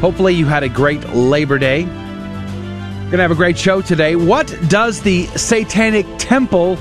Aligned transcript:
Hopefully, 0.00 0.34
you 0.34 0.46
had 0.46 0.62
a 0.62 0.68
great 0.68 1.02
Labor 1.10 1.58
Day. 1.58 1.84
Going 1.84 3.12
to 3.12 3.22
have 3.22 3.30
a 3.30 3.36
great 3.36 3.56
show 3.56 3.80
today. 3.80 4.14
What 4.16 4.46
does 4.68 5.00
the 5.00 5.26
Satanic 5.28 6.06
Temple 6.18 6.76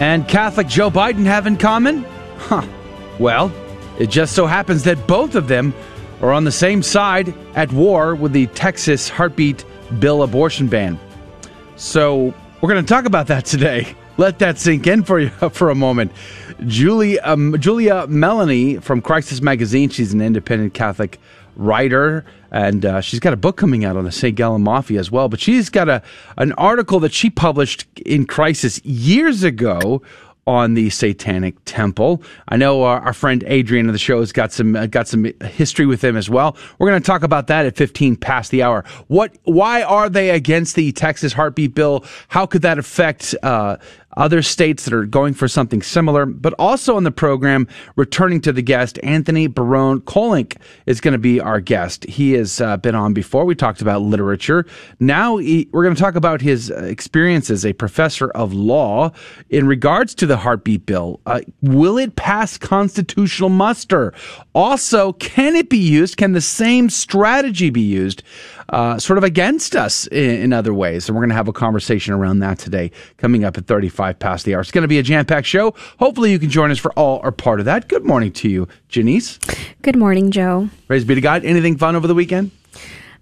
and 0.00 0.28
Catholic 0.28 0.68
Joe 0.68 0.90
Biden 0.90 1.24
have 1.24 1.46
in 1.46 1.56
common? 1.56 2.04
Huh. 2.38 2.66
Well, 3.18 3.52
it 3.98 4.10
just 4.10 4.34
so 4.34 4.46
happens 4.46 4.84
that 4.84 5.06
both 5.06 5.34
of 5.34 5.48
them 5.48 5.74
are 6.22 6.32
on 6.32 6.44
the 6.44 6.52
same 6.52 6.82
side 6.82 7.34
at 7.54 7.72
war 7.72 8.14
with 8.14 8.32
the 8.32 8.46
Texas 8.48 9.08
heartbeat 9.08 9.64
bill 9.98 10.22
abortion 10.22 10.68
ban. 10.68 10.98
So 11.76 12.34
we're 12.60 12.68
going 12.68 12.84
to 12.84 12.88
talk 12.88 13.06
about 13.06 13.26
that 13.28 13.44
today. 13.44 13.94
Let 14.18 14.38
that 14.40 14.58
sink 14.58 14.86
in 14.86 15.02
for 15.02 15.18
you 15.18 15.28
for 15.52 15.70
a 15.70 15.74
moment. 15.74 16.12
Julie, 16.66 17.18
um, 17.20 17.56
Julia 17.58 18.06
Meloni 18.06 18.82
from 18.82 19.00
Crisis 19.00 19.40
Magazine. 19.40 19.88
She's 19.88 20.12
an 20.12 20.20
independent 20.20 20.74
Catholic 20.74 21.18
writer, 21.56 22.24
and 22.50 22.84
uh, 22.84 23.00
she's 23.00 23.20
got 23.20 23.32
a 23.32 23.36
book 23.36 23.56
coming 23.56 23.84
out 23.84 23.96
on 23.96 24.04
the 24.04 24.12
St. 24.12 24.36
Gallen 24.36 24.62
Mafia 24.62 24.98
as 24.98 25.10
well. 25.10 25.28
But 25.28 25.40
she's 25.40 25.70
got 25.70 25.88
a 25.88 26.02
an 26.36 26.52
article 26.52 27.00
that 27.00 27.12
she 27.12 27.30
published 27.30 27.86
in 28.04 28.26
Crisis 28.26 28.84
years 28.84 29.42
ago 29.42 30.02
on 30.46 30.74
the 30.74 30.90
Satanic 30.90 31.54
Temple. 31.64 32.22
I 32.48 32.56
know 32.56 32.82
uh, 32.82 33.00
our 33.00 33.12
friend 33.12 33.44
Adrian 33.46 33.86
of 33.86 33.92
the 33.92 33.98
show 33.98 34.20
has 34.20 34.32
got 34.32 34.52
some 34.52 34.74
uh, 34.74 34.86
got 34.86 35.06
some 35.06 35.24
history 35.44 35.86
with 35.86 36.00
them 36.00 36.16
as 36.16 36.28
well. 36.28 36.56
We're 36.78 36.88
going 36.88 37.00
to 37.00 37.06
talk 37.06 37.22
about 37.22 37.46
that 37.48 37.66
at 37.66 37.76
15 37.76 38.16
past 38.16 38.50
the 38.50 38.62
hour. 38.62 38.84
What? 39.08 39.36
Why 39.44 39.82
are 39.82 40.08
they 40.08 40.30
against 40.30 40.74
the 40.74 40.92
Texas 40.92 41.32
heartbeat 41.32 41.74
bill? 41.74 42.04
How 42.28 42.46
could 42.46 42.62
that 42.62 42.78
affect? 42.78 43.34
Uh, 43.42 43.76
other 44.16 44.42
states 44.42 44.84
that 44.84 44.94
are 44.94 45.04
going 45.04 45.34
for 45.34 45.48
something 45.48 45.82
similar, 45.82 46.26
but 46.26 46.52
also 46.58 46.96
on 46.96 47.04
the 47.04 47.10
program, 47.10 47.68
returning 47.96 48.40
to 48.40 48.52
the 48.52 48.62
guest, 48.62 48.98
Anthony 49.02 49.46
Barone 49.46 50.00
Kolenc 50.00 50.56
is 50.86 51.00
going 51.00 51.12
to 51.12 51.18
be 51.18 51.40
our 51.40 51.60
guest. 51.60 52.04
He 52.04 52.32
has 52.32 52.60
uh, 52.60 52.76
been 52.78 52.94
on 52.94 53.14
before. 53.14 53.44
We 53.44 53.54
talked 53.54 53.80
about 53.80 54.02
literature. 54.02 54.66
Now 54.98 55.36
he, 55.36 55.68
we're 55.72 55.84
going 55.84 55.94
to 55.94 56.00
talk 56.00 56.16
about 56.16 56.40
his 56.40 56.70
uh, 56.70 56.76
experience 56.84 57.50
as 57.50 57.64
a 57.64 57.72
professor 57.72 58.30
of 58.30 58.52
law 58.52 59.12
in 59.48 59.66
regards 59.66 60.14
to 60.16 60.26
the 60.26 60.36
heartbeat 60.36 60.86
bill. 60.86 61.20
Uh, 61.26 61.40
will 61.62 61.98
it 61.98 62.16
pass 62.16 62.58
constitutional 62.58 63.48
muster? 63.48 64.12
Also, 64.54 65.12
can 65.14 65.54
it 65.54 65.68
be 65.68 65.78
used? 65.78 66.16
Can 66.16 66.32
the 66.32 66.40
same 66.40 66.90
strategy 66.90 67.70
be 67.70 67.80
used? 67.80 68.22
Uh, 68.70 68.98
sort 69.00 69.18
of 69.18 69.24
against 69.24 69.74
us 69.74 70.06
in, 70.06 70.42
in, 70.42 70.52
other 70.52 70.72
ways. 70.72 71.08
And 71.08 71.16
we're 71.16 71.22
going 71.22 71.30
to 71.30 71.34
have 71.34 71.48
a 71.48 71.52
conversation 71.52 72.14
around 72.14 72.38
that 72.38 72.56
today, 72.56 72.92
coming 73.16 73.42
up 73.42 73.58
at 73.58 73.66
35 73.66 74.20
past 74.20 74.44
the 74.44 74.54
hour. 74.54 74.60
It's 74.60 74.70
going 74.70 74.82
to 74.82 74.88
be 74.88 74.98
a 74.98 75.02
jam 75.02 75.26
packed 75.26 75.48
show. 75.48 75.74
Hopefully, 75.98 76.30
you 76.30 76.38
can 76.38 76.50
join 76.50 76.70
us 76.70 76.78
for 76.78 76.92
all 76.92 77.20
or 77.24 77.32
part 77.32 77.58
of 77.58 77.66
that. 77.66 77.88
Good 77.88 78.04
morning 78.04 78.30
to 78.34 78.48
you, 78.48 78.68
Janice. 78.88 79.38
Good 79.82 79.96
morning, 79.96 80.30
Joe. 80.30 80.70
Praise 80.86 81.04
be 81.04 81.16
to 81.16 81.20
God. 81.20 81.44
Anything 81.44 81.78
fun 81.78 81.96
over 81.96 82.06
the 82.06 82.14
weekend? 82.14 82.52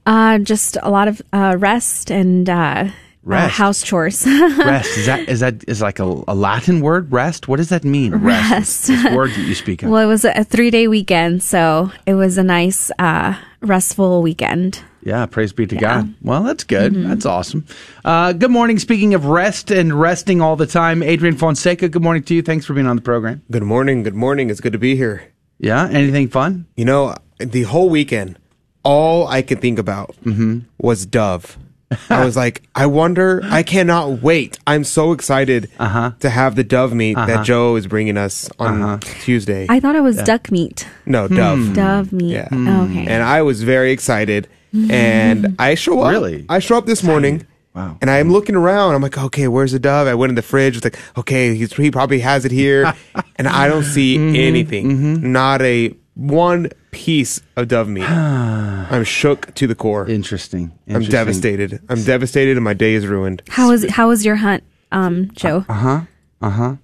Uh, 0.04 0.38
just 0.38 0.76
a 0.82 0.90
lot 0.90 1.08
of 1.08 1.22
uh, 1.32 1.56
rest 1.58 2.10
and 2.10 2.48
uh, 2.50 2.88
Rest. 3.28 3.44
Uh, 3.44 3.62
house 3.62 3.82
chores. 3.82 4.26
rest 4.26 4.96
is 4.96 5.04
that 5.04 5.28
is 5.28 5.40
that 5.40 5.62
is 5.68 5.82
like 5.82 5.98
a, 5.98 6.22
a, 6.26 6.34
Latin 6.34 6.80
word? 6.80 7.12
Rest. 7.12 7.46
What 7.46 7.58
does 7.58 7.68
that 7.68 7.84
mean? 7.84 8.14
Rest. 8.14 8.88
Rest. 8.88 9.14
word 9.14 9.32
that 9.32 9.42
you 9.42 9.54
speak 9.54 9.82
of. 9.82 9.90
Well, 9.90 10.02
it 10.02 10.06
was 10.06 10.24
a 10.24 10.44
three 10.44 10.70
day 10.70 10.88
weekend, 10.88 11.42
so 11.42 11.92
it 12.06 12.14
was 12.14 12.38
a 12.38 12.42
nice, 12.42 12.90
uh, 12.98 13.38
restful 13.60 14.22
weekend. 14.22 14.82
Yeah, 15.02 15.26
praise 15.26 15.52
be 15.52 15.66
to 15.66 15.74
yeah. 15.74 15.80
God. 15.80 16.14
Well, 16.22 16.42
that's 16.42 16.64
good. 16.64 16.94
Mm-hmm. 16.94 17.08
That's 17.08 17.26
awesome. 17.26 17.66
Uh, 18.02 18.32
good 18.32 18.50
morning. 18.50 18.78
Speaking 18.78 19.12
of 19.12 19.26
rest 19.26 19.70
and 19.70 19.92
resting 19.98 20.40
all 20.40 20.56
the 20.56 20.66
time, 20.66 21.02
Adrian 21.02 21.36
Fonseca. 21.36 21.90
Good 21.90 22.02
morning 22.02 22.22
to 22.24 22.34
you. 22.34 22.40
Thanks 22.40 22.64
for 22.64 22.72
being 22.72 22.86
on 22.86 22.96
the 22.96 23.02
program. 23.02 23.42
Good 23.50 23.62
morning. 23.62 24.04
Good 24.04 24.14
morning. 24.14 24.48
It's 24.48 24.60
good 24.60 24.72
to 24.72 24.78
be 24.78 24.96
here. 24.96 25.30
Yeah. 25.58 25.86
Anything 25.86 26.28
fun? 26.28 26.66
You 26.76 26.86
know, 26.86 27.14
the 27.38 27.64
whole 27.64 27.90
weekend, 27.90 28.38
all 28.84 29.28
I 29.28 29.42
could 29.42 29.60
think 29.60 29.78
about 29.78 30.16
mm-hmm. 30.24 30.60
was 30.78 31.04
Dove. 31.04 31.58
I 32.10 32.24
was 32.24 32.36
like, 32.36 32.62
I 32.74 32.86
wonder, 32.86 33.40
I 33.44 33.62
cannot 33.62 34.22
wait. 34.22 34.58
I'm 34.66 34.84
so 34.84 35.12
excited 35.12 35.70
uh-huh. 35.78 36.12
to 36.20 36.30
have 36.30 36.54
the 36.54 36.64
dove 36.64 36.92
meat 36.92 37.16
uh-huh. 37.16 37.26
that 37.26 37.46
Joe 37.46 37.76
is 37.76 37.86
bringing 37.86 38.16
us 38.16 38.50
on 38.58 38.82
uh-huh. 38.82 38.98
Tuesday. 39.22 39.66
I 39.68 39.80
thought 39.80 39.96
it 39.96 40.02
was 40.02 40.16
yeah. 40.16 40.24
duck 40.24 40.50
meat. 40.50 40.86
No, 41.06 41.28
dove. 41.28 41.58
Hmm. 41.58 41.72
Dove 41.72 42.12
meat. 42.12 42.32
Yeah. 42.32 42.48
Oh, 42.52 42.84
okay. 42.84 43.06
And 43.06 43.22
I 43.22 43.42
was 43.42 43.62
very 43.62 43.92
excited. 43.92 44.48
And 44.72 45.56
I 45.58 45.74
show 45.74 46.00
up. 46.00 46.10
Really? 46.10 46.44
I 46.48 46.58
show 46.58 46.76
up 46.76 46.84
this 46.84 47.02
morning. 47.02 47.46
Wow. 47.74 47.96
And 48.00 48.10
I'm 48.10 48.30
looking 48.32 48.54
around. 48.54 48.94
I'm 48.94 49.02
like, 49.02 49.16
okay, 49.16 49.48
where's 49.48 49.72
the 49.72 49.78
dove? 49.78 50.08
I 50.08 50.14
went 50.14 50.30
in 50.30 50.34
the 50.34 50.42
fridge. 50.42 50.76
It's 50.76 50.84
like, 50.84 50.98
okay, 51.16 51.54
he's, 51.54 51.72
he 51.72 51.90
probably 51.90 52.20
has 52.20 52.44
it 52.44 52.50
here. 52.50 52.92
and 53.36 53.48
I 53.48 53.68
don't 53.68 53.84
see 53.84 54.18
mm-hmm. 54.18 54.34
anything. 54.34 54.90
Mm-hmm. 54.90 55.32
Not 55.32 55.62
a 55.62 55.94
one 56.18 56.68
piece 56.90 57.40
of 57.56 57.68
dove 57.68 57.88
meat. 57.88 58.02
I'm 58.10 59.04
shook 59.04 59.54
to 59.54 59.66
the 59.66 59.74
core. 59.74 60.06
Interesting. 60.06 60.72
Interesting. 60.86 60.94
I'm 60.94 61.10
devastated. 61.10 61.80
I'm 61.88 62.02
devastated, 62.02 62.56
and 62.56 62.64
my 62.64 62.74
day 62.74 62.94
is 62.94 63.06
ruined. 63.06 63.42
How 63.48 63.70
was 63.70 63.88
how 63.88 64.08
was 64.08 64.26
your 64.26 64.36
hunt, 64.36 64.64
um, 64.92 65.30
Joe? 65.32 65.64
Uh 65.68 65.74
huh. 65.74 66.00
Uh 66.42 66.50
huh. 66.50 66.76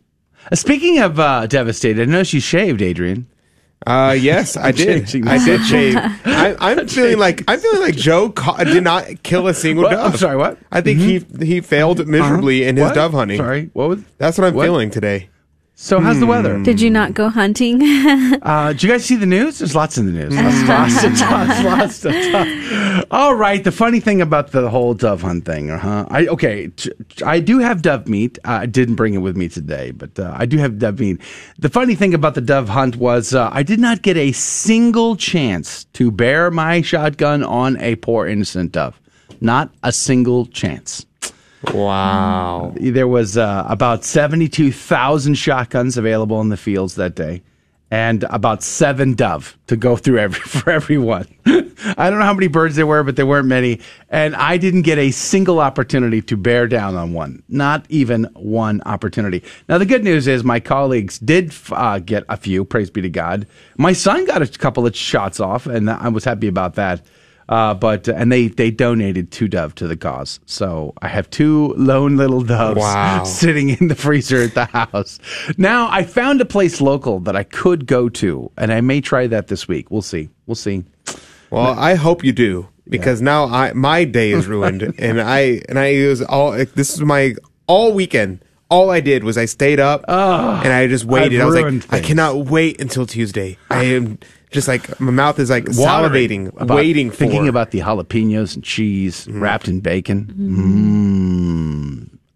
Uh, 0.50 0.56
speaking 0.56 1.00
of 1.00 1.18
uh, 1.18 1.46
devastated, 1.46 2.08
I 2.08 2.12
know 2.12 2.18
you 2.18 2.40
shaved, 2.40 2.80
Adrian. 2.80 3.26
Uh, 3.86 4.16
yes, 4.18 4.56
I 4.56 4.70
did. 4.70 5.02
I 5.26 5.44
did 5.44 5.64
shave. 5.64 5.96
I, 5.96 6.72
am 6.72 6.86
feeling 6.86 7.18
like 7.18 7.42
I'm 7.48 7.58
feeling 7.58 7.80
like 7.80 7.96
Joe 7.96 8.30
ca- 8.30 8.62
did 8.64 8.84
not 8.84 9.22
kill 9.24 9.48
a 9.48 9.54
single 9.54 9.84
what? 9.84 9.90
dove. 9.90 10.12
I'm 10.12 10.18
sorry. 10.18 10.36
What? 10.36 10.58
I 10.70 10.80
think 10.80 11.00
mm-hmm. 11.00 11.40
he 11.40 11.54
he 11.54 11.60
failed 11.60 12.06
miserably 12.06 12.62
uh-huh. 12.62 12.68
in 12.70 12.76
his 12.76 12.86
what? 12.86 12.94
dove 12.94 13.12
hunting. 13.12 13.38
Sorry. 13.38 13.70
What 13.72 13.88
was? 13.88 14.02
That's 14.18 14.38
what 14.38 14.46
I'm 14.46 14.54
what? 14.54 14.64
feeling 14.64 14.90
today. 14.90 15.28
So 15.76 15.98
how's 15.98 16.20
the 16.20 16.26
weather? 16.26 16.62
Did 16.62 16.80
you 16.80 16.88
not 16.88 17.14
go 17.14 17.28
hunting? 17.28 17.82
uh, 18.42 18.68
did 18.72 18.82
you 18.84 18.88
guys 18.88 19.04
see 19.04 19.16
the 19.16 19.26
news? 19.26 19.58
There's 19.58 19.74
lots 19.74 19.98
in 19.98 20.06
the 20.06 20.12
news. 20.12 20.34
Lots, 20.34 21.02
lots, 21.02 21.20
lots, 21.64 22.04
lots, 22.04 22.04
lots. 22.04 23.06
All 23.10 23.34
right. 23.34 23.62
The 23.62 23.72
funny 23.72 23.98
thing 23.98 24.22
about 24.22 24.52
the 24.52 24.70
whole 24.70 24.94
dove 24.94 25.22
hunt 25.22 25.44
thing, 25.44 25.68
huh? 25.70 26.06
I 26.08 26.26
okay. 26.28 26.68
T- 26.68 26.92
I 27.26 27.40
do 27.40 27.58
have 27.58 27.82
dove 27.82 28.06
meat. 28.06 28.38
Uh, 28.44 28.60
I 28.62 28.66
didn't 28.66 28.94
bring 28.94 29.14
it 29.14 29.18
with 29.18 29.36
me 29.36 29.48
today, 29.48 29.90
but 29.90 30.16
uh, 30.16 30.32
I 30.36 30.46
do 30.46 30.58
have 30.58 30.78
dove 30.78 31.00
meat. 31.00 31.20
The 31.58 31.68
funny 31.68 31.96
thing 31.96 32.14
about 32.14 32.36
the 32.36 32.40
dove 32.40 32.68
hunt 32.68 32.94
was 32.96 33.34
uh, 33.34 33.50
I 33.52 33.64
did 33.64 33.80
not 33.80 34.02
get 34.02 34.16
a 34.16 34.30
single 34.30 35.16
chance 35.16 35.84
to 35.94 36.12
bear 36.12 36.52
my 36.52 36.82
shotgun 36.82 37.42
on 37.42 37.78
a 37.78 37.96
poor 37.96 38.28
innocent 38.28 38.72
dove. 38.72 39.00
Not 39.40 39.74
a 39.82 39.90
single 39.90 40.46
chance. 40.46 41.04
Wow. 41.72 42.72
There 42.76 43.08
was 43.08 43.36
uh, 43.36 43.64
about 43.68 44.04
72,000 44.04 45.34
shotguns 45.34 45.96
available 45.96 46.40
in 46.40 46.48
the 46.48 46.56
fields 46.56 46.96
that 46.96 47.14
day 47.14 47.42
and 47.90 48.24
about 48.24 48.60
seven 48.62 49.14
dove 49.14 49.56
to 49.68 49.76
go 49.76 49.96
through 49.96 50.18
every 50.18 50.40
for 50.40 50.70
everyone. 50.70 51.28
I 51.46 52.10
don't 52.10 52.18
know 52.18 52.24
how 52.24 52.34
many 52.34 52.48
birds 52.48 52.74
there 52.74 52.88
were, 52.88 53.04
but 53.04 53.14
there 53.14 53.26
weren't 53.26 53.46
many. 53.46 53.80
And 54.08 54.34
I 54.34 54.56
didn't 54.56 54.82
get 54.82 54.98
a 54.98 55.12
single 55.12 55.60
opportunity 55.60 56.20
to 56.22 56.36
bear 56.36 56.66
down 56.66 56.96
on 56.96 57.12
one. 57.12 57.44
Not 57.48 57.86
even 57.88 58.24
one 58.34 58.82
opportunity. 58.82 59.44
Now, 59.68 59.78
the 59.78 59.86
good 59.86 60.02
news 60.02 60.26
is 60.26 60.42
my 60.42 60.58
colleagues 60.58 61.20
did 61.20 61.54
uh, 61.70 62.00
get 62.00 62.24
a 62.28 62.36
few, 62.36 62.64
praise 62.64 62.90
be 62.90 63.00
to 63.02 63.10
God. 63.10 63.46
My 63.76 63.92
son 63.92 64.24
got 64.24 64.42
a 64.42 64.46
couple 64.46 64.86
of 64.86 64.96
shots 64.96 65.38
off, 65.38 65.66
and 65.66 65.88
I 65.88 66.08
was 66.08 66.24
happy 66.24 66.48
about 66.48 66.74
that. 66.74 67.00
Uh, 67.48 67.74
but 67.74 68.08
and 68.08 68.32
they 68.32 68.48
they 68.48 68.70
donated 68.70 69.30
two 69.30 69.48
dove 69.48 69.74
to 69.76 69.86
the 69.86 69.96
cause. 69.96 70.40
So 70.46 70.94
I 71.02 71.08
have 71.08 71.28
two 71.30 71.74
lone 71.76 72.16
little 72.16 72.42
doves 72.42 72.80
wow. 72.80 73.24
sitting 73.24 73.70
in 73.70 73.88
the 73.88 73.94
freezer 73.94 74.42
at 74.42 74.54
the 74.54 74.64
house. 74.64 75.18
Now 75.58 75.88
I 75.90 76.04
found 76.04 76.40
a 76.40 76.46
place 76.46 76.80
local 76.80 77.20
that 77.20 77.36
I 77.36 77.42
could 77.42 77.86
go 77.86 78.08
to, 78.10 78.50
and 78.56 78.72
I 78.72 78.80
may 78.80 79.00
try 79.00 79.26
that 79.26 79.48
this 79.48 79.68
week. 79.68 79.90
We'll 79.90 80.02
see. 80.02 80.30
We'll 80.46 80.54
see. 80.54 80.84
Well, 81.50 81.78
I 81.78 81.94
hope 81.94 82.24
you 82.24 82.32
do 82.32 82.68
because 82.88 83.20
yeah. 83.20 83.26
now 83.26 83.44
I 83.46 83.72
my 83.72 84.04
day 84.04 84.32
is 84.32 84.46
ruined, 84.46 84.82
and 84.98 85.20
I 85.20 85.62
and 85.68 85.78
I 85.78 86.06
was 86.06 86.22
all 86.22 86.52
this 86.52 86.94
is 86.94 87.00
my 87.00 87.34
all 87.66 87.92
weekend. 87.92 88.40
All 88.70 88.90
I 88.90 89.00
did 89.00 89.24
was 89.24 89.36
I 89.36 89.44
stayed 89.44 89.78
up 89.78 90.04
oh, 90.08 90.60
and 90.64 90.72
I 90.72 90.86
just 90.88 91.04
waited. 91.04 91.40
I 91.40 91.44
was 91.44 91.54
like, 91.54 91.66
things. 91.66 91.86
I 91.90 92.00
cannot 92.00 92.46
wait 92.46 92.80
until 92.80 93.06
Tuesday. 93.06 93.58
I 93.70 93.84
am 93.84 94.18
just 94.54 94.68
like 94.68 94.98
my 95.00 95.10
mouth 95.10 95.38
is 95.38 95.50
like 95.50 95.66
Watering 95.66 96.50
salivating, 96.50 96.68
waiting 96.68 97.10
for 97.10 97.16
thinking 97.16 97.48
about 97.48 97.72
the 97.72 97.80
jalapenos 97.80 98.54
and 98.54 98.62
cheese 98.62 99.26
mm. 99.26 99.40
wrapped 99.40 99.68
in 99.68 99.80
bacon. 99.80 100.32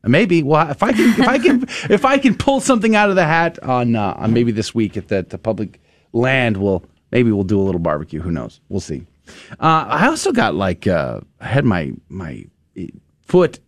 Mm. 0.02 0.10
Maybe. 0.10 0.42
Well, 0.42 0.68
if 0.68 0.82
I 0.82 0.92
can, 0.92 1.20
if 1.20 1.28
I 1.28 1.38
can, 1.38 1.62
if 1.90 2.04
I 2.04 2.18
can 2.18 2.34
pull 2.34 2.60
something 2.60 2.96
out 2.96 3.08
of 3.08 3.16
the 3.16 3.24
hat 3.24 3.58
on, 3.62 3.94
uh, 3.94 4.14
on 4.16 4.32
maybe 4.32 4.52
this 4.52 4.74
week 4.74 4.96
at 4.96 5.08
the, 5.08 5.22
the 5.22 5.38
public 5.38 5.80
land, 6.12 6.56
we'll 6.56 6.84
maybe 7.12 7.30
we'll 7.30 7.44
do 7.44 7.60
a 7.60 7.62
little 7.62 7.80
barbecue. 7.80 8.20
Who 8.20 8.32
knows? 8.32 8.60
We'll 8.68 8.80
see. 8.80 9.06
Uh, 9.60 9.86
I 9.88 10.08
also 10.08 10.32
got 10.32 10.54
like 10.54 10.86
uh, 10.86 11.20
I 11.40 11.46
had 11.46 11.64
my 11.64 11.92
my 12.08 12.44
foot 13.22 13.60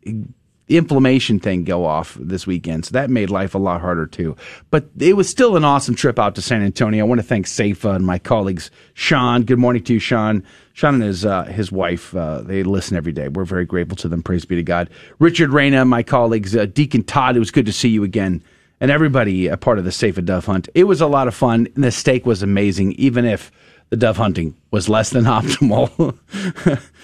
inflammation 0.76 1.40
thing 1.40 1.64
go 1.64 1.84
off 1.84 2.17
this 2.20 2.46
weekend, 2.46 2.87
so 2.87 2.93
that 2.93 3.11
made 3.11 3.31
life 3.31 3.55
a 3.55 3.58
lot 3.58 3.81
harder 3.81 4.06
too. 4.06 4.37
But 4.70 4.88
it 4.99 5.17
was 5.17 5.28
still 5.28 5.56
an 5.56 5.64
awesome 5.64 5.94
trip 5.94 6.19
out 6.19 6.34
to 6.37 6.43
San 6.43 6.62
Antonio. 6.62 7.05
I 7.05 7.08
want 7.08 7.20
to 7.20 7.26
thank 7.26 7.46
Safa 7.46 7.90
and 7.90 8.06
my 8.06 8.19
colleagues, 8.19 8.70
Sean. 8.94 9.43
Good 9.43 9.58
morning 9.58 9.82
to 9.84 9.94
you, 9.94 9.99
Sean. 9.99 10.44
Sean 10.72 10.94
and 10.94 11.02
his 11.02 11.26
uh, 11.26 11.44
his 11.44 11.70
wife, 11.70 12.14
uh, 12.14 12.40
they 12.43 12.62
listen 12.62 12.96
every 12.96 13.12
day. 13.12 13.28
We're 13.28 13.44
very 13.44 13.67
grateful 13.67 13.96
to 13.96 14.08
them. 14.08 14.22
Praise 14.22 14.44
be 14.44 14.56
to 14.56 14.62
God. 14.62 14.88
Richard 15.19 15.50
Reyna, 15.50 15.84
my 15.84 16.02
colleagues, 16.02 16.56
uh, 16.56 16.67
Deacon 16.67 17.02
Todd. 17.02 17.37
It 17.37 17.40
was 17.40 17.50
good 17.50 17.66
to 17.66 17.73
see 17.73 17.88
you 17.88 18.05
again, 18.05 18.43
and 18.81 18.90
everybody 18.90 19.49
a 19.49 19.56
part 19.56 19.78
of 19.78 19.84
the 19.84 19.93
Safa 19.93 20.23
Dove 20.23 20.46
Hunt. 20.46 20.69
It 20.75 20.84
was 20.84 21.00
a 21.00 21.06
lot 21.06 21.28
of 21.28 21.34
fun. 21.34 21.69
And 21.75 21.84
the 21.84 21.90
steak 21.90 22.25
was 22.25 22.43
amazing, 22.43 22.93
even 22.93 23.25
if 23.25 23.50
the 23.90 23.96
dove 23.96 24.16
hunting 24.16 24.54
was 24.70 24.88
less 24.88 25.10
than 25.10 25.25
optimal. 25.38 26.16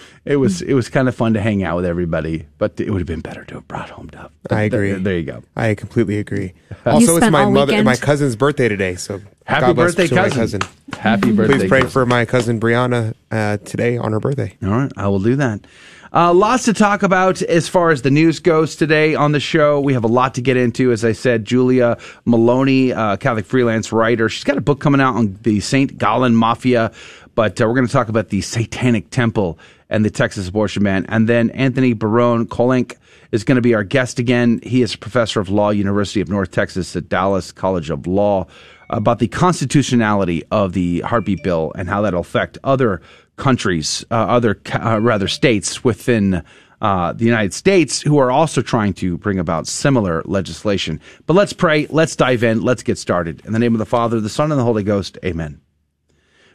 it 0.24 0.36
was 0.36 0.62
it 0.62 0.74
was 0.74 0.88
kind 0.88 1.08
of 1.08 1.14
fun 1.14 1.34
to 1.34 1.40
hang 1.40 1.62
out 1.62 1.76
with 1.76 1.84
everybody, 1.84 2.46
but 2.58 2.80
it 2.80 2.90
would 2.90 3.00
have 3.00 3.06
been 3.06 3.20
better 3.20 3.44
to 3.44 3.54
have 3.54 3.68
brought 3.68 3.90
home 3.90 4.06
dove. 4.08 4.30
I 4.50 4.62
agree. 4.62 4.92
There, 4.92 5.00
there 5.00 5.18
you 5.18 5.24
go. 5.24 5.42
I 5.56 5.74
completely 5.74 6.18
agree. 6.18 6.54
Also, 6.86 7.16
it's 7.16 7.30
my 7.32 7.44
mother, 7.46 7.72
weekend? 7.72 7.84
my 7.84 7.96
cousin's 7.96 8.36
birthday 8.36 8.68
today. 8.68 8.94
So 8.94 9.20
Happy 9.44 9.60
God 9.62 9.74
bless 9.74 9.96
birthday, 9.96 10.06
to 10.06 10.14
my 10.14 10.30
cousin. 10.30 10.60
Happy 10.96 11.32
birthday. 11.32 11.58
Please 11.58 11.68
pray 11.68 11.80
cousin. 11.80 11.90
for 11.90 12.06
my 12.06 12.24
cousin 12.24 12.60
Brianna 12.60 13.12
uh, 13.32 13.56
today 13.56 13.96
on 13.96 14.12
her 14.12 14.20
birthday. 14.20 14.56
All 14.62 14.70
right, 14.70 14.92
I 14.96 15.08
will 15.08 15.18
do 15.18 15.34
that. 15.34 15.66
Uh, 16.12 16.32
lots 16.32 16.64
to 16.64 16.72
talk 16.72 17.02
about 17.02 17.42
as 17.42 17.68
far 17.68 17.90
as 17.90 18.02
the 18.02 18.10
news 18.10 18.38
goes 18.38 18.76
today 18.76 19.14
on 19.14 19.32
the 19.32 19.40
show. 19.40 19.80
We 19.80 19.92
have 19.94 20.04
a 20.04 20.08
lot 20.08 20.34
to 20.34 20.40
get 20.40 20.56
into. 20.56 20.92
As 20.92 21.04
I 21.04 21.12
said, 21.12 21.44
Julia 21.44 21.96
Meloni, 22.26 22.96
uh, 22.96 23.16
Catholic 23.16 23.46
freelance 23.46 23.92
writer, 23.92 24.28
she's 24.28 24.44
got 24.44 24.56
a 24.56 24.60
book 24.60 24.80
coming 24.80 25.00
out 25.00 25.16
on 25.16 25.38
the 25.42 25.60
St. 25.60 25.98
Gallen 25.98 26.34
Mafia, 26.34 26.92
but 27.34 27.60
uh, 27.60 27.66
we're 27.66 27.74
going 27.74 27.86
to 27.86 27.92
talk 27.92 28.08
about 28.08 28.28
the 28.28 28.40
Satanic 28.40 29.10
Temple 29.10 29.58
and 29.90 30.04
the 30.04 30.10
Texas 30.10 30.48
abortion 30.48 30.84
ban. 30.84 31.06
And 31.08 31.28
then 31.28 31.50
Anthony 31.50 31.92
Barone 31.92 32.46
Kolenc 32.46 32.96
is 33.32 33.44
going 33.44 33.56
to 33.56 33.62
be 33.62 33.74
our 33.74 33.84
guest 33.84 34.18
again. 34.18 34.60
He 34.62 34.82
is 34.82 34.94
a 34.94 34.98
professor 34.98 35.40
of 35.40 35.48
law, 35.48 35.70
University 35.70 36.20
of 36.20 36.28
North 36.28 36.50
Texas 36.50 36.94
at 36.94 37.08
Dallas 37.08 37.52
College 37.52 37.90
of 37.90 38.06
Law, 38.06 38.46
about 38.88 39.18
the 39.18 39.28
constitutionality 39.28 40.44
of 40.50 40.72
the 40.72 41.00
heartbeat 41.00 41.42
bill 41.42 41.72
and 41.74 41.88
how 41.88 42.02
that'll 42.02 42.20
affect 42.20 42.58
other 42.62 43.00
countries, 43.36 44.04
uh, 44.10 44.14
other 44.14 44.60
uh, 44.74 45.00
rather 45.00 45.28
states 45.28 45.84
within 45.84 46.42
uh, 46.80 47.12
the 47.12 47.24
United 47.24 47.54
States 47.54 48.02
who 48.02 48.18
are 48.18 48.30
also 48.30 48.60
trying 48.60 48.92
to 48.94 49.16
bring 49.18 49.38
about 49.38 49.66
similar 49.66 50.22
legislation. 50.26 51.00
But 51.26 51.34
let's 51.34 51.52
pray. 51.52 51.86
Let's 51.88 52.16
dive 52.16 52.42
in. 52.42 52.62
Let's 52.62 52.82
get 52.82 52.98
started. 52.98 53.44
In 53.46 53.52
the 53.52 53.58
name 53.58 53.74
of 53.74 53.78
the 53.78 53.86
Father, 53.86 54.20
the 54.20 54.28
Son, 54.28 54.52
and 54.52 54.60
the 54.60 54.64
Holy 54.64 54.82
Ghost. 54.82 55.18
Amen. 55.24 55.60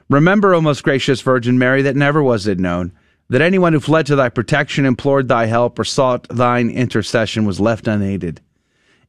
Remember, 0.09 0.53
O 0.53 0.61
most 0.61 0.83
gracious 0.83 1.21
Virgin 1.21 1.57
Mary, 1.57 1.81
that 1.83 1.95
never 1.95 2.21
was 2.21 2.45
it 2.45 2.59
known 2.59 2.91
that 3.29 3.41
anyone 3.41 3.71
who 3.71 3.79
fled 3.79 4.05
to 4.07 4.15
thy 4.15 4.27
protection, 4.27 4.85
implored 4.85 5.29
thy 5.29 5.45
help, 5.45 5.79
or 5.79 5.85
sought 5.85 6.27
thine 6.27 6.69
intercession 6.69 7.45
was 7.45 7.61
left 7.61 7.87
unaided. 7.87 8.41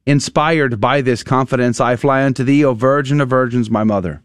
Inspired 0.05 0.79
by 0.79 1.01
this 1.01 1.23
confidence, 1.23 1.81
I 1.81 1.97
fly 1.97 2.23
unto 2.23 2.43
thee, 2.43 2.63
O 2.63 2.73
Virgin 2.73 3.19
of 3.19 3.29
Virgins, 3.29 3.69
my 3.69 3.83
mother. 3.83 4.23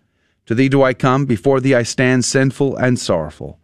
To 0.49 0.55
thee 0.55 0.71
do 0.71 0.83
I 0.83 0.95
come, 0.95 1.27
before 1.27 1.61
thee 1.61 1.75
I 1.75 1.83
stand 1.83 2.25
sinful 2.25 2.75
and 2.77 2.99
sorrowful. 2.99 3.59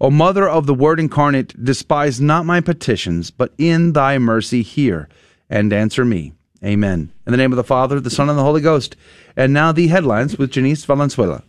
O 0.00 0.10
Mother 0.10 0.48
of 0.48 0.66
the 0.66 0.74
Word 0.74 0.98
incarnate, 0.98 1.54
despise 1.62 2.20
not 2.20 2.44
my 2.44 2.60
petitions, 2.60 3.30
but 3.30 3.54
in 3.56 3.92
thy 3.92 4.18
mercy 4.18 4.62
hear 4.62 5.08
and 5.48 5.72
answer 5.72 6.04
me. 6.04 6.32
Amen. 6.64 7.12
In 7.24 7.30
the 7.30 7.36
name 7.36 7.52
of 7.52 7.56
the 7.56 7.62
Father, 7.62 8.00
the 8.00 8.10
Son, 8.10 8.28
and 8.28 8.36
the 8.36 8.42
Holy 8.42 8.60
Ghost. 8.60 8.96
And 9.36 9.52
now 9.52 9.70
the 9.70 9.86
headlines 9.86 10.36
with 10.36 10.50
Janice 10.50 10.84
Valenzuela. 10.84 11.44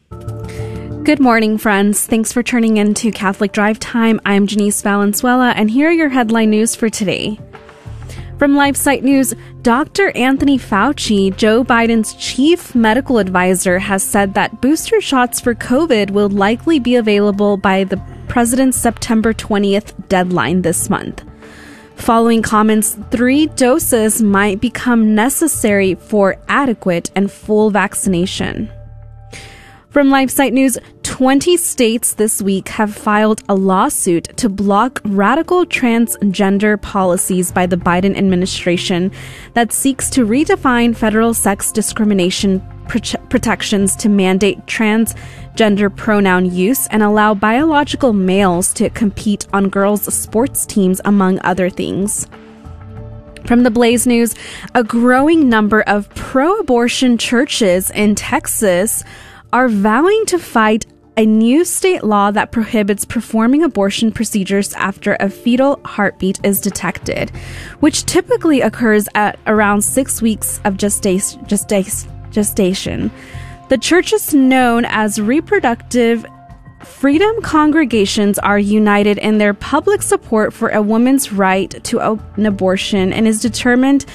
Good 1.03 1.19
morning, 1.19 1.57
friends. 1.57 2.05
Thanks 2.05 2.31
for 2.31 2.43
turning 2.43 2.77
in 2.77 2.93
to 2.93 3.11
Catholic 3.11 3.53
Drive 3.53 3.79
Time. 3.79 4.21
I'm 4.23 4.45
Janice 4.45 4.83
Valenzuela, 4.83 5.49
and 5.55 5.71
here 5.71 5.89
are 5.89 5.93
your 5.93 6.09
headline 6.09 6.51
news 6.51 6.75
for 6.75 6.91
today. 6.91 7.39
From 8.37 8.55
LifeSite 8.55 9.01
News, 9.01 9.33
Dr. 9.61 10.11
Anthony 10.11 10.59
Fauci, 10.59 11.35
Joe 11.37 11.63
Biden's 11.63 12.13
chief 12.15 12.75
medical 12.75 13.17
advisor, 13.17 13.79
has 13.79 14.03
said 14.03 14.33
that 14.33 14.59
booster 14.59 14.99
shots 14.99 15.39
for 15.39 15.55
COVID 15.55 16.11
will 16.11 16.27
likely 16.27 16.77
be 16.77 16.97
available 16.97 17.55
by 17.55 17.85
the 17.85 17.95
president's 18.27 18.77
September 18.77 19.33
20th 19.33 20.09
deadline 20.09 20.63
this 20.63 20.89
month. 20.89 21.23
Following 21.95 22.41
comments, 22.41 22.97
three 23.09 23.47
doses 23.47 24.21
might 24.21 24.59
become 24.59 25.15
necessary 25.15 25.95
for 25.95 26.35
adequate 26.49 27.11
and 27.15 27.31
full 27.31 27.69
vaccination. 27.69 28.69
From 29.91 30.09
LifeSite 30.09 30.51
News, 30.51 30.77
20 31.15 31.55
states 31.55 32.15
this 32.15 32.41
week 32.41 32.67
have 32.67 32.93
filed 32.93 33.41
a 33.47 33.55
lawsuit 33.55 34.25
to 34.35 34.49
block 34.49 34.99
radical 35.05 35.65
transgender 35.65 36.75
policies 36.81 37.53
by 37.53 37.65
the 37.65 37.77
Biden 37.77 38.17
administration 38.17 39.09
that 39.53 39.71
seeks 39.71 40.09
to 40.09 40.27
redefine 40.27 40.93
federal 40.93 41.33
sex 41.33 41.71
discrimination 41.71 42.59
prote- 42.89 43.29
protections 43.29 43.95
to 43.95 44.09
mandate 44.09 44.59
transgender 44.65 45.95
pronoun 45.95 46.51
use 46.51 46.85
and 46.87 47.01
allow 47.01 47.33
biological 47.33 48.11
males 48.11 48.73
to 48.73 48.89
compete 48.89 49.47
on 49.53 49.69
girls' 49.69 50.13
sports 50.13 50.65
teams, 50.65 50.99
among 51.05 51.39
other 51.45 51.69
things. 51.69 52.27
From 53.45 53.63
the 53.63 53.71
Blaze 53.71 54.05
News, 54.05 54.35
a 54.73 54.83
growing 54.83 55.47
number 55.47 55.79
of 55.83 56.09
pro 56.09 56.57
abortion 56.57 57.17
churches 57.17 57.89
in 57.91 58.15
Texas 58.15 59.05
are 59.53 59.69
vowing 59.69 60.25
to 60.25 60.37
fight 60.37 60.85
a 61.17 61.25
new 61.25 61.63
state 61.63 62.03
law 62.03 62.31
that 62.31 62.51
prohibits 62.51 63.05
performing 63.05 63.63
abortion 63.63 64.11
procedures 64.11 64.73
after 64.73 65.15
a 65.19 65.29
fetal 65.29 65.79
heartbeat 65.85 66.39
is 66.43 66.59
detected, 66.59 67.29
which 67.79 68.05
typically 68.05 68.61
occurs 68.61 69.07
at 69.15 69.39
around 69.47 69.81
six 69.81 70.21
weeks 70.21 70.59
of 70.65 70.75
gesta- 70.75 71.37
gesta- 71.47 72.07
gestation. 72.31 73.11
The 73.69 73.77
churches 73.77 74.33
known 74.33 74.85
as 74.85 75.19
reproductive 75.19 76.25
Freedom 76.85 77.41
congregations 77.41 78.37
are 78.37 78.59
united 78.59 79.17
in 79.17 79.39
their 79.39 79.55
public 79.55 80.03
support 80.03 80.53
for 80.53 80.69
a 80.69 80.83
woman's 80.83 81.33
right 81.33 81.83
to 81.85 81.99
an 81.99 82.45
abortion 82.45 83.11
and 83.11 83.27
is 83.27 83.41
determined 83.41 84.05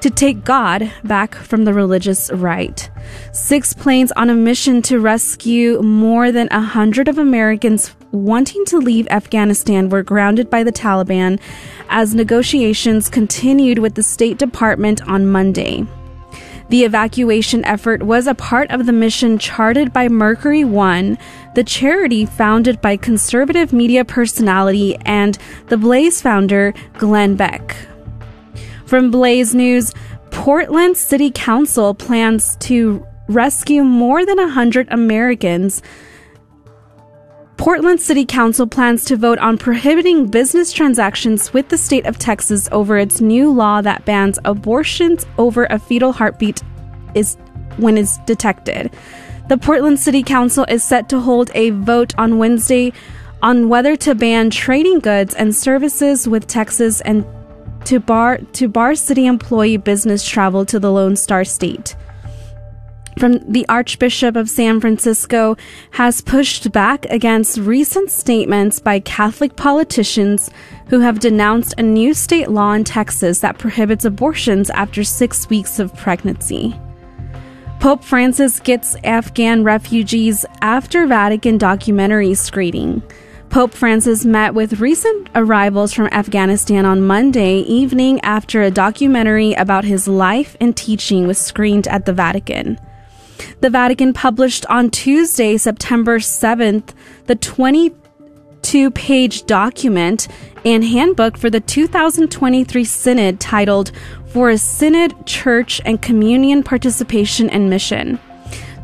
to 0.00 0.10
take 0.10 0.44
God 0.44 0.92
back 1.04 1.34
from 1.34 1.64
the 1.64 1.72
religious 1.72 2.30
right. 2.32 2.88
Six 3.32 3.72
planes 3.72 4.12
on 4.12 4.30
a 4.30 4.34
mission 4.34 4.82
to 4.82 5.00
rescue 5.00 5.80
more 5.82 6.32
than 6.32 6.48
a 6.50 6.60
hundred 6.60 7.08
of 7.08 7.18
Americans 7.18 7.94
wanting 8.12 8.64
to 8.66 8.78
leave 8.78 9.06
Afghanistan 9.08 9.88
were 9.88 10.02
grounded 10.02 10.48
by 10.50 10.62
the 10.62 10.72
Taliban 10.72 11.40
as 11.88 12.14
negotiations 12.14 13.08
continued 13.08 13.78
with 13.78 13.94
the 13.94 14.02
State 14.02 14.38
Department 14.38 15.06
on 15.08 15.26
Monday. 15.26 15.86
The 16.68 16.82
evacuation 16.82 17.64
effort 17.64 18.02
was 18.02 18.26
a 18.26 18.34
part 18.34 18.72
of 18.72 18.86
the 18.86 18.92
mission 18.92 19.38
charted 19.38 19.92
by 19.92 20.08
Mercury 20.08 20.64
One, 20.64 21.16
the 21.54 21.62
charity 21.62 22.26
founded 22.26 22.80
by 22.80 22.96
conservative 22.96 23.72
media 23.72 24.04
personality 24.04 24.96
and 25.04 25.38
the 25.68 25.76
Blaze 25.76 26.20
founder 26.20 26.74
Glenn 26.94 27.36
Beck. 27.36 27.76
From 28.86 29.10
Blaze 29.10 29.52
News, 29.52 29.92
Portland 30.30 30.96
City 30.96 31.32
Council 31.32 31.92
plans 31.92 32.56
to 32.60 33.04
rescue 33.28 33.82
more 33.82 34.24
than 34.24 34.38
100 34.38 34.86
Americans. 34.92 35.82
Portland 37.56 38.00
City 38.00 38.24
Council 38.24 38.66
plans 38.66 39.04
to 39.06 39.16
vote 39.16 39.38
on 39.40 39.58
prohibiting 39.58 40.28
business 40.28 40.72
transactions 40.72 41.52
with 41.52 41.68
the 41.68 41.76
state 41.76 42.06
of 42.06 42.16
Texas 42.16 42.68
over 42.70 42.96
its 42.96 43.20
new 43.20 43.50
law 43.50 43.80
that 43.80 44.04
bans 44.04 44.38
abortions 44.44 45.26
over 45.36 45.64
a 45.64 45.80
fetal 45.80 46.12
heartbeat 46.12 46.62
is 47.16 47.36
when 47.78 47.98
it's 47.98 48.18
detected. 48.18 48.92
The 49.48 49.58
Portland 49.58 49.98
City 49.98 50.22
Council 50.22 50.64
is 50.68 50.84
set 50.84 51.08
to 51.08 51.18
hold 51.18 51.50
a 51.54 51.70
vote 51.70 52.14
on 52.18 52.38
Wednesday 52.38 52.92
on 53.42 53.68
whether 53.68 53.96
to 53.96 54.14
ban 54.14 54.50
trading 54.50 55.00
goods 55.00 55.34
and 55.34 55.54
services 55.54 56.28
with 56.28 56.46
Texas 56.46 57.00
and 57.00 57.24
to 57.86 58.00
bar 58.00 58.38
to 58.52 58.68
bar 58.68 58.94
city 58.94 59.26
employee 59.26 59.76
business 59.76 60.28
travel 60.28 60.66
to 60.66 60.78
the 60.80 60.90
Lone 60.90 61.16
Star 61.16 61.44
State. 61.44 61.94
From 63.18 63.38
the 63.50 63.66
Archbishop 63.68 64.36
of 64.36 64.50
San 64.50 64.80
Francisco 64.80 65.56
has 65.92 66.20
pushed 66.20 66.70
back 66.72 67.06
against 67.06 67.56
recent 67.56 68.10
statements 68.10 68.78
by 68.78 69.00
Catholic 69.00 69.56
politicians 69.56 70.50
who 70.88 71.00
have 71.00 71.20
denounced 71.20 71.74
a 71.78 71.82
new 71.82 72.12
state 72.12 72.50
law 72.50 72.72
in 72.72 72.84
Texas 72.84 73.38
that 73.38 73.58
prohibits 73.58 74.04
abortions 74.04 74.68
after 74.68 75.02
six 75.02 75.48
weeks 75.48 75.78
of 75.78 75.96
pregnancy. 75.96 76.78
Pope 77.80 78.04
Francis 78.04 78.60
gets 78.60 78.96
Afghan 79.04 79.62
refugees 79.62 80.44
after 80.60 81.06
Vatican 81.06 81.56
documentary 81.56 82.34
screening. 82.34 83.02
Pope 83.50 83.72
Francis 83.72 84.24
met 84.24 84.54
with 84.54 84.80
recent 84.80 85.30
arrivals 85.34 85.92
from 85.92 86.08
Afghanistan 86.08 86.84
on 86.84 87.06
Monday 87.06 87.60
evening 87.60 88.20
after 88.20 88.62
a 88.62 88.70
documentary 88.70 89.54
about 89.54 89.84
his 89.84 90.06
life 90.06 90.56
and 90.60 90.76
teaching 90.76 91.26
was 91.26 91.38
screened 91.38 91.88
at 91.88 92.04
the 92.04 92.12
Vatican. 92.12 92.78
The 93.60 93.70
Vatican 93.70 94.12
published 94.12 94.66
on 94.66 94.90
Tuesday, 94.90 95.56
September 95.56 96.18
7th, 96.18 96.92
the 97.26 97.36
22 97.36 98.90
page 98.90 99.46
document 99.46 100.28
and 100.64 100.84
handbook 100.84 101.38
for 101.38 101.48
the 101.48 101.60
2023 101.60 102.84
Synod 102.84 103.40
titled 103.40 103.92
For 104.26 104.50
a 104.50 104.58
Synod, 104.58 105.26
Church, 105.26 105.80
and 105.84 106.02
Communion 106.02 106.62
Participation 106.62 107.48
and 107.48 107.70
Mission. 107.70 108.18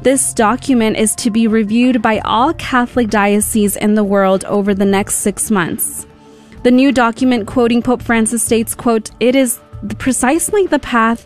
This 0.02 0.34
document 0.34 0.96
is 0.96 1.14
to 1.16 1.30
be 1.30 1.46
reviewed 1.46 2.02
by 2.02 2.18
all 2.24 2.54
Catholic 2.54 3.08
dioceses 3.08 3.76
in 3.76 3.94
the 3.94 4.02
world 4.02 4.44
over 4.46 4.74
the 4.74 4.84
next 4.84 5.18
six 5.18 5.48
months. 5.48 6.08
The 6.64 6.72
new 6.72 6.90
document, 6.90 7.46
quoting 7.46 7.82
Pope 7.82 8.02
Francis, 8.02 8.42
states, 8.42 8.74
quote, 8.74 9.12
It 9.20 9.36
is 9.36 9.60
precisely 9.98 10.66
the 10.66 10.80
path 10.80 11.24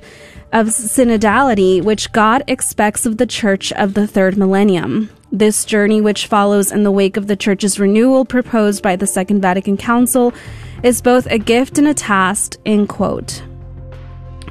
of 0.52 0.66
synodality 0.66 1.82
which 1.82 2.12
God 2.12 2.44
expects 2.48 3.06
of 3.06 3.16
the 3.16 3.24
Church 3.24 3.72
of 3.72 3.94
the 3.94 4.06
third 4.06 4.36
millennium. 4.36 5.08
This 5.32 5.64
journey, 5.64 6.02
which 6.02 6.26
follows 6.26 6.70
in 6.70 6.82
the 6.82 6.92
wake 6.92 7.16
of 7.16 7.28
the 7.28 7.36
Church's 7.36 7.80
renewal 7.80 8.26
proposed 8.26 8.82
by 8.82 8.94
the 8.94 9.06
Second 9.06 9.40
Vatican 9.40 9.78
Council, 9.78 10.34
is 10.82 11.00
both 11.00 11.26
a 11.28 11.38
gift 11.38 11.78
and 11.78 11.88
a 11.88 11.94
task, 11.94 12.56
end 12.66 12.90
quote. 12.90 13.42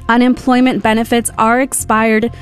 Unemployment 0.08 0.82
benefits 0.82 1.30
are 1.38 1.60
expired 1.60 2.32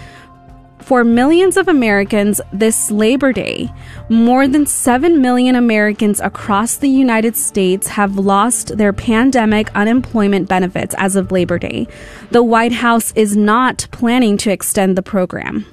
for 0.84 1.02
millions 1.02 1.56
of 1.56 1.66
Americans 1.66 2.42
this 2.52 2.90
Labor 2.90 3.32
Day. 3.32 3.72
More 4.10 4.46
than 4.46 4.66
7 4.66 5.22
million 5.22 5.56
Americans 5.56 6.20
across 6.20 6.76
the 6.76 6.90
United 6.90 7.36
States 7.36 7.88
have 7.88 8.18
lost 8.18 8.76
their 8.76 8.92
pandemic 8.92 9.74
unemployment 9.74 10.46
benefits 10.46 10.94
as 10.98 11.16
of 11.16 11.32
Labor 11.32 11.58
Day. 11.58 11.88
The 12.32 12.42
White 12.42 12.72
House 12.72 13.12
is 13.16 13.34
not 13.34 13.86
planning 13.92 14.36
to 14.38 14.50
extend 14.50 14.96
the 14.96 15.02
program. 15.02 15.64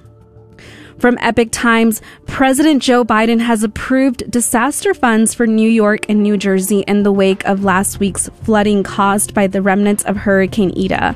From 0.97 1.17
Epoch 1.19 1.49
Times, 1.51 2.01
President 2.27 2.81
Joe 2.81 3.03
Biden 3.03 3.41
has 3.41 3.63
approved 3.63 4.31
disaster 4.31 4.93
funds 4.93 5.33
for 5.33 5.45
New 5.45 5.69
York 5.69 6.05
and 6.07 6.23
New 6.23 6.37
Jersey 6.37 6.85
in 6.87 7.03
the 7.03 7.11
wake 7.11 7.43
of 7.45 7.65
last 7.65 7.99
week's 7.99 8.29
flooding 8.43 8.83
caused 8.83 9.33
by 9.33 9.47
the 9.47 9.61
remnants 9.61 10.03
of 10.03 10.15
Hurricane 10.15 10.71
Ida. 10.77 11.15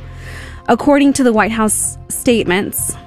According 0.67 1.13
to 1.13 1.23
the 1.23 1.31
White 1.31 1.51
House 1.51 1.97
statements, 2.09 2.97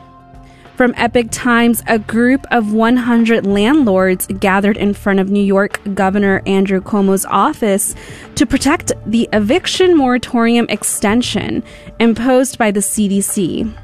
from 0.79 0.95
Epoch 0.97 1.27
Times, 1.33 1.83
a 1.89 1.99
group 1.99 2.47
of 2.53 2.73
100 2.73 3.45
landlords 3.45 4.29
gathered 4.39 4.77
in 4.77 4.95
front 4.95 5.19
of 5.19 5.29
New 5.29 5.43
York 5.43 5.81
Governor 5.93 6.41
Andrew 6.47 6.81
Cuomo's 6.81 7.27
office 7.27 7.97
to 8.37 8.47
protect 8.47 8.93
the 9.05 9.29
eviction 9.33 9.97
moratorium 9.97 10.67
extension 10.69 11.65
imposed 11.99 12.59
by 12.59 12.71
the 12.71 12.79
CDC. 12.79 13.77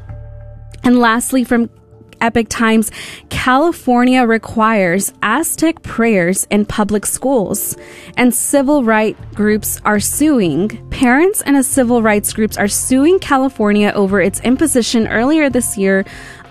And 0.84 1.00
lastly, 1.00 1.42
from 1.42 1.68
Epoch 2.20 2.48
Times, 2.48 2.92
California 3.28 4.24
requires 4.24 5.12
Aztec 5.20 5.82
prayers 5.82 6.46
in 6.48 6.64
public 6.64 7.06
schools, 7.06 7.76
and 8.16 8.32
civil 8.32 8.84
rights 8.84 9.18
groups 9.34 9.80
are 9.84 10.00
suing. 10.00 10.68
Parents 10.90 11.42
and 11.42 11.56
a 11.56 11.62
civil 11.62 12.02
rights 12.02 12.32
groups 12.32 12.56
are 12.56 12.68
suing 12.68 13.18
California 13.18 13.92
over 13.96 14.20
its 14.20 14.40
imposition 14.40 15.08
earlier 15.08 15.50
this 15.50 15.76
year 15.76 16.04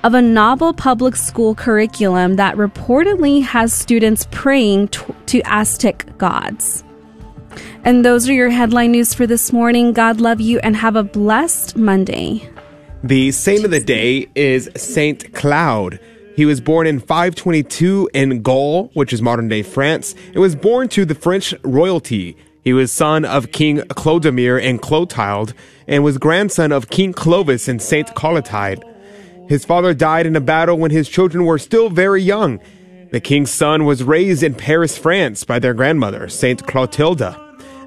of 0.03 0.13
a 0.13 0.21
novel 0.21 0.73
public 0.73 1.15
school 1.15 1.55
curriculum 1.55 2.35
that 2.35 2.55
reportedly 2.55 3.41
has 3.41 3.73
students 3.73 4.27
praying 4.31 4.89
to, 4.89 5.15
to 5.27 5.41
Aztec 5.45 6.17
gods. 6.17 6.83
And 7.85 8.03
those 8.03 8.27
are 8.27 8.33
your 8.33 8.49
headline 8.49 8.91
news 8.91 9.13
for 9.13 9.25
this 9.25 9.53
morning. 9.53 9.93
God 9.93 10.19
love 10.19 10.41
you 10.41 10.59
and 10.59 10.75
have 10.75 10.95
a 10.95 11.03
blessed 11.03 11.77
Monday. 11.77 12.49
The 13.03 13.31
saint 13.31 13.65
of 13.65 13.71
the 13.71 13.79
day 13.79 14.27
is 14.35 14.69
Saint 14.75 15.33
Cloud. 15.33 15.99
He 16.35 16.45
was 16.45 16.59
born 16.59 16.87
in 16.87 16.99
522 16.99 18.09
in 18.13 18.41
Gaul, 18.41 18.89
which 18.93 19.13
is 19.13 19.21
modern 19.21 19.47
day 19.47 19.61
France, 19.61 20.15
and 20.27 20.37
was 20.37 20.55
born 20.55 20.89
to 20.89 21.05
the 21.05 21.15
French 21.15 21.53
royalty. 21.63 22.35
He 22.63 22.73
was 22.73 22.91
son 22.91 23.23
of 23.25 23.51
King 23.51 23.79
Clodomir 23.79 24.61
and 24.61 24.81
Clotilde, 24.81 25.53
and 25.87 26.03
was 26.03 26.17
grandson 26.17 26.71
of 26.71 26.89
King 26.89 27.13
Clovis 27.13 27.67
and 27.67 27.81
Saint 27.81 28.15
Clotilde. 28.15 28.83
His 29.47 29.65
father 29.65 29.93
died 29.93 30.25
in 30.25 30.35
a 30.35 30.41
battle 30.41 30.77
when 30.77 30.91
his 30.91 31.09
children 31.09 31.45
were 31.45 31.57
still 31.57 31.89
very 31.89 32.21
young. 32.21 32.59
The 33.11 33.19
king's 33.19 33.51
son 33.51 33.85
was 33.85 34.03
raised 34.03 34.41
in 34.41 34.55
Paris, 34.55 34.97
France 34.97 35.43
by 35.43 35.59
their 35.59 35.73
grandmother, 35.73 36.29
Saint 36.29 36.65
Clotilde, 36.65 37.35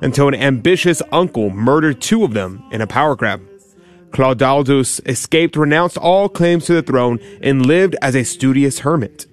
until 0.01 0.29
an 0.29 0.35
ambitious 0.35 1.03
uncle 1.11 1.51
murdered 1.51 2.01
two 2.01 2.25
of 2.25 2.35
them 2.35 2.63
in 2.71 2.81
a 2.81 2.87
power 2.87 3.17
grab. 3.17 3.43
Clodoaldus 4.11 5.01
escaped, 5.09 5.57
renounced 5.57 5.97
all 5.99 6.29
claims 6.29 6.67
to 6.67 6.75
the 6.75 6.83
throne, 6.83 7.19
and 7.43 7.67
lived 7.67 7.97
as 8.01 8.15
a 8.15 8.25
studious 8.25 8.81
hermit. 8.81 9.27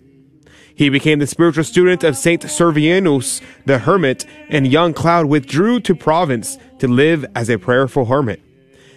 He 0.75 0.89
became 0.89 1.20
the 1.20 1.27
spiritual 1.27 1.63
student 1.63 2.03
of 2.03 2.18
Saint 2.18 2.42
Severinus 2.42 3.42
the 3.65 3.80
hermit, 3.80 4.25
and 4.50 4.68
young 4.68 4.94
Cloud 4.94 5.27
withdrew 5.27 5.80
to 5.82 5.94
Provence 5.94 6.58
to 6.80 6.88
live 6.88 7.25
as 7.36 7.50
a 7.50 7.60
prayerful 7.60 8.06
hermit. 8.06 8.42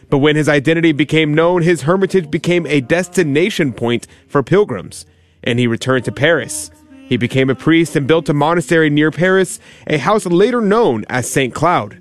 But 0.09 0.19
when 0.19 0.37
his 0.37 0.49
identity 0.49 0.93
became 0.93 1.35
known, 1.35 1.63
his 1.63 1.83
hermitage 1.83 2.31
became 2.31 2.67
a 2.67 2.81
destination 2.81 3.73
point 3.73 4.07
for 4.29 4.43
pilgrims, 4.43 5.05
and 5.43 5.59
he 5.59 5.67
returned 5.67 6.05
to 6.05 6.13
Paris. 6.13 6.71
He 7.09 7.17
became 7.17 7.51
a 7.51 7.55
priest 7.55 7.95
and 7.97 8.07
built 8.07 8.29
a 8.29 8.35
monastery 8.35 8.91
near 8.91 9.11
Paris, 9.11 9.61
a 9.87 9.99
house 9.99 10.27
later 10.27 10.61
known 10.61 11.05
as 11.09 11.31
St. 11.31 11.55
Cloud. 11.55 11.99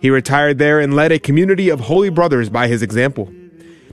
He 0.00 0.10
retired 0.10 0.58
there 0.58 0.80
and 0.80 0.96
led 0.96 1.12
a 1.12 1.20
community 1.20 1.68
of 1.68 1.80
holy 1.80 2.10
brothers 2.10 2.50
by 2.50 2.66
his 2.66 2.82
example. 2.82 3.32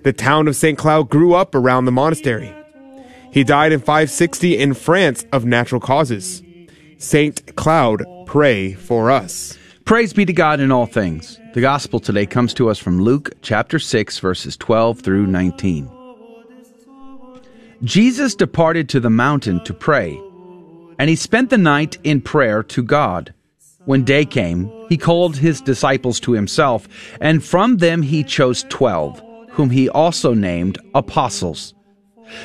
The 0.03 0.13
town 0.13 0.47
of 0.47 0.55
St. 0.55 0.77
Cloud 0.77 1.09
grew 1.09 1.35
up 1.35 1.53
around 1.53 1.85
the 1.85 1.91
monastery. 1.91 2.51
He 3.31 3.43
died 3.43 3.71
in 3.71 3.79
560 3.79 4.57
in 4.57 4.73
France 4.73 5.23
of 5.31 5.45
natural 5.45 5.79
causes. 5.79 6.41
St. 6.97 7.55
Cloud, 7.55 8.03
pray 8.25 8.73
for 8.73 9.11
us. 9.11 9.58
Praise 9.89 10.13
be 10.13 10.23
to 10.23 10.33
God 10.33 10.59
in 10.59 10.71
all 10.71 10.85
things. 10.85 11.39
The 11.55 11.61
gospel 11.61 11.99
today 11.99 12.27
comes 12.27 12.53
to 12.53 12.69
us 12.69 12.77
from 12.77 13.01
Luke 13.01 13.31
chapter 13.41 13.79
6, 13.79 14.19
verses 14.19 14.55
12 14.55 14.99
through 14.99 15.25
19. 15.25 15.89
Jesus 17.81 18.35
departed 18.35 18.87
to 18.89 18.99
the 18.99 19.09
mountain 19.09 19.63
to 19.63 19.73
pray, 19.73 20.21
and 20.99 21.09
he 21.09 21.15
spent 21.15 21.49
the 21.49 21.57
night 21.57 21.97
in 22.03 22.21
prayer 22.21 22.61
to 22.61 22.83
God. 22.83 23.33
When 23.85 24.03
day 24.03 24.25
came, 24.25 24.71
he 24.89 24.95
called 24.95 25.35
his 25.35 25.59
disciples 25.59 26.19
to 26.19 26.33
himself, 26.33 26.87
and 27.19 27.43
from 27.43 27.77
them 27.77 28.03
he 28.03 28.23
chose 28.23 28.65
twelve, 28.69 29.19
whom 29.49 29.71
he 29.71 29.89
also 29.89 30.35
named 30.35 30.77
apostles. 30.93 31.73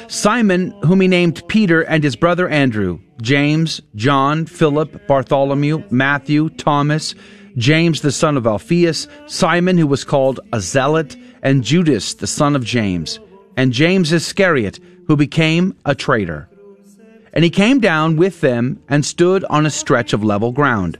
Simon, 0.09 0.71
whom 0.83 1.03
he 1.03 1.09
named 1.09 1.47
Peter, 1.49 1.83
and 1.83 2.03
his 2.03 2.17
brother 2.17 2.49
Andrew, 2.49 3.01
James, 3.21 3.81
John, 3.95 4.47
Philip, 4.47 5.07
Bartholomew, 5.07 5.83
Matthew, 5.91 6.49
Thomas, 6.51 7.15
James 7.57 8.01
the 8.01 8.13
son 8.13 8.37
of 8.37 8.47
Alphaeus, 8.47 9.07
Simon 9.27 9.79
who 9.79 9.87
was 9.87 10.05
called 10.05 10.41
a 10.53 10.61
zealot, 10.61 11.17
and 11.43 11.63
Judas 11.63 12.15
the 12.15 12.27
son 12.27 12.57
of 12.57 12.65
James, 12.65 13.21
and 13.57 13.73
James 13.73 14.13
Iscariot, 14.13 14.81
who 15.07 15.17
became 15.17 15.77
a 15.85 15.95
traitor. 15.95 16.49
And 17.33 17.45
he 17.45 17.51
came 17.51 17.81
down 17.81 18.17
with 18.17 18.41
them 18.41 18.81
and 18.89 19.05
stood 19.05 19.45
on 19.45 19.67
a 19.67 19.71
stretch 19.71 20.13
of 20.13 20.25
level 20.25 20.53
ground. 20.53 20.99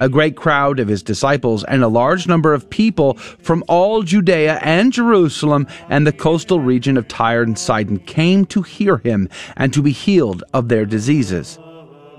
A 0.00 0.08
great 0.08 0.36
crowd 0.36 0.80
of 0.80 0.88
his 0.88 1.02
disciples 1.02 1.62
and 1.64 1.82
a 1.82 1.88
large 1.88 2.26
number 2.26 2.52
of 2.52 2.68
people 2.68 3.14
from 3.14 3.62
all 3.68 4.02
Judea 4.02 4.58
and 4.60 4.92
Jerusalem 4.92 5.68
and 5.88 6.06
the 6.06 6.12
coastal 6.12 6.58
region 6.58 6.96
of 6.96 7.06
Tyre 7.06 7.42
and 7.42 7.58
Sidon 7.58 7.98
came 8.00 8.44
to 8.46 8.62
hear 8.62 8.98
him 8.98 9.28
and 9.56 9.72
to 9.72 9.82
be 9.82 9.92
healed 9.92 10.42
of 10.52 10.68
their 10.68 10.84
diseases. 10.84 11.58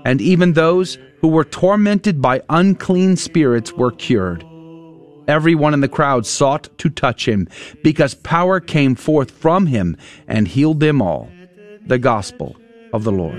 And 0.04 0.20
even 0.20 0.54
those 0.54 0.98
who 1.20 1.28
were 1.28 1.44
tormented 1.44 2.20
by 2.20 2.42
unclean 2.48 3.16
spirits 3.16 3.72
were 3.72 3.92
cured. 3.92 4.44
Everyone 5.28 5.74
in 5.74 5.80
the 5.80 5.88
crowd 5.88 6.24
sought 6.24 6.68
to 6.78 6.88
touch 6.88 7.26
him, 7.26 7.48
because 7.82 8.14
power 8.14 8.60
came 8.60 8.94
forth 8.94 9.30
from 9.30 9.66
him 9.66 9.96
and 10.28 10.46
healed 10.46 10.80
them 10.80 11.02
all. 11.02 11.30
The 11.86 11.98
Gospel 11.98 12.56
of 12.92 13.04
the 13.04 13.12
Lord. 13.12 13.36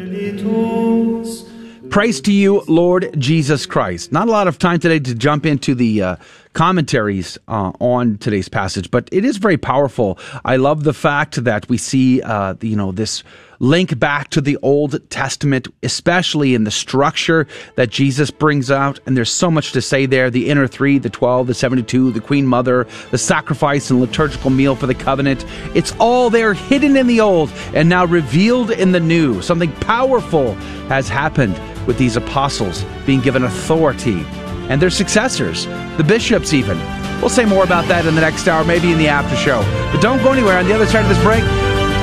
Praise 1.90 2.20
to 2.22 2.34
you, 2.34 2.64
Lord 2.68 3.16
Jesus 3.18 3.66
Christ. 3.66 4.12
Not 4.12 4.28
a 4.28 4.32
lot 4.32 4.48
of 4.48 4.60
time 4.60 4.80
today 4.80 5.00
to 5.00 5.16
jump 5.16 5.46
into 5.46 5.74
the 5.74 6.02
uh, 6.02 6.16
commentaries 6.52 7.38
uh, 7.48 7.72
on 7.80 8.18
today's 8.18 8.50
passage, 8.50 8.92
but 8.92 9.08
it 9.12 9.24
is 9.24 9.38
very 9.38 9.58
powerful. 9.58 10.20
I 10.44 10.58
love 10.58 10.84
the 10.84 10.94
fact 10.94 11.44
that 11.46 11.70
we 11.70 11.78
see, 11.78 12.22
uh, 12.22 12.56
you 12.62 12.76
know, 12.76 12.92
this 12.92 13.24
link 13.60 13.98
back 14.00 14.30
to 14.30 14.42
the 14.42 14.58
Old 14.58 15.10
Testament, 15.10 15.68
especially 15.84 16.56
in 16.56 16.64
the 16.64 16.72
structure 16.72 17.48
that 17.76 17.90
Jesus 17.90 18.32
brings 18.32 18.70
out. 18.72 19.00
And 19.06 19.16
there's 19.16 19.32
so 19.32 19.50
much 19.50 19.72
to 19.74 19.82
say 19.82 20.06
there 20.06 20.30
the 20.30 20.50
inner 20.50 20.68
three, 20.68 20.98
the 20.98 21.10
12, 21.10 21.48
the 21.48 21.54
72, 21.54 22.12
the 22.12 22.22
Queen 22.22 22.46
Mother, 22.46 22.88
the 23.12 23.18
sacrifice 23.18 23.90
and 23.90 24.00
liturgical 24.00 24.50
meal 24.50 24.76
for 24.76 24.88
the 24.88 24.96
covenant. 24.96 25.46
It's 25.76 25.94
all 26.00 26.30
there 26.30 26.54
hidden 26.54 26.96
in 26.98 27.08
the 27.08 27.22
Old 27.22 27.52
and 27.74 27.90
now 27.90 28.06
revealed 28.06 28.72
in 28.72 28.92
the 28.92 29.00
New. 29.00 29.42
Something 29.42 29.72
powerful 29.74 30.54
has 30.90 31.10
happened 31.10 31.60
with 31.88 31.98
these 31.98 32.16
apostles 32.16 32.84
being 33.06 33.22
given 33.22 33.44
authority 33.44 34.26
and 34.70 34.82
their 34.82 34.90
successors, 34.90 35.66
the 35.98 36.04
bishops 36.06 36.54
even. 36.54 36.78
We'll 37.22 37.30
say 37.30 37.46
more 37.46 37.64
about 37.64 37.88
that 37.88 38.06
in 38.06 38.16
the 38.16 38.22
next 38.22 38.48
hour, 38.48 38.64
maybe 38.64 38.92
in 38.92 38.98
the 38.98 39.08
after 39.08 39.36
show. 39.36 39.62
But 39.92 40.02
don't 40.02 40.22
go 40.22 40.32
anywhere. 40.32 40.58
On 40.58 40.66
the 40.66 40.74
other 40.74 40.86
side 40.86 41.04
of 41.04 41.10
this 41.10 41.22
break, 41.24 41.44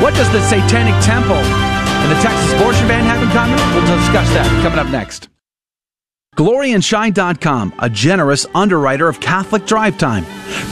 what 0.03 0.15
does 0.15 0.31
the 0.33 0.41
Satanic 0.43 0.95
Temple 1.05 1.37
and 1.37 2.11
the 2.11 2.21
Texas 2.23 2.53
abortion 2.55 2.87
ban 2.89 3.05
have 3.05 3.23
in 3.23 3.31
common? 3.31 3.57
We'll 3.75 3.97
discuss 3.97 4.29
that 4.35 4.47
coming 4.63 4.79
up 4.79 4.89
next. 4.89 5.29
GloryandShine.com, 6.37 7.75
a 7.79 7.89
generous 7.89 8.45
underwriter 8.57 9.09
of 9.09 9.21
Catholic 9.21 9.67
Drive 9.67 9.97
Time. 9.99 10.25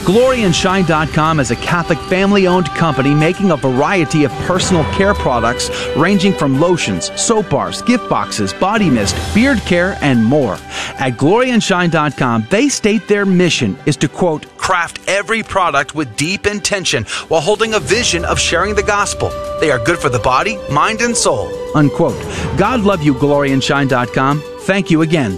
GloryandShine.com 0.03 1.39
is 1.39 1.51
a 1.51 1.55
Catholic 1.55 1.97
family 1.99 2.47
owned 2.47 2.67
company 2.71 3.13
making 3.13 3.51
a 3.51 3.55
variety 3.55 4.25
of 4.25 4.31
personal 4.45 4.83
care 4.91 5.13
products 5.13 5.69
ranging 5.95 6.33
from 6.33 6.59
lotions, 6.59 7.09
soap 7.19 7.49
bars, 7.49 7.81
gift 7.83 8.09
boxes, 8.09 8.51
body 8.51 8.89
mist, 8.89 9.15
beard 9.33 9.59
care, 9.59 9.97
and 10.01 10.23
more. 10.23 10.55
At 10.99 11.13
GloryandShine.com, 11.13 12.47
they 12.49 12.67
state 12.67 13.07
their 13.07 13.25
mission 13.25 13.77
is 13.85 13.95
to 13.97 14.09
quote, 14.09 14.52
craft 14.63 14.99
every 15.07 15.43
product 15.43 15.93
with 15.93 16.15
deep 16.15 16.47
intention 16.47 17.03
while 17.27 17.41
holding 17.41 17.73
a 17.73 17.79
vision 17.79 18.23
of 18.23 18.39
sharing 18.39 18.73
the 18.73 18.81
gospel. 18.81 19.29
They 19.59 19.69
are 19.69 19.83
good 19.83 19.99
for 19.99 20.09
the 20.09 20.19
body, 20.19 20.57
mind, 20.71 21.01
and 21.01 21.15
soul. 21.15 21.51
Unquote. 21.75 22.19
God 22.57 22.79
love 22.79 23.03
you, 23.03 23.13
GloryandShine.com. 23.13 24.41
Thank 24.61 24.89
you 24.89 25.01
again. 25.01 25.35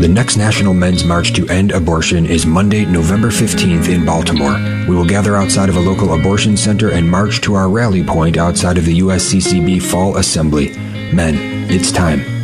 The 0.00 0.08
next 0.08 0.36
National 0.36 0.72
Men's 0.72 1.04
March 1.04 1.34
to 1.34 1.46
End 1.48 1.72
Abortion 1.72 2.24
is 2.24 2.46
Monday, 2.46 2.86
November 2.86 3.28
15th 3.28 3.88
in 3.88 4.06
Baltimore. 4.06 4.54
We 4.88 4.96
will 4.96 5.04
gather 5.04 5.36
outside 5.36 5.68
of 5.68 5.76
a 5.76 5.80
local 5.80 6.14
abortion 6.14 6.56
center 6.56 6.90
and 6.90 7.10
march 7.10 7.42
to 7.42 7.54
our 7.54 7.68
rally 7.68 8.02
point 8.02 8.38
outside 8.38 8.78
of 8.78 8.86
the 8.86 9.00
USCCB 9.00 9.82
Fall 9.82 10.16
Assembly. 10.16 10.70
Men, 11.12 11.34
it's 11.70 11.92
time. 11.92 12.37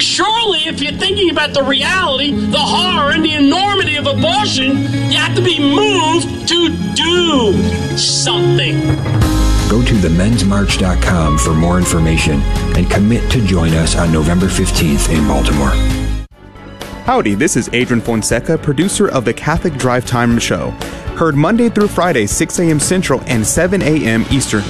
Surely, 0.00 0.60
if 0.66 0.80
you're 0.80 0.92
thinking 0.92 1.30
about 1.30 1.54
the 1.54 1.62
reality, 1.62 2.32
the 2.32 2.58
horror, 2.58 3.12
and 3.12 3.24
the 3.24 3.34
enormity 3.34 3.96
of 3.96 4.06
abortion, 4.06 4.78
you 5.10 5.18
have 5.18 5.34
to 5.34 5.42
be 5.42 5.58
moved 5.58 6.48
to 6.48 6.68
do 6.94 7.52
something. 7.96 8.80
Go 9.68 9.82
to 9.84 9.94
themensmarch.com 9.94 11.38
for 11.38 11.52
more 11.52 11.78
information 11.78 12.40
and 12.76 12.90
commit 12.90 13.30
to 13.32 13.44
join 13.44 13.72
us 13.74 13.96
on 13.96 14.10
November 14.10 14.46
15th 14.46 15.14
in 15.14 15.26
Baltimore. 15.26 15.72
Howdy, 17.04 17.34
this 17.34 17.56
is 17.56 17.68
Adrian 17.72 18.00
Fonseca, 18.00 18.58
producer 18.58 19.08
of 19.08 19.24
the 19.24 19.34
Catholic 19.34 19.74
Drive 19.74 20.06
Time 20.06 20.38
Show. 20.38 20.70
Heard 21.16 21.34
Monday 21.36 21.68
through 21.68 21.88
Friday, 21.88 22.26
6 22.26 22.58
a.m. 22.60 22.78
Central 22.78 23.20
and 23.26 23.46
7 23.46 23.82
a.m. 23.82 24.24
Eastern, 24.30 24.62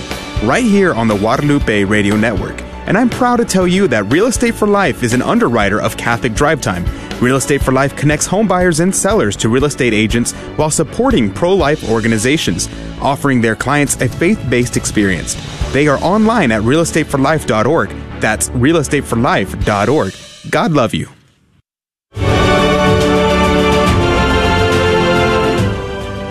right 0.45 0.65
here 0.65 0.95
on 0.95 1.09
the 1.09 1.17
Guadalupe 1.17 1.85
Radio 1.85 2.17
Network. 2.17 2.68
And 2.89 2.97
I'm 2.97 3.11
proud 3.11 3.37
to 3.37 3.45
tell 3.45 3.69
you 3.69 3.87
that 3.89 4.05
Real 4.05 4.29
Estate 4.29 4.55
for 4.55 4.67
Life 4.67 5.03
is 5.03 5.13
an 5.13 5.21
underwriter 5.21 5.79
of 5.79 5.99
Catholic 5.99 6.33
Drive 6.33 6.63
Time. 6.63 6.87
Real 7.21 7.37
Estate 7.37 7.61
for 7.61 7.71
Life 7.71 7.95
connects 7.95 8.27
homebuyers 8.27 8.81
and 8.81 8.97
sellers 8.97 9.37
to 9.37 9.51
real 9.51 9.67
estate 9.67 9.93
agents 9.93 10.33
while 10.57 10.71
supporting 10.71 11.31
pro 11.31 11.55
life 11.55 11.87
organizations, 11.91 12.67
offering 13.03 13.43
their 13.43 13.55
clients 13.55 14.01
a 14.01 14.09
faith 14.09 14.43
based 14.49 14.79
experience. 14.79 15.37
They 15.73 15.87
are 15.87 15.99
online 15.99 16.51
at 16.51 16.63
realestateforlife.org. 16.63 17.91
That's 18.23 18.49
realestateforlife.org. 18.49 20.51
God 20.51 20.73
love 20.73 20.95
you. 20.95 21.09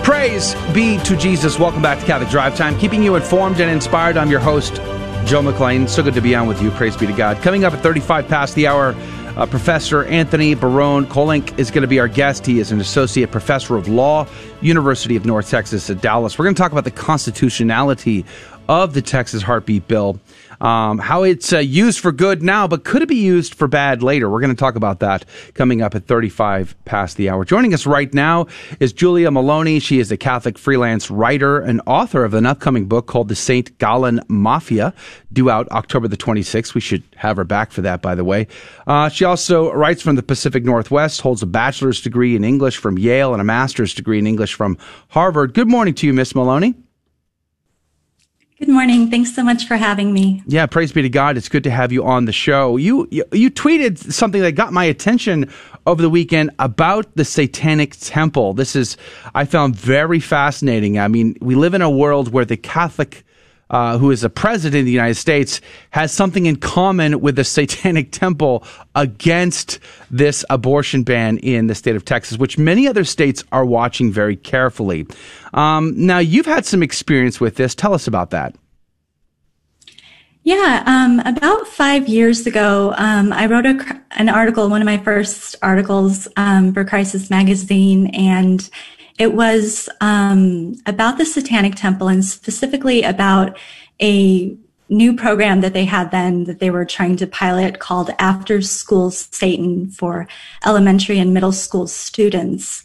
Praise 0.03 0.55
be 0.73 0.97
to 1.03 1.15
Jesus. 1.15 1.59
Welcome 1.59 1.83
back 1.83 1.99
to 1.99 2.05
Catholic 2.05 2.31
Drive 2.31 2.57
Time, 2.57 2.75
keeping 2.79 3.03
you 3.03 3.15
informed 3.15 3.59
and 3.59 3.69
inspired. 3.69 4.17
I'm 4.17 4.31
your 4.31 4.39
host, 4.39 4.81
Joe 5.27 5.41
McClain. 5.41 5.89
So 5.89 6.01
good 6.01 6.13
to 6.13 6.21
be 6.21 6.33
on 6.35 6.47
with 6.47 6.61
you. 6.61 6.71
Praise 6.71 6.95
be 6.95 7.05
to 7.05 7.11
God. 7.11 7.35
Coming 7.41 7.65
up 7.65 7.73
at 7.73 7.83
35 7.83 8.29
past 8.29 8.55
the 8.55 8.65
hour, 8.65 8.95
uh, 9.35 9.45
Professor 9.45 10.05
Anthony 10.05 10.55
Barone 10.55 11.05
Kolenc 11.05 11.59
is 11.59 11.69
going 11.69 11.81
to 11.81 11.87
be 11.87 11.99
our 11.99 12.07
guest. 12.07 12.45
He 12.45 12.61
is 12.61 12.71
an 12.71 12.79
associate 12.79 13.29
professor 13.29 13.75
of 13.75 13.89
law, 13.89 14.25
University 14.61 15.17
of 15.17 15.25
North 15.25 15.49
Texas 15.49 15.89
at 15.89 15.99
Dallas. 15.99 16.39
We're 16.39 16.45
going 16.45 16.55
to 16.55 16.61
talk 16.61 16.71
about 16.71 16.85
the 16.85 16.91
constitutionality 16.91 18.23
of 18.69 18.93
the 18.93 19.01
Texas 19.01 19.43
Heartbeat 19.43 19.85
Bill 19.89 20.17
um, 20.61 20.97
how 20.97 21.23
it's 21.23 21.53
uh, 21.53 21.59
used 21.59 21.99
for 21.99 22.11
good 22.11 22.41
now, 22.41 22.67
but 22.67 22.83
could 22.83 23.01
it 23.01 23.07
be 23.07 23.15
used 23.15 23.53
for 23.53 23.67
bad 23.67 24.01
later? 24.01 24.29
We're 24.29 24.39
going 24.39 24.55
to 24.55 24.59
talk 24.59 24.75
about 24.75 24.99
that 24.99 25.25
coming 25.53 25.81
up 25.81 25.95
at 25.95 26.07
35 26.07 26.75
past 26.85 27.17
the 27.17 27.29
hour. 27.29 27.45
Joining 27.45 27.73
us 27.73 27.85
right 27.85 28.13
now 28.13 28.47
is 28.79 28.93
Julia 28.93 29.29
Meloni. 29.29 29.81
She 29.81 29.99
is 29.99 30.11
a 30.11 30.17
Catholic 30.17 30.57
freelance 30.57 31.11
writer 31.11 31.59
and 31.59 31.81
author 31.85 32.23
of 32.23 32.33
an 32.33 32.45
upcoming 32.45 32.87
book 32.87 33.07
called 33.07 33.27
The 33.27 33.35
St. 33.35 33.77
Gallen 33.77 34.21
Mafia, 34.27 34.93
due 35.31 35.49
out 35.49 35.69
October 35.71 36.07
the 36.07 36.17
26th. 36.17 36.73
We 36.73 36.81
should 36.81 37.03
have 37.15 37.37
her 37.37 37.43
back 37.43 37.71
for 37.71 37.81
that, 37.81 38.01
by 38.01 38.15
the 38.15 38.23
way. 38.23 38.47
Uh, 38.85 39.09
she 39.09 39.25
also 39.25 39.71
writes 39.73 40.01
from 40.01 40.15
the 40.15 40.23
Pacific 40.23 40.63
Northwest, 40.63 41.21
holds 41.21 41.41
a 41.41 41.45
bachelor's 41.45 42.01
degree 42.01 42.35
in 42.35 42.43
English 42.43 42.77
from 42.77 42.97
Yale 42.97 43.33
and 43.33 43.41
a 43.41 43.45
master's 43.45 43.93
degree 43.93 44.19
in 44.19 44.27
English 44.27 44.53
from 44.53 44.77
Harvard. 45.09 45.53
Good 45.53 45.67
morning 45.67 45.93
to 45.95 46.07
you, 46.07 46.13
Miss 46.13 46.33
Meloni. 46.33 46.75
Good 48.59 48.69
morning. 48.69 49.11
Thanks 49.11 49.35
so 49.35 49.43
much 49.43 49.67
for 49.67 49.77
having 49.77 50.11
me. 50.13 50.41
Yeah, 50.47 50.65
praise 50.65 50.91
be 50.91 51.03
to 51.03 51.09
God. 51.09 51.37
It's 51.37 51.47
good 51.47 51.63
to 51.65 51.69
have 51.69 51.91
you 51.91 52.03
on 52.03 52.25
the 52.25 52.31
show. 52.31 52.75
You, 52.77 53.07
you 53.11 53.23
you, 53.31 53.51
tweeted 53.51 53.99
something 54.11 54.41
that 54.41 54.53
got 54.53 54.73
my 54.73 54.83
attention 54.85 55.51
over 55.85 56.01
the 56.01 56.09
weekend 56.09 56.49
about 56.57 57.05
the 57.15 57.23
Satanic 57.23 57.95
Temple. 57.99 58.55
This 58.55 58.75
is 58.75 58.97
I 59.35 59.45
found 59.45 59.75
very 59.75 60.19
fascinating. 60.19 60.97
I 60.97 61.07
mean, 61.07 61.37
we 61.39 61.53
live 61.53 61.75
in 61.75 61.83
a 61.83 61.89
world 61.89 62.33
where 62.33 62.45
the 62.45 62.57
Catholic 62.57 63.23
uh, 63.69 63.97
who 63.97 64.11
is 64.11 64.21
the 64.21 64.29
president 64.29 64.81
of 64.81 64.85
the 64.85 64.91
United 64.91 65.15
States, 65.15 65.61
has 65.91 66.11
something 66.11 66.45
in 66.45 66.55
common 66.55 67.19
with 67.21 67.35
the 67.35 67.43
Satanic 67.57 68.11
Temple 68.11 68.63
against 68.95 69.79
this 70.09 70.45
abortion 70.49 71.03
ban 71.03 71.37
in 71.39 71.67
the 71.67 71.75
state 71.75 71.95
of 71.95 72.05
Texas, 72.05 72.37
which 72.37 72.57
many 72.57 72.87
other 72.87 73.03
states 73.03 73.43
are 73.51 73.65
watching 73.65 74.11
very 74.11 74.35
carefully. 74.35 75.07
Um, 75.53 75.93
now, 75.95 76.19
you've 76.19 76.45
had 76.45 76.65
some 76.65 76.83
experience 76.83 77.39
with 77.39 77.55
this. 77.55 77.75
Tell 77.75 77.93
us 77.93 78.07
about 78.07 78.31
that. 78.31 78.55
Yeah, 80.47 80.81
um, 80.85 81.19
about 81.25 81.67
five 81.67 82.07
years 82.07 82.47
ago, 82.47 82.93
um, 82.97 83.33
I 83.33 83.47
wrote 83.47 83.65
a, 83.65 84.01
an 84.11 84.29
article, 84.29 84.69
one 84.69 84.81
of 84.81 84.85
my 84.85 84.97
first 84.97 85.57
articles 85.61 86.29
um, 86.37 86.73
for 86.73 86.85
Crisis 86.85 87.29
Magazine, 87.29 88.07
and 88.15 88.69
it 89.17 89.33
was 89.33 89.89
um, 90.01 90.75
about 90.85 91.17
the 91.17 91.25
Satanic 91.25 91.75
Temple 91.75 92.07
and 92.07 92.23
specifically 92.23 93.03
about 93.03 93.57
a 94.01 94.55
new 94.89 95.13
program 95.15 95.61
that 95.61 95.73
they 95.73 95.85
had 95.85 96.11
then 96.11 96.45
that 96.45 96.59
they 96.59 96.69
were 96.69 96.85
trying 96.85 97.17
to 97.17 97.27
pilot 97.27 97.79
called 97.79 98.11
After 98.19 98.61
School 98.61 99.11
Satan 99.11 99.89
for 99.89 100.27
elementary 100.65 101.19
and 101.19 101.33
middle 101.33 101.51
school 101.51 101.87
students. 101.87 102.83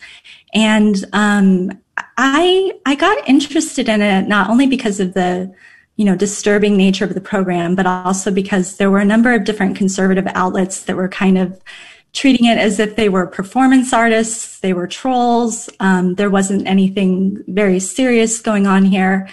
And 0.52 1.04
um, 1.12 1.70
I 2.16 2.72
I 2.86 2.94
got 2.94 3.28
interested 3.28 3.88
in 3.88 4.02
it 4.02 4.26
not 4.26 4.50
only 4.50 4.66
because 4.66 5.00
of 5.00 5.14
the 5.14 5.52
you 5.96 6.04
know 6.04 6.16
disturbing 6.16 6.76
nature 6.76 7.04
of 7.04 7.14
the 7.14 7.20
program, 7.20 7.74
but 7.74 7.86
also 7.86 8.30
because 8.30 8.76
there 8.76 8.90
were 8.90 8.98
a 8.98 9.04
number 9.04 9.32
of 9.32 9.44
different 9.44 9.76
conservative 9.76 10.26
outlets 10.34 10.84
that 10.84 10.96
were 10.96 11.08
kind 11.08 11.38
of 11.38 11.60
treating 12.12 12.46
it 12.46 12.58
as 12.58 12.78
if 12.78 12.96
they 12.96 13.08
were 13.08 13.26
performance 13.26 13.92
artists, 13.92 14.60
they 14.60 14.74
were 14.74 14.86
trolls. 14.86 15.70
Um, 15.80 16.14
there 16.16 16.28
wasn't 16.28 16.66
anything 16.66 17.42
very 17.48 17.80
serious 17.80 18.40
going 18.40 18.66
on 18.66 18.84
here. 18.84 19.28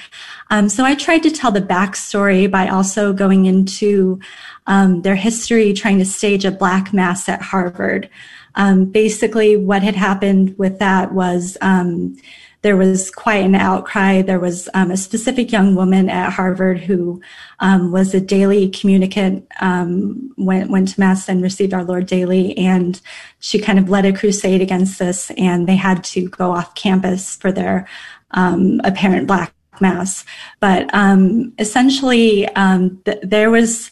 Um, 0.50 0.70
so 0.70 0.86
I 0.86 0.96
tried 0.96 1.24
to 1.24 1.32
tell 1.32 1.52
the 1.52 1.62
backstory 1.62 2.50
by 2.50 2.70
also 2.70 3.12
going 3.12 3.46
into 3.46 4.20
um, 4.68 5.02
their 5.02 5.16
history, 5.16 5.74
trying 5.74 6.00
to 6.00 6.06
stage 6.06 6.46
a 6.46 6.52
black 6.52 6.94
mass 6.94 7.28
at 7.28 7.42
Harvard. 7.42 8.10
Um, 8.60 8.86
basically, 8.86 9.56
what 9.56 9.84
had 9.84 9.96
happened 9.96 10.58
with 10.58 10.80
that 10.80 11.14
was 11.14 11.58
um, 11.62 12.18
there 12.62 12.76
was 12.76 13.10
quite 13.10 13.46
an 13.46 13.56
outcry. 13.56 14.22
There 14.22 14.40
was 14.40 14.68
um, 14.74 14.92
a 14.92 14.98
specific 14.98 15.50
young 15.50 15.76
woman 15.76 16.10
at 16.10 16.34
Harvard 16.34 16.78
who 16.82 17.22
um, 17.62 17.94
was 17.94 18.14
a 18.14 18.20
daily 18.20 18.70
communicant, 18.70 19.48
um, 19.62 20.34
went, 20.38 20.70
went 20.70 20.90
to 20.90 21.00
Mass 21.00 21.30
and 21.30 21.42
received 21.42 21.74
our 21.74 21.86
Lord 21.86 22.06
daily. 22.06 22.58
And 22.58 23.00
she 23.40 23.60
kind 23.60 23.80
of 23.80 23.90
led 23.90 24.06
a 24.06 24.12
crusade 24.12 24.62
against 24.62 25.00
this, 25.00 25.32
and 25.38 25.66
they 25.66 25.78
had 25.78 26.04
to 26.06 26.28
go 26.28 26.52
off 26.52 26.76
campus 26.76 27.38
for 27.38 27.54
their 27.54 27.88
um, 28.32 28.82
apparent 28.84 29.26
Black 29.26 29.54
Mass. 29.80 30.26
But 30.60 30.90
essentially, 31.60 32.46
th- 33.06 33.24
there 33.24 33.52
was 33.52 33.90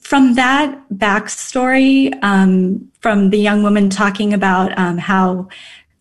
from 0.00 0.34
that 0.34 0.88
backstory, 0.90 2.12
um, 2.22 2.90
from 3.00 3.30
the 3.30 3.38
young 3.38 3.62
woman 3.62 3.90
talking 3.90 4.32
about 4.32 4.76
um, 4.78 4.98
how 4.98 5.48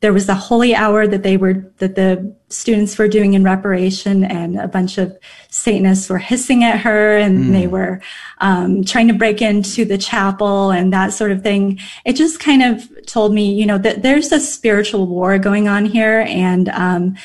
there 0.02 0.12
was 0.12 0.28
a 0.28 0.34
holy 0.34 0.74
hour 0.74 1.08
that 1.08 1.24
they 1.24 1.38
were 1.38 1.72
that 1.78 1.96
the 1.96 2.36
students 2.50 2.98
were 2.98 3.08
doing 3.08 3.34
in 3.34 3.44
reparation 3.44 4.24
and 4.24 4.60
a 4.60 4.68
bunch 4.68 4.98
of 4.98 5.16
satanists 5.50 6.10
were 6.10 6.18
hissing 6.18 6.64
at 6.64 6.80
her 6.80 7.18
and 7.18 7.46
mm. 7.46 7.52
they 7.52 7.68
were 7.68 8.02
um, 8.40 8.84
trying 8.84 9.08
to 9.08 9.14
break 9.14 9.42
into 9.42 9.86
the 9.86 9.98
chapel 9.98 10.72
and 10.72 10.92
that 10.92 11.14
sort 11.14 11.32
of 11.32 11.42
thing 11.44 11.80
it 12.04 12.14
just 12.14 12.40
kind 12.40 12.64
of 12.64 12.90
told 13.06 13.34
me 13.34 13.54
you 13.54 13.66
know 13.66 13.78
that 13.78 14.02
there's 14.02 14.32
a 14.32 14.40
spiritual 14.40 15.06
war 15.08 15.38
going 15.38 15.68
on 15.68 15.86
here 15.86 16.26
and 16.28 16.68
um, 16.70 17.16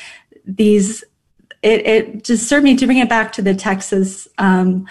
these 0.45 1.03
it, 1.63 1.85
it 1.85 2.23
just 2.23 2.47
served 2.47 2.63
me 2.63 2.77
to 2.77 2.85
bring 2.85 2.99
it 2.99 3.09
back 3.09 3.31
to 3.33 3.41
the 3.41 3.55
texas 3.55 4.27
um, 4.37 4.87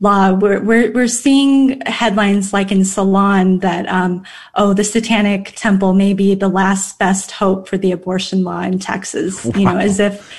law. 0.00 0.32
We're, 0.32 0.60
we're, 0.62 0.92
we're 0.92 1.08
seeing 1.08 1.80
headlines 1.82 2.52
like 2.52 2.70
in 2.70 2.84
Salon 2.84 3.58
that, 3.58 3.88
um, 3.88 4.24
oh, 4.54 4.72
the 4.72 4.84
Satanic 4.84 5.52
Temple 5.56 5.92
may 5.92 6.14
be 6.14 6.34
the 6.34 6.48
last 6.48 6.98
best 6.98 7.32
hope 7.32 7.68
for 7.68 7.76
the 7.76 7.92
abortion 7.92 8.44
law 8.44 8.62
in 8.62 8.78
Texas. 8.78 9.44
Wow. 9.44 9.52
You 9.58 9.64
know, 9.64 9.78
as 9.78 9.98
if, 9.98 10.32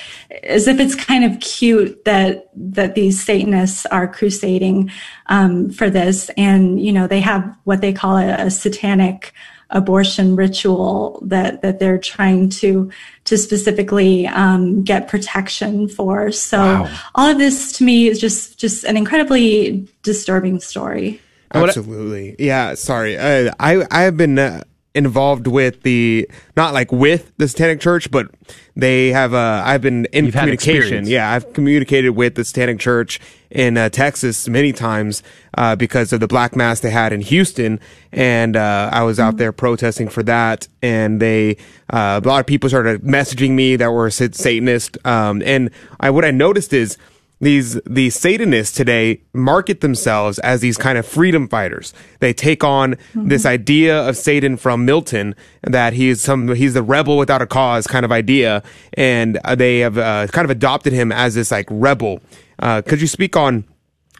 as 0.44 0.68
if 0.68 0.78
it's 0.78 0.94
kind 0.94 1.24
of 1.24 1.40
cute 1.40 2.04
that 2.04 2.50
that 2.54 2.94
these 2.94 3.22
Satanists 3.22 3.84
are 3.86 4.06
crusading 4.06 4.90
um, 5.26 5.70
for 5.70 5.90
this, 5.90 6.30
and 6.36 6.80
you 6.80 6.92
know 6.92 7.06
they 7.06 7.20
have 7.20 7.52
what 7.64 7.80
they 7.80 7.92
call 7.92 8.16
a, 8.16 8.46
a 8.46 8.50
satanic 8.50 9.32
abortion 9.70 10.36
ritual 10.36 11.20
that 11.22 11.62
that 11.62 11.78
they're 11.78 11.98
trying 11.98 12.48
to 12.48 12.90
to 13.24 13.38
specifically 13.38 14.26
um, 14.26 14.82
get 14.82 15.08
protection 15.08 15.88
for. 15.88 16.32
So 16.32 16.58
wow. 16.58 16.98
all 17.14 17.30
of 17.30 17.38
this 17.38 17.72
to 17.78 17.84
me 17.84 18.08
is 18.08 18.18
just 18.18 18.58
just 18.58 18.84
an 18.84 18.96
incredibly 18.96 19.88
disturbing 20.02 20.60
story. 20.60 21.20
Absolutely, 21.52 22.36
yeah. 22.38 22.74
Sorry, 22.74 23.16
uh, 23.16 23.52
I 23.58 23.86
I 23.90 24.02
have 24.02 24.16
been. 24.16 24.38
Uh, 24.38 24.62
involved 24.94 25.46
with 25.46 25.82
the 25.82 26.28
not 26.56 26.74
like 26.74 26.90
with 26.90 27.32
the 27.36 27.46
Satanic 27.48 27.80
Church, 27.80 28.10
but 28.10 28.28
they 28.76 29.08
have. 29.08 29.34
Uh, 29.34 29.62
I've 29.64 29.82
been 29.82 30.06
in 30.06 30.26
You've 30.26 30.34
communication. 30.34 31.06
Yeah, 31.06 31.30
I've 31.30 31.52
communicated 31.52 32.10
with 32.10 32.34
the 32.34 32.44
Satanic 32.44 32.80
Church 32.80 33.20
in 33.50 33.76
uh, 33.76 33.88
Texas 33.88 34.48
many 34.48 34.72
times 34.72 35.22
uh, 35.56 35.76
because 35.76 36.12
of 36.12 36.20
the 36.20 36.26
black 36.26 36.56
mass 36.56 36.80
they 36.80 36.90
had 36.90 37.12
in 37.12 37.20
Houston, 37.20 37.80
and 38.12 38.56
uh, 38.56 38.90
I 38.92 39.02
was 39.02 39.20
out 39.20 39.36
there 39.36 39.52
protesting 39.52 40.08
for 40.08 40.22
that. 40.24 40.66
And 40.82 41.20
they 41.20 41.56
uh, 41.92 42.20
a 42.22 42.26
lot 42.26 42.40
of 42.40 42.46
people 42.46 42.68
started 42.68 43.02
messaging 43.02 43.50
me 43.50 43.76
that 43.76 43.92
were 43.92 44.10
Satanist, 44.10 44.98
um, 45.06 45.42
and 45.44 45.70
I 46.00 46.10
what 46.10 46.24
I 46.24 46.30
noticed 46.30 46.72
is 46.72 46.98
these 47.40 47.80
these 47.86 48.14
Satanists 48.14 48.76
today 48.76 49.22
market 49.32 49.80
themselves 49.80 50.38
as 50.40 50.60
these 50.60 50.76
kind 50.76 50.98
of 50.98 51.06
freedom 51.06 51.48
fighters. 51.48 51.94
They 52.20 52.32
take 52.32 52.62
on 52.62 52.94
mm-hmm. 52.94 53.28
this 53.28 53.46
idea 53.46 53.98
of 54.06 54.16
Satan 54.16 54.56
from 54.56 54.84
Milton 54.84 55.34
that 55.62 55.94
he 55.94 56.08
is 56.08 56.20
some 56.20 56.54
he's 56.54 56.74
the 56.74 56.82
rebel 56.82 57.16
without 57.16 57.40
a 57.40 57.46
cause 57.46 57.86
kind 57.86 58.04
of 58.04 58.12
idea, 58.12 58.62
and 58.94 59.38
uh, 59.44 59.54
they 59.54 59.78
have 59.80 59.96
uh, 59.96 60.26
kind 60.28 60.44
of 60.44 60.50
adopted 60.50 60.92
him 60.92 61.12
as 61.12 61.34
this 61.34 61.50
like 61.50 61.66
rebel. 61.70 62.20
Uh, 62.58 62.82
could 62.82 63.00
you 63.00 63.06
speak 63.06 63.36
on? 63.36 63.64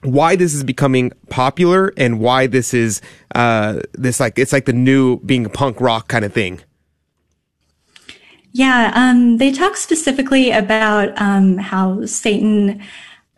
Why 0.03 0.35
this 0.35 0.55
is 0.55 0.65
becoming 0.65 1.13
popular 1.29 1.93
and 1.95 2.21
why 2.21 2.47
this 2.47 2.73
is 2.73 3.03
uh, 3.35 3.81
this 3.93 4.19
like 4.19 4.39
it's 4.39 4.51
like 4.51 4.65
the 4.65 4.73
new 4.73 5.19
being 5.21 5.45
a 5.45 5.51
punk 5.51 5.79
rock 5.79 6.09
kind 6.09 6.25
of 6.25 6.33
thing. 6.33 6.63
Yeah, 8.53 8.93
um, 8.95 9.37
they 9.37 9.53
talk 9.53 9.77
specifically 9.77 10.51
about 10.51 11.13
um, 11.21 11.59
how 11.59 12.05
Satan 12.07 12.83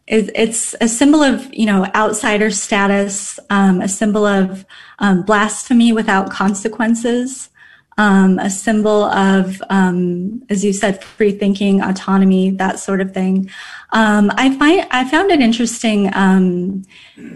it's 0.06 0.74
a 0.80 0.88
symbol 0.88 1.22
of 1.22 1.52
you 1.54 1.66
know 1.66 1.86
outsider 1.94 2.50
status, 2.50 3.38
um, 3.50 3.80
a 3.80 3.88
symbol 3.88 4.26
of 4.26 4.66
um, 4.98 5.22
blasphemy 5.22 5.92
without 5.92 6.30
consequences, 6.30 7.50
um, 7.98 8.38
a 8.38 8.50
symbol 8.50 9.04
of, 9.04 9.62
um, 9.70 10.42
as 10.48 10.64
you 10.64 10.72
said, 10.72 11.02
free 11.02 11.32
thinking, 11.32 11.82
autonomy, 11.82 12.50
that 12.50 12.78
sort 12.78 13.00
of 13.00 13.12
thing. 13.12 13.50
Um, 13.92 14.30
I 14.34 14.56
find 14.56 14.86
I 14.90 15.08
found 15.08 15.30
it 15.30 15.40
interesting 15.40 16.10
um, 16.14 16.82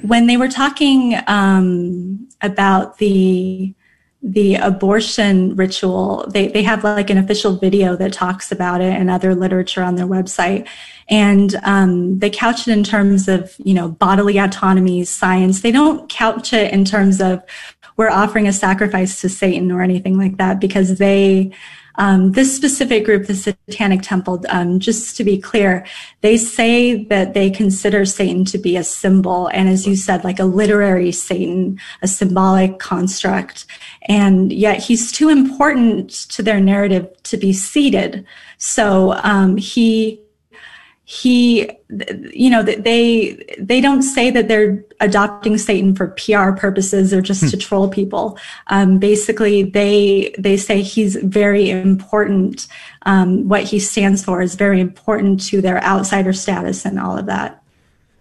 when 0.03 0.27
they 0.27 0.37
were 0.37 0.49
talking 0.49 1.15
about 2.43 2.99
the 2.99 3.75
the 4.27 4.57
abortion 4.57 5.55
ritual. 5.55 6.27
They 6.29 6.49
they 6.49 6.63
have 6.65 6.83
like 6.83 7.11
an 7.11 7.19
official 7.19 7.57
video 7.57 7.95
that 7.97 8.13
talks 8.13 8.51
about 8.51 8.81
it 8.81 8.93
and 8.93 9.09
other 9.09 9.35
literature 9.35 9.83
on 9.83 9.95
their 9.95 10.07
website 10.07 10.67
and 11.09 11.55
um, 11.63 12.19
they 12.19 12.31
couch 12.31 12.67
it 12.67 12.73
in 12.73 12.83
terms 12.83 13.29
of 13.29 13.55
you 13.59 13.75
know 13.75 13.89
bodily 13.89 14.39
autonomy 14.39 15.05
science 15.05 15.61
they 15.61 15.71
don't 15.71 16.09
couch 16.09 16.53
it 16.53 16.73
in 16.73 16.85
terms 16.85 17.21
of 17.21 17.43
we're 17.97 18.11
offering 18.11 18.49
a 18.49 18.53
sacrifice 18.53 19.21
to 19.21 19.29
satan 19.29 19.71
or 19.71 19.83
anything 19.83 20.19
like 20.19 20.37
that 20.37 20.61
because 20.61 20.99
they 20.99 21.51
um, 21.99 22.33
this 22.33 22.55
specific 22.55 23.05
group, 23.05 23.27
the 23.27 23.35
Satanic 23.35 24.03
Temple, 24.03 24.45
um, 24.49 24.81
just 24.81 25.17
to 25.17 25.25
be 25.25 25.39
clear, 25.39 25.87
they 26.21 26.37
say 26.37 27.05
that 27.05 27.35
they 27.35 27.51
consider 27.51 28.05
Satan 28.05 28.45
to 28.47 28.59
be 28.59 28.77
a 28.77 28.85
symbol, 28.85 29.49
and 29.49 29.69
as 29.69 29.87
you 29.87 29.97
said, 29.97 30.25
like 30.25 30.39
a 30.39 30.45
literary 30.45 31.13
Satan, 31.13 31.79
a 32.03 32.09
symbolic 32.09 32.79
construct, 32.79 33.67
and 34.03 34.53
yet 34.53 34.79
he's 34.79 35.13
too 35.13 35.29
important 35.29 36.11
to 36.11 36.43
their 36.43 36.61
narrative 36.61 37.09
to 37.25 37.37
be 37.37 37.53
seated. 37.53 38.25
So 38.59 39.15
um, 39.23 39.57
he 39.57 40.21
he 41.09 41.71
you 42.33 42.51
know 42.51 42.65
they 42.65 43.41
they 43.61 43.81
don't 43.81 44.03
say 44.03 44.29
that 44.29 44.49
they're 44.49 44.85
adopting 44.99 45.57
satan 45.57 45.95
for 45.95 46.09
pr 46.09 46.51
purposes. 46.59 47.15
Or 47.15 47.21
just 47.21 47.43
hmm. 47.43 47.49
to 47.49 47.57
troll 47.57 47.89
people. 47.89 48.37
Um, 48.67 48.99
basically 48.99 49.63
they 49.63 50.35
they 50.37 50.57
say 50.57 50.83
he's 50.83 51.15
very 51.17 51.71
important. 51.71 52.67
Um, 53.03 53.49
what 53.49 53.63
he 53.63 53.79
stands 53.79 54.25
for 54.25 54.43
is 54.43 54.57
very 54.57 54.81
important 54.81 55.47
to 55.47 55.61
their 55.61 55.81
outsider 55.85 56.33
status 56.33 56.85
and 56.85 56.99
all 56.99 57.17
of 57.17 57.27
that 57.27 57.63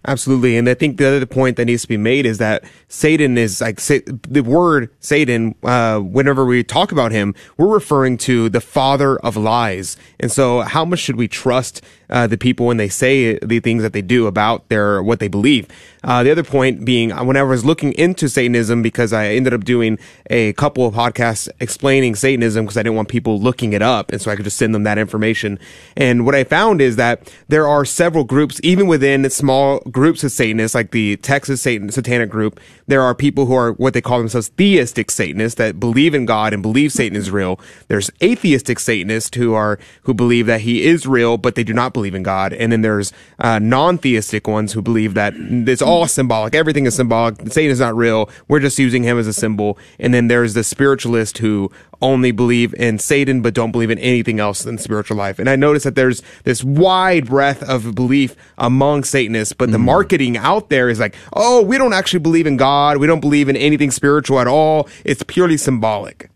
Absolutely. 0.08 0.56
And 0.56 0.70
I 0.70 0.76
think 0.76 0.98
the 0.98 1.08
other 1.08 1.26
point 1.26 1.58
that 1.58 1.66
needs 1.66 1.82
to 1.82 1.88
be 1.88 1.98
made 1.98 2.26
is 2.26 2.38
that 2.38 2.64
Satan 2.88 3.38
is 3.38 3.62
like 3.62 3.80
say, 3.80 4.00
the 4.06 4.42
word 4.42 4.90
Satan, 5.00 5.56
uh, 5.64 6.00
whenever 6.00 6.46
we 6.46 6.64
talk 6.64 6.92
about 6.92 7.12
him, 7.12 7.34
we're 7.58 7.74
referring 7.74 8.18
to 8.20 8.50
the 8.50 8.62
father 8.62 9.18
of 9.18 9.36
lies. 9.36 9.98
And 10.20 10.32
so 10.32 10.62
how 10.62 10.86
much 10.86 11.00
should 11.00 11.16
we 11.16 11.28
trust 11.28 11.82
uh, 12.10 12.28
the 12.28 12.38
people 12.38 12.66
when 12.66 12.78
they 12.78 12.90
say 12.90 13.40
the 13.40 13.60
things 13.60 13.84
that 13.84 13.94
they 13.94 14.02
do 14.02 14.28
about 14.28 14.68
their 14.70 15.02
what 15.02 15.20
they 15.20 15.28
believe. 15.28 15.68
Uh, 16.04 16.22
the 16.24 16.32
other 16.32 16.44
point 16.44 16.86
being, 16.86 17.12
uh, 17.12 17.24
when 17.24 17.36
I 17.36 17.44
was 17.44 17.66
looking 17.66 17.94
into 17.94 18.30
Satanism, 18.30 18.82
because 18.82 19.12
I 19.12 19.30
ended 19.30 19.54
up 19.54 19.64
doing 19.64 19.98
a 20.30 20.54
couple 20.54 20.86
of 20.86 20.94
podcasts 20.94 21.50
explaining 21.60 22.16
Satanism 22.16 22.66
because 22.66 22.78
I 22.78 22.84
didn't 22.84 22.96
want 22.96 23.10
people 23.10 23.40
looking 23.40 23.74
it 23.74 23.82
up, 23.82 24.12
and 24.12 24.22
so 24.22 24.30
I 24.32 24.36
could 24.36 24.46
just 24.46 24.58
send 24.58 24.76
them 24.76 24.84
that 24.84 24.98
information. 24.98 25.60
And 25.98 26.26
what 26.26 26.36
I 26.36 26.44
found 26.44 26.82
is 26.82 26.96
that 26.98 27.34
there 27.48 27.68
are 27.68 27.86
several 27.86 28.24
groups, 28.24 28.60
even 28.64 28.88
within 28.88 29.28
small 29.30 29.80
groups 29.96 30.26
of 30.26 30.32
Satanists, 30.34 30.76
like 30.76 30.92
the 30.92 31.16
Texas 31.16 31.62
Satan 31.62 31.90
Satanic 31.90 32.30
group, 32.30 32.60
there 32.86 33.02
are 33.02 33.16
people 33.16 33.46
who 33.46 33.56
are 33.56 33.72
what 33.72 33.94
they 33.94 34.02
call 34.02 34.20
themselves 34.20 34.50
theistic 34.50 35.10
Satanists 35.10 35.56
that 35.58 35.80
believe 35.80 36.14
in 36.14 36.26
God 36.26 36.54
and 36.54 36.62
believe 36.62 36.92
Satan 36.92 37.18
is 37.18 37.32
real. 37.32 37.58
There's 37.88 38.12
atheistic 38.22 38.80
Satanists 38.80 39.38
who 39.38 39.54
are 39.54 39.80
who 40.02 40.14
believe 40.14 40.48
that 40.48 40.62
he 40.62 40.86
is 40.86 41.08
real, 41.08 41.38
but 41.38 41.56
they 41.56 41.64
do 41.64 41.72
not 41.72 41.94
believe 41.94 42.14
in 42.14 42.24
God. 42.24 42.52
And 42.52 42.74
then 42.74 42.82
there's 42.82 43.14
uh, 43.40 43.60
non-theistic 43.60 44.50
ones 44.50 44.74
who 44.74 44.82
believe 44.82 45.14
that 45.14 45.34
it's 45.38 45.82
all 45.82 46.06
symbolic. 46.08 46.56
Everything 46.56 46.86
is 46.86 46.96
symbolic. 46.96 47.40
Satan 47.50 47.72
is 47.72 47.80
not 47.80 47.96
real. 47.96 48.30
We're 48.50 48.60
just 48.60 48.78
using 48.78 49.04
him 49.04 49.18
as 49.18 49.28
a 49.28 49.34
symbol. 49.34 49.78
And 49.98 50.14
then 50.14 50.28
there's 50.28 50.56
the 50.56 50.66
spiritualist 50.66 51.38
who 51.38 51.72
only 52.02 52.32
believe 52.32 52.74
in 52.76 53.00
Satan 53.00 53.42
but 53.42 53.54
don't 53.54 53.72
believe 53.72 53.90
in 53.90 54.00
anything 54.00 54.40
else 54.40 54.66
in 54.66 54.78
spiritual 54.78 55.18
life. 55.18 55.40
And 55.40 55.50
I 55.50 55.56
notice 55.56 55.84
that 55.84 55.96
there's 55.96 56.22
this 56.44 56.64
wide 56.64 57.28
breadth 57.28 57.64
of 57.64 57.96
belief 57.96 58.36
among 58.58 59.04
Satanists, 59.04 59.54
but 59.54 59.72
the 59.72 59.78
mm. 59.78 59.86
marketing 59.86 60.38
out 60.38 60.70
there 60.70 60.90
is 60.90 61.00
like, 61.00 61.16
oh, 61.34 61.62
we 61.62 61.78
don't 61.78 61.94
actually 61.94 62.20
believe 62.20 62.48
in 62.48 62.58
God. 62.58 62.98
We 62.98 63.08
don't 63.08 63.22
believe 63.22 63.50
in 63.50 63.56
anything 63.58 63.92
spiritual 63.92 64.40
at 64.40 64.48
all. 64.48 64.88
It's 65.04 65.24
purely 65.24 65.58
symbolic. 65.58 66.30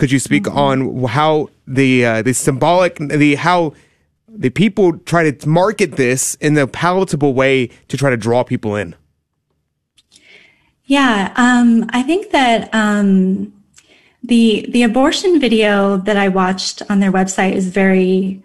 Could 0.00 0.10
you 0.10 0.18
speak 0.18 0.44
mm-hmm. 0.44 0.58
on 0.58 1.04
how 1.04 1.50
the 1.66 2.06
uh, 2.06 2.22
the 2.22 2.32
symbolic 2.32 2.96
the 2.96 3.34
how 3.34 3.74
the 4.26 4.48
people 4.48 4.96
try 4.98 5.30
to 5.30 5.48
market 5.48 5.96
this 5.96 6.36
in 6.36 6.56
a 6.56 6.66
palatable 6.66 7.34
way 7.34 7.66
to 7.88 7.98
try 7.98 8.08
to 8.08 8.16
draw 8.16 8.42
people 8.42 8.76
in? 8.76 8.94
Yeah, 10.84 11.32
um, 11.36 11.88
I 11.90 12.02
think 12.02 12.30
that 12.30 12.68
um, 12.72 13.52
the 14.22 14.66
the 14.70 14.82
abortion 14.82 15.40
video 15.40 15.96
that 15.98 16.16
I 16.16 16.28
watched 16.28 16.82
on 16.90 17.00
their 17.00 17.12
website 17.12 17.54
is 17.54 17.68
very 17.68 18.42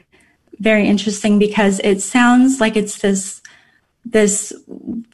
very 0.60 0.88
interesting 0.88 1.38
because 1.38 1.80
it 1.84 2.02
sounds 2.02 2.62
like 2.62 2.76
it's 2.76 3.00
this 3.00 3.42
this 4.06 4.54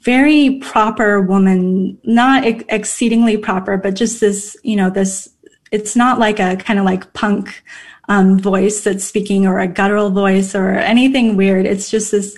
very 0.01 0.59
proper 0.59 1.21
woman, 1.21 1.97
not 2.03 2.43
ex- 2.43 2.63
exceedingly 2.67 3.37
proper, 3.37 3.77
but 3.77 3.95
just 3.95 4.19
this, 4.19 4.57
you 4.63 4.75
know, 4.75 4.89
this 4.89 5.29
it's 5.71 5.95
not 5.95 6.19
like 6.19 6.39
a 6.39 6.57
kind 6.57 6.77
of 6.77 6.83
like 6.83 7.13
punk 7.13 7.63
um, 8.09 8.37
voice 8.37 8.83
that's 8.83 9.05
speaking 9.05 9.47
or 9.47 9.59
a 9.59 9.67
guttural 9.67 10.09
voice 10.09 10.53
or 10.53 10.71
anything 10.71 11.37
weird. 11.37 11.65
It's 11.65 11.89
just 11.89 12.11
this, 12.11 12.37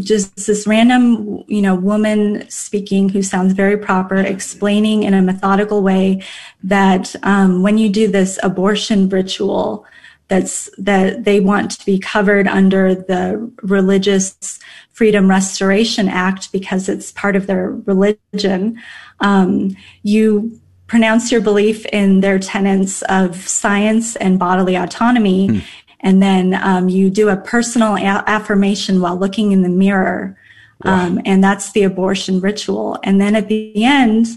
just 0.00 0.46
this 0.46 0.66
random, 0.66 1.44
you 1.46 1.62
know, 1.62 1.74
woman 1.74 2.48
speaking 2.50 3.08
who 3.08 3.22
sounds 3.22 3.52
very 3.52 3.76
proper, 3.76 4.16
explaining 4.16 5.04
in 5.04 5.14
a 5.14 5.22
methodical 5.22 5.82
way 5.82 6.22
that 6.62 7.14
um, 7.22 7.62
when 7.62 7.78
you 7.78 7.88
do 7.88 8.08
this 8.08 8.38
abortion 8.42 9.08
ritual, 9.08 9.86
that's 10.28 10.70
that 10.78 11.24
they 11.24 11.40
want 11.40 11.72
to 11.72 11.84
be 11.84 11.98
covered 11.98 12.46
under 12.46 12.94
the 12.94 13.52
Religious 13.62 14.60
Freedom 14.92 15.28
Restoration 15.28 16.08
Act 16.08 16.52
because 16.52 16.88
it's 16.88 17.10
part 17.12 17.34
of 17.34 17.46
their 17.46 17.70
religion. 17.70 18.80
Um, 19.18 19.76
you 20.02 20.60
pronounce 20.86 21.30
your 21.30 21.40
belief 21.40 21.84
in 21.86 22.20
their 22.20 22.38
tenets 22.38 23.02
of 23.02 23.36
science 23.48 24.16
and 24.16 24.38
bodily 24.38 24.76
autonomy. 24.76 25.46
Hmm. 25.46 25.58
And 26.00 26.22
then 26.22 26.54
um, 26.62 26.88
you 26.88 27.10
do 27.10 27.28
a 27.28 27.36
personal 27.36 27.96
a- 27.96 28.24
affirmation 28.26 29.00
while 29.00 29.16
looking 29.16 29.52
in 29.52 29.62
the 29.62 29.68
mirror. 29.68 30.36
Wow. 30.84 31.06
Um, 31.06 31.20
and 31.24 31.44
that's 31.44 31.72
the 31.72 31.82
abortion 31.82 32.40
ritual. 32.40 32.98
And 33.02 33.20
then 33.20 33.36
at 33.36 33.48
the 33.48 33.84
end, 33.84 34.28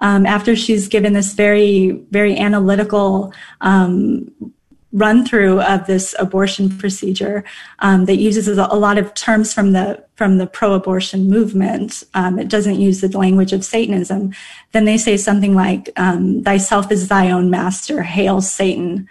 um, 0.00 0.26
after 0.26 0.56
she's 0.56 0.88
given 0.88 1.12
this 1.12 1.34
very, 1.34 1.92
very 2.10 2.36
analytical 2.36 3.32
um, 3.60 4.32
run 4.94 5.26
through 5.26 5.60
of 5.60 5.86
this 5.86 6.14
abortion 6.18 6.70
procedure 6.78 7.44
um, 7.80 8.04
that 8.04 8.16
uses 8.16 8.46
a, 8.46 8.64
lot 8.64 8.96
of 8.96 9.12
terms 9.14 9.52
from 9.52 9.72
the 9.72 10.02
from 10.14 10.38
the 10.38 10.46
pro-abortion 10.46 11.28
movement. 11.28 12.04
Um, 12.14 12.38
it 12.38 12.48
doesn't 12.48 12.78
use 12.78 13.00
the 13.00 13.18
language 13.18 13.52
of 13.52 13.64
Satanism. 13.64 14.32
Then 14.70 14.84
they 14.84 14.96
say 14.96 15.16
something 15.16 15.54
like 15.54 15.90
um, 15.96 16.44
"Thyself 16.44 16.92
is 16.92 17.08
thy 17.08 17.30
own 17.30 17.50
master." 17.50 18.02
Hail 18.02 18.40
Satan. 18.40 19.08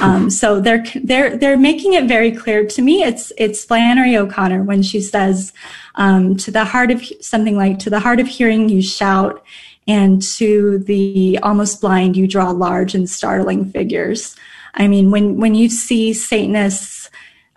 Um, 0.00 0.30
so 0.30 0.60
they're 0.60 0.84
they're 1.04 1.36
they're 1.36 1.56
making 1.56 1.94
it 1.94 2.06
very 2.06 2.32
clear 2.32 2.66
to 2.66 2.82
me. 2.82 3.02
It's 3.02 3.32
it's 3.38 3.64
Flannery 3.64 4.16
O'Connor 4.16 4.62
when 4.64 4.82
she 4.82 5.00
says, 5.00 5.52
um, 5.94 6.36
"To 6.38 6.50
the 6.50 6.64
heart 6.64 6.90
of 6.90 7.02
something 7.20 7.56
like 7.56 7.78
to 7.80 7.90
the 7.90 8.00
heart 8.00 8.20
of 8.20 8.26
hearing 8.26 8.68
you 8.68 8.82
shout, 8.82 9.44
and 9.86 10.20
to 10.22 10.78
the 10.78 11.38
almost 11.42 11.80
blind 11.80 12.16
you 12.16 12.26
draw 12.26 12.50
large 12.50 12.94
and 12.94 13.08
startling 13.08 13.70
figures." 13.70 14.36
I 14.74 14.88
mean, 14.88 15.10
when 15.10 15.36
when 15.38 15.54
you 15.54 15.68
see 15.68 16.12
Satanists 16.12 17.10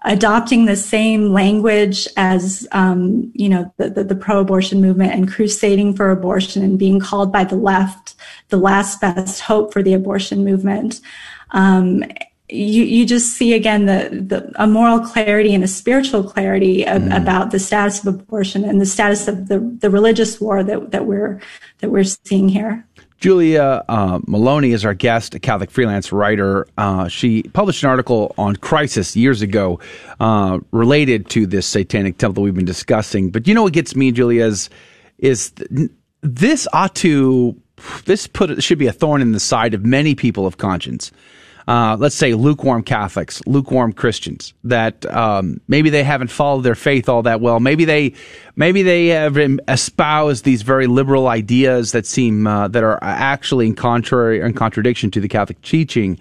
adopting 0.03 0.65
the 0.65 0.77
same 0.77 1.33
language 1.33 2.07
as 2.15 2.67
um, 2.71 3.31
you 3.33 3.49
know 3.49 3.73
the, 3.77 3.89
the, 3.89 4.03
the, 4.03 4.15
pro-abortion 4.15 4.79
movement 4.79 5.13
and 5.13 5.29
crusading 5.29 5.93
for 5.93 6.09
abortion 6.09 6.63
and 6.63 6.79
being 6.79 7.01
called 7.01 7.33
by 7.33 7.43
the 7.43 7.55
left 7.55 8.15
the 8.47 8.57
last 8.57 9.01
best 9.01 9.41
hope 9.41 9.73
for 9.73 9.83
the 9.83 9.93
abortion 9.93 10.45
movement 10.45 11.01
um, 11.51 12.03
you, 12.51 12.83
you 12.83 13.05
just 13.05 13.33
see 13.33 13.53
again 13.53 13.85
the, 13.85 14.09
the 14.11 14.51
a 14.61 14.65
moral 14.65 14.99
clarity 14.99 15.53
and 15.53 15.63
a 15.63 15.67
spiritual 15.67 16.23
clarity 16.23 16.85
of, 16.85 17.03
mm. 17.03 17.15
about 17.15 17.51
the 17.51 17.59
status 17.59 17.99
of 17.99 18.07
abortion 18.07 18.63
and 18.63 18.81
the 18.81 18.85
status 18.85 19.27
of 19.27 19.47
the, 19.47 19.59
the 19.59 19.89
religious 19.89 20.41
war 20.41 20.63
that, 20.63 20.91
that 20.91 21.05
we're 21.05 21.39
that 21.79 21.91
we're 21.91 22.03
seeing 22.03 22.49
here. 22.49 22.85
Julia 23.19 23.83
uh, 23.89 24.19
Meloni 24.19 24.73
is 24.73 24.85
our 24.85 24.93
guest, 24.93 25.35
a 25.35 25.39
Catholic 25.39 25.69
freelance 25.69 26.11
writer. 26.13 26.65
Uh, 26.77 27.09
she 27.09 27.43
published 27.43 27.83
an 27.83 27.89
article 27.89 28.33
on 28.37 28.55
Crisis 28.55 29.15
years 29.15 29.41
ago 29.41 29.79
uh, 30.21 30.59
related 30.71 31.29
to 31.31 31.45
this 31.45 31.67
satanic 31.67 32.17
temple 32.17 32.41
that 32.41 32.45
we've 32.45 32.55
been 32.55 32.63
discussing. 32.63 33.29
But 33.29 33.45
you 33.45 33.53
know 33.53 33.63
what 33.63 33.73
gets 33.73 33.93
me, 33.93 34.13
Julia, 34.13 34.45
is, 34.45 34.69
is 35.17 35.51
this 36.21 36.65
ought 36.71 36.95
to 36.95 37.61
this 38.05 38.27
put 38.27 38.61
should 38.63 38.77
be 38.77 38.87
a 38.87 38.91
thorn 38.91 39.21
in 39.21 39.31
the 39.31 39.39
side 39.39 39.73
of 39.73 39.85
many 39.85 40.15
people 40.15 40.45
of 40.45 40.57
conscience 40.57 41.11
uh, 41.69 41.95
let's 41.99 42.15
say 42.15 42.33
lukewarm 42.33 42.81
Catholics, 42.81 43.43
lukewarm 43.45 43.93
Christians 43.93 44.55
that 44.63 45.05
um, 45.05 45.61
maybe 45.67 45.91
they 45.91 46.03
haven't 46.03 46.31
followed 46.31 46.63
their 46.63 46.73
faith 46.73 47.07
all 47.07 47.21
that 47.21 47.41
well. 47.41 47.59
Maybe 47.59 47.85
they 47.85 48.15
maybe 48.55 48.81
they 48.81 49.07
have 49.09 49.37
espoused 49.67 50.45
these 50.45 50.63
very 50.63 50.87
liberal 50.87 51.27
ideas 51.27 51.91
that 51.91 52.07
seem 52.07 52.47
uh, 52.47 52.69
that 52.69 52.83
are 52.83 52.97
actually 53.03 53.67
in 53.67 53.75
contrary 53.75 54.41
in 54.41 54.53
contradiction 54.53 55.11
to 55.11 55.21
the 55.21 55.27
Catholic 55.27 55.61
teaching. 55.61 56.17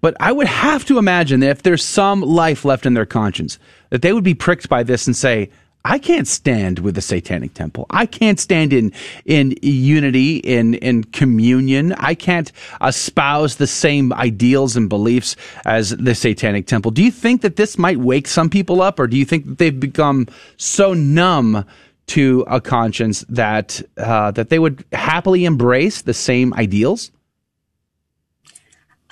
But 0.00 0.16
I 0.20 0.30
would 0.30 0.46
have 0.46 0.84
to 0.84 0.98
imagine 0.98 1.40
that 1.40 1.50
if 1.50 1.62
there's 1.64 1.82
some 1.82 2.20
life 2.20 2.64
left 2.64 2.86
in 2.86 2.94
their 2.94 3.06
conscience, 3.06 3.58
that 3.90 4.02
they 4.02 4.12
would 4.12 4.22
be 4.22 4.34
pricked 4.34 4.68
by 4.68 4.84
this 4.84 5.08
and 5.08 5.16
say, 5.16 5.50
I 5.86 5.98
can't 5.98 6.26
stand 6.26 6.78
with 6.78 6.94
the 6.94 7.02
Satanic 7.02 7.52
Temple. 7.52 7.86
I 7.90 8.06
can't 8.06 8.40
stand 8.40 8.72
in 8.72 8.92
in 9.26 9.54
unity, 9.60 10.36
in 10.38 10.74
in 10.74 11.04
communion. 11.04 11.92
I 11.94 12.14
can't 12.14 12.50
espouse 12.82 13.56
the 13.56 13.66
same 13.66 14.12
ideals 14.14 14.76
and 14.76 14.88
beliefs 14.88 15.36
as 15.66 15.90
the 15.90 16.14
Satanic 16.14 16.66
Temple. 16.66 16.90
Do 16.90 17.02
you 17.02 17.10
think 17.10 17.42
that 17.42 17.56
this 17.56 17.76
might 17.76 17.98
wake 17.98 18.28
some 18.28 18.48
people 18.48 18.80
up, 18.80 18.98
or 18.98 19.06
do 19.06 19.18
you 19.18 19.26
think 19.26 19.44
that 19.46 19.58
they've 19.58 19.78
become 19.78 20.26
so 20.56 20.94
numb 20.94 21.66
to 22.06 22.44
a 22.48 22.60
conscience 22.62 23.24
that 23.28 23.82
uh, 23.98 24.30
that 24.30 24.48
they 24.48 24.58
would 24.58 24.84
happily 24.92 25.44
embrace 25.44 26.00
the 26.00 26.14
same 26.14 26.54
ideals? 26.54 27.10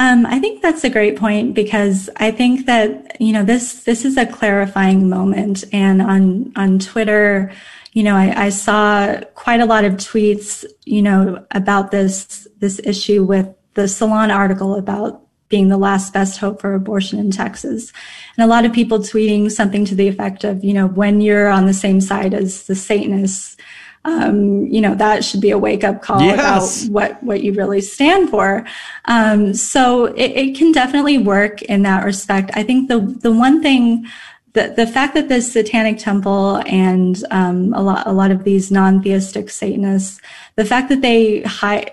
Um, 0.02 0.26
I 0.26 0.40
think 0.40 0.62
that's 0.62 0.82
a 0.82 0.90
great 0.90 1.16
point 1.16 1.54
because 1.54 2.10
I 2.16 2.32
think 2.32 2.66
that 2.66 3.20
you 3.20 3.32
know 3.32 3.44
this 3.44 3.84
this 3.84 4.04
is 4.04 4.16
a 4.16 4.26
clarifying 4.26 5.08
moment, 5.08 5.62
and 5.72 6.02
on 6.02 6.52
on 6.56 6.80
Twitter, 6.80 7.52
you 7.92 8.02
know, 8.02 8.16
I, 8.16 8.46
I 8.46 8.48
saw 8.48 9.20
quite 9.34 9.60
a 9.60 9.64
lot 9.64 9.84
of 9.84 9.92
tweets, 9.94 10.64
you 10.84 11.02
know, 11.02 11.46
about 11.52 11.92
this 11.92 12.48
this 12.58 12.80
issue 12.82 13.22
with 13.22 13.46
the 13.74 13.86
Salon 13.86 14.32
article 14.32 14.74
about 14.74 15.22
being 15.48 15.68
the 15.68 15.78
last 15.78 16.12
best 16.12 16.40
hope 16.40 16.60
for 16.60 16.74
abortion 16.74 17.20
in 17.20 17.30
Texas. 17.30 17.92
And 18.36 18.44
a 18.44 18.48
lot 18.48 18.64
of 18.64 18.72
people 18.72 18.98
tweeting 18.98 19.52
something 19.52 19.84
to 19.84 19.94
the 19.94 20.08
effect 20.08 20.42
of, 20.42 20.64
you 20.64 20.72
know, 20.72 20.88
when 20.88 21.20
you're 21.20 21.48
on 21.48 21.66
the 21.66 21.74
same 21.74 22.00
side 22.00 22.34
as 22.34 22.66
the 22.66 22.74
Satanists, 22.74 23.56
um, 24.04 24.66
you 24.66 24.80
know 24.80 24.94
that 24.94 25.24
should 25.24 25.40
be 25.40 25.50
a 25.50 25.58
wake 25.58 25.84
up 25.84 26.02
call 26.02 26.20
yes. 26.20 26.84
about 26.84 26.92
what 26.92 27.22
what 27.22 27.42
you 27.42 27.52
really 27.52 27.80
stand 27.80 28.30
for. 28.30 28.66
Um, 29.04 29.54
so 29.54 30.06
it, 30.06 30.32
it 30.32 30.56
can 30.56 30.72
definitely 30.72 31.18
work 31.18 31.62
in 31.62 31.82
that 31.82 32.04
respect. 32.04 32.50
I 32.54 32.62
think 32.62 32.88
the 32.88 33.00
the 33.00 33.32
one 33.32 33.62
thing 33.62 34.06
the, 34.54 34.74
the 34.76 34.86
fact 34.86 35.14
that 35.14 35.28
the 35.28 35.40
satanic 35.40 35.98
temple 35.98 36.62
and 36.66 37.22
um, 37.30 37.72
a 37.74 37.82
lot 37.82 38.06
a 38.06 38.12
lot 38.12 38.30
of 38.30 38.44
these 38.44 38.70
non-theistic 38.70 39.48
satanists 39.48 40.20
the 40.56 40.64
fact 40.64 40.88
that 40.88 41.00
they 41.00 41.42
hide 41.42 41.92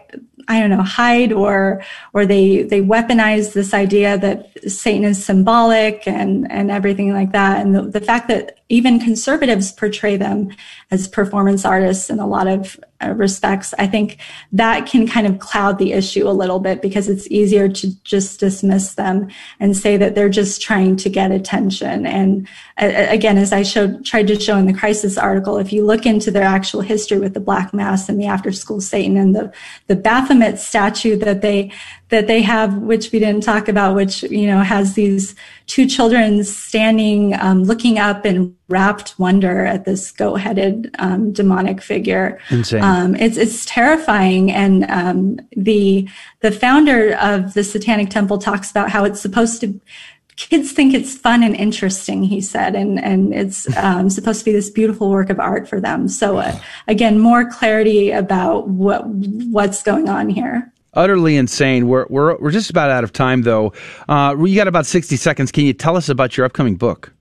I 0.49 0.59
don't 0.59 0.71
know, 0.71 0.81
hide 0.81 1.31
or 1.31 1.83
or 2.11 2.25
they 2.25 2.63
they 2.63 2.81
weaponize 2.81 3.53
this 3.53 3.71
idea 3.71 4.17
that 4.17 4.49
Satan 4.69 5.03
is 5.03 5.23
symbolic 5.23 6.07
and 6.07 6.51
and 6.51 6.71
everything 6.71 7.13
like 7.13 7.33
that. 7.33 7.63
And 7.63 7.75
the, 7.75 7.83
the 7.83 8.01
fact 8.01 8.27
that 8.29 8.58
even 8.69 8.99
conservatives 8.99 9.71
portray 9.71 10.15
them 10.15 10.49
as 10.91 11.07
performance 11.07 11.65
artists 11.65 12.09
in 12.09 12.19
a 12.19 12.27
lot 12.27 12.47
of 12.47 12.79
uh, 13.01 13.13
respects, 13.13 13.73
I 13.79 13.87
think 13.87 14.17
that 14.51 14.85
can 14.85 15.07
kind 15.07 15.25
of 15.25 15.39
cloud 15.39 15.79
the 15.79 15.93
issue 15.93 16.27
a 16.27 16.31
little 16.31 16.59
bit 16.59 16.81
because 16.81 17.09
it's 17.09 17.27
easier 17.31 17.67
to 17.67 18.03
just 18.03 18.39
dismiss 18.39 18.93
them 18.93 19.29
and 19.59 19.75
say 19.75 19.97
that 19.97 20.15
they're 20.15 20.29
just 20.29 20.61
trying 20.61 20.97
to 20.97 21.09
get 21.09 21.31
attention. 21.31 22.05
And 22.05 22.47
uh, 22.77 22.91
again, 23.09 23.37
as 23.37 23.51
I 23.51 23.63
showed, 23.63 24.05
tried 24.05 24.27
to 24.27 24.39
show 24.39 24.57
in 24.57 24.67
the 24.67 24.73
crisis 24.73 25.17
article, 25.17 25.57
if 25.57 25.73
you 25.73 25.85
look 25.85 26.05
into 26.05 26.29
their 26.29 26.43
actual 26.43 26.81
history 26.81 27.19
with 27.19 27.33
the 27.33 27.39
Black 27.39 27.73
Mass 27.73 28.09
and 28.09 28.19
the 28.19 28.27
After 28.27 28.51
School 28.51 28.81
Satan 28.81 29.17
and 29.17 29.35
the 29.35 29.51
the 29.87 29.95
Baphomet 29.95 30.59
statue 30.59 31.15
that 31.17 31.41
they 31.41 31.71
that 32.09 32.25
they 32.25 32.41
have, 32.41 32.75
which 32.77 33.11
we 33.11 33.19
didn't 33.19 33.43
talk 33.43 33.67
about, 33.67 33.95
which 33.95 34.23
you 34.23 34.47
know 34.47 34.59
has 34.59 34.93
these 34.93 35.35
two 35.67 35.85
children 35.85 36.43
standing, 36.43 37.39
um, 37.39 37.63
looking 37.63 37.99
up 37.99 38.25
in 38.25 38.55
rapt 38.67 39.17
wonder 39.17 39.65
at 39.65 39.85
this 39.85 40.11
goat-headed 40.11 40.95
um, 40.99 41.31
demonic 41.31 41.81
figure. 41.81 42.39
Insane. 42.49 42.83
Um, 42.83 43.15
it's 43.15 43.37
it's 43.37 43.65
terrifying, 43.65 44.51
and 44.51 44.89
um, 44.89 45.39
the 45.55 46.09
the 46.41 46.51
founder 46.51 47.15
of 47.15 47.53
the 47.53 47.63
Satanic 47.63 48.09
Temple 48.09 48.39
talks 48.39 48.71
about 48.71 48.89
how 48.89 49.05
it's 49.05 49.21
supposed 49.21 49.61
to. 49.61 49.79
Kids 50.35 50.71
think 50.71 50.93
it's 50.93 51.17
fun 51.17 51.43
and 51.43 51.53
interesting, 51.53 52.23
he 52.23 52.41
said, 52.41 52.73
and 52.73 52.99
and 53.03 53.35
it's 53.35 53.67
um, 53.77 54.09
supposed 54.09 54.39
to 54.39 54.45
be 54.45 54.51
this 54.51 54.69
beautiful 54.71 55.11
work 55.11 55.29
of 55.29 55.39
art 55.39 55.67
for 55.67 55.79
them. 55.79 56.07
So 56.07 56.37
uh, 56.37 56.57
again, 56.87 57.19
more 57.19 57.47
clarity 57.47 58.09
about 58.09 58.67
what 58.67 59.05
what's 59.05 59.83
going 59.83 60.09
on 60.09 60.29
here 60.29 60.73
utterly 60.93 61.35
insane. 61.35 61.87
We're 61.87 62.05
we're 62.09 62.37
we're 62.37 62.51
just 62.51 62.69
about 62.69 62.89
out 62.89 63.03
of 63.03 63.13
time 63.13 63.43
though. 63.43 63.73
Uh, 64.07 64.35
you 64.39 64.55
got 64.55 64.67
about 64.67 64.85
sixty 64.85 65.15
seconds. 65.15 65.51
Can 65.51 65.65
you 65.65 65.73
tell 65.73 65.97
us 65.97 66.09
about 66.09 66.37
your 66.37 66.45
upcoming 66.45 66.75
book? 66.75 67.13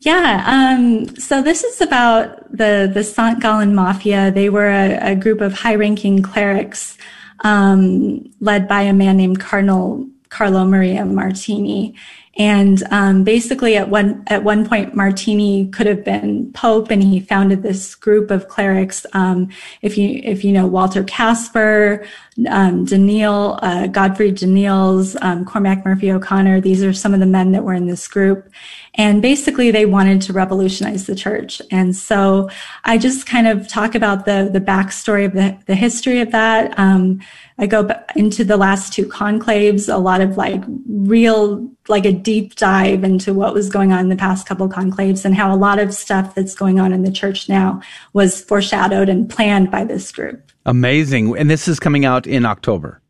Yeah. 0.00 0.44
Um, 0.46 1.16
so 1.16 1.42
this 1.42 1.64
is 1.64 1.80
about 1.80 2.50
the 2.56 2.90
the 2.92 3.02
St. 3.02 3.40
Gallen 3.40 3.74
Mafia. 3.74 4.30
They 4.30 4.50
were 4.50 4.68
a, 4.68 5.12
a 5.12 5.14
group 5.16 5.40
of 5.40 5.52
high 5.52 5.74
ranking 5.74 6.22
clerics 6.22 6.98
um, 7.40 8.24
led 8.40 8.68
by 8.68 8.82
a 8.82 8.92
man 8.92 9.16
named 9.16 9.40
Cardinal 9.40 10.06
Carlo 10.28 10.64
Maria 10.64 11.04
Martini. 11.04 11.94
And 12.38 12.82
um, 12.90 13.24
basically, 13.24 13.76
at 13.76 13.88
one 13.88 14.22
at 14.26 14.44
one 14.44 14.68
point, 14.68 14.94
Martini 14.94 15.68
could 15.68 15.86
have 15.86 16.04
been 16.04 16.52
pope, 16.52 16.90
and 16.90 17.02
he 17.02 17.18
founded 17.18 17.62
this 17.62 17.94
group 17.94 18.30
of 18.30 18.48
clerics. 18.48 19.06
Um, 19.14 19.48
if 19.80 19.96
you 19.96 20.20
if 20.22 20.44
you 20.44 20.52
know 20.52 20.66
Walter 20.66 21.02
Kasper, 21.02 22.06
um, 22.50 22.84
Daneil, 22.84 23.58
uh, 23.62 23.86
Godfried 23.86 24.36
Danneels, 24.36 25.16
um, 25.22 25.46
Cormac 25.46 25.84
Murphy 25.86 26.12
O'Connor, 26.12 26.60
these 26.60 26.84
are 26.84 26.92
some 26.92 27.14
of 27.14 27.20
the 27.20 27.26
men 27.26 27.52
that 27.52 27.64
were 27.64 27.72
in 27.72 27.86
this 27.86 28.06
group. 28.06 28.50
And 28.96 29.22
basically, 29.22 29.70
they 29.70 29.86
wanted 29.86 30.22
to 30.22 30.32
revolutionize 30.32 31.06
the 31.06 31.14
church. 31.14 31.62
And 31.70 31.94
so, 31.94 32.48
I 32.84 32.98
just 32.98 33.26
kind 33.26 33.46
of 33.46 33.68
talk 33.68 33.94
about 33.94 34.24
the 34.24 34.50
the 34.52 34.60
backstory 34.60 35.24
of 35.24 35.32
the 35.32 35.56
the 35.66 35.74
history 35.74 36.20
of 36.20 36.32
that. 36.32 36.78
Um, 36.78 37.20
I 37.58 37.66
go 37.66 37.88
into 38.14 38.44
the 38.44 38.56
last 38.56 38.92
two 38.92 39.06
conclaves, 39.06 39.92
a 39.92 39.96
lot 39.96 40.20
of 40.20 40.36
like 40.36 40.62
real, 40.86 41.70
like 41.88 42.04
a 42.04 42.12
deep 42.12 42.56
dive 42.56 43.02
into 43.02 43.32
what 43.32 43.54
was 43.54 43.70
going 43.70 43.92
on 43.92 44.00
in 44.00 44.08
the 44.10 44.16
past 44.16 44.46
couple 44.46 44.68
conclaves 44.68 45.24
and 45.24 45.34
how 45.34 45.54
a 45.54 45.56
lot 45.56 45.78
of 45.78 45.94
stuff 45.94 46.34
that's 46.34 46.54
going 46.54 46.78
on 46.78 46.92
in 46.92 47.02
the 47.02 47.10
church 47.10 47.48
now 47.48 47.80
was 48.12 48.42
foreshadowed 48.42 49.08
and 49.08 49.30
planned 49.30 49.70
by 49.70 49.84
this 49.84 50.12
group. 50.12 50.52
Amazing. 50.66 51.36
And 51.38 51.48
this 51.48 51.66
is 51.66 51.80
coming 51.80 52.04
out 52.04 52.26
in 52.26 52.44
October. 52.44 53.00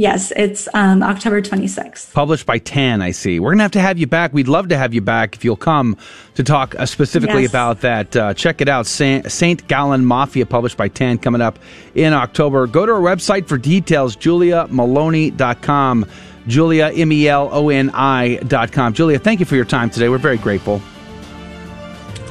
Yes, 0.00 0.32
it's 0.34 0.66
um, 0.72 1.02
October 1.02 1.42
26th. 1.42 2.14
Published 2.14 2.46
by 2.46 2.56
TAN, 2.56 3.02
I 3.02 3.10
see. 3.10 3.38
We're 3.38 3.50
going 3.50 3.58
to 3.58 3.64
have 3.64 3.72
to 3.72 3.82
have 3.82 3.98
you 3.98 4.06
back. 4.06 4.32
We'd 4.32 4.48
love 4.48 4.68
to 4.68 4.78
have 4.78 4.94
you 4.94 5.02
back 5.02 5.34
if 5.34 5.44
you'll 5.44 5.56
come 5.56 5.98
to 6.36 6.42
talk 6.42 6.74
uh, 6.74 6.86
specifically 6.86 7.42
yes. 7.42 7.50
about 7.50 7.82
that. 7.82 8.16
Uh, 8.16 8.32
check 8.32 8.62
it 8.62 8.68
out. 8.70 8.86
St. 8.86 9.68
Gallen 9.68 10.06
Mafia, 10.06 10.46
published 10.46 10.78
by 10.78 10.88
TAN, 10.88 11.18
coming 11.18 11.42
up 11.42 11.58
in 11.94 12.14
October. 12.14 12.66
Go 12.66 12.86
to 12.86 12.92
our 12.92 13.00
website 13.02 13.46
for 13.46 13.58
details, 13.58 14.16
juliameloni.com. 14.16 16.06
Julia, 16.46 16.92
M 16.94 17.12
E 17.12 17.28
L 17.28 17.50
O 17.52 17.68
N 17.68 17.90
I 17.92 18.36
dot 18.36 18.72
com. 18.72 18.94
Julia, 18.94 19.18
thank 19.18 19.38
you 19.38 19.44
for 19.44 19.56
your 19.56 19.66
time 19.66 19.90
today. 19.90 20.08
We're 20.08 20.16
very 20.16 20.38
grateful. 20.38 20.80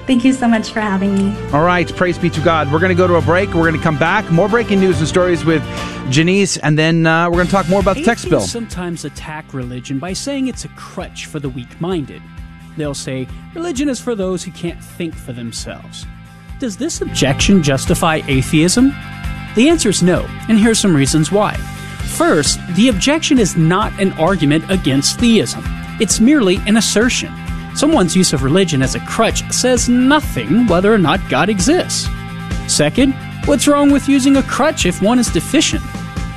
Thank 0.10 0.26
you 0.26 0.34
so 0.34 0.48
much 0.48 0.72
for 0.72 0.80
having 0.80 1.14
me. 1.14 1.38
All 1.54 1.64
right, 1.64 1.88
praise 1.96 2.18
be 2.18 2.32
to 2.32 2.42
God. 2.42 2.72
We're 2.72 2.80
going 2.80 2.90
to 2.90 2.96
go 2.96 3.06
to 3.06 3.18
a 3.18 3.22
break. 3.22 3.50
We're 3.50 3.70
going 3.70 3.76
to 3.76 3.80
come 3.80 4.00
back. 4.00 4.32
More 4.32 4.50
breaking 4.50 4.80
news 4.80 4.98
and 4.98 5.08
stories 5.08 5.46
with 5.46 5.62
Janice, 6.10 6.58
and 6.58 6.80
then 6.80 7.06
uh, 7.06 7.30
we're 7.30 7.36
going 7.36 7.46
to 7.46 7.52
talk 7.52 7.70
more 7.70 7.80
about 7.80 7.96
the 7.96 8.02
text 8.02 8.28
bill. 8.28 8.42
sometimes 8.42 9.06
attack 9.06 9.54
religion 9.54 10.00
by 10.00 10.14
saying 10.14 10.48
it's 10.48 10.66
a 10.66 10.68
crutch 10.70 11.28
for 11.28 11.40
the 11.40 11.48
weak 11.48 11.80
minded. 11.80 12.24
They'll 12.76 12.96
say, 12.96 13.28
religion 13.54 13.88
is 13.88 14.00
for 14.00 14.16
those 14.16 14.44
who 14.44 14.50
can't 14.50 14.84
think 14.84 15.14
for 15.14 15.32
themselves. 15.32 16.08
Does 16.58 16.76
this 16.76 17.02
objection 17.02 17.62
justify 17.62 18.22
atheism? 18.28 18.90
The 19.54 19.70
answer 19.70 19.90
is 19.90 20.02
no, 20.02 20.26
and 20.50 20.58
here's 20.58 20.80
some 20.80 20.96
reasons 20.96 21.32
why. 21.32 21.54
First, 22.18 22.60
the 22.76 22.90
objection 22.90 23.38
is 23.38 23.56
not 23.56 23.94
an 24.02 24.14
argument 24.14 24.72
against 24.72 25.20
theism, 25.20 25.64
it's 26.00 26.20
merely 26.20 26.56
an 26.66 26.78
assertion. 26.78 27.32
Someone's 27.80 28.14
use 28.14 28.34
of 28.34 28.44
religion 28.44 28.82
as 28.82 28.96
a 28.96 29.00
crutch 29.00 29.50
says 29.54 29.88
nothing 29.88 30.68
whether 30.68 30.94
or 30.94 30.98
not 30.98 31.22
God 31.30 31.48
exists. 31.48 32.10
Second, 32.68 33.14
what's 33.46 33.70
wrong 33.70 33.90
with 33.90 34.10
using 34.10 34.36
a 34.36 34.44
crutch 34.44 34.86
if 34.86 35.02
one 35.02 35.18
is 35.18 35.30
deficient? 35.30 35.82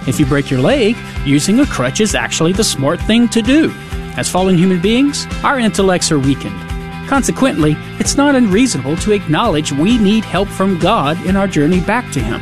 If 0.07 0.21
you 0.21 0.27
break 0.27 0.53
your 0.53 0.61
leg, 0.61 0.97
using 1.25 1.59
a 1.59 1.67
crutch 1.67 2.01
is 2.01 2.15
actually 2.15 2.53
the 2.53 2.63
smart 2.63 3.01
thing 3.01 3.27
to 3.31 3.43
do. 3.43 3.73
As 4.17 4.31
fallen 4.31 4.57
human 4.57 4.81
beings, 4.81 5.27
our 5.43 5.59
intellects 5.59 6.13
are 6.13 6.19
weakened. 6.21 6.61
Consequently, 7.09 7.75
it's 7.99 8.15
not 8.17 8.37
unreasonable 8.37 8.97
to 8.99 9.11
acknowledge 9.11 9.73
we 9.73 9.99
need 9.99 10.25
help 10.25 10.47
from 10.47 10.79
God 10.79 11.21
in 11.27 11.37
our 11.37 11.49
journey 11.49 11.81
back 11.81 12.09
to 12.13 12.21
Him. 12.21 12.41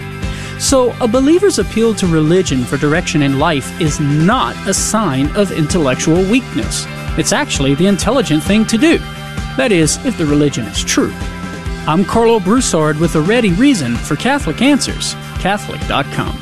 So, 0.61 0.95
a 1.01 1.09
believer's 1.09 1.59
appeal 1.59 1.95
to 1.95 2.07
religion 2.07 2.65
for 2.65 2.77
direction 2.77 3.23
in 3.23 3.39
life 3.39 3.81
is 3.81 3.99
not 3.99 4.55
a 4.69 4.75
sign 4.75 5.35
of 5.37 5.53
intellectual 5.53 6.23
weakness. 6.31 6.87
It's 7.21 7.35
actually 7.35 7.75
the 7.75 7.87
intelligent 7.87 8.43
thing 8.43 8.65
to 8.65 8.79
do. 8.79 8.97
That 9.59 9.73
is, 9.73 10.03
if 10.07 10.17
the 10.17 10.25
religion 10.25 10.65
is 10.65 10.83
true. 10.83 11.13
I'm 11.87 12.03
Karlo 12.03 12.43
Broussard 12.43 12.97
with 12.97 13.15
a 13.15 13.21
ready 13.21 13.53
reason 13.53 13.95
for 13.95 14.17
Catholic 14.17 14.63
Answers, 14.63 15.13
Catholic.com. 15.39 16.33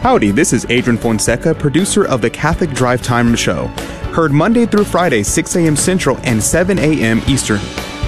Howdy, 0.00 0.30
this 0.30 0.52
is 0.52 0.64
Adrian 0.68 0.96
Fonseca, 0.96 1.56
producer 1.56 2.06
of 2.06 2.22
the 2.22 2.30
Catholic 2.30 2.70
Drive 2.70 3.02
Time 3.02 3.34
Show. 3.34 3.66
Heard 4.14 4.30
Monday 4.30 4.64
through 4.64 4.84
Friday, 4.84 5.24
6 5.24 5.56
a.m. 5.56 5.74
Central 5.74 6.18
and 6.22 6.40
7 6.40 6.78
a.m. 6.78 7.20
Eastern, 7.26 7.58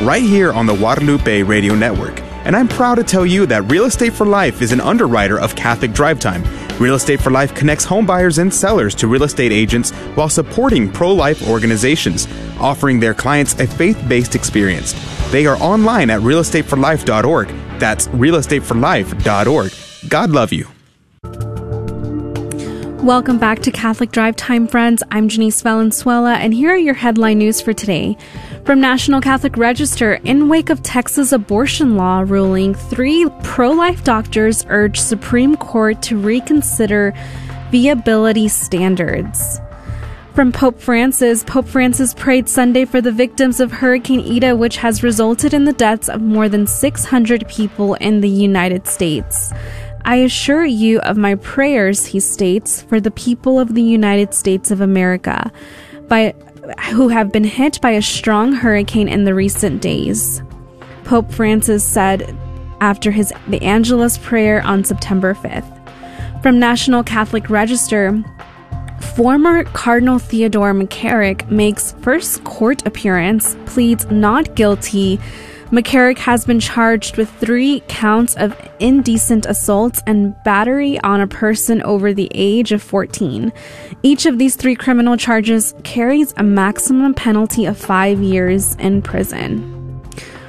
right 0.02 0.22
here 0.22 0.52
on 0.52 0.66
the 0.66 0.76
Guadalupe 0.76 1.42
Radio 1.42 1.74
Network. 1.74 2.20
And 2.44 2.54
I'm 2.54 2.68
proud 2.68 2.94
to 2.94 3.02
tell 3.02 3.26
you 3.26 3.44
that 3.46 3.68
Real 3.68 3.86
Estate 3.86 4.12
for 4.12 4.24
Life 4.24 4.62
is 4.62 4.70
an 4.70 4.80
underwriter 4.80 5.40
of 5.40 5.56
Catholic 5.56 5.92
Drive 5.92 6.20
Time. 6.20 6.44
Real 6.80 6.94
Estate 6.94 7.20
for 7.20 7.30
Life 7.30 7.54
connects 7.54 7.84
home 7.84 8.06
buyers 8.06 8.38
and 8.38 8.52
sellers 8.52 8.94
to 8.94 9.06
real 9.06 9.24
estate 9.24 9.52
agents 9.52 9.90
while 10.16 10.30
supporting 10.30 10.90
pro 10.90 11.12
life 11.12 11.46
organizations, 11.46 12.26
offering 12.58 12.98
their 12.98 13.12
clients 13.12 13.52
a 13.60 13.66
faith 13.66 14.02
based 14.08 14.34
experience. 14.34 14.94
They 15.30 15.44
are 15.44 15.58
online 15.58 16.08
at 16.08 16.22
realestateforlife.org. 16.22 17.48
That's 17.78 18.08
realestateforlife.org. 18.08 19.72
God 20.08 20.30
love 20.30 20.54
you. 20.54 20.68
Welcome 23.04 23.38
back 23.38 23.60
to 23.60 23.70
Catholic 23.70 24.10
Drive 24.10 24.36
Time, 24.36 24.66
friends. 24.66 25.02
I'm 25.10 25.28
Janice 25.28 25.60
Valenzuela, 25.60 26.34
and 26.34 26.54
here 26.54 26.70
are 26.70 26.78
your 26.78 26.94
headline 26.94 27.38
news 27.38 27.60
for 27.60 27.74
today. 27.74 28.16
From 28.70 28.80
National 28.80 29.20
Catholic 29.20 29.56
Register, 29.56 30.20
in 30.22 30.48
wake 30.48 30.70
of 30.70 30.80
Texas 30.80 31.32
abortion 31.32 31.96
law 31.96 32.20
ruling, 32.20 32.72
three 32.72 33.28
pro 33.42 33.72
life 33.72 34.04
doctors 34.04 34.64
urge 34.68 35.00
Supreme 35.00 35.56
Court 35.56 36.00
to 36.02 36.16
reconsider 36.16 37.12
viability 37.72 38.46
standards. 38.46 39.60
From 40.34 40.52
Pope 40.52 40.78
Francis, 40.78 41.42
Pope 41.42 41.66
Francis 41.66 42.14
prayed 42.14 42.48
Sunday 42.48 42.84
for 42.84 43.00
the 43.00 43.10
victims 43.10 43.58
of 43.58 43.72
Hurricane 43.72 44.20
Ida, 44.20 44.54
which 44.54 44.76
has 44.76 45.02
resulted 45.02 45.52
in 45.52 45.64
the 45.64 45.72
deaths 45.72 46.08
of 46.08 46.22
more 46.22 46.48
than 46.48 46.68
600 46.68 47.48
people 47.48 47.94
in 47.94 48.20
the 48.20 48.28
United 48.28 48.86
States. 48.86 49.52
I 50.04 50.18
assure 50.18 50.64
you 50.64 51.00
of 51.00 51.16
my 51.16 51.34
prayers, 51.34 52.06
he 52.06 52.20
states, 52.20 52.82
for 52.82 53.00
the 53.00 53.10
people 53.10 53.58
of 53.58 53.74
the 53.74 53.82
United 53.82 54.32
States 54.32 54.70
of 54.70 54.80
America, 54.80 55.50
by 56.06 56.34
who 56.90 57.08
have 57.08 57.32
been 57.32 57.44
hit 57.44 57.80
by 57.80 57.90
a 57.90 58.02
strong 58.02 58.52
hurricane 58.52 59.08
in 59.08 59.24
the 59.24 59.34
recent 59.34 59.80
days. 59.82 60.42
Pope 61.04 61.30
Francis 61.32 61.84
said 61.84 62.36
after 62.80 63.10
his 63.10 63.32
the 63.48 63.62
Angelus 63.62 64.18
prayer 64.18 64.62
on 64.62 64.84
September 64.84 65.34
5th. 65.34 65.76
From 66.42 66.58
National 66.58 67.02
Catholic 67.02 67.50
Register, 67.50 68.22
former 69.14 69.64
Cardinal 69.64 70.18
Theodore 70.18 70.72
McCarrick 70.72 71.50
makes 71.50 71.92
first 72.00 72.44
court 72.44 72.86
appearance, 72.86 73.56
pleads 73.66 74.06
not 74.10 74.54
guilty 74.54 75.20
McCarrick 75.70 76.18
has 76.18 76.44
been 76.44 76.58
charged 76.58 77.16
with 77.16 77.30
three 77.30 77.80
counts 77.86 78.34
of 78.34 78.56
indecent 78.80 79.46
assault 79.46 80.02
and 80.04 80.34
battery 80.42 80.98
on 81.00 81.20
a 81.20 81.28
person 81.28 81.80
over 81.82 82.12
the 82.12 82.28
age 82.34 82.72
of 82.72 82.82
14. 82.82 83.52
Each 84.02 84.26
of 84.26 84.38
these 84.38 84.56
three 84.56 84.74
criminal 84.74 85.16
charges 85.16 85.72
carries 85.84 86.34
a 86.36 86.42
maximum 86.42 87.14
penalty 87.14 87.66
of 87.66 87.78
five 87.78 88.20
years 88.20 88.74
in 88.76 89.00
prison. 89.00 89.76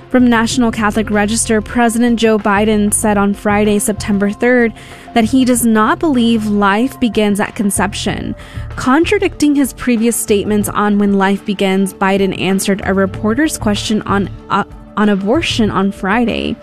From 0.10 0.27
National 0.27 0.71
Catholic 0.71 1.12
Register, 1.12 1.62
President 1.62 2.19
Joe 2.19 2.39
Biden 2.39 2.91
said 2.91 3.17
on 3.17 3.36
Friday, 3.36 3.77
September 3.77 4.31
3rd, 4.31 4.75
that 5.13 5.23
he 5.23 5.45
does 5.45 5.65
not 5.65 5.99
believe 5.99 6.47
life 6.47 6.99
begins 6.99 7.39
at 7.39 7.55
conception. 7.55 8.36
Contradicting 8.71 9.53
his 9.53 9.71
previous 9.71 10.17
statements 10.17 10.67
on 10.67 10.97
when 10.97 11.13
life 11.13 11.45
begins, 11.45 11.93
Biden 11.93 12.38
answered 12.41 12.81
a 12.84 12.93
reporter's 12.93 13.57
question 13.57 14.01
on 14.01 14.27
uh, 14.49 14.65
on 15.02 15.10
abortion 15.10 15.72
on 15.72 15.92
Friday. 15.92 16.56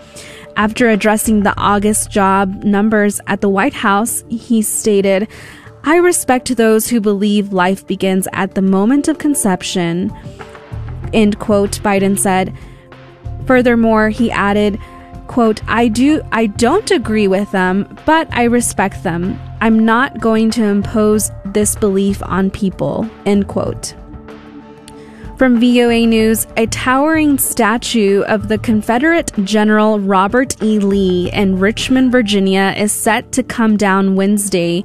After 0.55 0.89
addressing 0.89 1.43
the 1.43 1.53
August 1.57 2.09
job 2.09 2.63
numbers 2.63 3.19
at 3.27 3.41
the 3.41 3.49
White 3.49 3.73
House, 3.73 4.23
he 4.29 4.61
stated, 4.61 5.27
I 5.83 5.97
respect 5.97 6.55
those 6.55 6.87
who 6.87 7.01
believe 7.01 7.51
life 7.51 7.85
begins 7.85 8.29
at 8.31 8.55
the 8.55 8.61
moment 8.61 9.09
of 9.09 9.17
conception. 9.17 10.09
End 11.11 11.37
quote, 11.39 11.81
Biden 11.83 12.17
said. 12.17 12.57
Furthermore, 13.45 14.07
he 14.09 14.31
added, 14.31 14.79
quote, 15.27 15.61
I 15.67 15.89
do 15.89 16.21
I 16.31 16.45
don't 16.45 16.91
agree 16.91 17.27
with 17.27 17.51
them, 17.51 17.97
but 18.05 18.33
I 18.33 18.43
respect 18.43 19.03
them. 19.03 19.37
I'm 19.59 19.83
not 19.85 20.21
going 20.21 20.49
to 20.51 20.63
impose 20.63 21.29
this 21.43 21.75
belief 21.75 22.23
on 22.23 22.51
people. 22.51 23.09
End 23.25 23.49
quote. 23.49 23.95
From 25.39 25.61
VOA 25.61 26.05
News, 26.05 26.47
a 26.57 26.67
towering 26.67 27.37
statue 27.37 28.23
of 28.23 28.49
the 28.49 28.57
Confederate 28.57 29.31
General 29.45 29.97
Robert 29.97 30.61
E. 30.61 30.79
Lee 30.79 31.31
in 31.31 31.59
Richmond, 31.59 32.11
Virginia 32.11 32.73
is 32.75 32.91
set 32.91 33.31
to 33.31 33.41
come 33.41 33.77
down 33.77 34.17
Wednesday, 34.17 34.83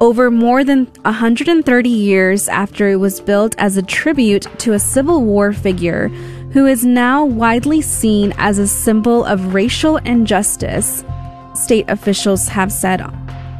over 0.00 0.30
more 0.30 0.64
than 0.64 0.86
130 1.02 1.88
years 1.90 2.48
after 2.48 2.88
it 2.88 2.96
was 2.96 3.20
built 3.20 3.54
as 3.58 3.76
a 3.76 3.82
tribute 3.82 4.46
to 4.60 4.72
a 4.72 4.78
Civil 4.78 5.22
War 5.22 5.52
figure 5.52 6.08
who 6.54 6.64
is 6.64 6.82
now 6.82 7.22
widely 7.22 7.82
seen 7.82 8.32
as 8.38 8.58
a 8.58 8.66
symbol 8.66 9.22
of 9.26 9.52
racial 9.52 9.98
injustice, 9.98 11.04
state 11.52 11.84
officials 11.90 12.48
have 12.48 12.72
said 12.72 13.02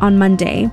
on 0.01 0.17
Monday. 0.17 0.71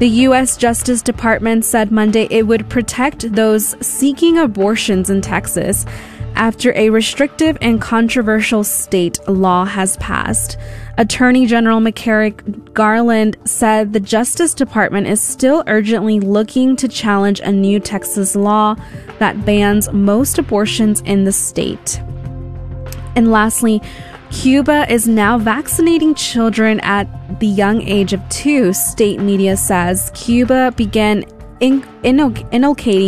The 0.00 0.08
U.S. 0.08 0.56
Justice 0.56 1.02
Department 1.02 1.64
said 1.64 1.92
Monday 1.92 2.26
it 2.28 2.48
would 2.48 2.68
protect 2.68 3.32
those 3.32 3.76
seeking 3.84 4.38
abortions 4.38 5.08
in 5.08 5.20
Texas 5.20 5.86
after 6.34 6.72
a 6.74 6.90
restrictive 6.90 7.56
and 7.60 7.80
controversial 7.80 8.64
state 8.64 9.20
law 9.28 9.64
has 9.64 9.96
passed. 9.98 10.58
Attorney 10.98 11.46
General 11.46 11.78
Merrick 11.78 12.74
Garland 12.74 13.36
said 13.44 13.92
the 13.92 14.00
Justice 14.00 14.52
Department 14.52 15.06
is 15.06 15.22
still 15.22 15.62
urgently 15.68 16.18
looking 16.18 16.74
to 16.74 16.88
challenge 16.88 17.38
a 17.38 17.52
new 17.52 17.78
Texas 17.78 18.34
law 18.34 18.74
that 19.20 19.44
bans 19.44 19.92
most 19.92 20.38
abortions 20.38 21.02
in 21.02 21.22
the 21.22 21.32
state. 21.32 22.00
And 23.14 23.30
lastly, 23.30 23.80
Cuba 24.34 24.84
is 24.92 25.06
now 25.06 25.38
vaccinating 25.38 26.14
children 26.14 26.80
at 26.80 27.06
the 27.38 27.46
young 27.46 27.80
age 27.82 28.12
of 28.12 28.20
two, 28.28 28.72
state 28.72 29.20
media 29.20 29.56
says. 29.56 30.10
Cuba 30.12 30.72
began 30.76 31.24
in- 31.60 31.84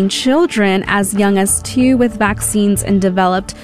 children 0.08 0.84
as 0.86 1.12
young 1.14 1.36
as 1.36 1.60
two 1.62 1.96
with 1.96 2.16
vaccines 2.16 2.84
in 2.84 3.00
developed 3.00 3.54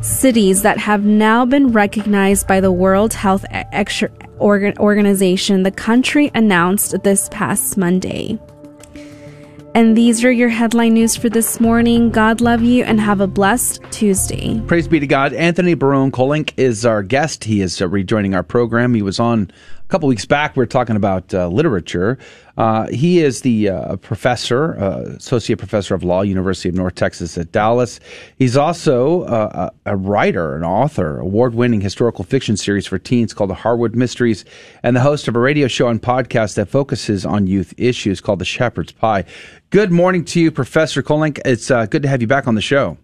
cities 0.00 0.62
that 0.62 0.78
have 0.78 1.04
now 1.04 1.44
been 1.44 1.72
recognized 1.72 2.48
by 2.48 2.58
the 2.58 2.72
World 2.72 3.12
Health 3.12 3.44
Organization, 4.40 5.62
the 5.62 5.70
country 5.70 6.30
announced 6.34 7.02
this 7.02 7.28
past 7.30 7.76
Monday. 7.76 8.38
And 9.76 9.96
these 9.96 10.24
are 10.24 10.30
your 10.30 10.50
headline 10.50 10.94
news 10.94 11.16
for 11.16 11.28
this 11.28 11.58
morning. 11.58 12.10
God 12.10 12.40
love 12.40 12.62
you 12.62 12.84
and 12.84 13.00
have 13.00 13.20
a 13.20 13.26
blessed 13.26 13.82
Tuesday. 13.90 14.60
Praise 14.68 14.86
be 14.86 15.00
to 15.00 15.06
God. 15.08 15.32
Anthony 15.32 15.74
Barone 15.74 16.12
Kolenc 16.12 16.52
is 16.56 16.86
our 16.86 17.02
guest. 17.02 17.42
He 17.42 17.60
is 17.60 17.82
uh, 17.82 17.88
rejoining 17.88 18.36
our 18.36 18.44
program. 18.44 18.94
He 18.94 19.02
was 19.02 19.18
on 19.18 19.50
A 19.84 19.88
couple 19.94 20.08
weeks 20.08 20.24
back, 20.24 20.56
we 20.56 20.60
were 20.60 20.66
talking 20.66 20.96
about 20.96 21.32
uh, 21.34 21.46
literature. 21.48 22.18
Uh, 22.56 22.88
he 22.88 23.20
is 23.20 23.42
the 23.42 23.68
uh, 23.68 23.96
professor, 23.96 24.78
uh, 24.80 25.00
associate 25.16 25.58
professor 25.58 25.94
of 25.94 26.02
law, 26.02 26.22
University 26.22 26.70
of 26.70 26.74
North 26.74 26.94
Texas 26.94 27.36
at 27.36 27.52
Dallas. 27.52 28.00
He's 28.38 28.56
also 28.56 29.24
uh, 29.24 29.68
a 29.84 29.94
writer, 29.94 30.56
an 30.56 30.64
author, 30.64 31.18
award-winning 31.18 31.82
historical 31.82 32.24
fiction 32.24 32.56
series 32.56 32.86
for 32.86 32.98
teens 32.98 33.34
called 33.34 33.50
The 33.50 33.54
Harwood 33.54 33.94
Mysteries, 33.94 34.46
and 34.82 34.96
the 34.96 35.00
host 35.00 35.28
of 35.28 35.36
a 35.36 35.38
radio 35.38 35.68
show 35.68 35.88
and 35.88 36.00
podcast 36.00 36.54
that 36.54 36.70
focuses 36.70 37.26
on 37.26 37.46
youth 37.46 37.74
issues 37.76 38.22
called 38.22 38.38
The 38.38 38.46
Shepherd's 38.46 38.92
Pie. 38.92 39.24
Good 39.68 39.92
morning 39.92 40.24
to 40.26 40.40
you, 40.40 40.50
Professor 40.50 41.02
Kolenc. 41.02 41.40
It's 41.44 41.70
uh, 41.70 41.84
good 41.86 42.02
to 42.02 42.08
have 42.08 42.22
you 42.22 42.26
back 42.26 42.48
on 42.48 42.54
the 42.54 42.62
show. 42.62 42.96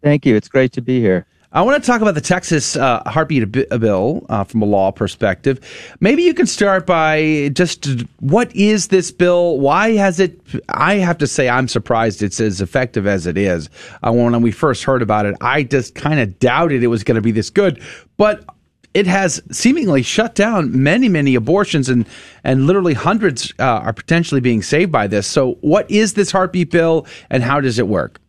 Thank 0.00 0.24
you. 0.26 0.36
It's 0.36 0.48
great 0.48 0.72
to 0.74 0.80
be 0.80 1.00
here. 1.00 1.26
I 1.54 1.62
want 1.62 1.80
to 1.80 1.86
talk 1.86 2.00
about 2.00 2.16
the 2.16 2.20
Texas 2.20 2.74
uh, 2.74 3.00
heartbeat 3.06 3.52
bill 3.52 4.26
uh, 4.28 4.42
from 4.42 4.60
a 4.60 4.64
law 4.64 4.90
perspective. 4.90 5.60
Maybe 6.00 6.24
you 6.24 6.34
can 6.34 6.46
start 6.46 6.84
by 6.84 7.50
just 7.52 7.86
what 8.18 8.54
is 8.56 8.88
this 8.88 9.12
bill? 9.12 9.60
Why 9.60 9.92
has 9.92 10.18
it? 10.18 10.40
I 10.68 10.94
have 10.94 11.16
to 11.18 11.28
say, 11.28 11.48
I'm 11.48 11.68
surprised 11.68 12.24
it's 12.24 12.40
as 12.40 12.60
effective 12.60 13.06
as 13.06 13.28
it 13.28 13.38
is. 13.38 13.70
Uh, 14.02 14.10
when 14.10 14.42
we 14.42 14.50
first 14.50 14.82
heard 14.82 15.00
about 15.00 15.26
it, 15.26 15.36
I 15.40 15.62
just 15.62 15.94
kind 15.94 16.18
of 16.18 16.40
doubted 16.40 16.82
it 16.82 16.88
was 16.88 17.04
going 17.04 17.14
to 17.14 17.22
be 17.22 17.30
this 17.30 17.50
good. 17.50 17.80
But 18.16 18.44
it 18.92 19.06
has 19.06 19.40
seemingly 19.52 20.02
shut 20.02 20.34
down 20.34 20.82
many, 20.82 21.08
many 21.08 21.36
abortions, 21.36 21.88
and 21.88 22.04
and 22.42 22.66
literally 22.66 22.94
hundreds 22.94 23.52
uh, 23.60 23.62
are 23.62 23.92
potentially 23.92 24.40
being 24.40 24.60
saved 24.60 24.90
by 24.90 25.06
this. 25.06 25.28
So, 25.28 25.52
what 25.60 25.88
is 25.88 26.14
this 26.14 26.32
heartbeat 26.32 26.72
bill, 26.72 27.06
and 27.30 27.44
how 27.44 27.60
does 27.60 27.78
it 27.78 27.86
work? 27.86 28.20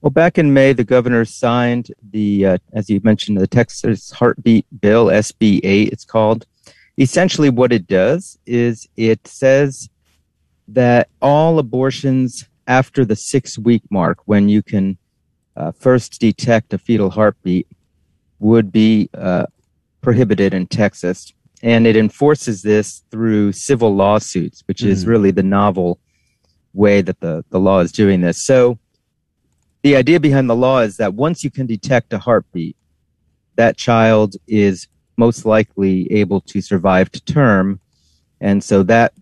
Well, 0.00 0.10
back 0.10 0.38
in 0.38 0.54
May, 0.54 0.72
the 0.72 0.84
governor 0.84 1.24
signed 1.24 1.90
the, 2.10 2.46
uh, 2.46 2.58
as 2.72 2.88
you 2.88 3.00
mentioned, 3.02 3.40
the 3.40 3.48
Texas 3.48 4.12
Heartbeat 4.12 4.64
Bill, 4.80 5.06
SB 5.06 5.60
8, 5.64 5.88
it's 5.92 6.04
called. 6.04 6.46
Essentially, 6.98 7.50
what 7.50 7.72
it 7.72 7.88
does 7.88 8.38
is 8.46 8.88
it 8.96 9.26
says 9.26 9.88
that 10.68 11.08
all 11.20 11.58
abortions 11.58 12.46
after 12.68 13.04
the 13.04 13.16
six 13.16 13.58
week 13.58 13.82
mark, 13.90 14.18
when 14.26 14.48
you 14.48 14.62
can 14.62 14.98
uh, 15.56 15.72
first 15.72 16.20
detect 16.20 16.72
a 16.72 16.78
fetal 16.78 17.10
heartbeat, 17.10 17.66
would 18.38 18.70
be 18.70 19.10
uh, 19.14 19.46
prohibited 20.00 20.54
in 20.54 20.68
Texas. 20.68 21.32
And 21.60 21.88
it 21.88 21.96
enforces 21.96 22.62
this 22.62 23.02
through 23.10 23.50
civil 23.50 23.96
lawsuits, 23.96 24.62
which 24.66 24.82
mm-hmm. 24.82 24.92
is 24.92 25.06
really 25.06 25.32
the 25.32 25.42
novel 25.42 25.98
way 26.72 27.00
that 27.00 27.18
the, 27.18 27.44
the 27.50 27.58
law 27.58 27.80
is 27.80 27.90
doing 27.90 28.20
this. 28.20 28.44
So, 28.44 28.78
the 29.82 29.96
idea 29.96 30.20
behind 30.20 30.50
the 30.50 30.56
law 30.56 30.80
is 30.80 30.96
that 30.96 31.14
once 31.14 31.44
you 31.44 31.50
can 31.50 31.66
detect 31.66 32.12
a 32.12 32.18
heartbeat, 32.18 32.76
that 33.56 33.76
child 33.76 34.36
is 34.46 34.88
most 35.16 35.44
likely 35.44 36.10
able 36.12 36.40
to 36.42 36.60
survive 36.60 37.10
to 37.10 37.20
term. 37.24 37.80
And 38.40 38.62
so 38.62 38.82
that, 38.84 39.12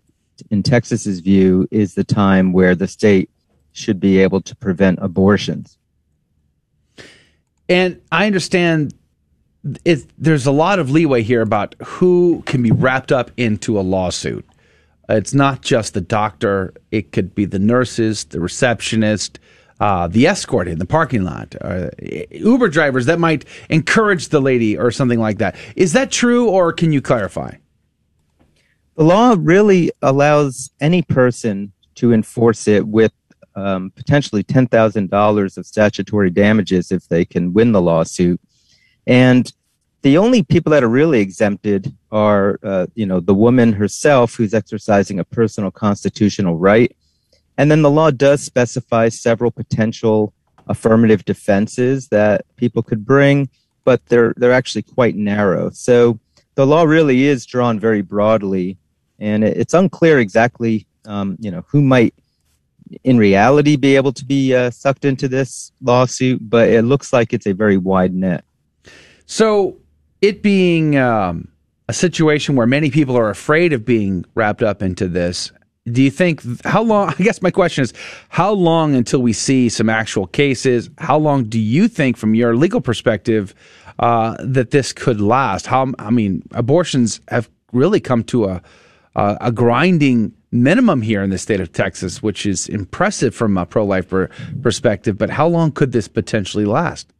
in 0.51 0.63
Texas's 0.63 1.19
view, 1.19 1.67
is 1.71 1.95
the 1.95 2.03
time 2.03 2.53
where 2.53 2.75
the 2.75 2.87
state 2.87 3.29
should 3.71 3.99
be 3.99 4.19
able 4.19 4.41
to 4.41 4.55
prevent 4.55 4.99
abortions. 5.01 5.77
And 7.69 8.01
I 8.11 8.25
understand 8.25 8.93
it, 9.83 10.05
there's 10.17 10.45
a 10.45 10.51
lot 10.51 10.79
of 10.79 10.91
leeway 10.91 11.23
here 11.23 11.41
about 11.41 11.75
who 11.83 12.43
can 12.45 12.63
be 12.63 12.71
wrapped 12.71 13.11
up 13.11 13.31
into 13.37 13.79
a 13.79 13.81
lawsuit. 13.81 14.45
It's 15.09 15.33
not 15.33 15.61
just 15.61 15.93
the 15.93 16.01
doctor, 16.01 16.73
it 16.91 17.11
could 17.11 17.33
be 17.33 17.45
the 17.45 17.59
nurses, 17.59 18.25
the 18.25 18.39
receptionist, 18.39 19.39
uh, 19.79 20.07
the 20.07 20.27
escort 20.27 20.67
in 20.67 20.79
the 20.79 20.85
parking 20.85 21.23
lot, 21.23 21.55
uh, 21.61 21.89
Uber 22.31 22.69
drivers 22.69 23.05
that 23.05 23.19
might 23.19 23.45
encourage 23.69 24.29
the 24.29 24.39
lady 24.39 24.77
or 24.77 24.91
something 24.91 25.19
like 25.19 25.37
that. 25.37 25.55
Is 25.75 25.93
that 25.93 26.11
true, 26.11 26.49
or 26.49 26.73
can 26.73 26.91
you 26.91 27.01
clarify? 27.01 27.55
The 28.95 29.03
law 29.03 29.35
really 29.37 29.91
allows 30.01 30.71
any 30.79 31.03
person 31.03 31.71
to 31.95 32.13
enforce 32.13 32.67
it 32.67 32.87
with 32.87 33.11
um, 33.55 33.91
potentially 33.95 34.43
$10,000 34.43 35.57
of 35.57 35.65
statutory 35.65 36.29
damages 36.29 36.91
if 36.91 37.07
they 37.07 37.25
can 37.25 37.53
win 37.53 37.71
the 37.71 37.81
lawsuit. 37.81 38.39
And 39.05 39.51
the 40.01 40.17
only 40.17 40.43
people 40.43 40.71
that 40.71 40.83
are 40.83 40.89
really 40.89 41.19
exempted 41.19 41.95
are, 42.11 42.59
uh, 42.63 42.87
you 42.95 43.05
know, 43.05 43.19
the 43.19 43.33
woman 43.33 43.73
herself 43.73 44.35
who's 44.35 44.53
exercising 44.53 45.19
a 45.19 45.23
personal 45.23 45.71
constitutional 45.71 46.57
right 46.57 46.95
and 47.57 47.71
then 47.71 47.81
the 47.81 47.91
law 47.91 48.11
does 48.11 48.41
specify 48.41 49.09
several 49.09 49.51
potential 49.51 50.33
affirmative 50.67 51.25
defenses 51.25 52.09
that 52.09 52.45
people 52.55 52.83
could 52.83 53.05
bring, 53.05 53.49
but 53.83 54.05
they're 54.07 54.33
they're 54.37 54.53
actually 54.53 54.83
quite 54.83 55.15
narrow. 55.15 55.69
So 55.71 56.19
the 56.55 56.67
law 56.67 56.83
really 56.83 57.25
is 57.25 57.45
drawn 57.45 57.79
very 57.79 58.01
broadly, 58.01 58.77
and 59.19 59.43
it's 59.43 59.73
unclear 59.73 60.19
exactly, 60.19 60.87
um, 61.05 61.37
you 61.39 61.51
know, 61.51 61.63
who 61.67 61.81
might 61.81 62.13
in 63.03 63.17
reality 63.17 63.75
be 63.75 63.95
able 63.95 64.13
to 64.13 64.25
be 64.25 64.55
uh, 64.55 64.71
sucked 64.71 65.05
into 65.05 65.27
this 65.27 65.71
lawsuit, 65.81 66.39
but 66.49 66.69
it 66.69 66.83
looks 66.83 67.11
like 67.11 67.33
it's 67.33 67.47
a 67.47 67.53
very 67.53 67.77
wide 67.77 68.13
net. 68.13 68.43
So 69.25 69.77
it 70.21 70.41
being 70.41 70.97
um, 70.97 71.49
a 71.89 71.93
situation 71.93 72.55
where 72.55 72.67
many 72.67 72.89
people 72.89 73.17
are 73.17 73.29
afraid 73.29 73.73
of 73.73 73.85
being 73.85 74.25
wrapped 74.35 74.63
up 74.63 74.81
into 74.81 75.07
this, 75.07 75.51
do 75.91 76.03
you 76.03 76.11
think 76.11 76.41
how 76.65 76.83
long 76.83 77.09
i 77.19 77.23
guess 77.23 77.41
my 77.41 77.51
question 77.51 77.83
is 77.83 77.93
how 78.29 78.51
long 78.51 78.95
until 78.95 79.21
we 79.21 79.33
see 79.33 79.69
some 79.69 79.89
actual 79.89 80.27
cases? 80.27 80.89
How 80.97 81.17
long 81.17 81.45
do 81.45 81.59
you 81.59 81.87
think 81.87 82.17
from 82.17 82.35
your 82.35 82.55
legal 82.55 82.81
perspective 82.81 83.53
uh, 83.99 84.35
that 84.39 84.71
this 84.71 84.93
could 84.93 85.21
last? 85.21 85.67
How 85.67 85.91
i 85.99 86.09
mean 86.09 86.43
abortions 86.51 87.21
have 87.29 87.49
really 87.71 87.99
come 87.99 88.23
to 88.25 88.45
a 88.45 88.61
a, 89.15 89.37
a 89.41 89.51
grinding 89.51 90.33
minimum 90.51 91.01
here 91.01 91.21
in 91.23 91.29
the 91.29 91.37
state 91.37 91.59
of 91.59 91.73
texas 91.73 92.23
which 92.23 92.45
is 92.45 92.69
impressive 92.69 93.35
from 93.35 93.57
a 93.57 93.65
pro-life 93.65 94.07
per- 94.09 94.29
perspective 94.61 95.17
but 95.17 95.29
how 95.29 95.47
long 95.47 95.71
could 95.71 95.91
this 95.91 96.07
potentially 96.07 96.65
last? 96.65 97.13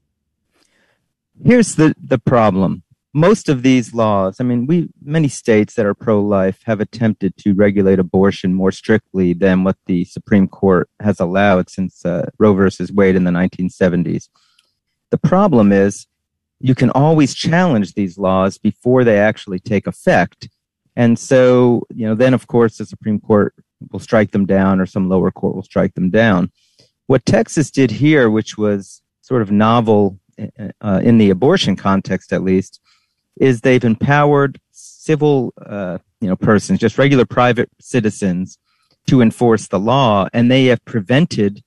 Here's 1.44 1.76
the 1.76 1.94
the 2.02 2.18
problem 2.20 2.84
most 3.18 3.50
of 3.50 3.64
these 3.64 3.96
laws, 3.96 4.40
I 4.40 4.44
mean, 4.44 4.68
we 4.68 4.90
many 5.02 5.28
states 5.28 5.74
that 5.74 5.88
are 5.88 5.96
pro-life 5.96 6.60
have 6.66 6.80
attempted 6.80 7.36
to 7.38 7.56
regulate 7.56 7.98
abortion 7.98 8.54
more 8.54 8.72
strictly 8.72 9.34
than 9.34 9.64
what 9.64 9.76
the 9.88 10.06
Supreme 10.06 10.48
Court 10.48 10.88
has 11.00 11.20
allowed 11.20 11.68
since 11.68 12.06
uh, 12.06 12.30
Roe 12.38 12.54
versus 12.54 12.92
Wade 12.92 13.16
in 13.16 13.24
the 13.24 13.32
1970s. 13.32 14.30
The 15.10 15.18
problem 15.18 15.72
is 15.72 16.06
you 16.60 16.76
can 16.76 16.92
always 16.92 17.34
challenge 17.34 17.96
these 17.96 18.20
laws 18.20 18.60
before 18.60 19.04
they 19.04 19.18
actually 19.18 19.58
take 19.58 19.88
effect. 19.88 20.48
And 20.96 21.18
so, 21.18 21.88
you 21.90 22.06
know, 22.06 22.14
then 22.14 22.36
of 22.36 22.46
course 22.46 22.78
the 22.78 22.86
Supreme 22.86 23.20
Court 23.20 23.56
will 23.92 24.00
strike 24.00 24.30
them 24.30 24.46
down 24.46 24.80
or 24.80 24.86
some 24.86 25.10
lower 25.10 25.32
court 25.32 25.56
will 25.56 25.64
strike 25.64 25.96
them 25.96 26.12
down. 26.12 26.52
What 27.08 27.26
Texas 27.26 27.72
did 27.72 27.90
here, 27.90 28.30
which 28.30 28.60
was 28.60 29.02
sort 29.22 29.42
of 29.42 29.50
novel 29.50 30.20
uh, 30.82 31.02
in 31.04 31.18
the 31.18 31.32
abortion 31.32 31.76
context 31.76 32.32
at 32.32 32.44
least, 32.44 32.80
is 33.40 33.62
they've 33.62 33.84
empowered 33.84 34.60
civil, 34.72 35.54
uh, 35.66 35.98
you 36.22 36.28
know, 36.28 36.36
persons, 36.36 36.80
just 36.80 36.98
regular 36.98 37.26
private 37.26 37.70
citizens, 37.80 38.58
to 39.08 39.22
enforce 39.22 39.68
the 39.68 39.80
law, 39.80 40.28
and 40.34 40.52
they 40.52 40.66
have 40.66 40.84
prevented 40.86 41.64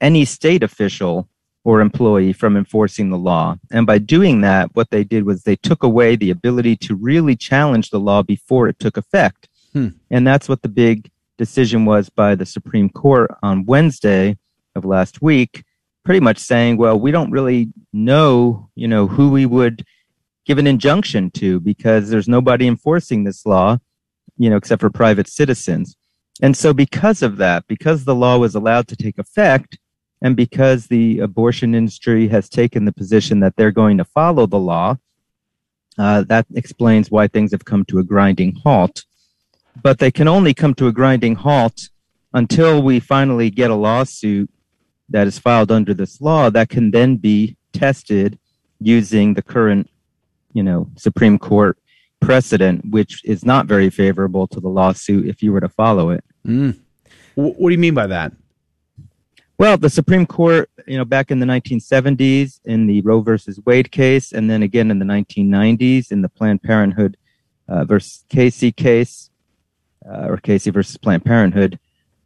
any 0.00 0.24
state 0.24 0.62
official 0.62 1.28
or 1.64 1.80
employee 1.80 2.32
from 2.32 2.56
enforcing 2.56 3.10
the 3.10 3.18
law. 3.18 3.56
And 3.70 3.86
by 3.86 3.98
doing 3.98 4.40
that, 4.40 4.70
what 4.74 4.90
they 4.90 5.04
did 5.04 5.24
was 5.24 5.42
they 5.42 5.56
took 5.56 5.82
away 5.82 6.16
the 6.16 6.30
ability 6.30 6.76
to 6.76 6.94
really 6.94 7.36
challenge 7.36 7.90
the 7.90 8.00
law 8.00 8.22
before 8.22 8.68
it 8.68 8.78
took 8.78 8.96
effect. 8.96 9.48
Hmm. 9.74 9.88
And 10.10 10.26
that's 10.26 10.48
what 10.48 10.62
the 10.62 10.68
big 10.68 11.10
decision 11.36 11.84
was 11.84 12.08
by 12.08 12.34
the 12.34 12.46
Supreme 12.46 12.88
Court 12.88 13.30
on 13.42 13.66
Wednesday 13.66 14.38
of 14.74 14.86
last 14.86 15.20
week, 15.20 15.62
pretty 16.04 16.20
much 16.20 16.38
saying, 16.38 16.78
well, 16.78 16.98
we 16.98 17.10
don't 17.10 17.30
really 17.30 17.70
know, 17.92 18.70
you 18.74 18.88
know, 18.88 19.06
who 19.06 19.30
we 19.30 19.44
would 19.44 19.84
give 20.48 20.58
an 20.58 20.66
injunction 20.66 21.30
to 21.30 21.60
because 21.60 22.08
there's 22.08 22.26
nobody 22.26 22.66
enforcing 22.66 23.22
this 23.22 23.44
law, 23.44 23.76
you 24.38 24.48
know, 24.48 24.56
except 24.56 24.80
for 24.80 24.88
private 24.88 25.28
citizens. 25.28 25.94
And 26.40 26.56
so 26.56 26.72
because 26.72 27.22
of 27.22 27.36
that, 27.36 27.66
because 27.68 28.04
the 28.04 28.14
law 28.14 28.38
was 28.38 28.54
allowed 28.54 28.88
to 28.88 28.96
take 28.96 29.18
effect, 29.18 29.78
and 30.22 30.34
because 30.34 30.86
the 30.86 31.20
abortion 31.20 31.74
industry 31.74 32.28
has 32.28 32.48
taken 32.48 32.86
the 32.86 32.92
position 32.92 33.40
that 33.40 33.56
they're 33.56 33.70
going 33.70 33.98
to 33.98 34.04
follow 34.04 34.46
the 34.46 34.58
law, 34.58 34.96
uh, 35.98 36.22
that 36.22 36.46
explains 36.54 37.10
why 37.10 37.28
things 37.28 37.52
have 37.52 37.66
come 37.66 37.84
to 37.84 37.98
a 37.98 38.04
grinding 38.04 38.54
halt. 38.64 39.04
But 39.82 39.98
they 39.98 40.10
can 40.10 40.28
only 40.28 40.54
come 40.54 40.74
to 40.74 40.86
a 40.86 40.92
grinding 40.92 41.36
halt 41.36 41.90
until 42.32 42.82
we 42.82 43.00
finally 43.00 43.50
get 43.50 43.70
a 43.70 43.74
lawsuit 43.74 44.50
that 45.10 45.26
is 45.26 45.38
filed 45.38 45.70
under 45.70 45.92
this 45.92 46.20
law 46.20 46.50
that 46.50 46.68
can 46.70 46.90
then 46.90 47.16
be 47.16 47.56
tested 47.72 48.38
using 48.80 49.34
the 49.34 49.42
current 49.42 49.88
you 50.58 50.64
know, 50.64 50.90
Supreme 50.96 51.38
Court 51.38 51.78
precedent, 52.20 52.84
which 52.90 53.24
is 53.24 53.44
not 53.44 53.66
very 53.66 53.90
favorable 53.90 54.48
to 54.48 54.58
the 54.58 54.68
lawsuit 54.68 55.28
if 55.28 55.40
you 55.40 55.52
were 55.52 55.60
to 55.60 55.68
follow 55.68 56.10
it. 56.10 56.24
Mm. 56.44 56.76
What 57.36 57.68
do 57.68 57.70
you 57.70 57.78
mean 57.78 57.94
by 57.94 58.08
that? 58.08 58.32
Well, 59.56 59.76
the 59.76 59.88
Supreme 59.88 60.26
Court, 60.26 60.68
you 60.88 60.98
know, 60.98 61.04
back 61.04 61.30
in 61.30 61.38
the 61.38 61.46
1970s 61.46 62.58
in 62.64 62.88
the 62.88 63.02
Roe 63.02 63.20
versus 63.20 63.60
Wade 63.64 63.92
case, 63.92 64.32
and 64.32 64.50
then 64.50 64.64
again 64.64 64.90
in 64.90 64.98
the 64.98 65.04
1990s 65.04 66.10
in 66.10 66.22
the 66.22 66.28
Planned 66.28 66.64
Parenthood 66.64 67.16
uh, 67.68 67.84
versus 67.84 68.24
Casey 68.28 68.72
case, 68.72 69.30
uh, 70.10 70.26
or 70.26 70.38
Casey 70.38 70.72
versus 70.72 70.96
Planned 70.96 71.24
Parenthood, 71.24 71.78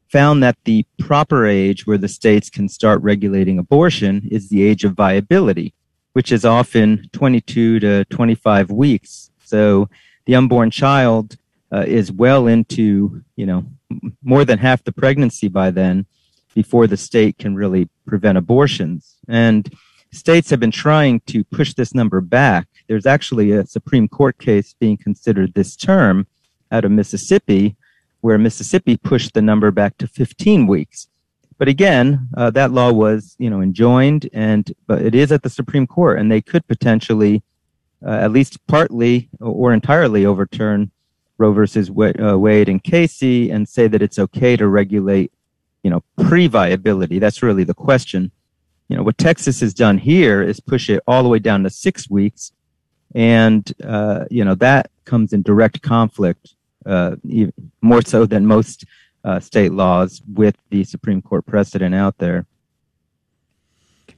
found 0.08 0.42
that 0.42 0.56
the 0.64 0.86
proper 0.98 1.46
age 1.46 1.86
where 1.86 1.98
the 1.98 2.08
states 2.08 2.48
can 2.48 2.66
start 2.66 3.02
regulating 3.02 3.58
abortion 3.58 4.26
is 4.30 4.48
the 4.48 4.62
age 4.62 4.84
of 4.84 4.94
viability, 4.94 5.74
which 6.12 6.32
is 6.32 6.44
often 6.44 7.08
22 7.12 7.80
to 7.80 8.04
25 8.06 8.70
weeks. 8.70 9.30
So 9.44 9.88
the 10.26 10.34
unborn 10.34 10.70
child 10.70 11.36
uh, 11.72 11.84
is 11.86 12.12
well 12.12 12.46
into, 12.46 13.22
you 13.36 13.46
know, 13.46 13.64
more 14.22 14.44
than 14.44 14.58
half 14.58 14.84
the 14.84 14.92
pregnancy 14.92 15.48
by 15.48 15.70
then 15.70 16.06
before 16.54 16.86
the 16.86 16.96
state 16.96 17.38
can 17.38 17.54
really 17.54 17.88
prevent 18.06 18.38
abortions. 18.38 19.16
And 19.28 19.72
states 20.12 20.50
have 20.50 20.60
been 20.60 20.70
trying 20.70 21.20
to 21.20 21.44
push 21.44 21.74
this 21.74 21.94
number 21.94 22.20
back. 22.20 22.68
There's 22.88 23.06
actually 23.06 23.52
a 23.52 23.66
Supreme 23.66 24.08
Court 24.08 24.38
case 24.38 24.74
being 24.78 24.96
considered 24.96 25.54
this 25.54 25.76
term 25.76 26.26
out 26.70 26.84
of 26.84 26.90
Mississippi, 26.90 27.76
where 28.20 28.38
Mississippi 28.38 28.96
pushed 28.96 29.34
the 29.34 29.42
number 29.42 29.70
back 29.70 29.96
to 29.98 30.06
15 30.06 30.66
weeks. 30.66 31.08
But 31.58 31.68
again, 31.68 32.28
uh, 32.36 32.50
that 32.50 32.72
law 32.72 32.92
was, 32.92 33.36
you 33.38 33.50
know, 33.50 33.60
enjoined, 33.60 34.28
and 34.32 34.72
but 34.86 35.02
it 35.02 35.14
is 35.14 35.32
at 35.32 35.42
the 35.42 35.50
Supreme 35.50 35.86
Court, 35.86 36.18
and 36.18 36.30
they 36.30 36.40
could 36.40 36.66
potentially, 36.66 37.42
uh, 38.04 38.10
at 38.10 38.32
least 38.32 38.66
partly 38.66 39.28
or 39.40 39.72
entirely, 39.72 40.26
overturn 40.26 40.90
Roe 41.38 41.52
versus 41.52 41.90
uh, 41.90 42.38
Wade 42.38 42.68
and 42.68 42.82
Casey 42.82 43.50
and 43.50 43.68
say 43.68 43.88
that 43.88 44.02
it's 44.02 44.18
okay 44.18 44.56
to 44.56 44.68
regulate, 44.68 45.32
you 45.82 45.90
know, 45.90 46.02
pre-viability. 46.16 47.18
That's 47.18 47.42
really 47.42 47.64
the 47.64 47.74
question. 47.74 48.30
You 48.88 48.96
know, 48.96 49.02
what 49.02 49.18
Texas 49.18 49.60
has 49.60 49.74
done 49.74 49.98
here 49.98 50.42
is 50.42 50.60
push 50.60 50.90
it 50.90 51.02
all 51.06 51.22
the 51.22 51.28
way 51.28 51.38
down 51.38 51.62
to 51.62 51.70
six 51.70 52.10
weeks, 52.10 52.52
and 53.14 53.72
uh, 53.82 54.26
you 54.30 54.44
know 54.44 54.54
that 54.56 54.90
comes 55.04 55.32
in 55.32 55.42
direct 55.42 55.82
conflict, 55.82 56.54
uh, 56.86 57.16
more 57.80 58.02
so 58.02 58.26
than 58.26 58.46
most 58.46 58.84
uh, 59.24 59.40
state 59.40 59.72
laws, 59.72 60.22
with 60.32 60.56
the 60.70 60.84
Supreme 60.84 61.22
Court 61.22 61.46
precedent 61.46 61.94
out 61.94 62.18
there. 62.18 62.46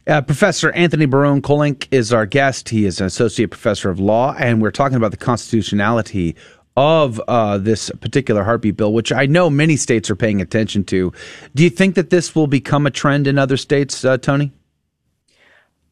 Uh, 0.06 0.20
professor 0.20 0.70
Anthony 0.72 1.06
Barone 1.06 1.40
Kolenc 1.40 1.88
is 1.90 2.12
our 2.12 2.26
guest. 2.26 2.68
He 2.68 2.84
is 2.84 3.00
an 3.00 3.06
associate 3.06 3.50
professor 3.50 3.88
of 3.88 3.98
law, 3.98 4.34
and 4.38 4.60
we're 4.60 4.70
talking 4.70 4.96
about 4.96 5.12
the 5.12 5.16
constitutionality 5.16 6.36
of 6.76 7.20
uh, 7.28 7.56
this 7.58 7.90
particular 8.00 8.44
heartbeat 8.44 8.76
bill, 8.76 8.92
which 8.92 9.12
I 9.12 9.26
know 9.26 9.48
many 9.48 9.76
states 9.76 10.10
are 10.10 10.16
paying 10.16 10.40
attention 10.40 10.84
to. 10.84 11.12
Do 11.54 11.62
you 11.62 11.70
think 11.70 11.94
that 11.94 12.10
this 12.10 12.34
will 12.34 12.48
become 12.48 12.86
a 12.86 12.90
trend 12.90 13.26
in 13.26 13.38
other 13.38 13.56
states, 13.56 14.04
uh, 14.04 14.18
Tony? 14.18 14.52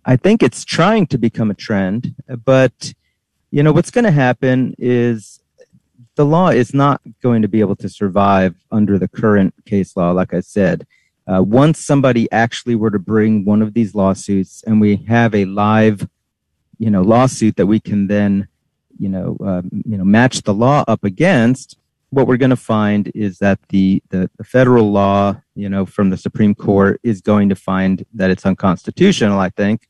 I 0.05 0.17
think 0.17 0.43
it's 0.43 0.65
trying 0.65 1.07
to 1.09 1.19
become 1.19 1.51
a 1.51 1.55
trend, 1.55 2.15
but 2.45 2.93
you 3.51 3.63
know 3.63 3.73
what's 3.73 3.93
going 3.93 4.05
to 4.05 4.11
happen 4.11 4.75
is 4.79 5.42
the 6.17 6.27
law 6.27 6.49
is 6.49 6.75
not 6.75 7.01
going 7.23 7.43
to 7.43 7.49
be 7.49 7.61
able 7.61 7.77
to 7.77 7.89
survive 7.89 8.55
under 8.71 8.99
the 8.99 9.09
current 9.09 9.55
case 9.65 9.97
law. 9.97 10.11
Like 10.11 10.35
I 10.35 10.41
said, 10.41 10.87
uh, 11.27 11.43
once 11.43 11.79
somebody 11.79 12.31
actually 12.33 12.75
were 12.75 12.91
to 12.91 12.99
bring 12.99 13.45
one 13.45 13.63
of 13.63 13.75
these 13.75 13.95
lawsuits, 13.95 14.63
and 14.67 14.81
we 14.81 14.97
have 15.09 15.35
a 15.35 15.45
live, 15.45 16.09
you 16.79 16.91
know, 16.91 17.03
lawsuit 17.03 17.57
that 17.57 17.67
we 17.67 17.81
can 17.81 18.09
then 18.09 18.49
you 18.99 19.09
know, 19.09 19.37
uh, 19.45 19.63
you 19.85 19.99
know, 19.99 20.05
match 20.05 20.43
the 20.43 20.55
law 20.55 20.85
up 20.87 21.03
against, 21.03 21.77
what 22.11 22.27
we're 22.27 22.37
going 22.37 22.51
to 22.51 22.57
find 22.57 23.11
is 23.15 23.39
that 23.39 23.59
the, 23.71 24.03
the, 24.11 24.31
the 24.37 24.45
federal 24.45 24.93
law, 24.93 25.41
you 25.55 25.69
know, 25.69 25.85
from 25.87 26.11
the 26.11 26.17
Supreme 26.17 26.55
Court 26.55 27.01
is 27.03 27.21
going 27.21 27.49
to 27.49 27.57
find 27.57 28.05
that 28.15 28.31
it's 28.31 28.47
unconstitutional. 28.47 29.41
I 29.41 29.49
think, 29.49 29.89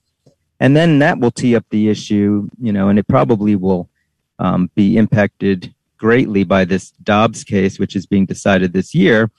and 0.61 0.75
then 0.77 1.01
that 1.01 1.19
will 1.19 1.31
tee 1.31 1.57
up 1.57 1.67
the 1.71 1.89
issue, 1.89 2.49
you 2.61 2.73
know, 2.73 2.89
and 2.89 2.99
it 2.99 3.07
probably 3.07 3.55
will 3.55 3.91
um, 4.39 4.71
be 4.75 4.97
impacted 4.97 5.75
greatly 6.03 6.43
by 6.43 6.65
this 6.65 6.91
Dobbs 7.05 7.45
case, 7.45 7.79
which 7.79 7.95
is 7.95 8.07
being 8.07 8.27
decided 8.27 8.73
this 8.73 8.93
year. 8.93 9.31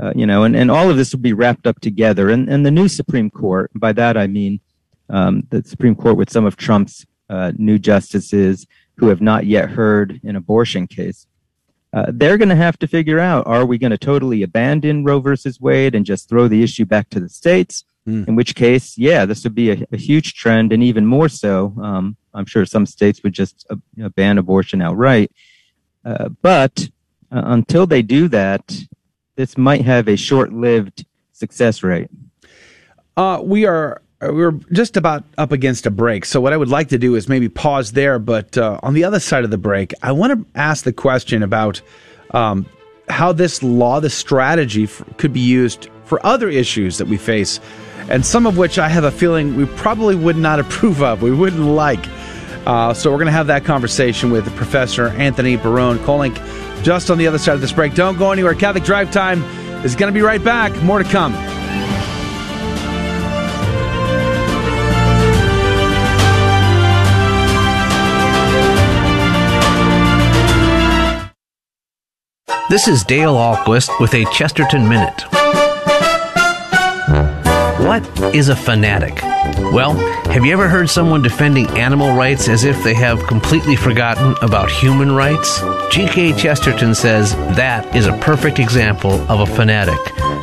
Uh, 0.00 0.12
you 0.16 0.26
know, 0.26 0.44
and, 0.44 0.56
and 0.56 0.70
all 0.70 0.88
of 0.88 0.96
this 0.96 1.12
will 1.12 1.20
be 1.20 1.34
wrapped 1.34 1.66
up 1.66 1.80
together. 1.80 2.30
And, 2.30 2.48
and 2.48 2.64
the 2.64 2.70
new 2.70 2.88
Supreme 2.88 3.28
Court, 3.28 3.70
by 3.74 3.92
that 3.92 4.16
I 4.16 4.26
mean 4.26 4.60
um, 5.10 5.46
the 5.50 5.62
Supreme 5.62 5.94
Court 5.94 6.16
with 6.16 6.30
some 6.30 6.46
of 6.46 6.56
Trump's 6.56 7.04
uh, 7.28 7.52
new 7.58 7.78
justices, 7.78 8.66
who 8.96 9.08
have 9.08 9.20
not 9.20 9.44
yet 9.46 9.68
heard 9.70 10.20
an 10.24 10.34
abortion 10.34 10.86
case. 10.86 11.26
Uh, 11.92 12.06
they're 12.08 12.38
going 12.38 12.48
to 12.48 12.64
have 12.66 12.78
to 12.78 12.86
figure 12.86 13.20
out 13.20 13.46
are 13.46 13.66
we 13.66 13.78
going 13.78 13.90
to 13.90 13.98
totally 13.98 14.42
abandon 14.42 15.04
Roe 15.04 15.20
versus 15.20 15.60
Wade 15.60 15.94
and 15.94 16.06
just 16.06 16.28
throw 16.28 16.48
the 16.48 16.62
issue 16.62 16.86
back 16.86 17.10
to 17.10 17.20
the 17.20 17.28
states? 17.28 17.84
Mm. 18.06 18.28
In 18.28 18.34
which 18.34 18.54
case, 18.54 18.96
yeah, 18.96 19.26
this 19.26 19.44
would 19.44 19.54
be 19.54 19.70
a, 19.70 19.86
a 19.92 19.98
huge 19.98 20.34
trend, 20.34 20.72
and 20.72 20.82
even 20.82 21.04
more 21.04 21.28
so, 21.28 21.74
um, 21.82 22.16
I'm 22.32 22.46
sure 22.46 22.64
some 22.64 22.86
states 22.86 23.22
would 23.22 23.34
just 23.34 23.66
uh, 23.70 24.08
ban 24.16 24.38
abortion 24.38 24.80
outright. 24.80 25.30
Uh, 26.04 26.28
but 26.42 26.88
uh, 27.30 27.42
until 27.46 27.86
they 27.86 28.02
do 28.02 28.28
that, 28.28 28.80
this 29.36 29.56
might 29.56 29.82
have 29.82 30.08
a 30.08 30.16
short 30.16 30.52
lived 30.52 31.04
success 31.32 31.82
rate. 31.82 32.08
Uh, 33.16 33.40
we 33.42 33.66
are 33.66 34.00
uh, 34.20 34.32
we're 34.32 34.52
just 34.72 34.96
about 34.96 35.24
up 35.36 35.52
against 35.52 35.86
a 35.86 35.90
break. 35.90 36.24
So, 36.24 36.40
what 36.40 36.52
I 36.52 36.56
would 36.56 36.68
like 36.68 36.88
to 36.88 36.98
do 36.98 37.14
is 37.14 37.28
maybe 37.28 37.48
pause 37.48 37.92
there. 37.92 38.18
But 38.18 38.58
uh, 38.58 38.80
on 38.82 38.94
the 38.94 39.04
other 39.04 39.20
side 39.20 39.44
of 39.44 39.50
the 39.50 39.58
break, 39.58 39.94
I 40.02 40.12
want 40.12 40.32
to 40.32 40.58
ask 40.58 40.84
the 40.84 40.92
question 40.92 41.42
about 41.42 41.80
um, 42.32 42.66
how 43.08 43.32
this 43.32 43.62
law, 43.62 44.00
this 44.00 44.14
strategy, 44.14 44.88
could 45.18 45.32
be 45.32 45.40
used 45.40 45.88
for 46.04 46.24
other 46.26 46.48
issues 46.48 46.98
that 46.98 47.06
we 47.06 47.16
face, 47.16 47.60
and 48.08 48.26
some 48.26 48.46
of 48.46 48.56
which 48.56 48.78
I 48.78 48.88
have 48.88 49.04
a 49.04 49.10
feeling 49.10 49.56
we 49.56 49.66
probably 49.66 50.16
would 50.16 50.36
not 50.36 50.58
approve 50.64 51.02
of, 51.02 51.22
we 51.22 51.30
wouldn't 51.30 51.62
like. 51.62 52.04
Uh, 52.68 52.92
so, 52.92 53.10
we're 53.10 53.16
going 53.16 53.24
to 53.24 53.32
have 53.32 53.46
that 53.46 53.64
conversation 53.64 54.30
with 54.30 54.44
Professor 54.54 55.08
Anthony 55.08 55.56
Barone 55.56 55.98
Kolenc 56.00 56.36
just 56.82 57.10
on 57.10 57.16
the 57.16 57.26
other 57.26 57.38
side 57.38 57.54
of 57.54 57.62
this 57.62 57.72
break. 57.72 57.94
Don't 57.94 58.18
go 58.18 58.30
anywhere. 58.30 58.54
Catholic 58.54 58.84
Drive 58.84 59.10
Time 59.10 59.42
is 59.86 59.96
going 59.96 60.12
to 60.12 60.14
be 60.14 60.20
right 60.20 60.44
back. 60.44 60.76
More 60.82 61.02
to 61.02 61.08
come. 61.08 61.32
This 72.68 72.86
is 72.86 73.02
Dale 73.02 73.34
Ahlquist 73.34 73.98
with 73.98 74.12
a 74.12 74.26
Chesterton 74.26 74.86
Minute. 74.86 75.37
What 77.88 78.34
is 78.34 78.50
a 78.50 78.54
fanatic? 78.54 79.22
Well, 79.72 79.94
have 80.30 80.44
you 80.44 80.52
ever 80.52 80.68
heard 80.68 80.90
someone 80.90 81.22
defending 81.22 81.66
animal 81.68 82.14
rights 82.14 82.46
as 82.46 82.64
if 82.64 82.84
they 82.84 82.92
have 82.92 83.26
completely 83.26 83.76
forgotten 83.76 84.34
about 84.42 84.70
human 84.70 85.12
rights? 85.12 85.62
G.K. 85.90 86.34
Chesterton 86.34 86.94
says 86.94 87.34
that 87.56 87.96
is 87.96 88.06
a 88.06 88.12
perfect 88.18 88.58
example 88.58 89.12
of 89.30 89.40
a 89.40 89.46
fanatic. 89.46 89.98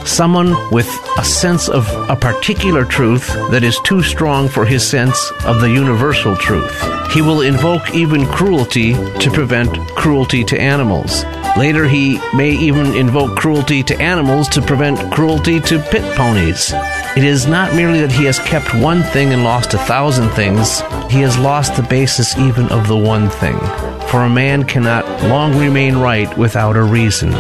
Someone 0.08 0.56
with 0.72 0.90
a 1.20 1.24
sense 1.24 1.70
of 1.70 1.88
a 2.10 2.16
particular 2.16 2.84
truth 2.84 3.28
that 3.52 3.64
is 3.64 3.80
too 3.82 4.02
strong 4.02 4.50
for 4.50 4.66
his 4.66 4.84
sense 4.84 5.32
of 5.46 5.62
the 5.62 5.70
universal 5.70 6.36
truth. 6.36 6.82
He 7.12 7.22
will 7.22 7.42
invoke 7.42 7.94
even 7.94 8.26
cruelty 8.26 8.94
to 8.94 9.30
prevent 9.32 9.78
cruelty 9.90 10.44
to 10.46 10.60
animals. 10.60 11.24
Later, 11.58 11.88
he 11.88 12.20
may 12.36 12.58
even 12.58 12.96
invoke 12.96 13.38
cruelty 13.38 13.84
to 13.84 14.02
animals 14.02 14.50
to 14.50 14.64
prevent 14.64 15.14
cruelty 15.14 15.60
to 15.60 15.80
pit 15.92 16.18
ponies. 16.18 16.74
It 17.16 17.24
is 17.24 17.48
not 17.48 17.74
merely 17.74 18.02
that 18.02 18.12
he 18.12 18.26
has 18.26 18.40
kept 18.40 18.76
one 18.76 19.02
thing 19.02 19.32
and 19.32 19.46
lost 19.46 19.74
a 19.74 19.78
thousand 19.78 20.30
things, 20.32 20.82
he 21.10 21.22
has 21.22 21.38
lost 21.38 21.78
the 21.78 21.84
basis 21.84 22.38
even 22.38 22.68
of 22.68 22.90
the 22.90 22.98
one 22.98 23.30
thing. 23.30 23.58
For 24.10 24.24
a 24.24 24.30
man 24.30 24.66
cannot 24.66 25.06
long 25.24 25.58
remain 25.58 25.96
right 25.96 26.38
without 26.38 26.76
a 26.76 26.84
reason. 26.84 27.32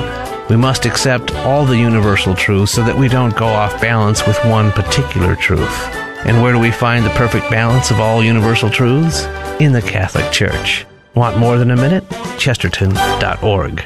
We 0.49 0.55
must 0.55 0.85
accept 0.85 1.35
all 1.35 1.65
the 1.65 1.77
universal 1.77 2.35
truths 2.35 2.71
so 2.71 2.83
that 2.83 2.97
we 2.97 3.09
don't 3.09 3.35
go 3.35 3.47
off 3.47 3.81
balance 3.81 4.25
with 4.25 4.37
one 4.45 4.71
particular 4.71 5.35
truth. 5.35 5.77
And 6.25 6.41
where 6.41 6.53
do 6.53 6.59
we 6.59 6.71
find 6.71 7.05
the 7.05 7.09
perfect 7.09 7.51
balance 7.51 7.91
of 7.91 7.99
all 7.99 8.23
universal 8.23 8.69
truths? 8.69 9.25
In 9.59 9.73
the 9.73 9.81
Catholic 9.81 10.31
Church. 10.31 10.85
Want 11.15 11.37
more 11.37 11.57
than 11.57 11.71
a 11.71 11.75
minute? 11.75 12.09
Chesterton.org. 12.37 13.85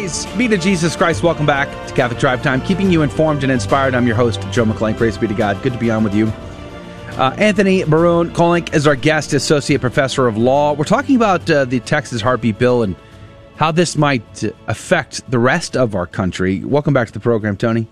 Praise 0.00 0.24
be 0.34 0.48
to 0.48 0.56
Jesus 0.56 0.96
Christ. 0.96 1.22
Welcome 1.22 1.44
back 1.44 1.68
to 1.86 1.92
Catholic 1.92 2.18
Drive 2.18 2.42
Time, 2.42 2.62
keeping 2.62 2.90
you 2.90 3.02
informed 3.02 3.42
and 3.42 3.52
inspired. 3.52 3.94
I'm 3.94 4.06
your 4.06 4.16
host, 4.16 4.40
Joe 4.50 4.64
McClain. 4.64 4.96
Praise 4.96 5.18
be 5.18 5.28
to 5.28 5.34
God. 5.34 5.62
Good 5.62 5.74
to 5.74 5.78
be 5.78 5.90
on 5.90 6.02
with 6.02 6.14
you. 6.14 6.28
Uh, 7.18 7.34
Anthony 7.36 7.84
Barone 7.84 8.30
Kolenc 8.30 8.72
is 8.72 8.86
our 8.86 8.96
guest, 8.96 9.34
associate 9.34 9.82
professor 9.82 10.26
of 10.26 10.38
law. 10.38 10.72
We're 10.72 10.84
talking 10.84 11.16
about 11.16 11.50
uh, 11.50 11.66
the 11.66 11.80
Texas 11.80 12.22
heartbeat 12.22 12.58
bill 12.58 12.82
and 12.82 12.96
how 13.56 13.72
this 13.72 13.94
might 13.94 14.42
affect 14.68 15.30
the 15.30 15.38
rest 15.38 15.76
of 15.76 15.94
our 15.94 16.06
country. 16.06 16.64
Welcome 16.64 16.94
back 16.94 17.08
to 17.08 17.12
the 17.12 17.20
program, 17.20 17.58
Tony. 17.58 17.86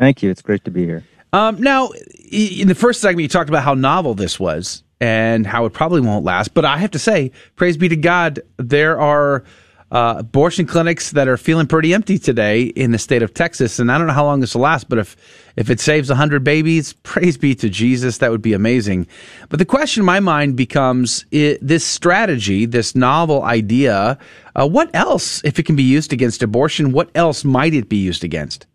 Thank 0.00 0.24
you. 0.24 0.30
It's 0.30 0.42
great 0.42 0.64
to 0.64 0.72
be 0.72 0.84
here. 0.84 1.04
Um, 1.32 1.62
now, 1.62 1.90
in 2.32 2.66
the 2.66 2.74
first 2.74 3.00
segment, 3.00 3.22
you 3.22 3.28
talked 3.28 3.48
about 3.48 3.62
how 3.62 3.74
novel 3.74 4.14
this 4.14 4.40
was 4.40 4.82
and 5.00 5.46
how 5.46 5.64
it 5.64 5.72
probably 5.72 6.00
won't 6.00 6.24
last. 6.24 6.54
But 6.54 6.64
I 6.64 6.78
have 6.78 6.90
to 6.90 6.98
say, 6.98 7.30
praise 7.54 7.76
be 7.76 7.88
to 7.88 7.96
God, 7.96 8.40
there 8.56 8.98
are 8.98 9.44
uh, 9.90 10.16
abortion 10.18 10.66
clinics 10.66 11.10
that 11.10 11.26
are 11.26 11.36
feeling 11.36 11.66
pretty 11.66 11.92
empty 11.92 12.18
today 12.18 12.62
in 12.62 12.92
the 12.92 12.98
state 12.98 13.22
of 13.22 13.34
Texas. 13.34 13.78
And 13.78 13.90
I 13.90 13.98
don't 13.98 14.06
know 14.06 14.12
how 14.12 14.24
long 14.24 14.40
this 14.40 14.54
will 14.54 14.62
last, 14.62 14.88
but 14.88 14.98
if, 14.98 15.16
if 15.56 15.68
it 15.68 15.80
saves 15.80 16.08
100 16.08 16.44
babies, 16.44 16.92
praise 17.02 17.36
be 17.36 17.54
to 17.56 17.68
Jesus, 17.68 18.18
that 18.18 18.30
would 18.30 18.42
be 18.42 18.52
amazing. 18.52 19.06
But 19.48 19.58
the 19.58 19.64
question 19.64 20.02
in 20.02 20.06
my 20.06 20.20
mind 20.20 20.56
becomes 20.56 21.24
it, 21.30 21.58
this 21.60 21.84
strategy, 21.84 22.66
this 22.66 22.94
novel 22.94 23.42
idea, 23.42 24.18
uh, 24.54 24.68
what 24.68 24.90
else, 24.94 25.42
if 25.44 25.58
it 25.58 25.64
can 25.64 25.76
be 25.76 25.82
used 25.82 26.12
against 26.12 26.42
abortion, 26.42 26.92
what 26.92 27.10
else 27.14 27.44
might 27.44 27.74
it 27.74 27.88
be 27.88 27.96
used 27.96 28.22
against? 28.22 28.66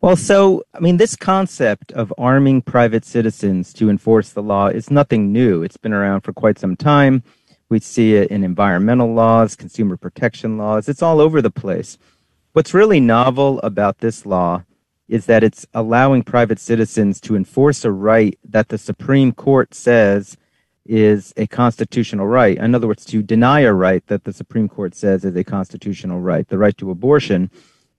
Well, 0.00 0.16
so, 0.16 0.64
I 0.74 0.80
mean, 0.80 0.98
this 0.98 1.16
concept 1.16 1.90
of 1.92 2.12
arming 2.18 2.60
private 2.60 3.06
citizens 3.06 3.72
to 3.72 3.88
enforce 3.88 4.30
the 4.30 4.42
law 4.42 4.66
is 4.66 4.90
nothing 4.90 5.32
new. 5.32 5.62
It's 5.62 5.78
been 5.78 5.94
around 5.94 6.20
for 6.20 6.32
quite 6.34 6.58
some 6.58 6.76
time. 6.76 7.22
We 7.68 7.80
see 7.80 8.14
it 8.14 8.30
in 8.30 8.44
environmental 8.44 9.12
laws, 9.12 9.56
consumer 9.56 9.96
protection 9.96 10.58
laws. 10.58 10.88
It's 10.88 11.02
all 11.02 11.20
over 11.20 11.40
the 11.40 11.50
place. 11.50 11.98
What's 12.52 12.74
really 12.74 13.00
novel 13.00 13.58
about 13.60 13.98
this 13.98 14.24
law 14.24 14.62
is 15.08 15.26
that 15.26 15.42
it's 15.42 15.66
allowing 15.74 16.22
private 16.22 16.58
citizens 16.58 17.20
to 17.20 17.36
enforce 17.36 17.84
a 17.84 17.90
right 17.90 18.38
that 18.44 18.68
the 18.68 18.78
Supreme 18.78 19.32
Court 19.32 19.74
says 19.74 20.36
is 20.86 21.32
a 21.36 21.46
constitutional 21.46 22.26
right. 22.26 22.56
In 22.58 22.74
other 22.74 22.86
words, 22.86 23.04
to 23.06 23.22
deny 23.22 23.60
a 23.60 23.72
right 23.72 24.06
that 24.06 24.24
the 24.24 24.32
Supreme 24.32 24.68
Court 24.68 24.94
says 24.94 25.24
is 25.24 25.36
a 25.36 25.44
constitutional 25.44 26.20
right, 26.20 26.46
the 26.48 26.58
right 26.58 26.76
to 26.78 26.90
abortion. 26.90 27.50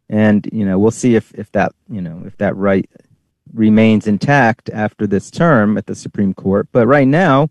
And, 0.07 0.47
you 0.53 0.65
know, 0.65 0.77
we'll 0.77 0.91
see 0.91 1.15
if, 1.15 1.33
if 1.33 1.51
that, 1.53 1.73
you 1.89 2.01
know, 2.01 2.23
if 2.25 2.37
that 2.37 2.55
right 2.55 2.89
remains 3.53 4.07
intact 4.07 4.69
after 4.69 5.07
this 5.07 5.31
term 5.31 5.77
at 5.77 5.87
the 5.87 5.95
Supreme 5.95 6.33
Court. 6.33 6.67
But 6.71 6.87
right 6.87 7.07
now, 7.07 7.49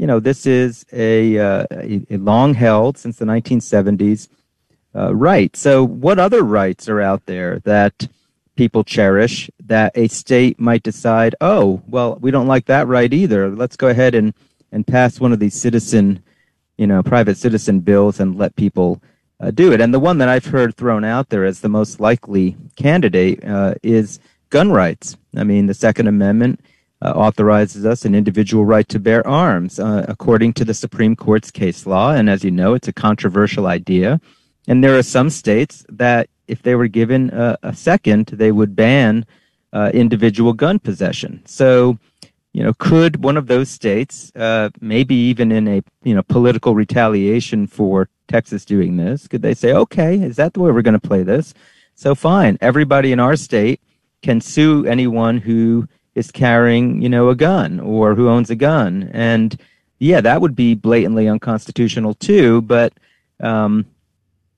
you 0.00 0.06
know, 0.06 0.18
this 0.18 0.46
is 0.46 0.86
a, 0.94 1.38
uh, 1.38 1.66
a, 1.70 2.16
long 2.16 2.54
held 2.54 2.96
since 2.96 3.18
the 3.18 3.26
1970s 3.26 4.28
uh, 4.94 5.14
right. 5.14 5.54
So, 5.54 5.84
what 5.84 6.18
other 6.18 6.42
rights 6.42 6.88
are 6.88 7.02
out 7.02 7.26
there 7.26 7.58
that 7.60 8.08
people 8.56 8.82
cherish 8.82 9.50
that 9.66 9.92
a 9.94 10.08
state 10.08 10.58
might 10.58 10.82
decide, 10.82 11.34
oh, 11.42 11.82
well, 11.86 12.16
we 12.16 12.30
don't 12.30 12.46
like 12.46 12.64
that 12.64 12.86
right 12.86 13.12
either. 13.12 13.50
Let's 13.50 13.76
go 13.76 13.88
ahead 13.88 14.14
and, 14.14 14.32
and 14.72 14.86
pass 14.86 15.20
one 15.20 15.34
of 15.34 15.38
these 15.38 15.60
citizen, 15.60 16.22
you 16.78 16.86
know, 16.86 17.02
private 17.02 17.36
citizen 17.36 17.80
bills 17.80 18.20
and 18.20 18.38
let 18.38 18.56
people 18.56 19.02
uh, 19.38 19.50
do 19.50 19.70
it. 19.70 19.82
And 19.82 19.92
the 19.92 20.00
one 20.00 20.16
that 20.16 20.30
I've 20.30 20.46
heard 20.46 20.76
thrown 20.76 21.04
out 21.04 21.28
there 21.28 21.44
as 21.44 21.60
the 21.60 21.68
most 21.68 22.00
likely 22.00 22.56
candidate 22.74 23.44
uh, 23.44 23.74
is 23.82 24.18
gun 24.48 24.72
rights. 24.72 25.18
I 25.36 25.44
mean, 25.44 25.66
the 25.66 25.74
Second 25.74 26.06
Amendment 26.06 26.58
uh, 27.02 27.12
authorizes 27.12 27.86
us 27.86 28.04
an 28.04 28.14
individual 28.14 28.64
right 28.64 28.88
to 28.88 28.98
bear 28.98 29.26
arms, 29.26 29.78
uh, 29.78 30.04
according 30.08 30.52
to 30.54 30.64
the 30.64 30.74
Supreme 30.74 31.16
Court's 31.16 31.50
case 31.50 31.86
law. 31.86 32.12
And 32.12 32.28
as 32.28 32.44
you 32.44 32.50
know, 32.50 32.74
it's 32.74 32.88
a 32.88 32.92
controversial 32.92 33.66
idea. 33.66 34.20
And 34.68 34.84
there 34.84 34.96
are 34.98 35.02
some 35.02 35.30
states 35.30 35.84
that, 35.88 36.28
if 36.46 36.62
they 36.62 36.74
were 36.74 36.88
given 36.88 37.30
a, 37.30 37.56
a 37.62 37.74
second, 37.74 38.26
they 38.26 38.52
would 38.52 38.74
ban 38.74 39.24
uh, 39.72 39.90
individual 39.94 40.52
gun 40.52 40.78
possession. 40.78 41.42
So, 41.46 41.98
you 42.52 42.62
know, 42.62 42.74
could 42.74 43.22
one 43.22 43.36
of 43.36 43.46
those 43.46 43.70
states, 43.70 44.32
uh, 44.34 44.70
maybe 44.80 45.14
even 45.14 45.52
in 45.52 45.68
a 45.68 45.82
you 46.02 46.14
know 46.14 46.22
political 46.22 46.74
retaliation 46.74 47.68
for 47.68 48.08
Texas 48.26 48.64
doing 48.64 48.96
this, 48.96 49.28
could 49.28 49.42
they 49.42 49.54
say, 49.54 49.72
okay, 49.72 50.20
is 50.20 50.36
that 50.36 50.54
the 50.54 50.60
way 50.60 50.72
we're 50.72 50.82
going 50.82 51.00
to 51.00 51.08
play 51.08 51.22
this? 51.22 51.54
So 51.94 52.14
fine, 52.14 52.58
everybody 52.60 53.12
in 53.12 53.20
our 53.20 53.36
state 53.36 53.80
can 54.22 54.40
sue 54.40 54.84
anyone 54.86 55.38
who 55.38 55.86
is 56.20 56.30
carrying, 56.30 57.02
you 57.02 57.08
know, 57.08 57.30
a 57.30 57.34
gun 57.34 57.80
or 57.80 58.14
who 58.14 58.28
owns 58.28 58.50
a 58.50 58.54
gun. 58.54 59.10
And 59.12 59.58
yeah, 59.98 60.20
that 60.20 60.40
would 60.40 60.54
be 60.54 60.74
blatantly 60.74 61.26
unconstitutional 61.26 62.14
too. 62.14 62.60
But, 62.62 62.92
um, 63.40 63.86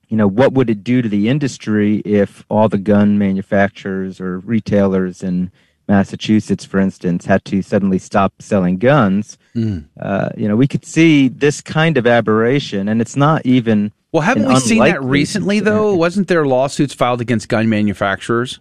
you 0.09 0.17
know, 0.17 0.29
what 0.29 0.53
would 0.53 0.69
it 0.69 0.85
do 0.85 1.01
to 1.01 1.09
the 1.09 1.29
industry 1.29 2.03
if 2.05 2.45
all 2.51 2.69
the 2.69 2.79
gun 2.79 3.19
manufacturers 3.19 4.21
or 4.21 4.41
retailers 4.41 5.23
in 5.23 5.51
Massachusetts, 5.89 6.65
for 6.65 6.79
instance, 6.79 7.25
had 7.25 7.45
to 7.47 7.63
suddenly 7.63 7.99
stop 7.99 8.35
selling 8.41 8.77
guns? 8.77 9.39
Mm. 9.55 9.87
Uh, 9.99 10.31
you 10.37 10.49
know, 10.49 10.57
we 10.57 10.69
could 10.69 10.85
see 10.85 11.29
this 11.29 11.61
kind 11.61 11.97
of 11.97 12.07
aberration, 12.07 12.89
and 12.89 13.01
it's 13.01 13.17
not 13.17 13.47
even. 13.47 13.93
Well, 14.11 14.23
haven't 14.23 14.47
we 14.47 14.57
seen 14.57 14.81
that 14.81 15.03
recently, 15.03 15.61
though? 15.61 15.95
Wasn't 15.95 16.29
there 16.29 16.45
lawsuits 16.45 16.93
filed 16.93 17.23
against 17.23 17.49
gun 17.49 17.69
manufacturers? 17.71 18.61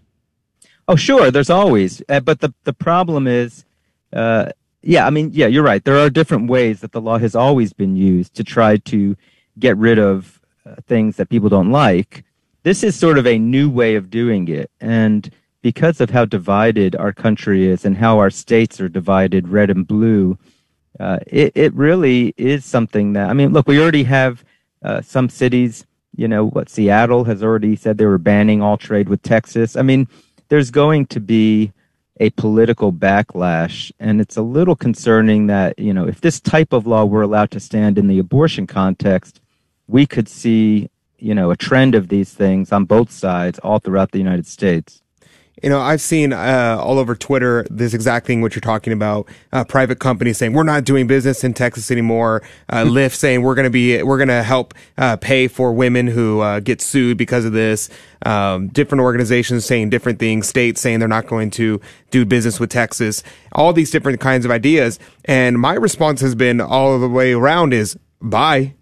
Oh, 0.91 0.97
sure. 0.97 1.31
There's 1.31 1.49
always, 1.49 2.03
uh, 2.09 2.19
but 2.19 2.41
the 2.41 2.53
the 2.65 2.73
problem 2.73 3.25
is, 3.25 3.63
uh, 4.11 4.51
yeah. 4.81 5.07
I 5.07 5.09
mean, 5.09 5.29
yeah, 5.31 5.47
you're 5.47 5.63
right. 5.63 5.81
There 5.81 5.97
are 5.97 6.09
different 6.09 6.49
ways 6.49 6.81
that 6.81 6.91
the 6.91 6.99
law 6.99 7.17
has 7.17 7.33
always 7.33 7.71
been 7.71 7.95
used 7.95 8.33
to 8.33 8.43
try 8.43 8.75
to 8.75 9.15
get 9.57 9.77
rid 9.77 9.99
of 9.99 10.41
uh, 10.65 10.75
things 10.87 11.15
that 11.15 11.29
people 11.29 11.47
don't 11.47 11.71
like. 11.71 12.25
This 12.63 12.83
is 12.83 12.93
sort 12.93 13.17
of 13.17 13.25
a 13.25 13.39
new 13.39 13.69
way 13.69 13.95
of 13.95 14.09
doing 14.09 14.49
it, 14.49 14.69
and 14.81 15.31
because 15.61 16.01
of 16.01 16.09
how 16.09 16.25
divided 16.25 16.97
our 16.97 17.13
country 17.13 17.69
is 17.69 17.85
and 17.85 17.95
how 17.95 18.19
our 18.19 18.29
states 18.29 18.81
are 18.81 18.89
divided, 18.89 19.47
red 19.47 19.69
and 19.69 19.87
blue, 19.87 20.37
uh, 20.99 21.19
it 21.25 21.53
it 21.55 21.73
really 21.73 22.33
is 22.35 22.65
something 22.65 23.13
that 23.13 23.29
I 23.29 23.33
mean. 23.33 23.53
Look, 23.53 23.65
we 23.65 23.81
already 23.81 24.03
have 24.03 24.43
uh, 24.83 25.01
some 25.01 25.29
cities. 25.29 25.85
You 26.17 26.27
know, 26.27 26.47
what 26.47 26.67
Seattle 26.67 27.23
has 27.23 27.41
already 27.41 27.77
said 27.77 27.97
they 27.97 28.05
were 28.05 28.17
banning 28.17 28.61
all 28.61 28.75
trade 28.75 29.07
with 29.07 29.21
Texas. 29.21 29.77
I 29.77 29.83
mean 29.83 30.09
there's 30.51 30.69
going 30.69 31.05
to 31.05 31.21
be 31.21 31.71
a 32.19 32.29
political 32.31 32.91
backlash. 32.91 33.89
And 34.01 34.19
it's 34.19 34.35
a 34.35 34.41
little 34.41 34.75
concerning 34.75 35.47
that, 35.47 35.79
you 35.79 35.93
know, 35.93 36.05
if 36.05 36.19
this 36.19 36.41
type 36.41 36.73
of 36.73 36.85
law 36.85 37.05
were 37.05 37.21
allowed 37.21 37.51
to 37.51 37.59
stand 37.61 37.97
in 37.97 38.07
the 38.07 38.19
abortion 38.19 38.67
context, 38.67 39.39
we 39.87 40.05
could 40.05 40.27
see, 40.27 40.89
you 41.17 41.33
know, 41.33 41.51
a 41.51 41.55
trend 41.55 41.95
of 41.95 42.09
these 42.09 42.33
things 42.33 42.73
on 42.73 42.83
both 42.83 43.11
sides 43.11 43.59
all 43.59 43.79
throughout 43.79 44.11
the 44.11 44.17
United 44.17 44.45
States. 44.45 45.01
You 45.61 45.69
know, 45.69 45.79
I've 45.79 46.01
seen 46.01 46.33
uh, 46.33 46.77
all 46.79 46.97
over 46.97 47.15
Twitter 47.15 47.65
this 47.69 47.93
exact 47.93 48.25
thing 48.25 48.41
what 48.41 48.55
you're 48.55 48.61
talking 48.61 48.93
about. 48.93 49.27
Uh, 49.51 49.63
private 49.63 49.99
companies 49.99 50.37
saying 50.37 50.53
we're 50.53 50.63
not 50.63 50.85
doing 50.85 51.07
business 51.07 51.43
in 51.43 51.53
Texas 51.53 51.91
anymore. 51.91 52.41
Uh, 52.69 52.83
Lyft 52.83 53.13
saying 53.13 53.43
we're 53.43 53.55
going 53.55 53.65
to 53.65 53.71
be 53.71 54.01
we're 54.01 54.17
going 54.17 54.27
to 54.27 54.43
help 54.43 54.73
uh, 54.97 55.17
pay 55.17 55.47
for 55.47 55.71
women 55.71 56.07
who 56.07 56.39
uh, 56.39 56.59
get 56.59 56.81
sued 56.81 57.17
because 57.17 57.45
of 57.45 57.53
this. 57.53 57.89
Um, 58.25 58.67
different 58.69 59.01
organizations 59.01 59.65
saying 59.65 59.89
different 59.89 60.19
things. 60.19 60.47
States 60.47 60.81
saying 60.81 60.99
they're 60.99 61.07
not 61.07 61.27
going 61.27 61.51
to 61.51 61.79
do 62.09 62.25
business 62.25 62.59
with 62.59 62.69
Texas. 62.69 63.23
All 63.51 63.73
these 63.73 63.91
different 63.91 64.19
kinds 64.19 64.45
of 64.45 64.51
ideas. 64.51 64.99
And 65.25 65.59
my 65.59 65.73
response 65.73 66.21
has 66.21 66.35
been 66.35 66.59
all 66.59 66.97
the 66.99 67.09
way 67.09 67.33
around 67.33 67.73
is 67.73 67.97
bye, 68.19 68.73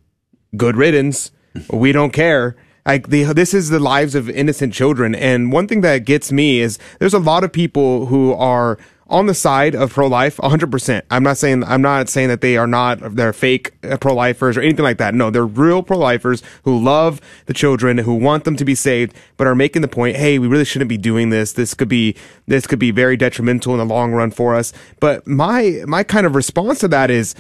good 0.56 0.76
riddance. 0.76 1.32
We 1.72 1.92
don't 1.92 2.12
care. 2.12 2.56
Like 2.86 3.10
the, 3.10 3.26
this 3.34 3.54
is 3.54 3.70
the 3.70 3.80
lives 3.80 4.16
of 4.16 4.30
innocent 4.30 4.74
children. 4.74 5.16
And 5.16 5.52
one 5.52 5.68
thing 5.68 5.82
that 5.82 6.06
gets 6.06 6.32
me 6.32 6.60
is 6.60 6.80
there's 7.00 7.14
a 7.14 7.20
lot 7.20 7.44
of 7.44 7.52
people 7.52 8.08
who 8.08 8.34
are 8.34 8.78
on 9.10 9.26
the 9.26 9.34
side 9.34 9.76
of 9.76 9.92
pro-life 9.92 10.38
100%. 10.38 11.02
I'm 11.10 11.24
not 11.24 11.38
saying, 11.38 11.64
I'm 11.64 11.82
not 11.82 12.10
saying 12.10 12.28
that 12.30 12.42
they 12.42 12.58
are 12.58 12.68
not, 12.68 13.16
they're 13.16 13.34
fake 13.34 13.74
uh, 13.84 13.98
pro-lifers 13.98 14.56
or 14.56 14.62
anything 14.62 14.84
like 14.84 14.98
that. 15.00 15.16
No, 15.16 15.32
they're 15.32 15.46
real 15.46 15.82
pro-lifers 15.82 16.44
who 16.64 16.82
love 16.82 17.20
the 17.48 17.54
children, 17.54 17.98
who 17.98 18.14
want 18.14 18.44
them 18.44 18.56
to 18.56 18.66
be 18.66 18.76
saved, 18.76 19.16
but 19.38 19.48
are 19.48 19.56
making 19.56 19.82
the 19.82 19.88
point, 19.88 20.16
hey, 20.16 20.38
we 20.38 20.48
really 20.48 20.66
shouldn't 20.66 20.90
be 20.90 20.98
doing 20.98 21.30
this. 21.32 21.54
This 21.54 21.74
could 21.74 21.90
be, 21.90 22.16
this 22.48 22.68
could 22.68 22.80
be 22.80 22.92
very 22.92 23.18
detrimental 23.18 23.74
in 23.74 23.80
the 23.80 23.94
long 23.94 24.12
run 24.12 24.32
for 24.32 24.56
us. 24.56 24.74
But 25.00 25.26
my, 25.26 25.84
my 25.88 26.04
kind 26.04 26.26
of 26.26 26.36
response 26.36 26.80
to 26.80 26.88
that 26.90 27.10
is, 27.10 27.34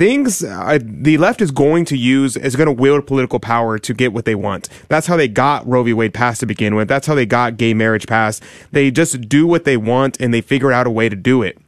things 0.00 0.42
uh, 0.42 0.78
the 0.82 1.18
left 1.18 1.42
is 1.42 1.50
going 1.50 1.84
to 1.84 1.94
use 1.94 2.34
is 2.34 2.56
going 2.56 2.66
to 2.66 2.72
wield 2.72 3.06
political 3.06 3.38
power 3.38 3.78
to 3.78 3.92
get 3.92 4.14
what 4.14 4.24
they 4.24 4.34
want. 4.34 4.66
That's 4.88 5.06
how 5.06 5.18
they 5.18 5.28
got 5.28 5.68
Roe 5.68 5.82
v. 5.82 5.92
Wade 5.92 6.14
passed 6.14 6.40
to 6.40 6.46
begin 6.46 6.74
with. 6.74 6.88
That's 6.88 7.06
how 7.06 7.14
they 7.14 7.26
got 7.26 7.58
gay 7.58 7.74
marriage 7.74 8.06
passed. 8.06 8.42
They 8.72 8.90
just 8.90 9.28
do 9.28 9.46
what 9.46 9.64
they 9.64 9.76
want 9.76 10.18
and 10.18 10.32
they 10.32 10.40
figure 10.40 10.72
out 10.72 10.86
a 10.86 10.90
way 10.90 11.10
to 11.10 11.16
do 11.16 11.42
it. 11.42 11.58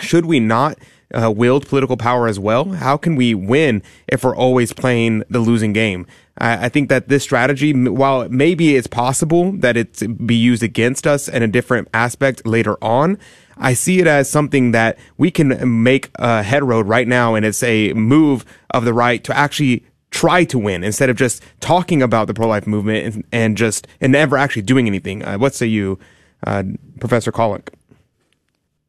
Should 0.00 0.26
we 0.26 0.40
not 0.40 0.76
uh, 1.14 1.30
wield 1.30 1.68
political 1.68 1.96
power 1.96 2.26
as 2.26 2.40
well? 2.40 2.64
How 2.64 2.96
can 2.96 3.14
we 3.14 3.32
win 3.32 3.84
if 4.08 4.24
we're 4.24 4.36
always 4.36 4.72
playing 4.72 5.22
the 5.30 5.38
losing 5.38 5.72
game? 5.72 6.04
I, 6.36 6.66
I 6.66 6.68
think 6.68 6.88
that 6.88 7.08
this 7.08 7.22
strategy, 7.22 7.72
while 7.72 8.28
maybe 8.28 8.74
it's 8.74 8.88
possible 8.88 9.52
that 9.52 9.76
it 9.76 10.26
be 10.26 10.34
used 10.34 10.64
against 10.64 11.06
us 11.06 11.28
in 11.28 11.44
a 11.44 11.48
different 11.48 11.86
aspect 11.94 12.44
later 12.44 12.76
on, 12.82 13.18
I 13.58 13.74
see 13.74 14.00
it 14.00 14.06
as 14.06 14.30
something 14.30 14.72
that 14.72 14.98
we 15.16 15.30
can 15.30 15.82
make 15.82 16.10
a 16.16 16.42
head 16.42 16.64
road 16.64 16.86
right 16.86 17.08
now, 17.08 17.34
and 17.34 17.44
it's 17.44 17.62
a 17.62 17.92
move 17.92 18.44
of 18.70 18.84
the 18.84 18.94
right 18.94 19.22
to 19.24 19.36
actually 19.36 19.84
try 20.10 20.44
to 20.44 20.58
win 20.58 20.82
instead 20.82 21.10
of 21.10 21.16
just 21.16 21.42
talking 21.60 22.02
about 22.02 22.26
the 22.26 22.34
pro-life 22.34 22.66
movement 22.66 23.14
and, 23.14 23.24
and 23.32 23.56
just 23.56 23.86
and 24.00 24.12
never 24.12 24.36
actually 24.36 24.62
doing 24.62 24.86
anything. 24.86 25.24
Uh, 25.24 25.36
what 25.36 25.54
say 25.54 25.66
you, 25.66 25.98
uh, 26.46 26.62
Professor 27.00 27.32
Kolenc? 27.32 27.68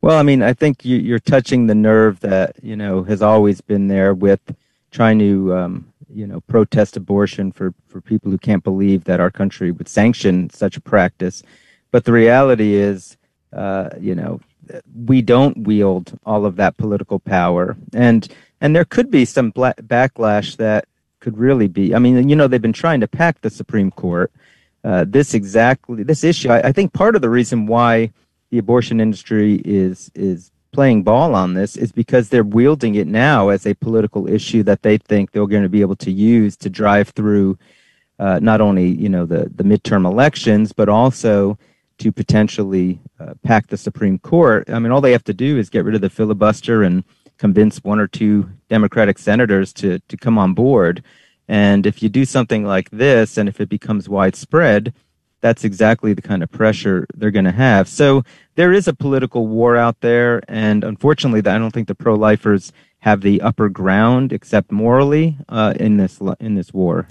Well, 0.02 0.18
I 0.18 0.24
mean, 0.24 0.42
I 0.42 0.54
think 0.54 0.86
you, 0.86 1.14
are 1.16 1.20
touching 1.20 1.68
the 1.68 1.76
nerve 1.76 2.22
that 2.22 2.56
you 2.62 2.76
know 2.76 3.04
has 3.04 3.22
always 3.22 3.62
been 3.62 3.88
there 3.88 4.14
with 4.14 4.40
trying 4.92 5.20
to 5.20 5.54
um, 5.56 5.94
you 6.14 6.26
know 6.26 6.40
protest 6.42 6.96
abortion 6.96 7.52
for 7.52 7.74
for 7.88 8.02
people 8.02 8.32
who 8.32 8.38
can't 8.38 8.64
believe 8.64 9.04
that 9.06 9.20
our 9.20 9.32
country 9.32 9.72
would 9.72 9.90
sanction 9.90 10.50
such 10.52 10.78
a 10.78 10.82
practice. 10.82 11.44
But 11.92 12.06
the 12.06 12.14
reality 12.14 12.76
is, 12.76 13.18
uh, 13.52 13.90
you 14.00 14.16
know, 14.16 14.40
we 15.06 15.22
don't 15.22 15.66
wield 15.66 16.18
all 16.26 16.46
of 16.46 16.56
that 16.58 16.78
political 16.78 17.20
power, 17.20 17.78
and 17.94 18.28
and 18.62 18.76
there 18.76 18.86
could 18.86 19.10
be 19.10 19.26
some 19.26 19.52
bla- 19.52 19.74
backlash 19.82 20.58
that 20.58 20.86
could 21.20 21.38
really 21.38 21.68
be. 21.68 21.94
I 21.94 22.00
mean, 22.00 22.30
you 22.30 22.36
know, 22.36 22.48
they've 22.48 22.62
been 22.62 22.74
trying 22.74 23.02
to 23.02 23.08
pack 23.08 23.42
the 23.42 23.50
Supreme 23.50 23.92
Court. 23.92 24.32
Uh, 24.84 25.06
this 25.08 25.34
exactly 25.34 26.04
this 26.04 26.24
issue. 26.24 26.50
I, 26.50 26.70
I 26.70 26.72
think 26.72 26.94
part 26.94 27.16
of 27.16 27.22
the 27.22 27.30
reason 27.30 27.68
why 27.68 28.12
the 28.50 28.58
abortion 28.58 29.02
industry 29.02 29.62
is 29.66 30.12
is 30.16 30.52
playing 30.72 31.04
ball 31.04 31.36
on 31.36 31.54
this 31.54 31.76
is 31.76 31.92
because 31.92 32.30
they're 32.30 32.44
wielding 32.44 32.96
it 32.96 33.08
now 33.08 33.50
as 33.50 33.66
a 33.66 33.74
political 33.76 34.28
issue 34.28 34.64
that 34.64 34.84
they 34.84 34.98
think 34.98 35.32
they're 35.32 35.48
going 35.48 35.64
to 35.64 35.70
be 35.70 35.82
able 35.82 35.96
to 35.96 36.12
use 36.12 36.56
to 36.56 36.70
drive 36.70 37.10
through 37.10 37.58
uh, 38.20 38.40
not 38.40 38.62
only 38.62 38.88
you 38.88 39.10
know 39.10 39.26
the 39.26 39.50
the 39.56 39.64
midterm 39.64 40.06
elections 40.06 40.72
but 40.72 40.88
also 40.88 41.58
to 42.00 42.12
potentially 42.12 43.00
uh, 43.20 43.34
pack 43.44 43.68
the 43.68 43.78
Supreme 43.78 44.20
Court. 44.20 44.70
I 44.70 44.80
mean, 44.80 44.92
all 44.92 45.02
they 45.02 45.12
have 45.12 45.24
to 45.26 45.34
do 45.34 45.58
is 45.58 45.70
get 45.70 45.86
rid 45.86 45.96
of 45.96 46.02
the 46.02 46.10
filibuster 46.10 46.84
and 46.84 47.04
convince 47.38 47.84
one 47.84 48.00
or 48.00 48.08
two 48.08 48.50
Democratic 48.70 49.18
senators 49.18 49.72
to 49.74 50.00
to 50.08 50.18
come 50.18 50.38
on 50.38 50.54
board. 50.54 51.04
And 51.48 51.86
if 51.86 52.04
you 52.04 52.10
do 52.10 52.26
something 52.26 52.64
like 52.64 52.90
this, 52.92 53.38
and 53.38 53.50
if 53.50 53.60
it 53.60 53.70
becomes 53.70 54.08
widespread, 54.08 54.94
that's 55.42 55.64
exactly 55.64 56.14
the 56.14 56.22
kind 56.22 56.44
of 56.44 56.52
pressure 56.52 57.08
they're 57.16 57.32
going 57.32 57.46
to 57.46 57.52
have. 57.52 57.88
So 57.88 58.24
there 58.56 58.74
is 58.74 58.88
a 58.88 58.94
political 58.94 59.48
war 59.48 59.76
out 59.76 60.02
there, 60.02 60.42
and 60.48 60.84
unfortunately, 60.84 61.40
I 61.40 61.58
don't 61.58 61.72
think 61.72 61.88
the 61.88 61.96
pro-lifers 61.96 62.72
have 63.00 63.22
the 63.22 63.42
upper 63.42 63.70
ground, 63.70 64.34
except 64.34 64.72
morally, 64.72 65.38
uh, 65.48 65.74
in 65.80 65.98
this 65.98 66.20
in 66.40 66.56
this 66.56 66.74
war. 66.74 67.08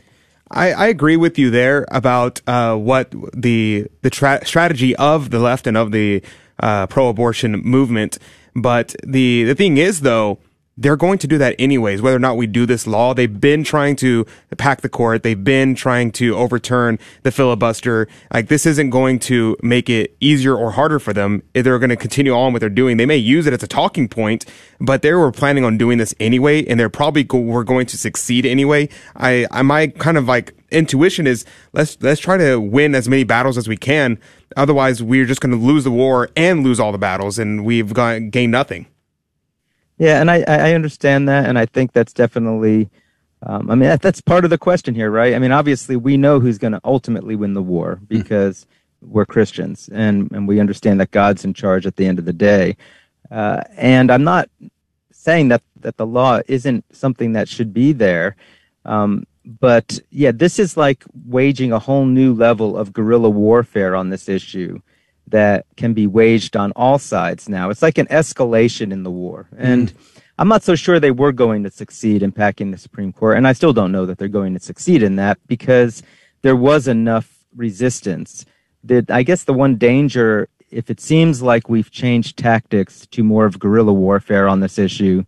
I, 0.50 0.72
I 0.72 0.86
agree 0.86 1.16
with 1.16 1.38
you 1.38 1.50
there 1.50 1.86
about 1.90 2.40
uh, 2.46 2.76
what 2.76 3.14
the 3.34 3.86
the 4.02 4.10
tra- 4.10 4.44
strategy 4.44 4.96
of 4.96 5.30
the 5.30 5.38
left 5.38 5.66
and 5.66 5.76
of 5.76 5.92
the 5.92 6.22
uh, 6.60 6.86
pro-abortion 6.86 7.52
movement. 7.62 8.18
But 8.54 8.94
the 9.06 9.44
the 9.44 9.54
thing 9.54 9.76
is, 9.76 10.00
though, 10.00 10.38
they're 10.78 10.96
going 10.96 11.18
to 11.18 11.26
do 11.26 11.38
that 11.38 11.56
anyways, 11.58 12.00
whether 12.00 12.16
or 12.16 12.20
not 12.20 12.36
we 12.36 12.46
do 12.46 12.64
this 12.64 12.86
law. 12.86 13.12
They've 13.12 13.40
been 13.40 13.64
trying 13.64 13.96
to 13.96 14.24
pack 14.56 14.80
the 14.80 14.88
court. 14.88 15.24
They've 15.24 15.42
been 15.42 15.74
trying 15.74 16.12
to 16.12 16.36
overturn 16.36 17.00
the 17.24 17.32
filibuster. 17.32 18.06
Like 18.32 18.46
this 18.46 18.64
isn't 18.64 18.90
going 18.90 19.18
to 19.20 19.56
make 19.60 19.90
it 19.90 20.16
easier 20.20 20.54
or 20.54 20.70
harder 20.70 21.00
for 21.00 21.12
them. 21.12 21.42
They're 21.52 21.80
going 21.80 21.90
to 21.90 21.96
continue 21.96 22.32
on 22.32 22.52
what 22.52 22.60
they're 22.60 22.70
doing. 22.70 22.96
They 22.96 23.06
may 23.06 23.16
use 23.16 23.46
it 23.48 23.52
as 23.52 23.62
a 23.64 23.66
talking 23.66 24.08
point, 24.08 24.44
but 24.80 25.02
they 25.02 25.12
were 25.12 25.32
planning 25.32 25.64
on 25.64 25.78
doing 25.78 25.98
this 25.98 26.14
anyway, 26.20 26.64
and 26.64 26.78
they're 26.78 26.88
probably 26.88 27.24
go- 27.24 27.40
were 27.40 27.64
going 27.64 27.86
to 27.86 27.98
succeed 27.98 28.46
anyway. 28.46 28.88
I, 29.16 29.48
I, 29.50 29.62
my 29.62 29.88
kind 29.88 30.16
of 30.16 30.26
like 30.26 30.54
intuition 30.70 31.26
is 31.26 31.44
let's, 31.72 31.98
let's 32.02 32.20
try 32.20 32.36
to 32.36 32.60
win 32.60 32.94
as 32.94 33.08
many 33.08 33.24
battles 33.24 33.58
as 33.58 33.66
we 33.66 33.76
can. 33.76 34.16
Otherwise, 34.56 35.02
we're 35.02 35.26
just 35.26 35.40
going 35.40 35.50
to 35.50 35.58
lose 35.58 35.82
the 35.82 35.90
war 35.90 36.28
and 36.36 36.62
lose 36.62 36.78
all 36.78 36.92
the 36.92 36.98
battles, 36.98 37.36
and 37.36 37.64
we've 37.64 37.92
got, 37.92 38.30
gained 38.30 38.52
nothing. 38.52 38.86
Yeah, 39.98 40.20
and 40.20 40.30
I, 40.30 40.44
I 40.46 40.74
understand 40.74 41.28
that, 41.28 41.46
and 41.46 41.58
I 41.58 41.66
think 41.66 41.92
that's 41.92 42.12
definitely. 42.12 42.88
Um, 43.42 43.70
I 43.70 43.76
mean, 43.76 43.88
that, 43.88 44.02
that's 44.02 44.20
part 44.20 44.42
of 44.44 44.50
the 44.50 44.58
question 44.58 44.96
here, 44.96 45.12
right? 45.12 45.34
I 45.34 45.38
mean, 45.38 45.52
obviously, 45.52 45.94
we 45.94 46.16
know 46.16 46.40
who's 46.40 46.58
going 46.58 46.72
to 46.72 46.80
ultimately 46.84 47.36
win 47.36 47.54
the 47.54 47.62
war 47.62 47.96
hmm. 47.96 48.04
because 48.06 48.64
mm. 48.64 49.08
we're 49.08 49.26
Christians, 49.26 49.88
and 49.92 50.30
and 50.32 50.48
we 50.48 50.60
understand 50.60 51.00
that 51.00 51.10
God's 51.10 51.44
in 51.44 51.54
charge 51.54 51.86
at 51.86 51.96
the 51.96 52.06
end 52.06 52.18
of 52.18 52.24
the 52.24 52.32
day. 52.32 52.76
Uh, 53.30 53.62
and 53.76 54.10
I'm 54.10 54.24
not 54.24 54.48
saying 55.12 55.48
that 55.48 55.62
that 55.80 55.96
the 55.96 56.06
law 56.06 56.40
isn't 56.46 56.84
something 56.92 57.32
that 57.32 57.48
should 57.48 57.74
be 57.74 57.92
there, 57.92 58.36
um, 58.84 59.26
but 59.44 59.98
yeah, 60.10 60.32
this 60.32 60.58
is 60.58 60.76
like 60.76 61.04
waging 61.26 61.72
a 61.72 61.78
whole 61.78 62.06
new 62.06 62.34
level 62.34 62.76
of 62.76 62.92
guerrilla 62.92 63.30
warfare 63.30 63.96
on 63.96 64.10
this 64.10 64.28
issue 64.28 64.80
that 65.30 65.66
can 65.76 65.94
be 65.94 66.06
waged 66.06 66.56
on 66.56 66.72
all 66.72 66.98
sides 66.98 67.48
now. 67.48 67.70
It's 67.70 67.82
like 67.82 67.98
an 67.98 68.06
escalation 68.06 68.92
in 68.92 69.02
the 69.02 69.10
war. 69.10 69.48
And 69.56 69.92
mm. 69.92 70.20
I'm 70.38 70.48
not 70.48 70.62
so 70.62 70.74
sure 70.74 71.00
they 71.00 71.10
were 71.10 71.32
going 71.32 71.64
to 71.64 71.70
succeed 71.70 72.22
in 72.22 72.32
packing 72.32 72.70
the 72.70 72.78
Supreme 72.78 73.12
Court. 73.12 73.36
And 73.36 73.46
I 73.46 73.52
still 73.52 73.72
don't 73.72 73.92
know 73.92 74.06
that 74.06 74.18
they're 74.18 74.28
going 74.28 74.54
to 74.54 74.60
succeed 74.60 75.02
in 75.02 75.16
that 75.16 75.38
because 75.46 76.02
there 76.42 76.56
was 76.56 76.86
enough 76.86 77.44
resistance. 77.54 78.44
That 78.84 79.10
I 79.10 79.22
guess 79.22 79.44
the 79.44 79.54
one 79.54 79.76
danger, 79.76 80.48
if 80.70 80.90
it 80.90 81.00
seems 81.00 81.42
like 81.42 81.68
we've 81.68 81.90
changed 81.90 82.36
tactics 82.36 83.06
to 83.08 83.24
more 83.24 83.46
of 83.46 83.58
guerrilla 83.58 83.92
warfare 83.92 84.48
on 84.48 84.60
this 84.60 84.78
issue, 84.78 85.24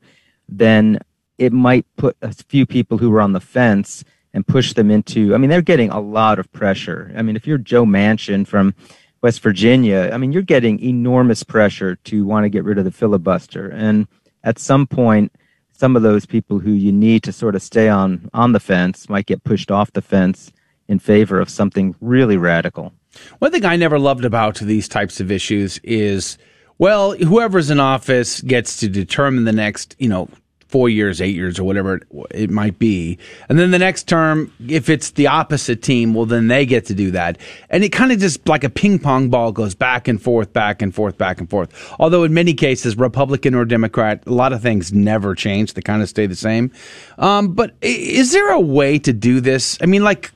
then 0.48 1.00
it 1.38 1.52
might 1.52 1.86
put 1.96 2.16
a 2.22 2.32
few 2.32 2.66
people 2.66 2.98
who 2.98 3.10
were 3.10 3.20
on 3.20 3.32
the 3.32 3.40
fence 3.40 4.04
and 4.32 4.46
push 4.46 4.74
them 4.74 4.90
into. 4.90 5.34
I 5.34 5.38
mean, 5.38 5.50
they're 5.50 5.62
getting 5.62 5.90
a 5.90 6.00
lot 6.00 6.38
of 6.38 6.52
pressure. 6.52 7.12
I 7.16 7.22
mean, 7.22 7.34
if 7.34 7.46
you're 7.46 7.58
Joe 7.58 7.84
Manchin 7.84 8.46
from 8.46 8.74
West 9.22 9.42
Virginia, 9.42 10.10
I 10.12 10.16
mean, 10.16 10.32
you're 10.32 10.42
getting 10.42 10.80
enormous 10.80 11.42
pressure 11.42 11.96
to 12.04 12.24
want 12.24 12.44
to 12.44 12.48
get 12.48 12.64
rid 12.64 12.78
of 12.78 12.84
the 12.84 12.90
filibuster. 12.90 13.68
And 13.68 14.06
at 14.44 14.58
some 14.58 14.86
point, 14.86 15.32
some 15.72 15.96
of 15.96 16.02
those 16.02 16.26
people 16.26 16.58
who 16.58 16.72
you 16.72 16.92
need 16.92 17.22
to 17.24 17.32
sort 17.32 17.54
of 17.54 17.62
stay 17.62 17.88
on, 17.88 18.30
on 18.32 18.52
the 18.52 18.60
fence 18.60 19.08
might 19.08 19.26
get 19.26 19.44
pushed 19.44 19.70
off 19.70 19.92
the 19.92 20.02
fence 20.02 20.52
in 20.88 20.98
favor 20.98 21.38
of 21.40 21.48
something 21.48 21.94
really 22.00 22.36
radical. 22.36 22.92
One 23.38 23.50
thing 23.50 23.64
I 23.64 23.76
never 23.76 23.98
loved 23.98 24.24
about 24.24 24.56
these 24.56 24.88
types 24.88 25.20
of 25.20 25.30
issues 25.30 25.78
is, 25.82 26.38
well, 26.78 27.12
whoever's 27.12 27.70
in 27.70 27.80
office 27.80 28.40
gets 28.40 28.76
to 28.78 28.88
determine 28.88 29.44
the 29.44 29.52
next, 29.52 29.96
you 29.98 30.08
know, 30.08 30.28
four 30.70 30.88
years, 30.88 31.20
eight 31.20 31.34
years, 31.34 31.58
or 31.58 31.64
whatever 31.64 32.00
it 32.30 32.48
might 32.48 32.78
be. 32.78 33.18
And 33.48 33.58
then 33.58 33.72
the 33.72 33.78
next 33.78 34.04
term, 34.04 34.52
if 34.68 34.88
it's 34.88 35.10
the 35.10 35.26
opposite 35.26 35.82
team, 35.82 36.14
well, 36.14 36.26
then 36.26 36.46
they 36.46 36.64
get 36.64 36.86
to 36.86 36.94
do 36.94 37.10
that. 37.10 37.38
And 37.70 37.82
it 37.82 37.88
kind 37.90 38.12
of 38.12 38.20
just 38.20 38.46
like 38.48 38.62
a 38.62 38.70
ping 38.70 39.00
pong 39.00 39.30
ball 39.30 39.50
goes 39.50 39.74
back 39.74 40.06
and 40.06 40.22
forth, 40.22 40.52
back 40.52 40.80
and 40.80 40.94
forth, 40.94 41.18
back 41.18 41.40
and 41.40 41.50
forth. 41.50 41.70
Although 41.98 42.22
in 42.22 42.32
many 42.32 42.54
cases, 42.54 42.96
Republican 42.96 43.54
or 43.54 43.64
Democrat, 43.64 44.22
a 44.26 44.32
lot 44.32 44.52
of 44.52 44.62
things 44.62 44.92
never 44.92 45.34
change. 45.34 45.74
They 45.74 45.82
kind 45.82 46.02
of 46.02 46.08
stay 46.08 46.26
the 46.26 46.36
same. 46.36 46.70
Um, 47.18 47.52
but 47.52 47.74
is 47.82 48.32
there 48.32 48.50
a 48.52 48.60
way 48.60 48.98
to 49.00 49.12
do 49.12 49.40
this? 49.40 49.76
I 49.80 49.86
mean, 49.86 50.04
like, 50.04 50.30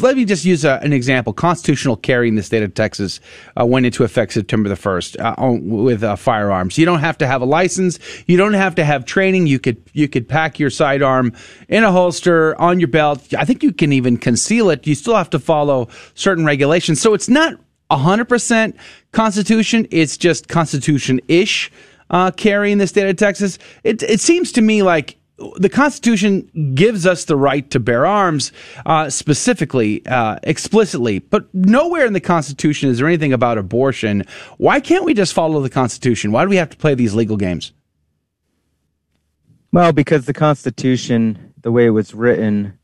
let 0.00 0.16
me 0.16 0.24
just 0.24 0.44
use 0.44 0.64
a, 0.64 0.78
an 0.82 0.92
example. 0.92 1.32
Constitutional 1.32 1.96
carry 1.96 2.28
in 2.28 2.36
the 2.36 2.42
state 2.42 2.62
of 2.62 2.74
Texas 2.74 3.20
uh, 3.60 3.66
went 3.66 3.86
into 3.86 4.04
effect 4.04 4.32
September 4.32 4.68
the 4.68 4.76
1st 4.76 5.16
uh, 5.20 5.58
with 5.60 6.02
uh, 6.04 6.16
firearms. 6.16 6.78
You 6.78 6.86
don't 6.86 7.00
have 7.00 7.18
to 7.18 7.26
have 7.26 7.42
a 7.42 7.44
license. 7.44 7.98
You 8.26 8.36
don't 8.36 8.54
have 8.54 8.74
to 8.76 8.84
have 8.84 9.04
training. 9.04 9.46
You 9.46 9.58
could, 9.74 9.90
you 9.92 10.08
could 10.08 10.28
pack 10.28 10.58
your 10.58 10.70
sidearm 10.70 11.32
in 11.68 11.84
a 11.84 11.92
holster 11.92 12.60
on 12.60 12.80
your 12.80 12.88
belt. 12.88 13.32
I 13.34 13.44
think 13.44 13.62
you 13.62 13.72
can 13.72 13.92
even 13.92 14.16
conceal 14.16 14.70
it. 14.70 14.86
You 14.86 14.94
still 14.94 15.16
have 15.16 15.30
to 15.30 15.38
follow 15.38 15.88
certain 16.14 16.44
regulations. 16.44 17.00
So 17.00 17.14
it's 17.14 17.28
not 17.28 17.54
100% 17.90 18.76
Constitution. 19.12 19.86
It's 19.90 20.16
just 20.16 20.48
Constitution 20.48 21.20
ish. 21.28 21.70
Uh, 22.10 22.30
carry 22.30 22.72
in 22.72 22.78
the 22.78 22.86
state 22.86 23.08
of 23.08 23.16
Texas. 23.16 23.58
It, 23.84 24.02
it 24.02 24.20
seems 24.20 24.52
to 24.52 24.60
me 24.60 24.82
like 24.82 25.16
the 25.56 25.70
Constitution 25.70 26.74
gives 26.74 27.06
us 27.06 27.24
the 27.24 27.36
right 27.36 27.68
to 27.70 27.80
bear 27.80 28.04
arms 28.04 28.52
uh, 28.84 29.08
specifically, 29.08 30.04
uh, 30.06 30.36
explicitly, 30.42 31.20
but 31.20 31.52
nowhere 31.54 32.04
in 32.06 32.12
the 32.12 32.20
Constitution 32.20 32.90
is 32.90 32.98
there 32.98 33.08
anything 33.08 33.32
about 33.32 33.56
abortion. 33.56 34.24
Why 34.58 34.78
can't 34.78 35.04
we 35.04 35.14
just 35.14 35.32
follow 35.32 35.60
the 35.62 35.70
Constitution? 35.70 36.32
Why 36.32 36.44
do 36.44 36.50
we 36.50 36.56
have 36.56 36.70
to 36.70 36.76
play 36.76 36.94
these 36.94 37.14
legal 37.14 37.38
games? 37.38 37.72
Well, 39.72 39.92
because 39.92 40.26
the 40.26 40.34
Constitution, 40.34 41.54
the 41.62 41.72
way 41.72 41.86
it 41.86 41.90
was 41.90 42.12
written, 42.12 42.78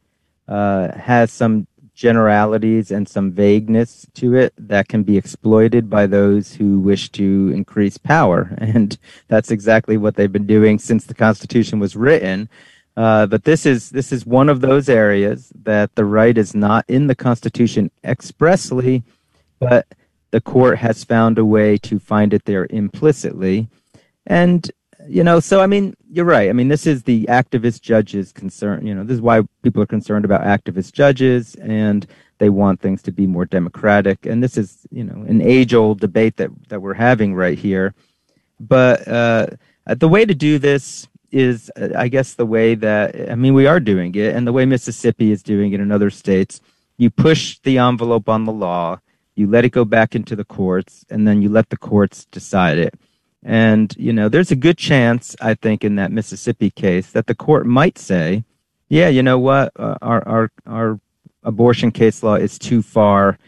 uh, 0.48 0.96
has 0.96 1.30
some 1.30 1.66
generalities 1.94 2.90
and 2.90 3.06
some 3.06 3.30
vagueness 3.30 4.06
to 4.14 4.34
it 4.36 4.54
that 4.56 4.88
can 4.88 5.02
be 5.02 5.18
exploited 5.18 5.90
by 5.90 6.06
those 6.06 6.54
who 6.54 6.80
wish 6.80 7.10
to 7.10 7.52
increase 7.54 7.98
power. 7.98 8.56
And 8.58 8.96
that's 9.26 9.50
exactly 9.50 9.98
what 9.98 10.14
they've 10.14 10.32
been 10.32 10.46
doing 10.46 10.78
since 10.78 11.04
the 11.04 11.14
Constitution 11.14 11.78
was 11.78 11.94
written. 11.94 12.48
Uh, 12.96 13.26
but 13.26 13.44
this 13.44 13.66
is 13.66 13.90
this 13.90 14.10
is 14.10 14.24
one 14.24 14.48
of 14.48 14.60
those 14.60 14.88
areas 14.88 15.52
that 15.62 15.94
the 15.94 16.04
right 16.04 16.38
is 16.38 16.54
not 16.54 16.84
in 16.88 17.06
the 17.06 17.14
Constitution 17.14 17.90
expressly, 18.02 19.02
but 19.58 19.86
the 20.30 20.40
court 20.40 20.78
has 20.78 21.04
found 21.04 21.38
a 21.38 21.44
way 21.44 21.76
to 21.78 21.98
find 21.98 22.32
it 22.32 22.44
there 22.46 22.66
implicitly. 22.70 23.68
And 24.26 24.70
you 25.08 25.24
know, 25.24 25.40
so 25.40 25.60
I 25.60 25.66
mean, 25.66 25.96
you're 26.10 26.24
right. 26.24 26.50
I 26.50 26.52
mean, 26.52 26.68
this 26.68 26.86
is 26.86 27.02
the 27.02 27.24
activist 27.26 27.80
judges' 27.80 28.32
concern. 28.32 28.86
You 28.86 28.94
know, 28.94 29.04
this 29.04 29.14
is 29.14 29.20
why 29.20 29.42
people 29.62 29.82
are 29.82 29.86
concerned 29.86 30.24
about 30.24 30.42
activist 30.42 30.92
judges, 30.92 31.54
and 31.56 32.06
they 32.38 32.50
want 32.50 32.80
things 32.80 33.02
to 33.02 33.12
be 33.12 33.26
more 33.26 33.44
democratic. 33.44 34.26
And 34.26 34.42
this 34.42 34.56
is, 34.56 34.86
you 34.90 35.04
know, 35.04 35.24
an 35.26 35.40
age-old 35.40 36.00
debate 36.00 36.36
that 36.36 36.50
that 36.68 36.80
we're 36.80 36.94
having 36.94 37.34
right 37.34 37.58
here. 37.58 37.94
But 38.60 39.08
uh, 39.08 39.46
the 39.86 40.08
way 40.08 40.24
to 40.24 40.34
do 40.34 40.58
this 40.58 41.08
is, 41.30 41.70
uh, 41.76 41.90
I 41.96 42.08
guess, 42.08 42.34
the 42.34 42.46
way 42.46 42.74
that 42.74 43.30
I 43.30 43.34
mean, 43.34 43.54
we 43.54 43.66
are 43.66 43.80
doing 43.80 44.14
it, 44.14 44.34
and 44.34 44.46
the 44.46 44.52
way 44.52 44.66
Mississippi 44.66 45.32
is 45.32 45.42
doing 45.42 45.72
it 45.72 45.80
in 45.80 45.90
other 45.90 46.10
states. 46.10 46.60
You 46.96 47.10
push 47.10 47.58
the 47.60 47.78
envelope 47.78 48.28
on 48.28 48.44
the 48.44 48.52
law, 48.52 49.00
you 49.36 49.46
let 49.46 49.64
it 49.64 49.70
go 49.70 49.84
back 49.84 50.14
into 50.14 50.34
the 50.36 50.44
courts, 50.44 51.04
and 51.08 51.26
then 51.26 51.42
you 51.42 51.48
let 51.48 51.70
the 51.70 51.76
courts 51.76 52.26
decide 52.26 52.78
it 52.78 52.94
And, 53.44 53.94
you 53.96 54.12
know, 54.12 54.28
there's 54.28 54.50
a 54.50 54.56
good 54.56 54.78
chance, 54.78 55.36
I 55.40 55.54
think, 55.54 55.84
in 55.84 55.96
that 55.96 56.12
Mississippi 56.12 56.70
case 56.70 57.12
that 57.12 57.26
the 57.26 57.34
court 57.34 57.66
might 57.66 57.98
say, 57.98 58.44
yeah, 58.88 59.08
you 59.08 59.22
know 59.22 59.38
what, 59.38 59.72
uh, 59.76 59.96
our, 60.02 60.26
our, 60.26 60.50
our 60.66 61.00
abortion 61.44 61.90
case 61.90 62.22
law 62.22 62.34
is 62.34 62.58
too 62.58 62.82
far 62.82 63.38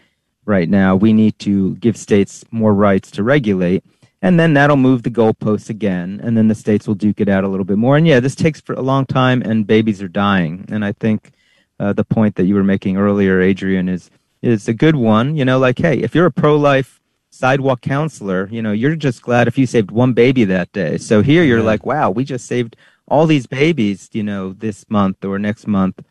right 0.45 0.69
now. 0.69 0.97
We 0.97 1.13
need 1.13 1.39
to 1.41 1.77
give 1.77 1.97
states 1.97 2.45
more 2.51 2.75
rights 2.75 3.11
to 3.13 3.23
regulate. 3.23 3.85
And 4.23 4.39
then 4.39 4.53
that'll 4.53 4.77
move 4.77 5.03
the 5.03 5.11
goalposts 5.11 5.71
again. 5.71 6.21
And 6.23 6.37
then 6.37 6.49
the 6.49 6.55
states 6.55 6.87
will 6.87 6.95
duke 6.95 7.21
it 7.21 7.29
out 7.29 7.45
a 7.45 7.49
little 7.49 7.65
bit 7.65 7.79
more. 7.79 7.97
And 7.97 8.07
yeah, 8.07 8.21
this 8.21 8.35
takes 8.35 8.61
for 8.61 8.75
a 8.75 8.83
long 8.83 9.07
time 9.07 9.43
and 9.43 9.67
babies 9.67 10.03
are 10.03 10.09
dying. 10.09 10.67
And 10.71 10.85
I 10.85 10.93
think 10.93 11.33
uh, 11.79 11.95
the 11.95 12.05
point 12.05 12.35
that 12.37 12.45
you 12.45 12.55
were 12.55 12.65
making 12.65 12.99
earlier, 12.99 13.41
Adrian, 13.41 13.89
is, 13.89 14.11
is 14.43 14.69
a 14.69 14.75
good 14.75 14.97
one. 14.97 15.37
You 15.37 15.47
know, 15.47 15.59
like, 15.59 15.79
hey, 15.79 15.99
if 15.99 16.15
you're 16.15 16.27
a 16.27 16.33
pro 16.33 16.57
life 16.57 17.00
sidewalk 17.31 17.81
counselor, 17.81 18.49
you 18.51 18.63
know, 18.63 18.73
you're 18.73 18.97
just 18.97 19.23
glad 19.23 19.49
if 19.49 19.57
you 19.57 19.67
saved 19.67 19.91
one 19.91 20.13
baby 20.13 20.45
that 20.45 20.71
day. 20.73 20.99
So 20.99 21.23
here 21.23 21.43
you're 21.43 21.59
yeah. 21.59 21.65
like, 21.65 21.87
wow, 21.87 22.11
we 22.11 22.25
just 22.25 22.47
saved 22.47 22.77
all 23.09 23.27
these 23.27 23.47
babies, 23.47 24.09
you 24.13 24.23
know, 24.23 24.53
this 24.53 24.85
month 24.89 25.25
or 25.25 25.39
next 25.39 25.67
month. 25.67 26.03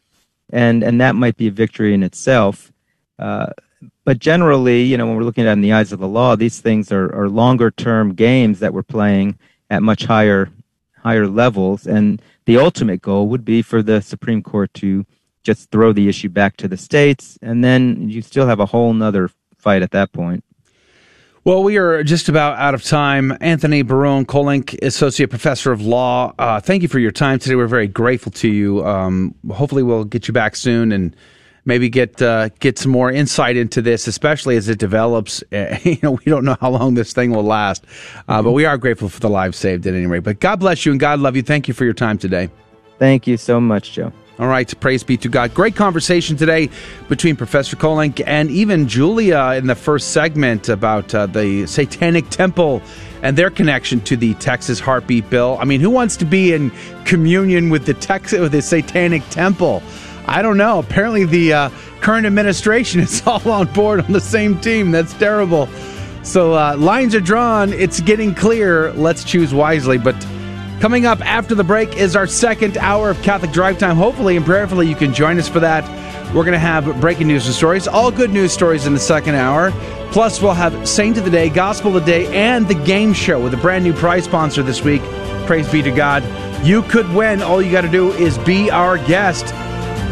And, 0.52 0.84
and 0.84 1.00
that 1.00 1.16
might 1.16 1.38
be 1.38 1.48
a 1.48 1.52
victory 1.52 1.94
in 1.94 2.04
itself. 2.04 2.72
Uh, 3.18 3.52
but 4.04 4.20
generally, 4.20 4.84
you 4.84 4.98
know, 4.98 5.06
when 5.06 5.16
we're 5.16 5.24
looking 5.24 5.46
at 5.46 5.50
it 5.50 5.54
in 5.54 5.62
the 5.62 5.74
eyes 5.74 5.92
of 5.92 6.00
the 6.00 6.08
law, 6.08 6.36
these 6.36 6.60
things 6.60 6.92
are, 6.92 7.14
are 7.16 7.30
longer 7.30 7.70
term 7.70 8.16
games 8.16 8.60
that 8.60 8.74
we're 8.74 8.84
playing 8.84 9.38
at 9.70 9.84
much 9.84 10.06
higher 10.06 10.52
higher 11.04 11.28
levels. 11.28 11.88
And 11.88 12.22
the 12.46 12.58
ultimate 12.58 13.02
goal 13.02 13.28
would 13.28 13.46
be 13.46 13.62
for 13.62 13.82
the 13.82 14.02
Supreme 14.02 14.44
Court 14.44 14.74
to 14.76 15.06
just 15.44 15.72
throw 15.72 15.94
the 15.94 16.10
issue 16.10 16.30
back 16.30 16.58
to 16.58 16.68
the 16.68 16.78
states, 16.78 17.38
and 17.42 17.64
then 17.64 18.10
you 18.10 18.22
still 18.22 18.48
have 18.48 18.60
a 18.60 18.66
whole 18.66 18.94
nother 18.94 19.30
fight 19.58 19.82
at 19.82 19.92
that 19.92 20.12
point. 20.12 20.44
Well, 21.46 21.64
we 21.64 21.78
are 21.78 22.04
just 22.04 22.28
about 22.28 22.58
out 22.60 22.74
of 22.74 22.84
time. 22.84 23.36
Anthony 23.40 23.82
Barone 23.82 24.26
Kolenc, 24.26 24.78
Associate 24.84 25.30
Professor 25.30 25.72
of 25.72 25.82
Law, 25.82 26.34
uh, 26.38 26.60
thank 26.60 26.82
you 26.82 26.90
for 26.90 27.00
your 27.00 27.12
time 27.12 27.40
today. 27.40 27.56
We're 27.56 27.68
very 27.68 27.88
grateful 27.88 28.32
to 28.34 28.50
you. 28.50 28.86
Um, 28.86 29.34
hopefully, 29.50 29.82
we'll 29.82 30.04
get 30.04 30.28
you 30.28 30.34
back 30.34 30.58
soon 30.58 30.92
and 30.92 31.16
maybe 31.64 31.88
get 31.88 32.22
uh, 32.22 32.50
get 32.60 32.78
some 32.78 32.92
more 32.92 33.10
insight 33.10 33.56
into 33.56 33.82
this, 33.82 34.06
especially 34.06 34.58
as 34.58 34.68
it 34.68 34.80
develops. 34.80 35.42
you 35.52 35.98
know, 36.04 36.12
we 36.12 36.26
don't 36.26 36.44
know 36.44 36.58
how 36.60 36.72
long 36.72 36.96
this 36.96 37.14
thing 37.14 37.32
will 37.32 37.44
last, 37.44 37.86
uh, 38.28 38.42
but 38.42 38.52
we 38.52 38.66
are 38.66 38.78
grateful 38.78 39.08
for 39.08 39.22
the 39.22 39.30
lives 39.30 39.58
saved 39.58 39.88
at 39.88 39.94
any 39.94 40.08
rate. 40.08 40.24
But 40.24 40.42
God 40.42 40.60
bless 40.60 40.86
you 40.86 40.92
and 40.92 41.00
God 41.00 41.20
love 41.22 41.38
you. 41.38 41.42
Thank 41.42 41.70
you 41.70 41.74
for 41.74 41.86
your 41.86 41.94
time 41.94 42.18
today. 42.18 42.50
Thank 42.98 43.28
you 43.28 43.38
so 43.38 43.62
much, 43.62 43.94
Joe. 43.94 44.12
All 44.40 44.48
right, 44.48 44.80
praise 44.80 45.04
be 45.04 45.18
to 45.18 45.28
God. 45.28 45.54
Great 45.54 45.76
conversation 45.76 46.38
today 46.38 46.70
between 47.10 47.36
Professor 47.36 47.76
Kolenc 47.76 48.24
and 48.26 48.50
even 48.50 48.88
Julia 48.88 49.56
in 49.58 49.68
the 49.68 49.76
first 49.76 50.12
segment 50.12 50.70
about 50.70 51.14
uh, 51.14 51.26
the 51.26 51.68
Satanic 51.68 52.30
Temple 52.30 52.82
and 53.22 53.38
their 53.38 53.50
connection 53.50 54.00
to 54.02 54.16
the 54.16 54.36
Texas 54.36 54.80
Heartbeat 54.80 55.30
Bill. 55.30 55.58
I 55.60 55.66
mean, 55.66 55.82
who 55.82 55.90
wants 55.90 56.16
to 56.18 56.26
be 56.26 56.54
in 56.54 56.72
communion 57.04 57.70
with 57.70 57.86
the 57.86 57.94
Texas 57.94 58.40
with 58.40 58.54
the 58.54 58.62
Satanic 58.62 59.28
Temple? 59.30 59.84
I 60.26 60.42
don't 60.42 60.58
know. 60.58 60.80
Apparently, 60.80 61.26
the 61.26 61.52
uh, 61.52 61.70
current 62.00 62.26
administration 62.26 63.00
is 63.02 63.22
all 63.28 63.46
on 63.52 63.68
board 63.74 64.00
on 64.00 64.14
the 64.14 64.22
same 64.22 64.58
team. 64.62 64.92
That's 64.92 65.14
terrible. 65.16 65.68
So 66.24 66.54
uh, 66.54 66.78
lines 66.78 67.14
are 67.14 67.20
drawn. 67.20 67.74
It's 67.74 68.00
getting 68.00 68.34
clear. 68.34 68.94
Let's 68.94 69.26
choose 69.26 69.54
wisely. 69.54 69.98
But 69.98 70.16
coming 70.80 71.06
up 71.06 71.20
after 71.26 71.56
the 71.56 71.64
break 71.64 71.98
is 71.98 72.16
our 72.16 72.28
second 72.28 72.78
hour 72.78 73.10
of 73.10 73.22
Catholic 73.22 73.52
Drive 73.52 73.78
Time. 73.78 73.98
Hopefully 73.98 74.38
and 74.38 74.46
prayerfully, 74.46 74.88
you 74.88 74.96
can 74.96 75.14
join 75.14 75.38
us 75.38 75.48
for 75.48 75.60
that. 75.60 75.84
We're 76.34 76.44
going 76.44 76.54
to 76.54 76.60
have 76.60 77.00
breaking 77.02 77.28
news 77.28 77.46
and 77.46 77.56
stories, 77.56 77.88
all 77.88 78.12
good 78.12 78.32
news 78.32 78.52
stories 78.52 78.86
in 78.86 78.94
the 78.94 79.00
second 79.00 79.36
hour. 79.36 79.72
Plus, 80.12 80.42
we'll 80.42 80.54
have 80.54 80.88
Saint 80.88 81.18
of 81.18 81.26
the 81.26 81.32
Day, 81.32 81.50
Gospel 81.50 81.96
of 81.96 82.06
the 82.06 82.12
Day, 82.12 82.28
and 82.36 82.68
the 82.68 82.76
game 82.76 83.14
show 83.14 83.42
with 83.42 83.54
a 83.54 83.58
brand 83.58 83.84
new 83.84 83.94
prize 83.94 84.26
sponsor 84.26 84.64
this 84.64 84.84
week. 84.84 85.02
Praise 85.46 85.70
be 85.72 85.82
to 85.82 85.92
God. 85.92 86.24
You 86.66 86.84
could 86.84 87.10
win. 87.14 87.42
All 87.42 87.62
you 87.62 87.72
got 87.72 87.82
to 87.82 87.90
do 87.90 88.12
is 88.14 88.38
be 88.40 88.70
our 88.70 88.98
guest 88.98 89.54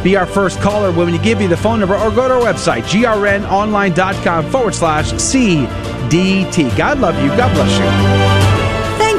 be 0.03 0.15
our 0.15 0.28
first 0.28 0.59
caller 0.61 0.91
when 0.91 1.11
we 1.11 1.18
give 1.18 1.41
you 1.41 1.47
the 1.47 1.57
phone 1.57 1.80
number 1.80 1.95
or 1.95 2.11
go 2.11 2.28
to 2.28 2.36
our 2.36 2.53
website, 2.53 2.84
grnonline.com 2.84 4.49
forward 4.51 4.76
slash 4.76 5.11
CDT. 5.11 6.78
God 6.78 6.99
love 6.99 7.22
you. 7.22 7.30
God 7.30 7.53
bless 7.53 8.32
you. 8.32 8.37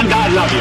and 0.00 0.08
God 0.08 0.32
love 0.32 0.52
you. 0.52 0.60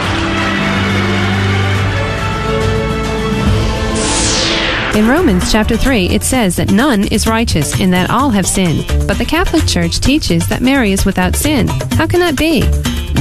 In 5.00 5.08
Romans 5.08 5.52
chapter 5.52 5.78
3, 5.78 6.10
it 6.10 6.24
says 6.24 6.58
that 6.58 6.72
none 6.72 7.06
is 7.06 7.26
righteous 7.28 7.80
in 7.80 7.92
that 7.92 8.10
all 8.10 8.32
have 8.32 8.46
sinned. 8.46 8.86
But 9.08 9.18
the 9.18 9.26
Catholic 9.26 9.66
Church 9.66 10.00
teaches 10.00 10.48
that 10.48 10.62
Mary 10.62 10.92
is 10.92 11.06
without 11.06 11.36
sin. 11.36 11.68
How 11.68 12.06
can 12.06 12.20
that 12.20 12.36
be? 12.38 12.64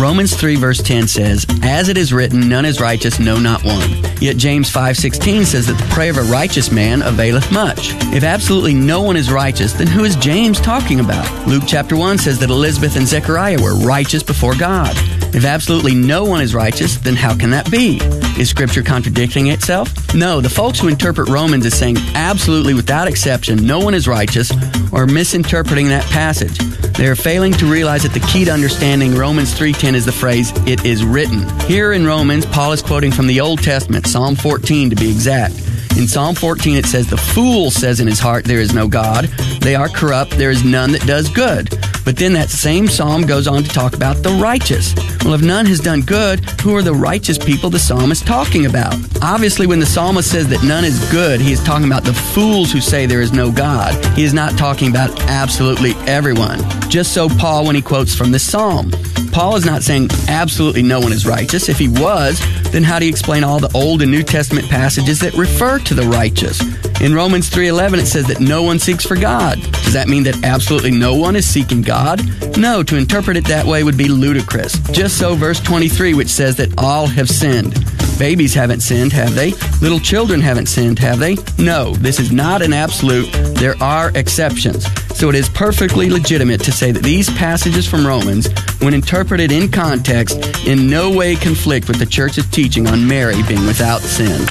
Romans 0.01 0.35
3 0.35 0.57
verse 0.57 0.83
10 0.83 1.07
says, 1.09 1.47
As 1.63 1.89
it 1.89 1.97
is 1.97 2.13
written, 2.13 2.49
none 2.49 2.65
is 2.65 2.81
righteous, 2.81 3.21
no 3.21 3.39
not 3.39 3.63
one. 3.65 3.91
Yet 4.21 4.39
James 4.39 4.73
5.16 4.73 5.45
says 5.45 5.67
that 5.67 5.75
the 5.75 5.95
prayer 5.95 6.11
of 6.11 6.19
a 6.19 6.23
righteous 6.23 6.73
man 6.73 7.03
availeth 7.03 7.53
much. 7.53 7.91
If 8.15 8.25
absolutely 8.25 8.75
no 8.75 9.03
one 9.03 9.17
is 9.17 9.31
righteous, 9.31 9.73
then 9.73 9.87
who 9.87 10.05
is 10.05 10.17
James 10.17 10.61
talking 10.61 11.01
about? 11.01 11.47
Luke 11.47 11.65
chapter 11.67 11.97
1 11.97 12.19
says 12.19 12.39
that 12.41 12.51
Elizabeth 12.51 12.97
and 12.97 13.07
Zechariah 13.07 13.61
were 13.63 13.77
righteous 13.77 14.23
before 14.23 14.57
God. 14.57 14.97
If 15.35 15.45
absolutely 15.45 15.95
no 15.95 16.25
one 16.25 16.41
is 16.41 16.55
righteous, 16.55 16.97
then 16.97 17.15
how 17.15 17.37
can 17.37 17.51
that 17.51 17.71
be? 17.71 18.01
Is 18.41 18.49
Scripture 18.49 18.83
contradicting 18.83 19.49
itself? 19.49 20.15
No, 20.15 20.41
the 20.41 20.49
folks 20.49 20.79
who 20.79 20.89
interpret 20.89 21.29
Romans 21.29 21.67
as 21.67 21.79
saying 21.79 21.97
absolutely 22.15 22.75
without 22.75 23.09
exception 23.09 23.67
no 23.67 23.79
one 23.79 23.95
is 23.95 24.09
righteous 24.09 24.51
are 24.93 25.07
misinterpreting 25.07 25.89
that 25.89 26.05
passage. 26.05 26.59
They 26.97 27.07
are 27.07 27.15
failing 27.15 27.53
to 27.55 27.67
realize 27.67 28.03
that 28.03 28.13
the 28.13 28.27
key 28.27 28.45
to 28.47 28.53
understanding 28.53 29.15
Romans 29.15 29.53
3:10 29.55 29.95
is 29.95 30.05
the 30.05 30.13
phrase 30.13 30.53
"it 30.67 30.85
is 30.85 31.05
written." 31.05 31.47
Here 31.67 31.93
in 31.93 32.07
Romans, 32.07 32.47
Paul 32.47 32.73
is 32.73 32.83
quoting 32.83 33.13
from 33.13 33.27
the 33.27 33.41
Old 33.41 33.63
Testament, 33.63 34.07
Psalm 34.07 34.35
14 34.35 34.91
to 34.91 34.97
be 34.97 35.11
exact. 35.11 35.55
In 35.97 36.07
Psalm 36.07 36.35
14, 36.35 36.77
it 36.77 36.87
says, 36.87 37.09
The 37.09 37.17
fool 37.17 37.71
says 37.71 38.01
in 38.01 38.07
his 38.07 38.21
heart, 38.21 38.45
There 38.45 38.61
is 38.61 38.75
no 38.75 38.89
God. 38.89 39.25
They 39.61 39.75
are 39.75 39.89
corrupt. 39.89 40.33
There 40.33 40.51
is 40.51 40.65
none 40.65 40.93
that 40.93 41.07
does 41.07 41.29
good. 41.29 41.71
But 42.05 42.17
then 42.17 42.33
that 42.35 42.49
same 42.49 42.89
psalm 42.89 43.27
goes 43.27 43.47
on 43.47 43.63
to 43.63 43.69
talk 43.69 43.95
about 43.95 44.23
the 44.23 44.31
righteous. 44.31 44.95
Well, 45.25 45.35
if 45.35 45.43
none 45.43 45.67
has 45.67 45.81
done 45.81 46.01
good, 46.03 46.41
who 46.61 46.75
are 46.77 46.83
the 46.83 46.95
righteous 46.95 47.37
people 47.37 47.69
the 47.69 47.79
psalm 47.79 48.11
is 48.13 48.21
talking 48.21 48.67
about? 48.67 48.95
Obviously, 49.23 49.67
when 49.67 49.81
the 49.81 49.87
psalmist 49.87 50.31
says 50.31 50.49
that 50.49 50.65
none 50.65 50.85
is 50.85 50.99
good, 51.11 51.41
he 51.41 51.53
is 51.53 51.63
talking 51.63 51.87
about 51.87 52.05
the 52.05 52.15
fools 52.15 52.73
who 52.73 52.81
say 52.81 53.05
there 53.05 53.21
is 53.21 53.33
no 53.33 53.53
God. 53.53 53.93
He 54.17 54.25
is 54.25 54.33
not 54.33 54.57
talking 54.57 54.89
about 54.91 55.11
absolutely 55.23 55.93
everyone. 56.07 56.61
Just 56.89 57.13
so 57.13 57.29
Paul 57.29 57.67
when 57.67 57.77
he 57.77 57.83
quotes 57.83 58.15
from 58.15 58.31
this 58.31 58.43
psalm. 58.43 58.91
Paul 59.33 59.57
is 59.57 59.65
not 59.65 59.83
saying 59.83 60.11
absolutely 60.29 60.83
no 60.83 61.01
one 61.01 61.13
is 61.13 61.27
righteous. 61.27 61.69
If 61.69 61.79
he 61.79 61.89
was, 61.89 62.41
then 62.73 62.83
how 62.83 62.99
do 62.99 63.05
you 63.07 63.11
explain 63.11 63.45
all 63.45 63.59
the 63.59 63.71
Old 63.75 64.03
and 64.03 64.11
New 64.11 64.23
Testament 64.23 64.69
passages 64.69 65.21
that 65.21 65.35
refer 65.35 65.79
to 65.81 65.95
the 65.95 66.03
righteous? 66.03 66.61
In 67.01 67.15
Romans 67.15 67.49
3:11 67.49 68.01
it 68.01 68.07
says 68.07 68.27
that 68.27 68.41
no 68.41 68.63
one 68.63 68.79
seeks 68.79 69.05
for 69.07 69.17
God. 69.17 69.61
Does 69.85 69.93
that 69.93 70.09
mean 70.09 70.25
that 70.25 70.45
absolutely 70.45 70.91
no 70.91 71.15
one 71.15 71.37
is 71.37 71.47
seeking 71.47 71.83
God? 71.83 72.21
No, 72.57 72.83
to 72.83 72.97
interpret 72.97 73.37
it 73.37 73.47
that 73.47 73.67
way 73.67 73.85
would 73.85 73.97
be 73.97 74.09
ludicrous. 74.09 74.79
Just 74.91 75.19
so 75.19 75.35
verse 75.35 75.61
23 75.61 76.15
which 76.15 76.29
says 76.29 76.57
that 76.57 76.77
all 76.79 77.07
have 77.07 77.29
sinned. 77.29 77.75
Babies 78.19 78.53
haven't 78.53 78.81
sinned, 78.81 79.13
have 79.13 79.37
they? 79.37 79.53
Little 79.81 80.01
children 80.01 80.41
haven't 80.41 80.67
sinned, 80.67 80.99
have 80.99 81.21
they? 81.21 81.37
No, 81.57 81.95
this 81.95 82.19
is 82.19 82.33
not 82.33 82.63
an 82.63 82.73
absolute. 82.73 83.31
There 83.55 83.81
are 83.81 84.11
exceptions. 84.17 84.87
So 85.17 85.29
it 85.29 85.37
is 85.37 85.49
perfectly 85.49 86.11
legitimate 86.11 86.61
to 86.65 86.73
say 86.73 86.91
that 86.91 87.05
these 87.05 87.31
passages 87.31 87.87
from 87.87 88.05
Romans, 88.05 88.49
when 88.81 88.93
interpreted 88.93 89.53
in 89.53 89.71
context, 89.71 90.37
in 90.67 90.91
no 90.91 91.17
way 91.17 91.37
conflict 91.37 91.87
with 91.87 92.01
the 92.01 92.07
church's 92.07 92.49
teaching 92.51 92.89
on 92.89 93.07
Mary 93.07 93.41
being 93.45 93.65
without 93.67 94.01
sin. 94.01 94.47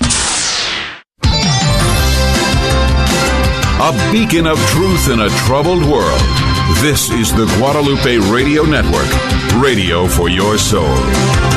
A 3.80 4.12
beacon 4.12 4.48
of 4.48 4.58
truth 4.70 5.10
in 5.10 5.20
a 5.20 5.30
troubled 5.46 5.84
world. 5.84 6.22
This 6.82 7.10
is 7.12 7.34
the 7.34 7.46
Guadalupe 7.58 8.18
Radio 8.32 8.64
Network, 8.64 9.10
radio 9.62 10.08
for 10.08 10.30
your 10.30 10.58
soul. 10.58 11.57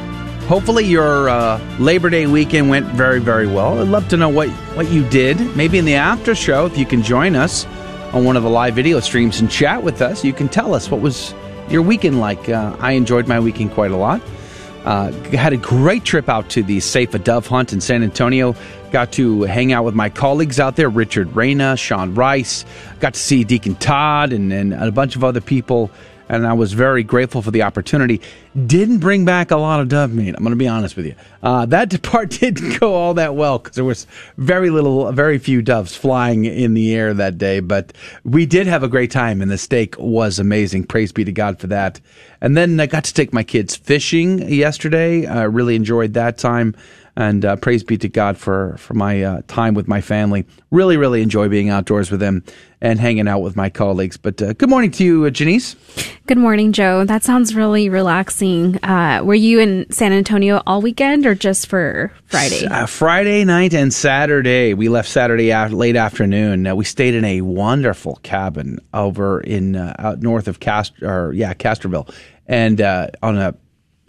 Hopefully, 0.51 0.83
your 0.83 1.29
uh, 1.29 1.77
Labor 1.79 2.09
Day 2.09 2.27
weekend 2.27 2.69
went 2.69 2.85
very, 2.87 3.21
very 3.21 3.47
well. 3.47 3.79
I'd 3.79 3.87
love 3.87 4.09
to 4.09 4.17
know 4.17 4.27
what, 4.27 4.49
what 4.75 4.91
you 4.91 5.07
did. 5.07 5.39
Maybe 5.55 5.77
in 5.77 5.85
the 5.85 5.95
after 5.95 6.35
show, 6.35 6.65
if 6.65 6.77
you 6.77 6.85
can 6.85 7.03
join 7.03 7.37
us 7.37 7.65
on 8.11 8.25
one 8.25 8.35
of 8.35 8.43
the 8.43 8.49
live 8.49 8.75
video 8.75 8.99
streams 8.99 9.39
and 9.39 9.49
chat 9.49 9.81
with 9.81 10.01
us, 10.01 10.25
you 10.25 10.33
can 10.33 10.49
tell 10.49 10.73
us 10.73 10.91
what 10.91 10.99
was 10.99 11.33
your 11.69 11.81
weekend 11.81 12.19
like. 12.19 12.49
Uh, 12.49 12.75
I 12.81 12.91
enjoyed 12.91 13.29
my 13.29 13.39
weekend 13.39 13.71
quite 13.71 13.91
a 13.91 13.95
lot. 13.95 14.21
Uh, 14.83 15.13
had 15.29 15.53
a 15.53 15.57
great 15.57 16.03
trip 16.03 16.27
out 16.27 16.49
to 16.49 16.63
the 16.63 16.81
Safe 16.81 17.13
a 17.13 17.19
Dove 17.19 17.47
hunt 17.47 17.71
in 17.71 17.79
San 17.79 18.03
Antonio. 18.03 18.53
Got 18.91 19.13
to 19.13 19.43
hang 19.43 19.71
out 19.71 19.85
with 19.85 19.95
my 19.95 20.09
colleagues 20.09 20.59
out 20.59 20.75
there, 20.75 20.89
Richard 20.89 21.33
Reyna, 21.33 21.77
Sean 21.77 22.13
Rice. 22.13 22.65
Got 22.99 23.13
to 23.13 23.19
see 23.21 23.45
Deacon 23.45 23.75
Todd 23.75 24.33
and, 24.33 24.51
and 24.51 24.73
a 24.73 24.91
bunch 24.91 25.15
of 25.15 25.23
other 25.23 25.39
people 25.39 25.89
and 26.31 26.47
I 26.47 26.53
was 26.53 26.71
very 26.71 27.03
grateful 27.03 27.41
for 27.41 27.51
the 27.51 27.63
opportunity. 27.63 28.21
Didn't 28.65 28.99
bring 28.99 29.25
back 29.25 29.51
a 29.51 29.57
lot 29.57 29.81
of 29.81 29.89
dove 29.89 30.13
meat. 30.13 30.29
I'm 30.29 30.43
going 30.43 30.51
to 30.51 30.55
be 30.55 30.67
honest 30.67 30.95
with 30.95 31.05
you. 31.05 31.15
Uh, 31.43 31.65
that 31.65 32.01
part 32.03 32.29
didn't 32.29 32.79
go 32.79 32.95
all 32.95 33.13
that 33.15 33.35
well 33.35 33.59
because 33.59 33.75
there 33.75 33.83
was 33.83 34.07
very 34.37 34.69
little, 34.69 35.11
very 35.11 35.37
few 35.37 35.61
doves 35.61 35.93
flying 35.93 36.45
in 36.45 36.73
the 36.73 36.95
air 36.95 37.13
that 37.13 37.37
day. 37.37 37.59
But 37.59 37.91
we 38.23 38.45
did 38.45 38.65
have 38.65 38.81
a 38.81 38.87
great 38.87 39.11
time, 39.11 39.41
and 39.41 39.51
the 39.51 39.57
steak 39.57 39.97
was 39.99 40.39
amazing. 40.39 40.85
Praise 40.85 41.11
be 41.11 41.25
to 41.25 41.33
God 41.33 41.59
for 41.59 41.67
that. 41.67 41.99
And 42.39 42.55
then 42.55 42.79
I 42.79 42.85
got 42.85 43.03
to 43.03 43.13
take 43.13 43.33
my 43.33 43.43
kids 43.43 43.75
fishing 43.75 44.39
yesterday. 44.49 45.25
I 45.25 45.43
really 45.43 45.75
enjoyed 45.75 46.13
that 46.13 46.37
time 46.37 46.75
and 47.15 47.43
uh, 47.43 47.55
praise 47.57 47.83
be 47.83 47.97
to 47.97 48.09
God 48.09 48.37
for 48.37 48.75
for 48.77 48.93
my 48.93 49.23
uh, 49.23 49.41
time 49.47 49.73
with 49.73 49.87
my 49.87 50.01
family. 50.01 50.45
Really, 50.71 50.97
really 50.97 51.21
enjoy 51.21 51.49
being 51.49 51.69
outdoors 51.69 52.11
with 52.11 52.19
them 52.19 52.43
and 52.79 52.99
hanging 52.99 53.27
out 53.27 53.39
with 53.39 53.55
my 53.55 53.69
colleagues. 53.69 54.17
But 54.17 54.41
uh, 54.41 54.53
good 54.53 54.69
morning 54.69 54.91
to 54.91 55.03
you, 55.03 55.25
uh, 55.25 55.29
Janice. 55.29 55.75
Good 56.27 56.37
morning, 56.37 56.71
Joe. 56.71 57.03
That 57.03 57.23
sounds 57.23 57.53
really 57.53 57.89
relaxing. 57.89 58.83
Uh, 58.83 59.21
were 59.23 59.35
you 59.35 59.59
in 59.59 59.91
San 59.91 60.13
Antonio 60.13 60.61
all 60.65 60.81
weekend 60.81 61.25
or 61.25 61.35
just 61.35 61.67
for 61.67 62.11
Friday? 62.25 62.65
Uh, 62.65 62.85
Friday 62.85 63.43
night 63.43 63.73
and 63.73 63.93
Saturday. 63.93 64.73
We 64.73 64.89
left 64.89 65.09
Saturday 65.09 65.51
af- 65.51 65.71
late 65.71 65.95
afternoon. 65.95 66.75
we 66.75 66.85
stayed 66.85 67.13
in 67.13 67.25
a 67.25 67.41
wonderful 67.41 68.19
cabin 68.23 68.79
over 68.93 69.41
in 69.41 69.75
out 69.75 70.21
north 70.21 70.47
of 70.47 70.59
Cast 70.59 71.01
or 71.03 71.33
yeah 71.33 71.53
Castroville, 71.53 72.13
and 72.47 72.81
on 72.81 73.37
a 73.37 73.55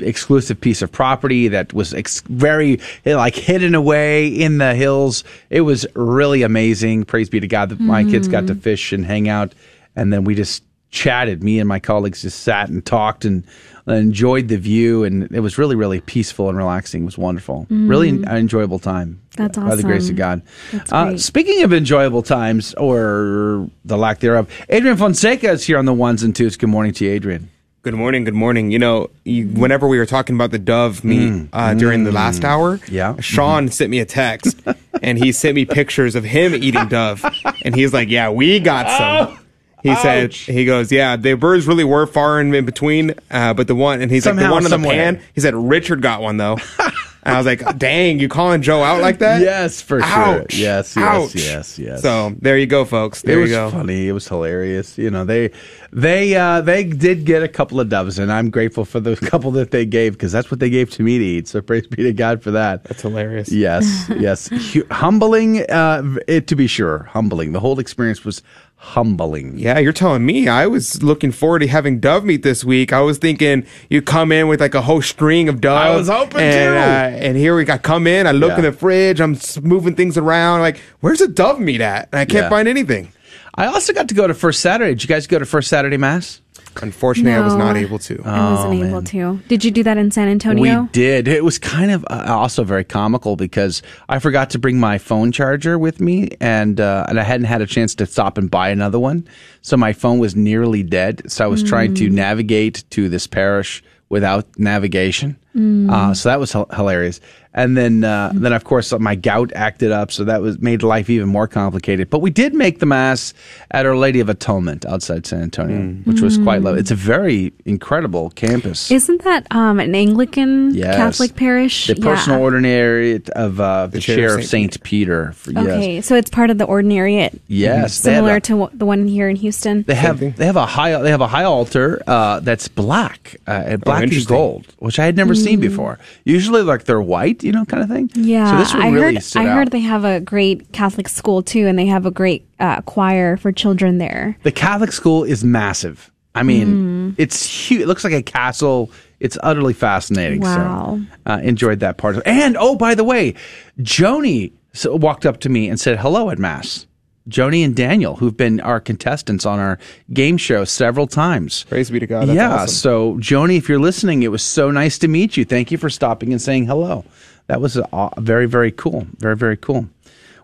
exclusive 0.02 0.60
piece 0.60 0.82
of 0.82 0.90
property 0.92 1.48
that 1.48 1.72
was 1.72 1.94
ex- 1.94 2.22
very 2.22 2.80
like 3.04 3.34
hidden 3.34 3.74
away 3.74 4.26
in 4.28 4.58
the 4.58 4.74
hills. 4.74 5.24
It 5.50 5.62
was 5.62 5.86
really 5.94 6.42
amazing. 6.42 7.04
Praise 7.04 7.28
be 7.28 7.40
to 7.40 7.48
God 7.48 7.68
that 7.70 7.80
my 7.80 8.04
kids 8.04 8.28
got 8.28 8.46
to 8.46 8.54
fish 8.54 8.92
and 8.92 9.04
hang 9.04 9.28
out, 9.28 9.54
and 9.96 10.12
then 10.12 10.24
we 10.24 10.34
just 10.34 10.62
chatted. 10.90 11.42
Me 11.42 11.58
and 11.58 11.68
my 11.68 11.80
colleagues 11.80 12.22
just 12.22 12.40
sat 12.40 12.68
and 12.68 12.84
talked 12.84 13.24
and 13.24 13.44
enjoyed 13.86 14.48
the 14.48 14.56
view, 14.56 15.02
and 15.04 15.30
it 15.32 15.40
was 15.40 15.58
really, 15.58 15.74
really 15.74 16.00
peaceful 16.00 16.48
and 16.48 16.56
relaxing. 16.56 17.02
It 17.02 17.06
was 17.06 17.18
wonderful. 17.18 17.66
Mm. 17.70 17.88
Really 17.88 18.10
an 18.10 18.28
enjoyable 18.28 18.78
time. 18.78 19.20
That's 19.36 19.58
awesome. 19.58 19.70
By 19.70 19.76
the 19.76 19.82
grace 19.82 20.08
of. 20.08 20.16
God. 20.16 20.42
Uh, 20.90 21.16
speaking 21.16 21.62
of 21.64 21.72
enjoyable 21.72 22.22
times, 22.22 22.74
or 22.74 23.68
the 23.84 23.96
lack 23.96 24.20
thereof, 24.20 24.48
Adrian 24.68 24.96
Fonseca 24.96 25.50
is 25.50 25.64
here 25.64 25.78
on 25.78 25.86
the 25.86 25.94
ones 25.94 26.22
and 26.22 26.36
twos. 26.36 26.56
Good 26.56 26.68
morning 26.68 26.92
to 26.94 27.04
you, 27.04 27.12
Adrian. 27.12 27.50
Good 27.82 27.94
morning. 27.94 28.22
Good 28.22 28.34
morning. 28.34 28.70
You 28.70 28.78
know, 28.78 29.10
you, 29.24 29.48
whenever 29.48 29.88
we 29.88 29.98
were 29.98 30.06
talking 30.06 30.36
about 30.36 30.52
the 30.52 30.58
dove 30.60 31.02
meat 31.02 31.48
uh, 31.52 31.74
during 31.74 32.04
the 32.04 32.12
last 32.12 32.44
hour, 32.44 32.78
Mm. 32.78 32.90
yeah, 32.92 33.16
Sean 33.20 33.68
sent 33.68 33.90
me 33.90 33.98
a 33.98 34.04
text, 34.04 34.60
and 35.02 35.18
he 35.18 35.32
sent 35.32 35.56
me 35.56 35.64
pictures 35.64 36.14
of 36.14 36.22
him 36.22 36.54
eating 36.54 36.86
dove, 36.86 37.24
and 37.64 37.74
he's 37.74 37.92
like, 37.92 38.08
"Yeah, 38.08 38.30
we 38.30 38.60
got 38.60 38.88
some." 39.26 39.38
He 39.82 39.96
said, 39.96 40.32
"He 40.32 40.64
goes, 40.64 40.92
yeah, 40.92 41.16
the 41.16 41.34
birds 41.34 41.66
really 41.66 41.82
were 41.82 42.06
far 42.06 42.40
in 42.40 42.52
between, 42.64 43.14
uh, 43.32 43.52
but 43.54 43.66
the 43.66 43.74
one, 43.74 44.00
and 44.00 44.12
he's 44.12 44.26
like, 44.26 44.36
the 44.36 44.42
one 44.48 44.58
in 44.58 44.64
the 44.64 44.70
somewhere. 44.70 44.94
pan." 45.14 45.22
He 45.34 45.40
said, 45.40 45.56
"Richard 45.56 46.02
got 46.02 46.22
one 46.22 46.36
though." 46.36 46.58
And 47.24 47.36
I 47.36 47.38
was 47.38 47.46
like, 47.46 47.78
"Dang, 47.78 48.18
you 48.18 48.28
calling 48.28 48.62
Joe 48.62 48.82
out 48.82 49.00
like 49.00 49.20
that?" 49.20 49.40
Yes, 49.42 49.80
for 49.80 50.00
sure. 50.00 50.08
Ouch. 50.08 50.56
Yes, 50.58 50.96
yes, 50.96 50.96
Ouch. 50.96 51.34
yes, 51.36 51.78
yes. 51.78 52.02
So 52.02 52.34
there 52.40 52.58
you 52.58 52.66
go, 52.66 52.84
folks. 52.84 53.22
There 53.22 53.38
it 53.38 53.42
was 53.42 53.50
you 53.50 53.56
go. 53.58 53.70
funny. 53.70 54.08
It 54.08 54.12
was 54.12 54.26
hilarious. 54.26 54.98
You 54.98 55.08
know, 55.08 55.24
they 55.24 55.52
they 55.92 56.34
uh, 56.34 56.60
they 56.62 56.84
did 56.84 57.24
get 57.26 57.42
a 57.42 57.48
couple 57.48 57.78
of 57.78 57.88
doves, 57.88 58.18
and 58.18 58.32
I'm 58.32 58.48
grateful 58.50 58.84
for 58.84 58.98
the 58.98 59.14
couple 59.30 59.50
that 59.52 59.70
they 59.72 59.84
gave 59.84 60.12
because 60.14 60.32
that's 60.32 60.50
what 60.50 60.58
they 60.58 60.70
gave 60.70 60.90
to 60.92 61.02
me 61.02 61.18
to 61.18 61.24
eat. 61.24 61.48
So 61.48 61.60
praise 61.60 61.86
be 61.86 62.02
to 62.02 62.12
God 62.12 62.42
for 62.42 62.50
that. 62.52 62.84
That's 62.84 63.02
hilarious. 63.02 63.50
Yes, 63.52 64.08
yes. 64.18 64.48
Humbling, 64.90 65.68
uh, 65.70 66.02
it 66.26 66.46
to 66.48 66.56
be 66.56 66.66
sure. 66.66 67.04
Humbling. 67.10 67.52
The 67.52 67.60
whole 67.60 67.78
experience 67.78 68.24
was 68.24 68.42
humbling. 68.76 69.58
Yeah, 69.58 69.78
you're 69.78 69.92
telling 69.92 70.26
me. 70.26 70.48
I 70.48 70.66
was 70.66 71.02
looking 71.02 71.30
forward 71.30 71.60
to 71.60 71.68
having 71.68 72.00
dove 72.00 72.24
meat 72.24 72.42
this 72.42 72.64
week. 72.64 72.92
I 72.92 73.00
was 73.00 73.18
thinking 73.18 73.64
you 73.90 74.02
come 74.02 74.32
in 74.32 74.48
with 74.48 74.60
like 74.60 74.74
a 74.74 74.82
whole 74.82 75.02
string 75.02 75.48
of 75.48 75.60
dove. 75.60 75.76
I 75.78 75.94
was 75.94 76.08
hoping 76.08 76.40
and, 76.40 76.54
too. 76.54 76.78
Uh, 76.78 77.26
and 77.26 77.36
here 77.36 77.54
we 77.54 77.64
got 77.64 77.82
come 77.82 78.06
in. 78.06 78.26
I 78.26 78.32
look 78.32 78.50
Yeah. 78.50 78.56
in 78.56 78.62
the 78.62 78.72
fridge. 78.72 79.20
I'm 79.20 79.36
moving 79.62 79.94
things 79.94 80.16
around. 80.18 80.60
Like, 80.62 80.78
where's 81.00 81.20
the 81.20 81.28
dove 81.28 81.60
meat 81.60 81.80
at? 81.80 82.08
And 82.12 82.18
I 82.18 82.24
can't 82.24 82.44
Yeah. 82.44 82.48
find 82.50 82.66
anything. 82.66 83.12
I 83.54 83.66
also 83.66 83.92
got 83.92 84.08
to 84.08 84.14
go 84.14 84.26
to 84.26 84.34
First 84.34 84.60
Saturday. 84.60 84.92
Did 84.92 85.02
you 85.02 85.08
guys 85.08 85.26
go 85.26 85.38
to 85.38 85.44
First 85.46 85.68
Saturday 85.68 85.96
Mass? 85.98 86.40
Unfortunately, 86.80 87.32
I 87.34 87.40
was 87.40 87.52
No. 87.52 87.66
not 87.66 87.76
able 87.76 87.98
to. 87.98 88.22
I 88.24 88.50
wasn't 88.52 88.82
Oh, 88.82 88.86
able 88.86 89.02
to. 89.02 89.40
Did 89.46 89.62
you 89.62 89.70
do 89.70 89.82
that 89.82 89.98
in 89.98 90.10
San 90.10 90.28
Antonio? 90.28 90.82
We 90.82 90.88
did. 90.92 91.28
It 91.28 91.44
was 91.44 91.58
kind 91.58 91.90
of 91.90 92.02
uh, 92.08 92.24
also 92.28 92.64
very 92.64 92.84
comical 92.84 93.36
because 93.36 93.82
I 94.08 94.18
forgot 94.20 94.48
to 94.50 94.58
bring 94.58 94.80
my 94.80 94.96
phone 94.96 95.32
charger 95.32 95.78
with 95.78 96.00
me, 96.00 96.30
and 96.40 96.80
uh, 96.80 97.04
and 97.08 97.20
I 97.20 97.24
hadn't 97.24 97.44
had 97.46 97.60
a 97.60 97.66
chance 97.66 97.94
to 97.96 98.06
stop 98.06 98.38
and 98.38 98.50
buy 98.50 98.70
another 98.70 98.98
one, 98.98 99.28
so 99.60 99.76
my 99.76 99.92
phone 99.92 100.18
was 100.18 100.34
nearly 100.34 100.82
dead. 100.82 101.30
So 101.30 101.44
I 101.44 101.48
was 101.48 101.62
trying 101.62 101.92
to 101.94 102.08
Mm. 102.08 102.12
navigate 102.12 102.84
to 102.90 103.10
this 103.10 103.26
parish 103.26 103.82
without 104.08 104.46
navigation. 104.58 105.36
Mm. 105.54 105.90
Uh, 105.90 106.14
so 106.14 106.30
that 106.30 106.40
was 106.40 106.54
h- 106.56 106.64
hilarious. 106.74 107.20
And 107.54 107.76
then, 107.76 108.02
uh, 108.02 108.32
then 108.34 108.52
of 108.54 108.64
course, 108.64 108.92
my 108.98 109.14
gout 109.14 109.52
acted 109.54 109.92
up, 109.92 110.10
so 110.10 110.24
that 110.24 110.40
was 110.40 110.58
made 110.60 110.82
life 110.82 111.10
even 111.10 111.28
more 111.28 111.46
complicated. 111.46 112.08
But 112.08 112.20
we 112.20 112.30
did 112.30 112.54
make 112.54 112.78
the 112.78 112.86
mass 112.86 113.34
at 113.70 113.84
Our 113.84 113.94
Lady 113.96 114.20
of 114.20 114.30
Atonement 114.30 114.86
outside 114.86 115.26
San 115.26 115.42
Antonio, 115.42 115.92
which 116.04 116.22
was 116.22 116.38
quite 116.38 116.60
Mm. 116.60 116.64
lovely. 116.64 116.80
It's 116.80 116.90
a 116.90 116.94
very 116.94 117.52
incredible 117.66 118.30
campus. 118.30 118.90
Isn't 118.90 119.22
that 119.24 119.46
um, 119.50 119.80
an 119.80 119.94
Anglican 119.94 120.74
Yes. 120.74 120.96
Catholic 120.96 121.36
parish? 121.36 121.88
The 121.88 121.96
personal 121.96 122.38
Yeah. 122.38 122.46
ordinariate 122.46 123.28
of 123.30 123.60
uh, 123.60 123.86
the, 123.88 124.00
chair, 124.00 124.38
of 124.38 124.44
Saint 124.46 124.82
Peter. 124.82 125.32
For, 125.32 125.50
Okay, 125.50 125.96
Yes, 125.96 126.06
so 126.06 126.16
it's 126.16 126.30
part 126.30 126.48
of 126.48 126.56
the 126.56 126.66
ordinariate. 126.66 127.38
Yes, 127.48 128.00
they 128.00 128.12
have 128.14 128.20
similar 128.20 128.36
a- 128.36 128.40
to 128.40 128.64
wh- 128.66 128.70
the 128.78 128.86
one 128.86 129.06
here 129.06 129.28
in 129.28 129.36
Houston. 129.36 129.84
they 129.86 129.94
have 129.94 130.18
they 130.36 130.46
have 130.46 130.56
a 130.56 130.64
high 130.64 130.96
they 131.02 131.10
have 131.10 131.20
a 131.20 131.26
high 131.26 131.44
altar 131.44 132.02
uh, 132.06 132.40
that's 132.40 132.66
black, 132.68 133.36
uh, 133.46 133.62
and 133.66 133.80
black 133.84 134.04
and 134.04 134.26
gold, 134.26 134.66
which 134.78 134.98
I 134.98 135.04
had 135.04 135.16
never 135.16 135.34
seen 135.34 135.58
Mm. 135.58 135.62
before. 135.68 135.98
Usually, 136.24 136.62
like 136.62 136.84
they're 136.84 137.02
white, 137.02 137.41
you 137.42 137.52
know, 137.52 137.64
kind 137.64 137.82
of 137.82 137.88
thing. 137.88 138.10
Yeah, 138.14 138.50
So 138.50 138.56
this 138.58 138.72
one 138.74 138.82
I 138.82 138.88
really 138.90 139.14
heard. 139.14 139.22
stood 139.22 139.42
I 139.42 139.48
out. 139.48 139.54
heard 139.56 139.70
they 139.70 139.80
have 139.80 140.04
a 140.04 140.20
great 140.20 140.72
Catholic 140.72 141.08
school 141.08 141.42
too, 141.42 141.66
and 141.66 141.78
they 141.78 141.86
have 141.86 142.06
a 142.06 142.10
great 142.10 142.46
uh, 142.60 142.80
choir 142.82 143.36
for 143.36 143.52
children 143.52 143.98
there. 143.98 144.36
The 144.42 144.52
Catholic 144.52 144.92
school 144.92 145.24
is 145.24 145.42
massive. 145.44 146.10
I 146.34 146.42
mean, 146.44 147.12
Mm. 147.12 147.14
it's 147.18 147.44
huge. 147.44 147.82
It 147.82 147.86
looks 147.88 148.04
like 148.04 148.14
a 148.14 148.22
castle. 148.22 148.90
It's 149.20 149.36
utterly 149.42 149.74
fascinating. 149.74 150.40
Wow. 150.40 150.98
So, 151.26 151.32
uh, 151.32 151.38
enjoyed 151.42 151.80
that 151.80 151.98
part. 151.98 152.16
And 152.26 152.56
oh, 152.58 152.74
by 152.74 152.94
the 152.94 153.04
way, 153.04 153.34
Joni 153.80 154.52
walked 154.86 155.26
up 155.26 155.40
to 155.40 155.48
me 155.48 155.68
and 155.68 155.78
said 155.78 155.98
hello 155.98 156.30
at 156.30 156.38
mass. 156.38 156.86
Joni 157.28 157.64
and 157.64 157.76
Daniel, 157.76 158.16
who've 158.16 158.36
been 158.36 158.58
our 158.60 158.80
contestants 158.80 159.46
on 159.46 159.60
our 159.60 159.78
game 160.12 160.36
show 160.36 160.64
several 160.64 161.06
times. 161.06 161.62
Praise 161.68 161.88
be 161.88 162.00
to 162.00 162.06
God. 162.06 162.26
That's 162.26 162.34
yeah. 162.34 162.50
awesome. 162.54 162.68
So, 162.68 163.14
Joni, 163.18 163.58
if 163.58 163.68
you're 163.68 163.78
listening, 163.78 164.24
it 164.24 164.28
was 164.32 164.42
so 164.42 164.72
nice 164.72 164.98
to 164.98 165.08
meet 165.08 165.36
you. 165.36 165.44
Thank 165.44 165.70
you 165.70 165.78
for 165.78 165.88
stopping 165.88 166.32
and 166.32 166.42
saying 166.42 166.66
hello. 166.66 167.04
That 167.46 167.60
was 167.60 167.76
uh, 167.76 168.08
very, 168.18 168.46
very 168.46 168.70
cool. 168.70 169.06
Very, 169.18 169.36
very 169.36 169.56
cool. 169.56 169.88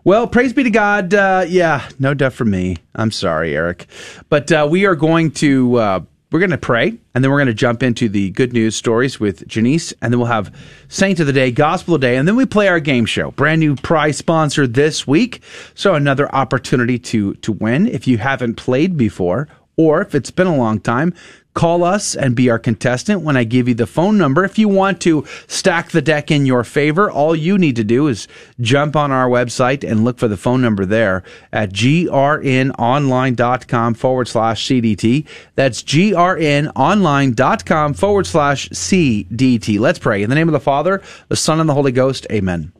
Well, 0.03 0.27
praise 0.27 0.53
be 0.53 0.63
to 0.63 0.69
God. 0.69 1.13
Uh, 1.13 1.45
yeah, 1.47 1.87
no 1.99 2.13
death 2.13 2.33
for 2.33 2.45
me. 2.45 2.77
I'm 2.95 3.11
sorry, 3.11 3.55
Eric. 3.55 3.87
But 4.29 4.51
uh, 4.51 4.67
we 4.69 4.85
are 4.85 4.95
going 4.95 5.31
to. 5.31 5.75
Uh, 5.75 5.99
we're 6.31 6.39
going 6.39 6.51
to 6.51 6.59
pray, 6.59 6.93
and 7.15 7.23
then 7.23 7.31
we're 7.31 7.39
going 7.39 7.47
to 7.47 7.55
jump 7.55 7.81
into 7.81 8.07
the 8.07 8.29
good 8.29 8.53
news 8.53 8.75
stories 8.75 9.19
with 9.19 9.47
Janice, 9.47 9.95
and 9.99 10.13
then 10.13 10.19
we'll 10.19 10.27
have 10.27 10.55
Saint 10.87 11.19
of 11.19 11.25
the 11.25 11.33
Day, 11.33 11.49
Gospel 11.49 11.95
of 11.95 12.01
the 12.01 12.07
Day, 12.07 12.17
and 12.17 12.27
then 12.27 12.35
we 12.35 12.45
play 12.45 12.67
our 12.67 12.79
game 12.79 13.07
show. 13.07 13.31
Brand 13.31 13.59
new 13.61 13.75
prize 13.75 14.17
sponsor 14.17 14.67
this 14.67 15.07
week, 15.07 15.41
so 15.73 15.95
another 15.95 16.33
opportunity 16.33 16.99
to 16.99 17.33
to 17.35 17.51
win. 17.51 17.87
If 17.87 18.07
you 18.07 18.19
haven't 18.19 18.55
played 18.55 18.95
before, 18.95 19.47
or 19.75 20.01
if 20.01 20.13
it's 20.13 20.31
been 20.31 20.47
a 20.47 20.55
long 20.55 20.79
time, 20.79 21.15
call 21.59 21.83
us 21.83 22.15
and 22.15 22.35
be 22.37 22.49
our 22.49 22.57
contestant 22.57 23.21
when 23.21 23.35
I 23.35 23.43
give 23.43 23.67
you 23.67 23.73
the 23.73 23.85
phone 23.85 24.17
number. 24.17 24.45
If 24.45 24.57
you 24.57 24.69
want 24.69 25.01
to 25.01 25.25
stack 25.47 25.91
the 25.91 26.01
deck 26.01 26.31
in 26.31 26.45
your 26.45 26.63
favor, 26.63 27.11
all 27.11 27.35
you 27.35 27.57
need 27.57 27.75
to 27.75 27.83
do 27.83 28.07
is 28.07 28.29
jump 28.61 28.95
on 28.95 29.11
our 29.11 29.27
website 29.27 29.83
and 29.83 30.05
look 30.05 30.19
for 30.19 30.29
the 30.29 30.37
phone 30.37 30.61
number 30.61 30.85
there 30.85 31.21
at 31.51 31.73
grnonline.com 31.73 33.93
forward 33.93 34.29
slash 34.29 34.65
CDT. 34.65 35.27
That's 35.55 35.83
grnonline.com 35.83 37.93
forward 37.93 38.25
slash 38.25 38.69
CDT. 38.69 39.79
Let's 39.79 39.99
pray. 39.99 40.23
In 40.23 40.29
the 40.29 40.37
name 40.37 40.47
of 40.47 40.53
the 40.53 40.61
Father, 40.61 41.01
the 41.27 41.35
Son, 41.35 41.59
and 41.59 41.67
the 41.67 41.73
Holy 41.73 41.91
Ghost, 41.91 42.25
amen. 42.31 42.71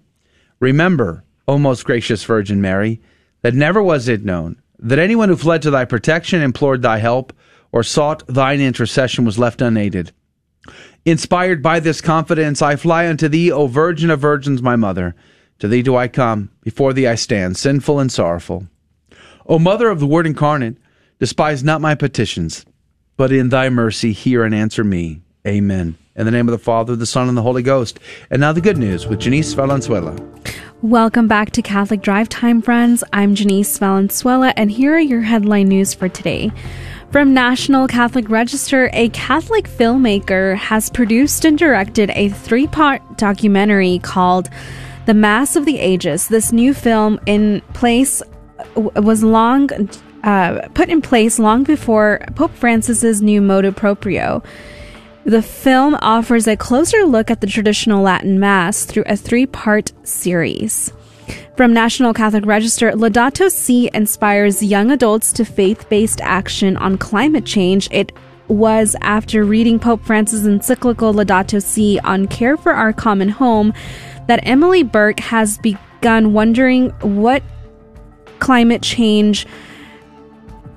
Remember, 0.61 1.25
O 1.49 1.57
most 1.57 1.83
gracious 1.83 2.23
Virgin 2.23 2.61
Mary, 2.61 3.01
that 3.41 3.53
never 3.53 3.83
was 3.83 4.07
it 4.07 4.23
known 4.23 4.61
that 4.81 4.99
anyone 4.99 5.27
who 5.27 5.35
fled 5.35 5.61
to 5.63 5.69
thy 5.69 5.83
protection, 5.83 6.41
implored 6.41 6.81
thy 6.81 6.99
help, 6.99 7.33
or 7.71 7.83
sought 7.83 8.25
thine 8.27 8.61
intercession 8.61 9.25
was 9.25 9.39
left 9.39 9.61
unaided. 9.61 10.11
Inspired 11.05 11.63
by 11.63 11.79
this 11.79 12.01
confidence, 12.01 12.61
I 12.61 12.75
fly 12.75 13.07
unto 13.07 13.27
thee, 13.27 13.51
O 13.51 13.67
Virgin 13.67 14.09
of 14.09 14.19
Virgins, 14.19 14.61
my 14.61 14.75
mother. 14.75 15.15
To 15.59 15.67
thee 15.67 15.81
do 15.81 15.95
I 15.95 16.07
come, 16.07 16.51
before 16.61 16.93
thee 16.93 17.07
I 17.07 17.15
stand, 17.15 17.57
sinful 17.57 17.99
and 17.99 18.11
sorrowful. 18.11 18.67
O 19.47 19.59
Mother 19.59 19.89
of 19.89 19.99
the 19.99 20.07
Word 20.07 20.27
incarnate, 20.27 20.77
despise 21.19 21.63
not 21.63 21.81
my 21.81 21.95
petitions, 21.95 22.65
but 23.17 23.31
in 23.31 23.49
thy 23.49 23.69
mercy 23.69 24.11
hear 24.11 24.43
and 24.43 24.53
answer 24.53 24.83
me. 24.83 25.21
Amen. 25.47 25.97
In 26.15 26.25
the 26.25 26.31
name 26.31 26.47
of 26.47 26.51
the 26.51 26.57
Father, 26.57 26.95
the 26.95 27.05
Son, 27.05 27.29
and 27.29 27.37
the 27.37 27.41
Holy 27.41 27.63
Ghost. 27.63 27.99
And 28.29 28.41
now 28.41 28.51
the 28.51 28.61
good 28.61 28.77
news 28.77 29.07
with 29.07 29.19
Janice 29.19 29.53
Valenzuela. 29.53 30.17
Welcome 30.81 31.27
back 31.27 31.51
to 31.51 31.61
Catholic 31.61 32.01
Drive 32.01 32.29
Time, 32.29 32.61
friends. 32.61 33.03
I'm 33.11 33.35
Janice 33.35 33.77
Valenzuela, 33.77 34.53
and 34.55 34.69
here 34.69 34.95
are 34.95 34.99
your 34.99 35.21
headline 35.21 35.69
news 35.69 35.93
for 35.93 36.09
today. 36.09 36.51
From 37.11 37.33
National 37.33 37.87
Catholic 37.87 38.29
Register, 38.29 38.91
a 38.93 39.09
Catholic 39.09 39.67
filmmaker 39.67 40.55
has 40.55 40.91
produced 40.91 41.43
and 41.43 41.57
directed 41.57 42.11
a 42.11 42.29
three 42.29 42.67
part 42.67 43.01
documentary 43.17 43.97
called 43.97 44.47
The 45.07 45.15
Mass 45.15 45.55
of 45.55 45.65
the 45.65 45.79
Ages. 45.79 46.27
This 46.27 46.51
new 46.51 46.71
film 46.71 47.19
in 47.25 47.61
place 47.73 48.21
was 48.75 49.23
long 49.23 49.69
uh, 50.23 50.67
put 50.75 50.89
in 50.89 51.01
place 51.01 51.39
long 51.39 51.63
before 51.63 52.23
Pope 52.35 52.53
Francis's 52.53 53.23
new 53.23 53.41
motu 53.41 53.71
proprio. 53.71 54.43
The 55.23 55.41
film 55.41 55.95
offers 56.01 56.45
a 56.47 56.55
closer 56.55 57.05
look 57.05 57.31
at 57.31 57.41
the 57.41 57.47
traditional 57.47 58.03
Latin 58.03 58.39
Mass 58.39 58.85
through 58.85 59.05
a 59.07 59.15
three 59.15 59.47
part 59.47 59.93
series. 60.03 60.93
From 61.55 61.73
National 61.73 62.13
Catholic 62.13 62.45
Register, 62.45 62.91
Laudato 62.91 63.51
Si 63.51 63.89
inspires 63.93 64.63
young 64.63 64.91
adults 64.91 65.31
to 65.33 65.45
faith 65.45 65.87
based 65.89 66.21
action 66.21 66.77
on 66.77 66.97
climate 66.97 67.45
change. 67.45 67.87
It 67.91 68.11
was 68.47 68.95
after 69.01 69.43
reading 69.43 69.79
Pope 69.79 70.03
Francis' 70.03 70.45
encyclical 70.45 71.13
Laudato 71.13 71.61
Si 71.61 71.99
on 71.99 72.27
care 72.27 72.57
for 72.57 72.71
our 72.73 72.93
common 72.93 73.29
home 73.29 73.73
that 74.27 74.39
Emily 74.43 74.83
Burke 74.83 75.19
has 75.19 75.57
begun 75.57 76.33
wondering 76.33 76.89
what 77.01 77.43
climate 78.39 78.81
change 78.81 79.45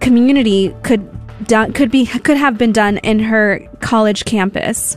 community 0.00 0.74
could 0.82 1.08
done 1.46 1.72
could 1.72 1.90
be 1.90 2.06
could 2.06 2.36
have 2.36 2.58
been 2.58 2.72
done 2.72 2.98
in 2.98 3.18
her 3.18 3.60
college 3.80 4.24
campus. 4.24 4.96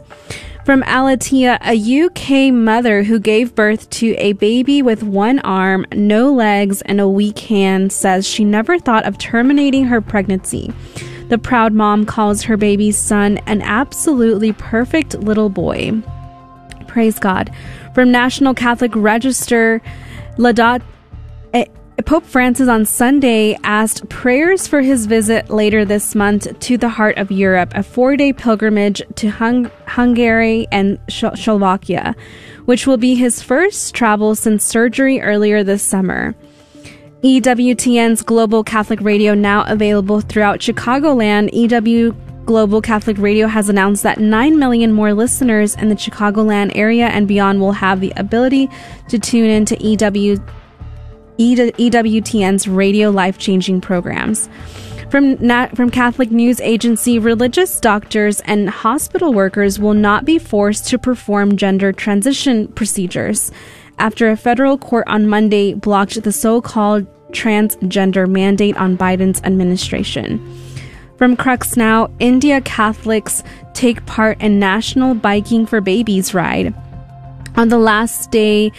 From 0.66 0.82
Aleteia, 0.82 1.59
a 1.61 2.05
UK 2.05 2.51
mother 2.51 3.03
who 3.03 3.20
gave 3.20 3.53
birth 3.53 3.88
to 3.91 4.16
a 4.18 4.34
baby 4.34 4.82
with 4.82 5.03
one 5.03 5.38
arm, 5.41 5.86
no 5.93 6.34
legs, 6.34 6.82
and 6.82 6.99
a 6.99 7.07
weak 7.07 7.38
hand 7.38 7.93
says 7.93 8.28
she 8.28 8.43
never 8.43 8.80
thought 8.80 9.05
of 9.05 9.20
terminating 9.20 9.86
her 9.86 10.01
pregnancy. 10.01 10.74
The 11.30 11.38
proud 11.38 11.74
mom 11.74 12.07
calls 12.07 12.41
her 12.41 12.57
baby's 12.57 12.97
son 12.97 13.38
an 13.45 13.61
absolutely 13.61 14.53
perfect 14.53 15.13
little 15.20 15.49
boy. 15.49 16.01
Praise 16.88 17.20
God. 17.20 17.51
From 17.93 18.11
National 18.11 18.55
Catholic 18.55 18.95
Register, 18.95 19.84
Ladat 20.38 20.82
Pope 22.04 22.26
Francis 22.26 22.68
on 22.68 22.86
Sunday 22.86 23.58
asked 23.64 24.08
prayers 24.10 24.68
for 24.68 24.82
his 24.82 25.06
visit 25.06 25.50
later 25.50 25.86
this 25.86 26.14
month 26.14 26.60
to 26.60 26.78
the 26.78 26.89
heart 26.89 27.18
of 27.18 27.32
Europe, 27.32 27.72
a 27.74 27.84
four 27.84 28.16
day 28.18 28.34
pilgrimage 28.34 29.02
to 29.16 29.30
Hung- 29.30 29.72
Hungary 29.88 30.68
and 30.72 31.00
Slovakia, 31.10 32.16
which 32.66 32.86
will 32.86 32.98
be 32.98 33.16
his 33.16 33.41
first 33.41 33.96
travel 33.96 34.36
since 34.36 34.64
surgery 34.64 35.22
earlier 35.22 35.64
this 35.64 35.82
summer. 35.82 36.36
EWTN's 37.24 38.22
Global 38.22 38.64
Catholic 38.64 39.02
Radio 39.02 39.34
now 39.34 39.64
available 39.64 40.22
throughout 40.22 40.60
Chicagoland. 40.60 41.50
EW 41.54 42.16
Global 42.46 42.82
Catholic 42.82 43.18
Radio 43.18 43.48
has 43.48 43.70
announced 43.70 44.04
that 44.04 44.20
9 44.20 44.60
million 44.60 44.91
more 44.91 45.14
listeners 45.14 45.74
in 45.76 45.89
the 45.89 45.96
Chicagoland 45.96 46.74
area 46.76 47.08
and 47.08 47.28
beyond 47.28 47.60
will 47.60 47.72
have 47.72 48.00
the 48.00 48.14
ability 48.18 48.70
to 49.10 49.18
tune 49.18 49.50
into 49.50 49.76
EW 49.80 50.38
EWTN's 51.38 52.68
radio 52.68 53.10
life 53.10 53.38
changing 53.38 53.82
programs. 53.82 54.50
From, 55.10 55.38
from 55.76 55.92
Catholic 55.92 56.32
News 56.32 56.60
Agency, 56.62 57.20
religious 57.20 57.80
doctors 57.80 58.42
and 58.42 58.70
hospital 58.70 59.34
workers 59.34 59.80
will 59.80 59.94
not 59.94 60.26
be 60.26 60.40
forced 60.40 60.88
to 60.90 60.98
perform 60.98 61.58
gender 61.58 61.94
transition 61.94 62.68
procedures 62.70 63.52
after 63.98 64.30
a 64.30 64.38
federal 64.38 64.78
court 64.78 65.08
on 65.08 65.28
Monday 65.28 65.74
blocked 65.74 66.22
the 66.24 66.32
so 66.32 66.60
called 66.60 67.06
transgender 67.32 68.28
mandate 68.28 68.78
on 68.78 68.98
Biden's 68.98 69.42
administration. 69.44 70.40
From 71.18 71.38
Crux 71.38 71.78
Now, 71.78 72.10
India 72.20 72.60
Catholics 72.62 73.44
take 73.74 74.06
part 74.06 74.42
in 74.42 74.60
National 74.60 75.14
Biking 75.16 75.66
for 75.66 75.80
Babies 75.80 76.34
ride. 76.34 76.74
On 77.56 77.70
the 77.70 77.78
last 77.78 78.32
day 78.32 78.74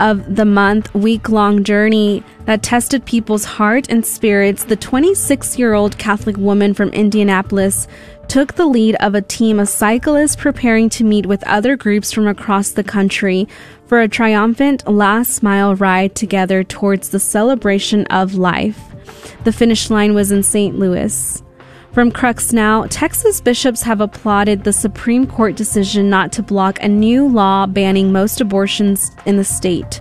of 0.00 0.36
the 0.36 0.44
month 0.44 0.92
week 0.94 1.28
long 1.28 1.64
journey 1.64 2.22
that 2.44 2.62
tested 2.62 3.04
people's 3.04 3.44
heart 3.44 3.88
and 3.88 4.04
spirits, 4.04 4.64
the 4.64 4.76
26 4.76 5.58
year 5.58 5.74
old 5.74 5.98
Catholic 5.98 6.36
woman 6.36 6.74
from 6.74 6.88
Indianapolis 6.90 7.88
took 8.28 8.54
the 8.54 8.66
lead 8.66 8.94
of 8.96 9.14
a 9.14 9.22
team 9.22 9.58
of 9.58 9.68
cyclists 9.68 10.36
preparing 10.36 10.88
to 10.90 11.04
meet 11.04 11.26
with 11.26 11.46
other 11.46 11.76
groups 11.76 12.12
from 12.12 12.26
across 12.26 12.70
the 12.70 12.84
country 12.84 13.48
for 13.86 14.00
a 14.00 14.08
triumphant 14.08 14.86
last 14.86 15.42
mile 15.42 15.74
ride 15.74 16.14
together 16.14 16.62
towards 16.62 17.08
the 17.08 17.18
celebration 17.18 18.04
of 18.06 18.34
life. 18.34 18.78
The 19.44 19.52
finish 19.52 19.88
line 19.88 20.14
was 20.14 20.30
in 20.30 20.42
St. 20.42 20.78
Louis. 20.78 21.42
From 21.92 22.12
Crux 22.12 22.52
Now, 22.52 22.84
Texas 22.84 23.40
bishops 23.40 23.82
have 23.82 24.00
applauded 24.00 24.62
the 24.62 24.72
Supreme 24.72 25.26
Court 25.26 25.56
decision 25.56 26.10
not 26.10 26.32
to 26.32 26.42
block 26.42 26.78
a 26.80 26.88
new 26.88 27.26
law 27.26 27.66
banning 27.66 28.12
most 28.12 28.40
abortions 28.40 29.10
in 29.24 29.36
the 29.36 29.44
state, 29.44 30.00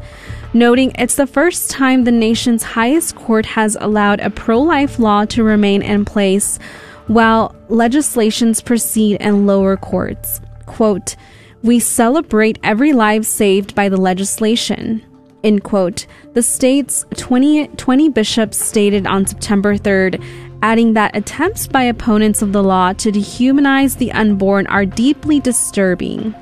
noting 0.53 0.91
it's 0.95 1.15
the 1.15 1.25
first 1.25 1.71
time 1.71 2.03
the 2.03 2.11
nation's 2.11 2.61
highest 2.61 3.15
court 3.15 3.45
has 3.45 3.77
allowed 3.79 4.19
a 4.19 4.29
pro 4.29 4.61
life 4.61 4.99
law 4.99 5.25
to 5.25 5.43
remain 5.43 5.81
in 5.81 6.03
place 6.03 6.59
while 7.07 7.55
legislations 7.69 8.61
proceed 8.61 9.19
in 9.21 9.47
lower 9.47 9.77
courts. 9.77 10.41
Quote, 10.65 11.15
We 11.63 11.79
celebrate 11.79 12.59
every 12.63 12.91
life 12.91 13.23
saved 13.23 13.73
by 13.73 13.87
the 13.87 13.97
legislation. 13.97 15.03
End 15.43 15.63
quote. 15.63 16.07
The 16.33 16.41
state's 16.41 17.05
20, 17.15 17.67
20 17.69 18.09
bishops 18.09 18.57
stated 18.63 19.07
on 19.07 19.25
September 19.25 19.77
3rd 19.77 20.21
adding 20.61 20.93
that 20.93 21.15
attempts 21.15 21.67
by 21.67 21.83
opponents 21.83 22.41
of 22.41 22.53
the 22.53 22.63
law 22.63 22.93
to 22.93 23.11
dehumanize 23.11 23.97
the 23.97 24.11
unborn 24.11 24.67
are 24.67 24.85
deeply 24.85 25.39
disturbing. 25.39 26.35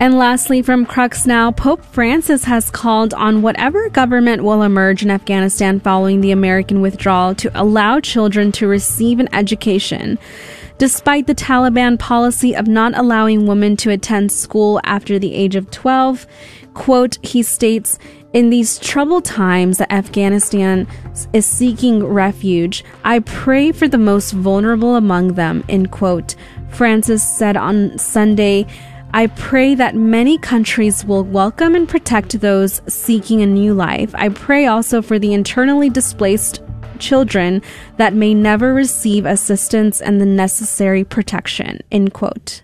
And 0.00 0.16
lastly, 0.16 0.62
from 0.62 0.86
Crux 0.86 1.26
Now, 1.26 1.52
Pope 1.52 1.84
Francis 1.84 2.44
has 2.44 2.70
called 2.70 3.12
on 3.12 3.42
whatever 3.42 3.90
government 3.90 4.42
will 4.42 4.62
emerge 4.62 5.02
in 5.02 5.10
Afghanistan 5.10 5.78
following 5.78 6.22
the 6.22 6.30
American 6.30 6.80
withdrawal 6.80 7.34
to 7.34 7.50
allow 7.54 8.00
children 8.00 8.50
to 8.52 8.66
receive 8.66 9.20
an 9.20 9.28
education. 9.34 10.18
Despite 10.78 11.26
the 11.26 11.34
Taliban 11.34 11.98
policy 11.98 12.56
of 12.56 12.66
not 12.66 12.96
allowing 12.96 13.46
women 13.46 13.76
to 13.76 13.90
attend 13.90 14.32
school 14.32 14.80
after 14.84 15.18
the 15.18 15.34
age 15.34 15.54
of 15.54 15.70
12, 15.70 16.26
Quote, 16.72 17.18
he 17.22 17.42
states, 17.42 17.98
in 18.32 18.50
these 18.50 18.78
troubled 18.78 19.24
times 19.24 19.78
that 19.78 19.92
Afghanistan 19.92 20.86
is 21.32 21.46
seeking 21.46 22.04
refuge, 22.04 22.84
I 23.04 23.20
pray 23.20 23.72
for 23.72 23.88
the 23.88 23.98
most 23.98 24.32
vulnerable 24.32 24.96
among 24.96 25.34
them, 25.34 25.64
end 25.68 25.90
quote. 25.90 26.36
Francis 26.68 27.22
said 27.22 27.56
on 27.56 27.98
Sunday, 27.98 28.66
I 29.12 29.26
pray 29.26 29.74
that 29.74 29.96
many 29.96 30.38
countries 30.38 31.04
will 31.04 31.24
welcome 31.24 31.74
and 31.74 31.88
protect 31.88 32.40
those 32.40 32.80
seeking 32.86 33.42
a 33.42 33.46
new 33.46 33.74
life. 33.74 34.14
I 34.14 34.28
pray 34.28 34.66
also 34.66 35.02
for 35.02 35.18
the 35.18 35.32
internally 35.32 35.90
displaced 35.90 36.62
children 37.00 37.62
that 37.96 38.14
may 38.14 38.34
never 38.34 38.72
receive 38.72 39.26
assistance 39.26 40.00
and 40.00 40.20
the 40.20 40.26
necessary 40.26 41.02
protection. 41.02 41.80
End 41.90 42.12
quote. 42.12 42.62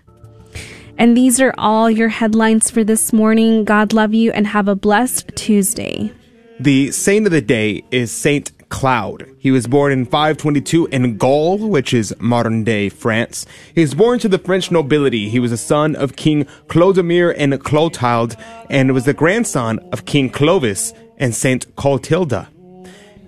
And 0.97 1.15
these 1.15 1.39
are 1.39 1.53
all 1.57 1.91
your 1.91 2.09
headlines 2.09 2.71
for 2.71 2.83
this 2.83 3.13
morning. 3.13 3.63
God 3.63 3.93
love 3.93 4.15
you 4.15 4.31
and 4.31 4.47
have 4.47 4.67
a 4.67 4.75
blessed 4.75 5.27
Tuesday. 5.35 6.11
The 6.59 6.91
saint 6.91 7.27
of 7.27 7.31
the 7.31 7.41
day 7.41 7.83
is 7.91 8.11
Saint 8.11 8.51
Cloud. 8.69 9.29
He 9.37 9.51
was 9.51 9.67
born 9.67 9.91
in 9.91 10.05
522 10.05 10.87
in 10.87 11.17
Gaul, 11.17 11.59
which 11.59 11.93
is 11.93 12.15
modern 12.19 12.63
day 12.63 12.89
France. 12.89 13.45
He 13.75 13.81
was 13.81 13.93
born 13.93 14.17
to 14.19 14.27
the 14.27 14.39
French 14.39 14.71
nobility. 14.71 15.29
He 15.29 15.39
was 15.39 15.51
a 15.51 15.57
son 15.57 15.95
of 15.95 16.15
King 16.15 16.45
Clodomir 16.67 17.33
and 17.37 17.63
Clotilde 17.63 18.35
and 18.69 18.91
was 18.93 19.05
the 19.05 19.13
grandson 19.13 19.77
of 19.91 20.05
King 20.05 20.31
Clovis 20.31 20.93
and 21.17 21.35
Saint 21.35 21.75
Clotilda. 21.75 22.49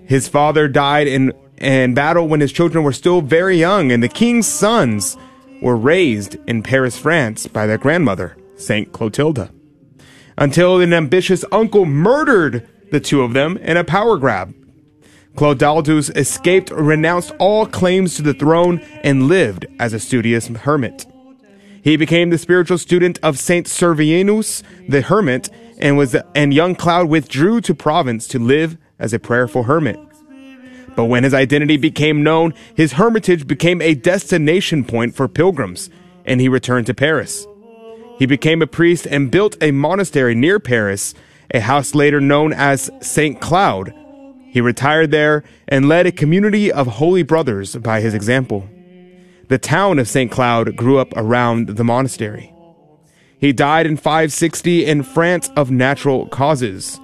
His 0.04 0.26
father 0.26 0.66
died 0.66 1.06
in, 1.06 1.32
in 1.58 1.94
battle 1.94 2.26
when 2.26 2.40
his 2.40 2.50
children 2.50 2.82
were 2.82 2.92
still 2.92 3.20
very 3.20 3.56
young, 3.56 3.92
and 3.92 4.02
the 4.02 4.08
king's 4.08 4.48
sons 4.48 5.16
were 5.62 5.76
raised 5.76 6.36
in 6.46 6.62
Paris, 6.62 6.98
France 6.98 7.46
by 7.46 7.66
their 7.66 7.78
grandmother, 7.78 8.36
Saint 8.56 8.92
Clotilda. 8.92 9.50
Until 10.36 10.80
an 10.80 10.92
ambitious 10.92 11.44
uncle 11.52 11.84
murdered 11.84 12.68
the 12.90 13.00
two 13.00 13.22
of 13.22 13.32
them 13.32 13.56
in 13.58 13.76
a 13.76 13.84
power 13.84 14.16
grab. 14.16 14.54
Clodoaldus 15.36 16.14
escaped, 16.16 16.70
renounced 16.70 17.32
all 17.38 17.66
claims 17.66 18.16
to 18.16 18.22
the 18.22 18.34
throne, 18.34 18.80
and 19.02 19.28
lived 19.28 19.66
as 19.78 19.92
a 19.92 20.00
studious 20.00 20.48
hermit. 20.48 21.06
He 21.82 21.96
became 21.96 22.30
the 22.30 22.38
spiritual 22.38 22.78
student 22.78 23.18
of 23.22 23.38
Saint 23.38 23.66
Severinus 23.66 24.62
the 24.88 25.02
hermit, 25.02 25.48
and 25.78 25.96
was 25.96 26.14
and 26.34 26.52
young 26.52 26.74
Cloud 26.74 27.08
withdrew 27.08 27.60
to 27.62 27.74
Provence 27.74 28.26
to 28.28 28.38
live 28.38 28.76
as 28.98 29.14
a 29.14 29.18
prayerful 29.18 29.62
hermit. 29.62 29.98
But 31.00 31.06
when 31.06 31.24
his 31.24 31.32
identity 31.32 31.78
became 31.78 32.22
known, 32.22 32.52
his 32.74 32.92
hermitage 32.92 33.46
became 33.46 33.80
a 33.80 33.94
destination 33.94 34.84
point 34.84 35.14
for 35.14 35.28
pilgrims, 35.28 35.88
and 36.26 36.42
he 36.42 36.48
returned 36.50 36.88
to 36.88 36.94
Paris. 36.94 37.46
He 38.18 38.26
became 38.26 38.60
a 38.60 38.66
priest 38.66 39.06
and 39.06 39.30
built 39.30 39.56
a 39.62 39.70
monastery 39.70 40.34
near 40.34 40.60
Paris, 40.60 41.14
a 41.54 41.60
house 41.60 41.94
later 41.94 42.20
known 42.20 42.52
as 42.52 42.90
St. 43.00 43.40
Cloud. 43.40 43.94
He 44.50 44.60
retired 44.60 45.10
there 45.10 45.42
and 45.66 45.88
led 45.88 46.04
a 46.04 46.12
community 46.12 46.70
of 46.70 46.86
holy 46.86 47.22
brothers 47.22 47.76
by 47.76 48.02
his 48.02 48.12
example. 48.12 48.68
The 49.48 49.56
town 49.56 49.98
of 49.98 50.06
St. 50.06 50.30
Cloud 50.30 50.76
grew 50.76 50.98
up 50.98 51.14
around 51.16 51.78
the 51.78 51.84
monastery. 51.84 52.52
He 53.38 53.54
died 53.54 53.86
in 53.86 53.96
560 53.96 54.84
in 54.84 55.02
France 55.02 55.48
of 55.56 55.70
natural 55.70 56.28
causes. 56.28 57.00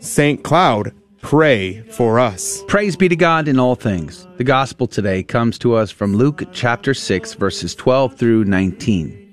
St. 0.00 0.44
Cloud 0.44 0.92
pray 1.20 1.82
for 1.90 2.18
us. 2.18 2.62
Praise 2.68 2.96
be 2.96 3.08
to 3.08 3.16
God 3.16 3.48
in 3.48 3.58
all 3.58 3.74
things. 3.74 4.26
The 4.36 4.44
gospel 4.44 4.86
today 4.86 5.22
comes 5.22 5.58
to 5.58 5.74
us 5.74 5.90
from 5.90 6.16
Luke 6.16 6.44
chapter 6.52 6.94
6, 6.94 7.34
verses 7.34 7.74
12 7.74 8.16
through 8.16 8.44
19. 8.44 9.24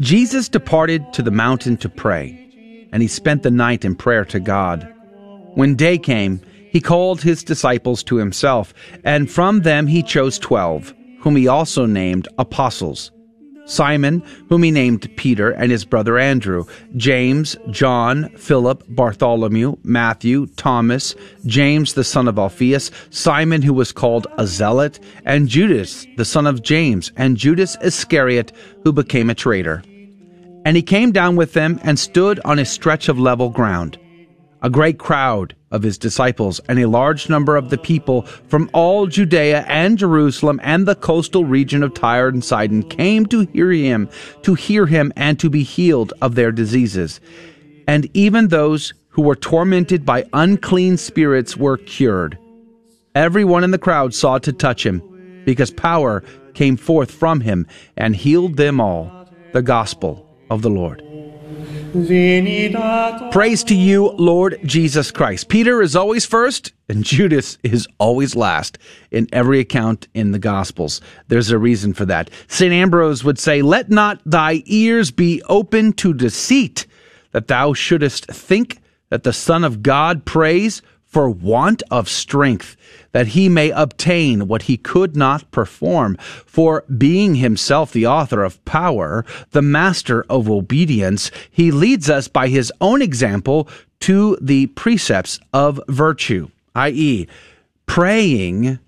Jesus 0.00 0.48
departed 0.48 1.12
to 1.12 1.22
the 1.22 1.30
mountain 1.30 1.76
to 1.78 1.88
pray, 1.88 2.88
and 2.92 3.02
he 3.02 3.08
spent 3.08 3.42
the 3.42 3.50
night 3.50 3.84
in 3.84 3.94
prayer 3.94 4.24
to 4.26 4.40
God. 4.40 4.92
When 5.54 5.76
day 5.76 5.98
came, 5.98 6.40
he 6.70 6.80
called 6.80 7.22
his 7.22 7.44
disciples 7.44 8.02
to 8.04 8.16
himself, 8.16 8.74
and 9.04 9.30
from 9.30 9.60
them 9.60 9.86
he 9.86 10.02
chose 10.02 10.38
twelve, 10.38 10.94
whom 11.20 11.36
he 11.36 11.46
also 11.46 11.86
named 11.86 12.28
apostles 12.38 13.12
Simon, 13.64 14.22
whom 14.48 14.62
he 14.62 14.70
named 14.70 15.08
Peter, 15.16 15.50
and 15.50 15.70
his 15.70 15.84
brother 15.84 16.18
Andrew, 16.18 16.64
James, 16.96 17.56
John, 17.70 18.28
Philip, 18.36 18.84
Bartholomew, 18.88 19.76
Matthew, 19.84 20.46
Thomas, 20.56 21.14
James 21.46 21.94
the 21.94 22.04
son 22.04 22.28
of 22.28 22.38
Alphaeus, 22.38 22.90
Simon 23.10 23.62
who 23.62 23.72
was 23.72 23.92
called 23.92 24.26
a 24.38 24.46
zealot, 24.46 24.98
and 25.24 25.48
Judas 25.48 26.06
the 26.16 26.24
son 26.24 26.46
of 26.46 26.62
James, 26.62 27.12
and 27.16 27.36
Judas 27.36 27.76
Iscariot 27.82 28.52
who 28.84 28.92
became 28.92 29.30
a 29.30 29.34
traitor. 29.34 29.82
And 30.64 30.76
he 30.76 30.82
came 30.82 31.12
down 31.12 31.36
with 31.36 31.54
them 31.54 31.80
and 31.82 31.98
stood 31.98 32.40
on 32.44 32.58
a 32.58 32.64
stretch 32.64 33.08
of 33.08 33.18
level 33.18 33.48
ground. 33.48 33.98
A 34.62 34.70
great 34.70 34.98
crowd 34.98 35.56
of 35.72 35.82
his 35.82 35.98
disciples 35.98 36.60
and 36.68 36.78
a 36.78 36.86
large 36.86 37.28
number 37.28 37.56
of 37.56 37.70
the 37.70 37.78
people 37.78 38.22
from 38.22 38.70
all 38.72 39.08
Judea 39.08 39.64
and 39.66 39.98
Jerusalem 39.98 40.60
and 40.62 40.86
the 40.86 40.94
coastal 40.94 41.44
region 41.44 41.82
of 41.82 41.94
Tyre 41.94 42.28
and 42.28 42.44
Sidon 42.44 42.84
came 42.84 43.26
to 43.26 43.40
hear 43.46 43.72
him, 43.72 44.08
to 44.42 44.54
hear 44.54 44.86
him 44.86 45.12
and 45.16 45.40
to 45.40 45.50
be 45.50 45.64
healed 45.64 46.12
of 46.22 46.36
their 46.36 46.52
diseases. 46.52 47.20
And 47.88 48.08
even 48.14 48.48
those 48.48 48.94
who 49.08 49.22
were 49.22 49.36
tormented 49.36 50.06
by 50.06 50.26
unclean 50.32 50.96
spirits 50.96 51.56
were 51.56 51.78
cured. 51.78 52.38
Everyone 53.14 53.64
in 53.64 53.72
the 53.72 53.78
crowd 53.78 54.14
sought 54.14 54.42
to 54.44 54.52
touch 54.52 54.86
him, 54.86 55.02
because 55.44 55.70
power 55.70 56.22
came 56.54 56.76
forth 56.76 57.10
from 57.10 57.40
him 57.40 57.66
and 57.96 58.14
healed 58.14 58.56
them 58.56 58.80
all. 58.80 59.28
The 59.52 59.62
gospel 59.62 60.26
of 60.48 60.62
the 60.62 60.70
Lord. 60.70 61.02
Praise 63.32 63.62
to 63.64 63.74
you, 63.74 64.12
Lord 64.12 64.58
Jesus 64.64 65.10
Christ. 65.10 65.48
Peter 65.48 65.82
is 65.82 65.94
always 65.94 66.24
first, 66.24 66.72
and 66.88 67.04
Judas 67.04 67.58
is 67.62 67.86
always 67.98 68.34
last 68.34 68.78
in 69.10 69.28
every 69.30 69.60
account 69.60 70.08
in 70.14 70.32
the 70.32 70.38
Gospels. 70.38 71.02
There's 71.28 71.50
a 71.50 71.58
reason 71.58 71.92
for 71.92 72.06
that. 72.06 72.30
St. 72.48 72.72
Ambrose 72.72 73.24
would 73.24 73.38
say, 73.38 73.60
Let 73.60 73.90
not 73.90 74.22
thy 74.24 74.62
ears 74.64 75.10
be 75.10 75.42
open 75.50 75.92
to 75.94 76.14
deceit, 76.14 76.86
that 77.32 77.48
thou 77.48 77.74
shouldest 77.74 78.24
think 78.26 78.80
that 79.10 79.22
the 79.22 79.32
Son 79.34 79.62
of 79.62 79.82
God 79.82 80.24
prays 80.24 80.80
for 81.12 81.28
want 81.28 81.82
of 81.90 82.08
strength, 82.08 82.74
that 83.12 83.28
he 83.28 83.46
may 83.46 83.68
obtain 83.68 84.48
what 84.48 84.62
he 84.62 84.78
could 84.78 85.14
not 85.14 85.48
perform. 85.50 86.16
For 86.46 86.84
being 86.96 87.34
himself 87.34 87.92
the 87.92 88.06
author 88.06 88.42
of 88.42 88.64
power, 88.64 89.22
the 89.50 89.60
master 89.60 90.24
of 90.30 90.48
obedience, 90.48 91.30
he 91.50 91.70
leads 91.70 92.08
us 92.08 92.28
by 92.28 92.48
his 92.48 92.72
own 92.80 93.02
example 93.02 93.68
to 94.00 94.38
the 94.40 94.68
precepts 94.68 95.38
of 95.52 95.78
virtue, 95.86 96.48
i.e., 96.74 97.28
praying 97.84 98.78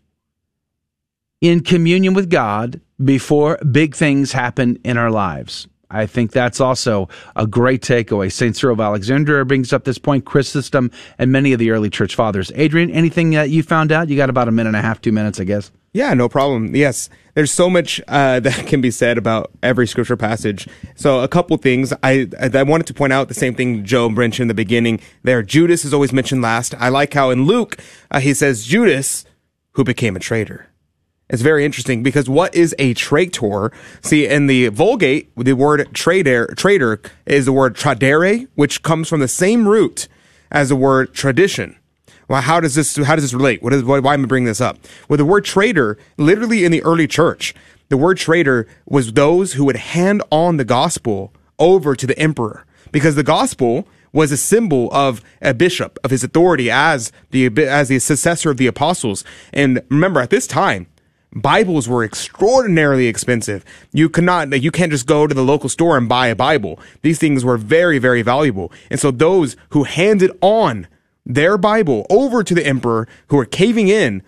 in 1.43 1.61
communion 1.61 2.15
with 2.15 2.31
God 2.31 2.81
before 3.05 3.59
big 3.71 3.95
things 3.95 4.33
happen 4.33 4.79
in 4.83 4.97
our 4.97 5.11
lives. 5.11 5.69
I 5.91 6.07
think 6.07 6.33
that's 6.33 6.61
also 6.61 7.09
a 7.37 7.47
great 7.47 7.83
takeaway. 7.83 8.33
St. 8.33 8.57
Cyril 8.57 8.75
of 8.75 8.81
Alexandria 8.81 9.45
brings 9.45 9.73
up 9.73 9.85
this 9.85 9.99
point, 9.99 10.25
Chris 10.25 10.53
Chrysostom, 10.53 10.91
and 11.19 11.31
many 11.31 11.53
of 11.53 11.59
the 11.59 11.71
early 11.71 11.91
church 11.91 12.15
fathers. 12.15 12.51
Adrian, 12.55 12.91
anything 12.91 13.31
that 13.31 13.51
you 13.51 13.63
found 13.63 13.93
out? 13.93 14.09
You 14.09 14.17
got 14.17 14.31
about 14.31 14.49
a 14.49 14.53
minute 14.53 14.71
and 14.71 14.77
a 14.77 14.83
half, 14.83 15.01
two 15.01 15.13
minutes, 15.13 15.41
I 15.41 15.45
guess. 15.45 15.71
Yeah, 15.93 16.13
no 16.15 16.29
problem. 16.29 16.75
Yes, 16.75 17.09
there's 17.35 17.53
so 17.53 17.71
much 17.71 18.01
uh, 18.09 18.41
that 18.41 18.67
can 18.67 18.81
be 18.81 18.91
said 18.91 19.17
about 19.17 19.53
every 19.63 19.87
scripture 19.87 20.17
passage. 20.17 20.69
So, 20.97 21.21
a 21.21 21.29
couple 21.29 21.57
things. 21.57 21.93
I 22.03 22.29
I 22.39 22.63
wanted 22.65 22.89
to 22.89 22.95
point 22.95 23.13
out 23.13 23.29
the 23.29 23.35
same 23.35 23.55
thing 23.55 23.85
Joe 23.85 24.09
mentioned 24.09 24.45
in 24.45 24.49
the 24.49 24.55
beginning. 24.55 25.01
There, 25.23 25.43
Judas 25.43 25.85
is 25.85 25.95
always 25.95 26.13
mentioned 26.13 26.43
last. 26.43 26.75
I 26.75 26.89
like 26.89 27.15
how 27.15 27.31
in 27.31 27.45
Luke 27.45 27.79
uh, 28.11 28.21
he 28.21 28.35
says 28.35 28.65
Judas, 28.65 29.25
who 29.73 29.85
became 29.85 30.17
a 30.17 30.21
traitor. 30.21 30.69
It's 31.35 31.43
very 31.43 31.65
interesting 31.65 32.05
because 32.05 32.29
what 32.29 32.55
is 32.55 32.77
a 32.79 32.95
traitor? 32.95 33.73
See, 34.03 34.25
in 34.25 34.47
the 34.47 34.69
Vulgate, 34.69 35.35
the 35.37 35.55
word 35.55 35.93
trader, 35.93 36.47
trader 36.57 37.01
is 37.27 37.47
the 37.47 37.53
word 37.53 37.75
tradere, 37.75 38.47
which 38.55 38.85
comes 38.85 39.09
from 39.09 39.19
the 39.19 39.27
same 39.27 39.67
root 39.67 40.07
as 40.53 40.69
the 40.69 40.77
word 40.77 41.13
tradition. 41.13 41.77
Well, 42.29 42.41
how 42.41 42.61
does 42.61 42.77
this, 42.77 42.95
how 42.99 43.17
does 43.17 43.25
this 43.25 43.35
relate? 43.35 43.65
What 43.65 43.73
is, 43.73 43.83
why 43.83 43.99
am 43.99 44.07
I 44.07 44.17
bringing 44.27 44.47
this 44.47 44.61
up? 44.61 44.79
Well, 45.09 45.17
the 45.17 45.25
word 45.25 45.45
traitor, 45.45 45.99
literally 46.17 46.65
in 46.65 46.71
the 46.71 46.85
early 46.85 47.09
church, 47.09 47.53
the 47.89 47.97
word 47.97 48.17
traitor 48.17 48.69
was 48.87 49.15
those 49.15 49.55
who 49.55 49.65
would 49.65 49.75
hand 49.75 50.23
on 50.31 50.57
the 50.57 50.65
gospel 50.65 51.33
over 51.59 51.97
to 51.97 52.07
the 52.07 52.17
emperor 52.17 52.65
because 52.93 53.17
the 53.17 53.25
gospel 53.25 53.89
was 54.13 54.31
a 54.31 54.37
symbol 54.37 54.89
of 54.93 55.21
a 55.43 55.53
bishop, 55.53 55.99
of 56.05 56.13
his 56.13 56.23
authority 56.23 56.71
as 56.71 57.11
the, 57.33 57.47
as 57.67 57.89
the 57.89 57.99
successor 57.99 58.53
of 58.53 58.57
the 58.57 58.69
apostles. 58.69 59.25
And 59.53 59.83
remember, 59.91 60.21
at 60.21 60.31
this 60.31 60.47
time, 60.47 60.87
Bibles 61.35 61.89
were 61.89 62.05
extraordinarily 62.05 63.09
expensive. 63.09 63.65
You 63.93 64.09
could 64.09 64.25
not, 64.25 64.63
you 64.63 64.71
can't 64.71 64.93
just 64.93 65.07
go 65.07 65.27
to 65.27 65.35
the 65.35 65.43
local 65.43 65.69
store 65.69 65.97
and 65.97 66.09
buy 66.09 66.29
a 66.29 66.37
Bible. 66.37 66.79
These 67.03 67.19
things 67.19 67.45
were 67.45 67.57
very, 67.59 67.99
very 67.99 68.23
valuable. 68.23 68.73
And 68.91 69.01
so 69.01 69.11
those 69.11 69.57
who 69.71 69.85
handed 69.85 70.31
on 70.41 70.87
their 71.27 71.59
Bible 71.59 72.07
over 72.09 72.45
to 72.45 72.55
the 72.55 72.67
emperor, 72.67 73.09
who 73.29 73.37
were 73.37 73.47
caving 73.47 73.89
in 73.89 74.23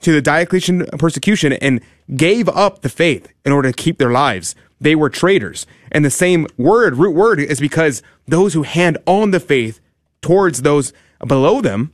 to 0.00 0.12
the 0.12 0.20
Diocletian 0.20 0.86
persecution 0.98 1.52
and 1.54 1.80
gave 2.16 2.48
up 2.48 2.82
the 2.82 2.88
faith 2.88 3.32
in 3.44 3.52
order 3.52 3.70
to 3.70 3.82
keep 3.82 3.98
their 3.98 4.10
lives, 4.10 4.54
they 4.80 4.94
were 4.94 5.08
traitors. 5.08 5.66
And 5.90 6.04
the 6.04 6.10
same 6.10 6.46
word, 6.58 6.96
root 6.96 7.14
word, 7.14 7.40
is 7.40 7.60
because 7.60 8.02
those 8.26 8.52
who 8.54 8.64
hand 8.64 8.98
on 9.06 9.30
the 9.30 9.40
faith 9.40 9.80
towards 10.20 10.62
those 10.62 10.92
below 11.26 11.60
them, 11.60 11.92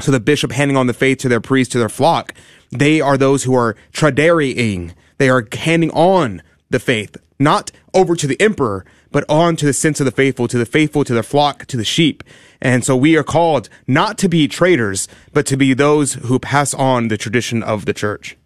so 0.00 0.10
the 0.10 0.20
bishop 0.20 0.52
handing 0.52 0.76
on 0.76 0.86
the 0.86 0.94
faith 0.94 1.18
to 1.18 1.28
their 1.28 1.40
priest, 1.40 1.72
to 1.72 1.78
their 1.78 1.88
flock, 1.88 2.34
they 2.70 3.00
are 3.00 3.16
those 3.16 3.44
who 3.44 3.54
are 3.54 3.76
traderying. 3.92 4.94
They 5.18 5.28
are 5.28 5.46
handing 5.52 5.90
on 5.90 6.42
the 6.70 6.80
faith, 6.80 7.16
not 7.38 7.70
over 7.94 8.16
to 8.16 8.26
the 8.26 8.40
emperor, 8.40 8.84
but 9.10 9.28
on 9.28 9.56
to 9.56 9.66
the 9.66 9.72
sense 9.72 10.00
of 10.00 10.06
the 10.06 10.10
faithful, 10.10 10.48
to 10.48 10.58
the 10.58 10.66
faithful, 10.66 11.04
to 11.04 11.14
the 11.14 11.22
flock, 11.22 11.66
to 11.66 11.76
the 11.76 11.84
sheep. 11.84 12.24
And 12.60 12.84
so 12.84 12.96
we 12.96 13.16
are 13.16 13.22
called 13.22 13.68
not 13.86 14.18
to 14.18 14.28
be 14.28 14.48
traitors, 14.48 15.06
but 15.32 15.46
to 15.46 15.56
be 15.56 15.74
those 15.74 16.14
who 16.14 16.38
pass 16.38 16.72
on 16.72 17.08
the 17.08 17.18
tradition 17.18 17.62
of 17.62 17.84
the 17.84 17.92
church. 17.92 18.36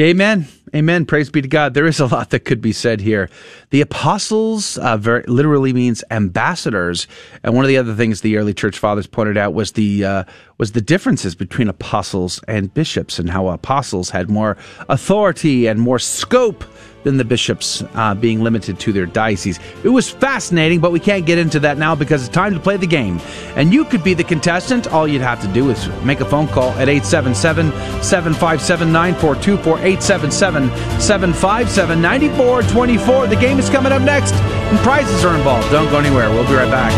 Amen. 0.00 0.48
Amen. 0.74 1.04
Praise 1.04 1.28
be 1.28 1.42
to 1.42 1.48
God. 1.48 1.74
There 1.74 1.86
is 1.86 2.00
a 2.00 2.06
lot 2.06 2.30
that 2.30 2.46
could 2.46 2.62
be 2.62 2.72
said 2.72 3.02
here. 3.02 3.28
The 3.68 3.82
apostles 3.82 4.78
uh, 4.78 4.96
very, 4.96 5.22
literally 5.24 5.74
means 5.74 6.02
ambassadors, 6.10 7.06
and 7.42 7.54
one 7.54 7.62
of 7.62 7.68
the 7.68 7.76
other 7.76 7.94
things 7.94 8.22
the 8.22 8.38
early 8.38 8.54
church 8.54 8.78
fathers 8.78 9.06
pointed 9.06 9.36
out 9.36 9.52
was 9.52 9.72
the 9.72 10.02
uh, 10.02 10.24
was 10.56 10.72
the 10.72 10.80
differences 10.80 11.34
between 11.34 11.68
apostles 11.68 12.40
and 12.48 12.72
bishops, 12.72 13.18
and 13.18 13.28
how 13.28 13.48
apostles 13.48 14.08
had 14.08 14.30
more 14.30 14.56
authority 14.88 15.66
and 15.66 15.78
more 15.78 15.98
scope 15.98 16.64
than 17.04 17.16
the 17.16 17.24
bishops 17.24 17.82
uh, 17.94 18.14
being 18.14 18.42
limited 18.42 18.78
to 18.80 18.92
their 18.92 19.06
diocese. 19.06 19.58
It 19.82 19.88
was 19.88 20.10
fascinating, 20.10 20.80
but 20.80 20.92
we 20.92 21.00
can't 21.00 21.26
get 21.26 21.38
into 21.38 21.60
that 21.60 21.78
now 21.78 21.94
because 21.94 22.24
it's 22.24 22.34
time 22.34 22.54
to 22.54 22.60
play 22.60 22.76
the 22.76 22.86
game. 22.86 23.20
And 23.56 23.72
you 23.72 23.84
could 23.84 24.04
be 24.04 24.14
the 24.14 24.24
contestant. 24.24 24.86
All 24.88 25.06
you'd 25.06 25.22
have 25.22 25.40
to 25.42 25.48
do 25.48 25.70
is 25.70 25.88
make 26.02 26.20
a 26.20 26.24
phone 26.24 26.48
call 26.48 26.70
at 26.72 26.88
877 26.88 27.72
757 28.02 28.92
9424 28.92 29.78
877 29.78 30.70
757 31.00 32.00
9424. 32.00 33.26
The 33.26 33.36
game 33.36 33.58
is 33.58 33.68
coming 33.70 33.92
up 33.92 34.02
next, 34.02 34.34
and 34.34 34.78
prizes 34.80 35.24
are 35.24 35.36
involved. 35.36 35.70
Don't 35.70 35.90
go 35.90 35.98
anywhere. 35.98 36.30
We'll 36.30 36.46
be 36.46 36.54
right 36.54 36.70
back. 36.70 36.92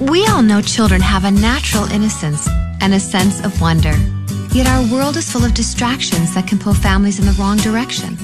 We 0.00 0.26
all 0.26 0.42
know 0.42 0.62
children 0.62 1.02
have 1.02 1.24
a 1.24 1.30
natural 1.30 1.84
innocence 1.84 2.48
and 2.80 2.94
a 2.94 3.00
sense 3.00 3.44
of 3.44 3.60
wonder. 3.60 3.94
Yet 4.52 4.66
our 4.66 4.82
world 4.92 5.16
is 5.16 5.30
full 5.30 5.44
of 5.44 5.54
distractions 5.54 6.34
that 6.34 6.48
can 6.48 6.58
pull 6.58 6.74
families 6.74 7.20
in 7.20 7.26
the 7.26 7.36
wrong 7.38 7.56
direction. 7.58 8.16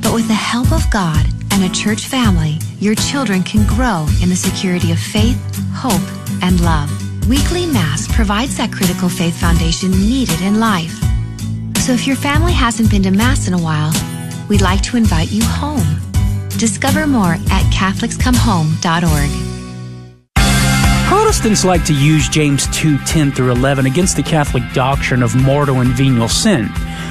But 0.00 0.14
with 0.14 0.28
the 0.28 0.34
help 0.34 0.70
of 0.72 0.88
God 0.90 1.26
and 1.50 1.64
a 1.64 1.74
church 1.74 2.06
family, 2.06 2.58
your 2.78 2.94
children 2.94 3.42
can 3.42 3.66
grow 3.66 4.06
in 4.22 4.28
the 4.28 4.36
security 4.36 4.92
of 4.92 4.98
faith, 4.98 5.38
hope, 5.74 6.00
and 6.42 6.60
love. 6.60 6.88
Weekly 7.28 7.66
Mass 7.66 8.06
provides 8.14 8.56
that 8.58 8.72
critical 8.72 9.08
faith 9.08 9.38
foundation 9.40 9.90
needed 9.90 10.40
in 10.40 10.60
life. 10.60 10.96
So 11.78 11.92
if 11.92 12.06
your 12.06 12.16
family 12.16 12.52
hasn't 12.52 12.90
been 12.90 13.02
to 13.02 13.10
Mass 13.10 13.48
in 13.48 13.54
a 13.54 13.58
while, 13.58 13.92
we'd 14.48 14.62
like 14.62 14.82
to 14.82 14.96
invite 14.96 15.32
you 15.32 15.42
home. 15.42 16.00
Discover 16.58 17.06
more 17.06 17.34
at 17.34 17.64
CatholicsComeHome.org. 17.72 19.59
Protestants 21.10 21.64
like 21.64 21.84
to 21.86 21.92
use 21.92 22.28
James 22.28 22.68
2 22.68 22.96
10 22.98 23.32
through 23.32 23.50
11 23.50 23.84
against 23.84 24.14
the 24.14 24.22
Catholic 24.22 24.62
doctrine 24.72 25.24
of 25.24 25.34
mortal 25.34 25.80
and 25.80 25.90
venial 25.90 26.28
sin. 26.28 26.68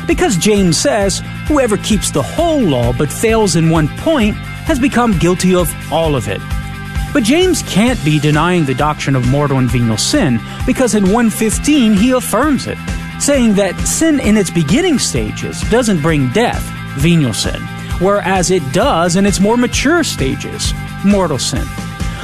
Because 0.08 0.38
James 0.38 0.78
says, 0.78 1.22
whoever 1.50 1.76
keeps 1.76 2.10
the 2.10 2.22
whole 2.24 2.62
law 2.62 2.94
but 2.94 3.12
fails 3.12 3.58
in 3.58 3.70
one 3.70 3.90
point 3.98 4.38
has 4.38 4.80
become 4.80 5.20
guilty 5.20 5.54
of 5.54 5.70
all 5.92 6.16
of 6.16 6.30
it. 6.30 6.40
But 7.12 7.24
James 7.24 7.62
can't 7.64 8.02
be 8.06 8.22
denying 8.22 8.64
the 8.64 8.74
doctrine 8.74 9.18
of 9.18 9.28
mortal 9.28 9.58
and 9.58 9.70
venial 9.70 9.98
sin 9.98 10.40
because 10.66 10.96
in 10.96 11.04
115 11.04 11.94
he 11.94 12.12
affirms 12.12 12.68
it, 12.68 12.78
saying 13.20 13.56
that 13.56 13.78
sin 13.82 14.22
in 14.22 14.38
its 14.38 14.50
beginning 14.50 14.98
stages 14.98 15.60
doesn't 15.70 16.02
bring 16.02 16.30
death, 16.30 16.64
venial 16.96 17.34
sin, 17.34 17.60
whereas 18.00 18.50
it 18.50 18.64
does 18.72 19.18
in 19.18 19.26
its 19.26 19.42
more 19.42 19.58
mature 19.58 20.06
stages, 20.06 20.74
mortal 21.04 21.38
sin. 21.38 21.68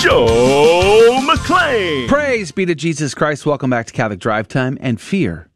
Joe 0.00 1.18
McClane. 1.22 2.06
Praise 2.06 2.52
be 2.52 2.64
to 2.64 2.76
Jesus 2.76 3.14
Christ. 3.14 3.44
Welcome 3.44 3.70
back 3.70 3.86
to 3.86 3.92
Catholic 3.92 4.20
Drive 4.20 4.46
Time 4.46 4.78
and 4.80 5.00
Fear 5.00 5.48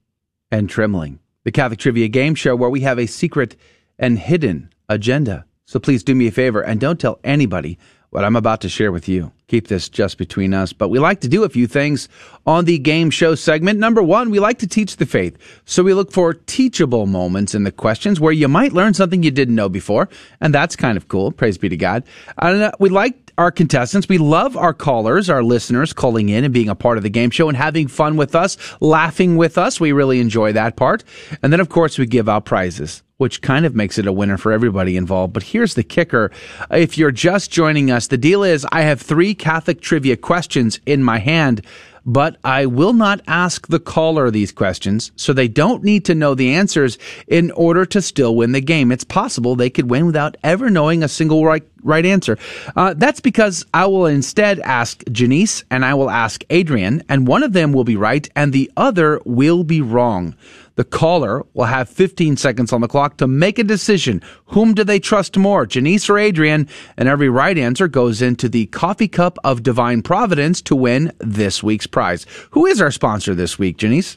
and 0.50 0.68
Trembling, 0.68 1.20
the 1.44 1.52
Catholic 1.52 1.78
Trivia 1.78 2.08
Game 2.08 2.34
Show 2.34 2.56
where 2.56 2.68
we 2.68 2.80
have 2.80 2.98
a 2.98 3.06
secret 3.06 3.54
and 4.00 4.18
hidden 4.18 4.72
agenda. 4.88 5.44
So 5.64 5.78
please 5.78 6.02
do 6.02 6.16
me 6.16 6.26
a 6.26 6.32
favor 6.32 6.60
and 6.60 6.80
don't 6.80 6.98
tell 6.98 7.20
anybody 7.22 7.78
what 8.10 8.24
I'm 8.24 8.34
about 8.34 8.60
to 8.62 8.68
share 8.68 8.90
with 8.90 9.08
you. 9.08 9.30
Keep 9.46 9.68
this 9.68 9.88
just 9.88 10.18
between 10.18 10.52
us. 10.54 10.72
But 10.72 10.88
we 10.88 10.98
like 10.98 11.20
to 11.20 11.28
do 11.28 11.44
a 11.44 11.48
few 11.48 11.68
things 11.68 12.08
on 12.44 12.64
the 12.64 12.78
game 12.78 13.10
show 13.10 13.36
segment. 13.36 13.78
Number 13.78 14.02
one, 14.02 14.30
we 14.30 14.40
like 14.40 14.58
to 14.58 14.66
teach 14.66 14.96
the 14.96 15.06
faith. 15.06 15.38
So 15.66 15.84
we 15.84 15.94
look 15.94 16.10
for 16.10 16.34
teachable 16.34 17.06
moments 17.06 17.54
in 17.54 17.62
the 17.62 17.70
questions 17.70 18.18
where 18.18 18.32
you 18.32 18.48
might 18.48 18.72
learn 18.72 18.92
something 18.92 19.22
you 19.22 19.30
didn't 19.30 19.54
know 19.54 19.68
before. 19.68 20.08
And 20.40 20.52
that's 20.52 20.74
kind 20.74 20.96
of 20.96 21.06
cool. 21.06 21.30
Praise 21.30 21.58
be 21.58 21.68
to 21.68 21.76
God. 21.76 22.02
And 22.38 22.62
uh, 22.62 22.72
we 22.80 22.88
like 22.88 23.21
our 23.38 23.50
contestants. 23.50 24.08
We 24.08 24.18
love 24.18 24.56
our 24.56 24.74
callers, 24.74 25.30
our 25.30 25.42
listeners 25.42 25.92
calling 25.92 26.28
in 26.28 26.44
and 26.44 26.54
being 26.54 26.68
a 26.68 26.74
part 26.74 26.96
of 26.96 27.02
the 27.02 27.10
game 27.10 27.30
show 27.30 27.48
and 27.48 27.56
having 27.56 27.88
fun 27.88 28.16
with 28.16 28.34
us, 28.34 28.56
laughing 28.80 29.36
with 29.36 29.58
us. 29.58 29.80
We 29.80 29.92
really 29.92 30.20
enjoy 30.20 30.52
that 30.52 30.76
part. 30.76 31.04
And 31.42 31.52
then, 31.52 31.60
of 31.60 31.68
course, 31.68 31.98
we 31.98 32.06
give 32.06 32.28
out 32.28 32.44
prizes 32.44 33.02
which 33.22 33.40
kind 33.40 33.64
of 33.64 33.76
makes 33.76 33.98
it 33.98 34.06
a 34.08 34.12
winner 34.12 34.36
for 34.36 34.50
everybody 34.50 34.96
involved. 34.96 35.32
But 35.32 35.44
here's 35.44 35.74
the 35.74 35.84
kicker. 35.84 36.32
If 36.72 36.98
you're 36.98 37.12
just 37.12 37.52
joining 37.52 37.88
us, 37.88 38.08
the 38.08 38.18
deal 38.18 38.42
is 38.42 38.66
I 38.72 38.82
have 38.82 39.00
three 39.00 39.32
Catholic 39.32 39.80
trivia 39.80 40.16
questions 40.16 40.80
in 40.86 41.04
my 41.04 41.20
hand, 41.20 41.64
but 42.04 42.36
I 42.44 42.66
will 42.66 42.92
not 42.92 43.20
ask 43.26 43.66
the 43.68 43.80
caller 43.80 44.30
these 44.30 44.52
questions, 44.52 45.12
so 45.16 45.32
they 45.32 45.48
don't 45.48 45.84
need 45.84 46.04
to 46.06 46.14
know 46.14 46.34
the 46.34 46.54
answers 46.54 46.98
in 47.26 47.50
order 47.52 47.84
to 47.86 48.02
still 48.02 48.34
win 48.34 48.52
the 48.52 48.60
game. 48.60 48.92
It's 48.92 49.04
possible 49.04 49.54
they 49.54 49.70
could 49.70 49.90
win 49.90 50.06
without 50.06 50.36
ever 50.42 50.70
knowing 50.70 51.02
a 51.02 51.08
single 51.08 51.44
right, 51.44 51.62
right 51.82 52.04
answer. 52.04 52.38
Uh, 52.76 52.94
that's 52.96 53.20
because 53.20 53.64
I 53.72 53.86
will 53.86 54.06
instead 54.06 54.60
ask 54.60 55.02
Janice 55.10 55.64
and 55.70 55.84
I 55.84 55.94
will 55.94 56.10
ask 56.10 56.42
Adrian, 56.50 57.02
and 57.08 57.26
one 57.26 57.42
of 57.42 57.52
them 57.52 57.72
will 57.72 57.84
be 57.84 57.96
right 57.96 58.28
and 58.34 58.52
the 58.52 58.70
other 58.76 59.20
will 59.24 59.64
be 59.64 59.80
wrong. 59.80 60.34
The 60.74 60.84
caller 60.84 61.44
will 61.54 61.66
have 61.66 61.88
15 61.88 62.36
seconds 62.36 62.72
on 62.72 62.80
the 62.80 62.88
clock 62.88 63.18
to 63.18 63.26
make 63.26 63.58
a 63.58 63.64
decision. 63.64 64.22
Whom 64.46 64.74
do 64.74 64.84
they 64.84 64.98
trust 64.98 65.36
more, 65.36 65.66
Janice 65.66 66.08
or 66.08 66.18
Adrian? 66.18 66.68
And 66.96 67.08
every 67.08 67.28
right 67.28 67.58
answer 67.58 67.88
goes 67.88 68.22
into 68.22 68.48
the 68.48 68.66
coffee 68.66 69.08
cup 69.08 69.38
of 69.44 69.62
divine 69.62 70.02
providence 70.02 70.62
to 70.62 70.74
win 70.74 71.12
this 71.18 71.62
week's 71.62 71.86
prize. 71.86 72.26
Who 72.52 72.66
is 72.66 72.80
our 72.80 72.90
sponsor 72.90 73.34
this 73.34 73.58
week, 73.58 73.76
Janice? 73.76 74.16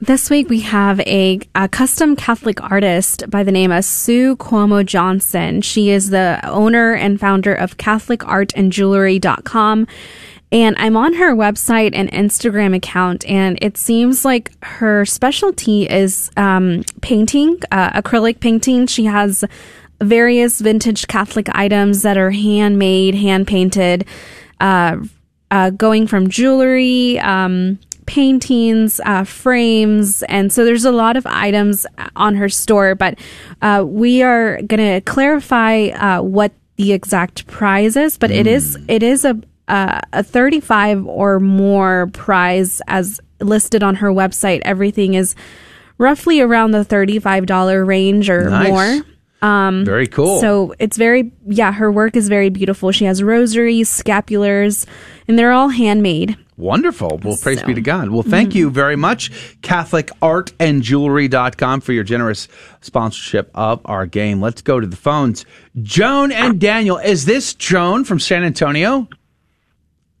This 0.00 0.30
week 0.30 0.48
we 0.48 0.60
have 0.60 1.00
a, 1.00 1.40
a 1.56 1.68
custom 1.68 2.14
Catholic 2.14 2.62
artist 2.62 3.28
by 3.28 3.42
the 3.42 3.50
name 3.50 3.72
of 3.72 3.84
Sue 3.84 4.36
Cuomo 4.36 4.86
Johnson. 4.86 5.60
She 5.60 5.90
is 5.90 6.10
the 6.10 6.38
owner 6.44 6.94
and 6.94 7.18
founder 7.18 7.52
of 7.52 7.78
CatholicArtAndJewelry.com. 7.78 9.88
And 10.50 10.76
I'm 10.78 10.96
on 10.96 11.14
her 11.14 11.34
website 11.34 11.90
and 11.94 12.10
Instagram 12.10 12.74
account, 12.74 13.26
and 13.26 13.58
it 13.60 13.76
seems 13.76 14.24
like 14.24 14.52
her 14.64 15.04
specialty 15.04 15.86
is 15.88 16.30
um, 16.38 16.84
painting, 17.02 17.58
uh, 17.70 18.00
acrylic 18.00 18.40
painting. 18.40 18.86
She 18.86 19.04
has 19.04 19.44
various 20.00 20.60
vintage 20.60 21.06
Catholic 21.06 21.48
items 21.52 22.02
that 22.02 22.16
are 22.16 22.30
handmade, 22.30 23.14
hand 23.14 23.46
painted, 23.46 24.06
uh, 24.60 24.96
uh, 25.50 25.70
going 25.70 26.06
from 26.06 26.28
jewelry, 26.28 27.18
um, 27.18 27.78
paintings, 28.06 29.00
uh, 29.04 29.24
frames, 29.24 30.22
and 30.24 30.50
so 30.50 30.64
there's 30.64 30.86
a 30.86 30.90
lot 30.90 31.18
of 31.18 31.26
items 31.26 31.86
on 32.16 32.36
her 32.36 32.48
store. 32.48 32.94
But 32.94 33.18
uh, 33.60 33.84
we 33.86 34.22
are 34.22 34.62
going 34.62 34.94
to 34.94 35.00
clarify 35.02 35.88
uh, 35.88 36.22
what 36.22 36.52
the 36.76 36.92
exact 36.92 37.46
prize 37.46 37.96
is. 37.96 38.16
But 38.16 38.30
it 38.30 38.46
is 38.46 38.78
it 38.88 39.02
is 39.02 39.26
a 39.26 39.38
uh, 39.68 40.00
a 40.12 40.22
35 40.22 41.06
or 41.06 41.38
more 41.40 42.08
prize 42.12 42.80
as 42.88 43.20
listed 43.40 43.82
on 43.82 43.94
her 43.96 44.10
website. 44.10 44.60
Everything 44.64 45.14
is 45.14 45.34
roughly 45.98 46.40
around 46.40 46.72
the 46.72 46.84
$35 46.84 47.86
range 47.86 48.28
or 48.30 48.50
Nice. 48.50 48.68
more. 48.68 49.02
Um, 49.40 49.84
Very 49.84 50.08
cool. 50.08 50.40
So 50.40 50.74
it's 50.80 50.96
very, 50.96 51.30
yeah, 51.46 51.70
her 51.70 51.92
work 51.92 52.16
is 52.16 52.28
very 52.28 52.48
beautiful. 52.48 52.90
She 52.90 53.04
has 53.04 53.22
rosaries, 53.22 53.88
scapulars, 53.88 54.84
and 55.28 55.38
they're 55.38 55.52
all 55.52 55.68
handmade. 55.68 56.36
Wonderful. 56.56 57.20
Well, 57.22 57.36
praise 57.40 57.60
So- 57.60 57.66
be 57.66 57.74
to 57.74 57.80
God. 57.80 58.08
Well, 58.10 58.24
thank 58.24 58.56
you 58.56 58.68
very 58.68 58.96
much, 58.96 59.30
CatholicArtAndJewelry.com, 60.58 61.80
for 61.80 61.92
your 61.92 62.02
generous 62.04 62.48
sponsorship 62.80 63.50
of 63.54 63.80
our 63.84 64.06
game. 64.06 64.40
Let's 64.40 64.62
go 64.62 64.80
to 64.80 64.86
the 64.88 64.96
phones. 64.96 65.44
Joan 65.82 66.32
and 66.32 66.58
Daniel. 66.58 66.98
Is 66.98 67.24
this 67.24 67.54
Joan 67.54 68.02
from 68.04 68.18
San 68.18 68.42
Antonio? 68.42 69.06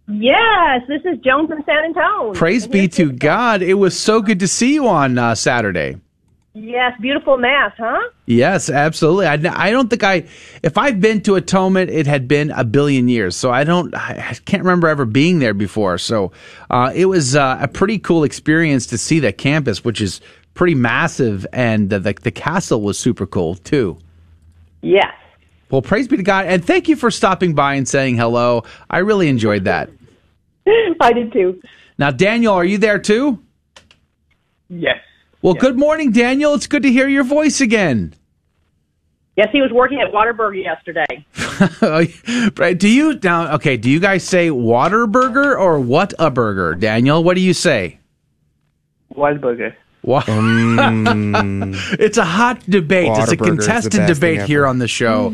Yes, 0.08 0.82
this 0.88 1.02
is 1.04 1.18
Joan 1.18 1.46
from 1.46 1.62
San 1.64 1.84
Antonio. 1.84 2.32
Praise 2.32 2.66
be 2.66 2.88
to 2.88 3.12
God. 3.12 3.62
It 3.62 3.74
was 3.74 3.98
so 3.98 4.22
good 4.22 4.40
to 4.40 4.48
see 4.48 4.74
you 4.74 4.88
on 4.88 5.18
uh, 5.18 5.34
Saturday. 5.34 5.98
Yes, 6.54 6.94
beautiful 7.00 7.36
mass, 7.36 7.72
huh? 7.76 8.00
Yes, 8.26 8.68
absolutely. 8.68 9.26
I, 9.26 9.34
I 9.34 9.70
don't 9.70 9.88
think 9.88 10.02
I, 10.02 10.24
if 10.62 10.76
I've 10.76 11.00
been 11.00 11.20
to 11.22 11.36
Atonement, 11.36 11.90
it 11.90 12.06
had 12.06 12.26
been 12.26 12.50
a 12.50 12.64
billion 12.64 13.08
years. 13.08 13.36
So 13.36 13.50
I 13.50 13.64
don't, 13.64 13.94
I 13.94 14.36
can't 14.44 14.64
remember 14.64 14.88
ever 14.88 15.04
being 15.04 15.38
there 15.38 15.54
before. 15.54 15.98
So 15.98 16.32
uh, 16.70 16.90
it 16.94 17.06
was 17.06 17.36
uh, 17.36 17.58
a 17.60 17.68
pretty 17.68 17.98
cool 17.98 18.24
experience 18.24 18.86
to 18.86 18.98
see 18.98 19.20
the 19.20 19.32
campus, 19.32 19.84
which 19.84 20.00
is 20.00 20.20
pretty 20.54 20.74
massive, 20.74 21.46
and 21.52 21.88
the, 21.88 22.00
the 22.00 22.14
the 22.14 22.32
castle 22.32 22.80
was 22.80 22.98
super 22.98 23.26
cool 23.26 23.54
too. 23.54 23.96
Yes. 24.82 25.14
Well, 25.70 25.82
praise 25.82 26.08
be 26.08 26.16
to 26.16 26.22
God, 26.22 26.46
and 26.46 26.64
thank 26.64 26.88
you 26.88 26.96
for 26.96 27.10
stopping 27.12 27.54
by 27.54 27.74
and 27.74 27.86
saying 27.86 28.16
hello. 28.16 28.64
I 28.90 28.98
really 28.98 29.28
enjoyed 29.28 29.64
that. 29.64 29.90
I 31.00 31.12
did 31.12 31.32
too. 31.32 31.60
Now, 31.98 32.10
Daniel, 32.10 32.54
are 32.54 32.64
you 32.64 32.78
there 32.78 32.98
too? 32.98 33.42
Yes. 34.68 34.98
Well, 35.40 35.54
good 35.54 35.78
morning, 35.78 36.10
Daniel. 36.12 36.54
It's 36.54 36.66
good 36.66 36.82
to 36.82 36.90
hear 36.90 37.08
your 37.08 37.24
voice 37.24 37.60
again. 37.60 38.14
Yes, 39.36 39.48
he 39.52 39.62
was 39.62 39.70
working 39.72 40.00
at 40.00 40.12
Waterburger 40.12 40.62
yesterday. 40.62 41.24
Oh, 41.82 42.04
right, 42.56 42.78
do 42.78 42.88
you 42.88 43.18
now? 43.20 43.54
Okay, 43.54 43.76
do 43.76 43.90
you 43.90 43.98
guys 43.98 44.22
say 44.22 44.48
Waterburger 44.48 45.58
or 45.58 45.80
what 45.80 46.14
a 46.16 46.30
burger, 46.30 46.76
Daniel? 46.76 47.24
What 47.24 47.34
do 47.34 47.40
you 47.40 47.52
say? 47.52 47.98
Wahlburger. 50.04 51.72
Wa- 51.88 51.96
it's 51.98 52.18
a 52.18 52.24
hot 52.24 52.60
debate. 52.68 53.08
It's 53.08 53.18
a 53.18 53.22
Whataburger 53.22 53.22
is 53.22 53.28
the 53.30 53.36
contested 53.36 54.06
debate 54.06 54.42
here 54.42 54.66
on 54.66 54.78
the 54.78 54.88
show 54.88 55.32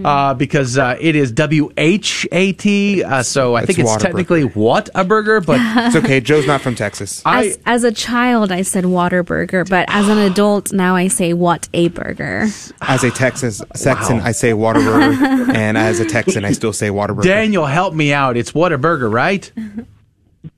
uh, 0.04 0.34
because 0.34 0.78
uh, 0.78 0.96
it 1.00 1.16
is 1.16 1.32
W 1.32 1.70
H 1.76 2.26
A 2.32 2.52
T. 2.52 3.04
Uh, 3.04 3.22
so 3.22 3.54
I 3.54 3.66
think 3.66 3.78
It's 3.78 3.92
it's 3.92 4.02
technically 4.02 4.42
what 4.42 4.88
a 4.94 5.04
burger, 5.04 5.40
but 5.40 5.60
It's 5.86 5.96
okay. 5.96 6.20
Joe's 6.20 6.46
not 6.46 6.60
from 6.60 6.74
Texas. 6.74 7.22
As, 7.24 7.58
as 7.66 7.84
a 7.84 7.92
child, 7.92 8.50
I 8.50 8.62
said 8.62 8.84
Waterburger, 8.84 9.68
but 9.68 9.86
as 9.88 10.08
an 10.08 10.18
adult, 10.18 10.72
now 10.72 10.96
I 10.96 11.08
say 11.08 11.32
what 11.32 11.68
a 11.74 11.88
burger. 11.88 12.48
As 12.80 13.04
a 13.04 13.10
Texas 13.10 13.62
Texan, 13.74 14.20
I 14.20 14.32
say 14.32 14.52
Waterburger, 14.52 15.54
and 15.54 15.76
as 15.76 16.00
a 16.00 16.04
Texan, 16.06 16.44
I 16.44 16.52
still 16.52 16.72
say 16.72 16.88
Waterburger. 16.88 17.22
Daniel, 17.24 17.66
help 17.66 17.94
me 17.94 18.12
out. 18.12 18.36
It's 18.36 18.54
what 18.54 18.72
a 18.72 18.78
burger, 18.78 19.08
right? 19.08 19.50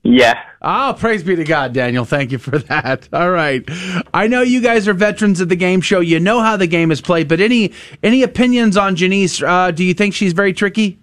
Yeah. 0.03 0.41
Oh, 0.61 0.95
praise 0.97 1.23
be 1.23 1.35
to 1.35 1.43
God, 1.43 1.73
Daniel. 1.73 2.05
Thank 2.05 2.31
you 2.31 2.37
for 2.37 2.57
that. 2.57 3.09
All 3.11 3.31
right. 3.31 3.63
I 4.13 4.27
know 4.27 4.41
you 4.41 4.61
guys 4.61 4.87
are 4.87 4.93
veterans 4.93 5.41
of 5.41 5.49
the 5.49 5.55
game 5.55 5.81
show. 5.81 5.99
You 5.99 6.19
know 6.19 6.41
how 6.41 6.57
the 6.57 6.67
game 6.67 6.91
is 6.91 7.01
played, 7.01 7.27
but 7.27 7.39
any 7.41 7.73
any 8.01 8.23
opinions 8.23 8.77
on 8.77 8.95
Janice? 8.95 9.41
Uh, 9.43 9.71
do 9.71 9.83
you 9.83 9.93
think 9.93 10.13
she's 10.13 10.33
very 10.33 10.53
tricky? 10.53 10.99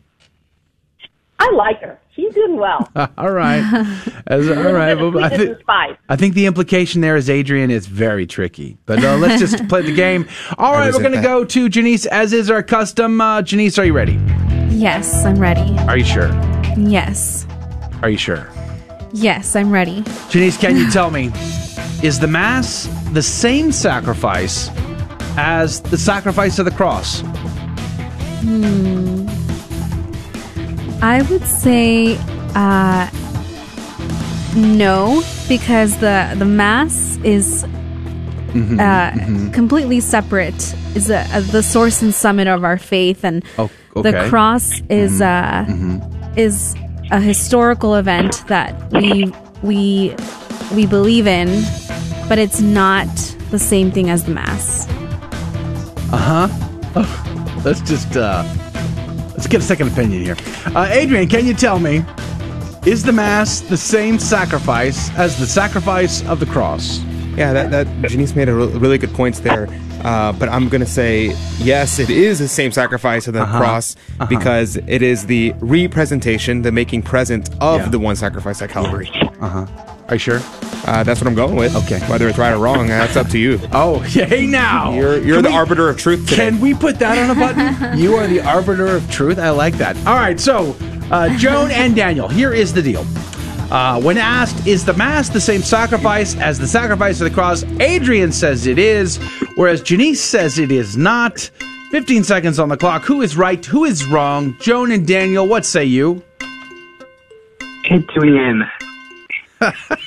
I 1.38 1.50
like 1.50 1.80
her. 1.82 1.98
She's 2.14 2.32
doing 2.32 2.56
well. 2.56 2.90
all 3.18 3.30
right. 3.30 3.60
As, 4.26 4.48
all 4.48 4.72
right. 4.72 4.94
Well, 4.94 5.22
I, 5.22 5.28
Sweetness 5.28 5.36
thi- 5.38 5.46
and 5.52 5.60
spice. 5.60 5.96
I 6.08 6.16
think 6.16 6.34
the 6.34 6.46
implication 6.46 7.02
there 7.02 7.16
is 7.16 7.28
Adrian 7.28 7.70
is 7.70 7.86
very 7.86 8.26
tricky. 8.26 8.78
But 8.86 9.04
uh, 9.04 9.18
let's 9.18 9.38
just 9.38 9.68
play 9.68 9.82
the 9.82 9.94
game. 9.94 10.26
All 10.56 10.72
right, 10.72 10.92
we're 10.94 11.00
going 11.02 11.12
to 11.14 11.20
go 11.20 11.44
to 11.44 11.68
Janice, 11.68 12.06
as 12.06 12.32
is 12.32 12.50
our 12.50 12.62
custom. 12.62 13.20
Uh, 13.20 13.42
Janice, 13.42 13.78
are 13.78 13.84
you 13.84 13.92
ready? 13.92 14.18
Yes, 14.70 15.26
I'm 15.26 15.38
ready. 15.38 15.76
Are 15.80 15.98
you 15.98 16.04
sure? 16.04 16.28
Yes. 16.78 17.46
Are 18.02 18.08
you 18.08 18.16
sure? 18.18 18.48
Yes, 19.18 19.56
I'm 19.56 19.70
ready. 19.72 20.02
Janice, 20.28 20.56
can 20.58 20.76
you 20.76 20.90
tell 20.90 21.10
me, 21.10 21.26
is 22.02 22.18
the 22.20 22.26
Mass 22.28 22.86
the 23.12 23.22
same 23.22 23.72
sacrifice 23.72 24.68
as 25.38 25.80
the 25.80 25.96
sacrifice 25.98 26.58
of 26.58 26.64
the 26.66 26.70
cross? 26.70 27.20
Hmm. 28.40 29.26
I 31.02 31.22
would 31.30 31.44
say 31.44 32.16
uh, 32.54 33.08
no, 34.56 35.22
because 35.48 35.98
the 35.98 36.34
the 36.38 36.44
mass 36.44 37.18
is 37.24 37.64
Mhm, 38.54 38.80
uh, 38.80 39.10
mhm. 39.12 39.52
completely 39.52 40.00
separate. 40.00 40.74
Is 40.94 41.10
a, 41.10 41.26
a- 41.34 41.40
the 41.42 41.62
source 41.62 42.00
and 42.00 42.14
summit 42.14 42.48
of 42.48 42.64
our 42.64 42.78
faith, 42.78 43.24
and 43.24 43.44
Oh, 43.58 43.68
the 43.94 44.26
cross 44.30 44.80
is 44.88 45.20
uh, 45.20 45.66
is 46.36 46.74
a 47.10 47.20
historical 47.20 47.94
event 47.94 48.46
that 48.48 48.74
we 48.92 49.32
we 49.62 50.14
we 50.74 50.86
believe 50.86 51.26
in, 51.26 51.62
but 52.28 52.38
it's 52.38 52.60
not 52.60 53.08
the 53.50 53.58
same 53.58 53.90
thing 53.90 54.10
as 54.10 54.24
the 54.24 54.32
mass. 54.32 54.88
Uh 56.12 56.48
huh. 56.48 57.62
let's 57.64 57.80
just 57.80 58.16
uh, 58.16 58.44
let's 59.30 59.46
get 59.46 59.60
a 59.60 59.64
second 59.64 59.88
opinion 59.88 60.22
here. 60.22 60.36
Uh, 60.74 60.88
Adrian, 60.90 61.28
can 61.28 61.46
you 61.46 61.54
tell 61.54 61.78
me, 61.78 62.04
is 62.84 63.02
the 63.02 63.12
Mass 63.12 63.60
the 63.60 63.76
same 63.76 64.18
sacrifice 64.18 65.14
as 65.16 65.38
the 65.38 65.46
sacrifice 65.46 66.24
of 66.26 66.40
the 66.40 66.46
cross? 66.46 67.00
Yeah, 67.36 67.52
that, 67.52 67.70
that 67.70 68.08
Janice 68.10 68.34
made 68.34 68.48
a 68.48 68.54
re- 68.54 68.66
really 68.78 68.98
good 68.98 69.12
points 69.12 69.40
there. 69.40 69.68
Uh, 70.04 70.32
but 70.32 70.48
I'm 70.48 70.68
going 70.68 70.80
to 70.80 70.86
say, 70.86 71.34
yes, 71.58 71.98
it 71.98 72.10
is 72.10 72.38
the 72.38 72.48
same 72.48 72.70
sacrifice 72.72 73.26
of 73.28 73.34
the 73.34 73.42
Uh-huh. 73.42 73.58
cross 73.58 73.96
Uh-huh. 74.18 74.26
because 74.26 74.76
it 74.76 75.02
is 75.02 75.26
the 75.26 75.52
representation, 75.60 76.62
the 76.62 76.72
making 76.72 77.02
present 77.02 77.50
of 77.60 77.80
Yeah. 77.80 77.88
the 77.88 77.98
one 77.98 78.16
sacrifice 78.16 78.60
at 78.62 78.70
Calvary. 78.70 79.10
Uh 79.40 79.48
huh. 79.48 79.66
Are 80.08 80.14
you 80.14 80.18
sure? 80.20 80.40
Uh, 80.86 81.02
that's 81.02 81.20
what 81.20 81.26
I'm 81.26 81.34
going 81.34 81.56
with. 81.56 81.74
Okay. 81.74 81.98
Whether 82.08 82.28
it's 82.28 82.38
right 82.38 82.52
or 82.52 82.58
wrong, 82.58 82.86
that's 82.86 83.16
up 83.16 83.28
to 83.30 83.38
you. 83.38 83.58
Oh, 83.72 83.98
hey 84.00 84.46
now. 84.46 84.92
You're, 84.94 85.18
you're 85.18 85.42
the 85.42 85.48
we- 85.48 85.54
arbiter 85.54 85.88
of 85.88 85.96
truth 85.98 86.28
today. 86.28 86.50
Can 86.50 86.60
we 86.60 86.74
put 86.74 86.98
that 87.00 87.18
on 87.18 87.36
a 87.36 87.38
button? 87.38 87.98
you 88.02 88.14
are 88.14 88.26
the 88.28 88.40
arbiter 88.40 88.86
of 88.96 89.10
truth. 89.10 89.38
I 89.38 89.50
like 89.50 89.74
that. 89.78 89.96
All 90.06 90.14
right, 90.14 90.38
so 90.38 90.76
uh, 91.10 91.36
Joan 91.36 91.70
and 91.72 91.96
Daniel, 91.96 92.28
here 92.28 92.52
is 92.54 92.72
the 92.72 92.82
deal. 92.82 93.04
Uh, 93.70 94.00
when 94.00 94.16
asked, 94.16 94.66
is 94.66 94.84
the 94.84 94.94
Mass 94.94 95.28
the 95.28 95.40
same 95.40 95.62
sacrifice 95.62 96.36
as 96.36 96.58
the 96.58 96.66
sacrifice 96.66 97.20
of 97.20 97.28
the 97.28 97.34
cross? 97.34 97.64
Adrian 97.80 98.30
says 98.30 98.66
it 98.66 98.78
is, 98.78 99.16
whereas 99.56 99.82
Janice 99.82 100.22
says 100.22 100.58
it 100.58 100.70
is 100.70 100.96
not. 100.96 101.50
15 101.90 102.24
seconds 102.24 102.58
on 102.58 102.68
the 102.68 102.76
clock. 102.76 103.02
Who 103.04 103.22
is 103.22 103.36
right? 103.36 103.64
Who 103.64 103.84
is 103.84 104.06
wrong? 104.06 104.56
Joan 104.60 104.92
and 104.92 105.06
Daniel, 105.06 105.46
what 105.46 105.64
say 105.64 105.84
you? 105.84 106.22
Adrian. 107.90 108.64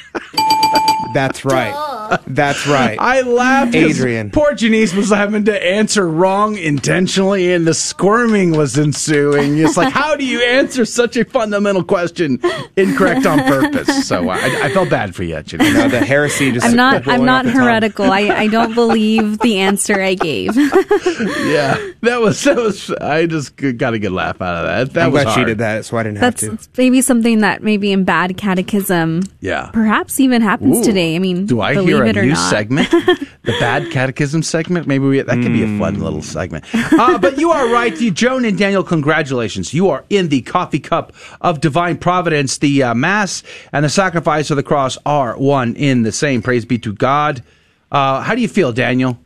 That's 1.13 1.43
right. 1.45 2.19
That's 2.27 2.65
right. 2.67 2.97
I 2.99 3.21
laughed. 3.21 3.75
Adrian. 3.75 4.31
Poor 4.31 4.53
Janice 4.55 4.93
was 4.95 5.09
having 5.09 5.45
to 5.45 5.65
answer 5.65 6.07
wrong 6.07 6.57
intentionally, 6.57 7.53
and 7.53 7.67
the 7.67 7.73
squirming 7.73 8.51
was 8.57 8.77
ensuing. 8.77 9.57
It's 9.59 9.77
like, 9.77 9.93
how 9.93 10.15
do 10.15 10.25
you 10.25 10.41
answer 10.43 10.85
such 10.85 11.17
a 11.17 11.25
fundamental 11.25 11.83
question 11.83 12.39
incorrect 12.75 13.25
on 13.25 13.39
purpose? 13.43 14.07
So 14.07 14.29
uh, 14.29 14.33
I, 14.39 14.61
I 14.65 14.73
felt 14.73 14.89
bad 14.89 15.15
for 15.15 15.23
you, 15.23 15.41
Janice. 15.43 15.73
No, 15.73 15.87
the 15.87 15.99
heresy 15.99 16.51
just 16.51 16.65
I'm 16.65 16.75
not. 16.75 17.07
I'm 17.07 17.25
not 17.25 17.45
off 17.45 17.51
the 17.53 17.57
tongue. 17.57 17.67
heretical. 17.67 18.11
I, 18.11 18.19
I 18.21 18.47
don't 18.47 18.73
believe 18.73 19.39
the 19.39 19.59
answer 19.59 20.01
I 20.01 20.15
gave. 20.15 20.55
yeah, 20.57 21.77
that 22.01 22.19
was 22.21 22.43
that 22.43 22.57
was. 22.57 22.89
I 22.91 23.25
just 23.25 23.55
got 23.55 23.93
a 23.93 23.99
good 23.99 24.11
laugh 24.11 24.41
out 24.41 24.65
of 24.65 24.67
that. 24.87 24.93
That 24.93 25.05
I'm 25.07 25.11
was 25.11 25.23
glad 25.23 25.35
she 25.35 25.45
did 25.45 25.57
that, 25.59 25.85
so 25.85 25.97
I 25.97 26.03
didn't 26.03 26.19
That's 26.19 26.41
have 26.41 26.49
to. 26.49 26.55
it's 26.55 26.69
maybe 26.77 27.01
something 27.01 27.39
that 27.39 27.61
maybe 27.63 27.91
in 27.91 28.03
bad 28.03 28.37
catechism, 28.37 29.23
Yeah. 29.41 29.69
perhaps 29.71 30.19
even 30.19 30.41
happens 30.41 30.79
Ooh. 30.79 30.83
today. 30.83 30.98
I 30.99 31.19
mean, 31.19 31.45
Do 31.45 31.61
I 31.61 31.73
hear 31.73 32.03
a 32.03 32.09
it 32.09 32.17
or 32.17 32.23
new 32.23 32.33
not. 32.33 32.49
segment, 32.49 32.89
the 32.91 33.55
bad 33.59 33.91
catechism 33.91 34.43
segment. 34.43 34.87
Maybe 34.87 35.05
we, 35.05 35.21
that 35.21 35.35
could 35.35 35.53
be 35.53 35.63
a 35.63 35.79
fun 35.79 35.99
little 35.99 36.21
segment. 36.21 36.65
Uh, 36.73 37.17
but 37.17 37.37
you 37.37 37.51
are 37.51 37.71
right, 37.71 37.99
you, 37.99 38.11
Joan 38.11 38.45
and 38.45 38.57
Daniel. 38.57 38.83
Congratulations, 38.83 39.73
you 39.73 39.89
are 39.89 40.05
in 40.09 40.29
the 40.29 40.41
coffee 40.41 40.79
cup 40.79 41.13
of 41.41 41.61
divine 41.61 41.97
providence. 41.97 42.57
The 42.57 42.83
uh, 42.83 42.93
mass 42.93 43.43
and 43.71 43.85
the 43.85 43.89
sacrifice 43.89 44.49
of 44.51 44.57
the 44.57 44.63
cross 44.63 44.97
are 45.05 45.37
one 45.37 45.75
in 45.75 46.03
the 46.03 46.11
same. 46.11 46.41
Praise 46.41 46.65
be 46.65 46.77
to 46.79 46.93
God. 46.93 47.43
Uh, 47.91 48.21
how 48.21 48.35
do 48.35 48.41
you 48.41 48.47
feel, 48.47 48.71
Daniel? 48.71 49.17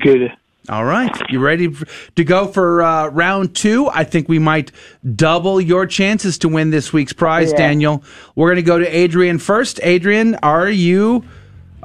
Good. 0.00 0.32
All 0.68 0.84
right. 0.84 1.10
You 1.30 1.40
ready 1.40 1.74
to 2.16 2.24
go 2.24 2.46
for 2.46 2.82
uh, 2.82 3.08
round 3.08 3.54
two? 3.56 3.88
I 3.88 4.04
think 4.04 4.28
we 4.28 4.38
might 4.38 4.70
double 5.14 5.60
your 5.60 5.86
chances 5.86 6.36
to 6.38 6.48
win 6.48 6.70
this 6.70 6.92
week's 6.92 7.12
prize, 7.14 7.50
Yeah. 7.52 7.58
Daniel. 7.58 8.04
We're 8.34 8.48
going 8.48 8.56
to 8.56 8.62
go 8.62 8.78
to 8.78 8.86
Adrian 8.86 9.38
first. 9.38 9.80
Adrian, 9.82 10.34
are 10.36 10.68
you 10.68 11.24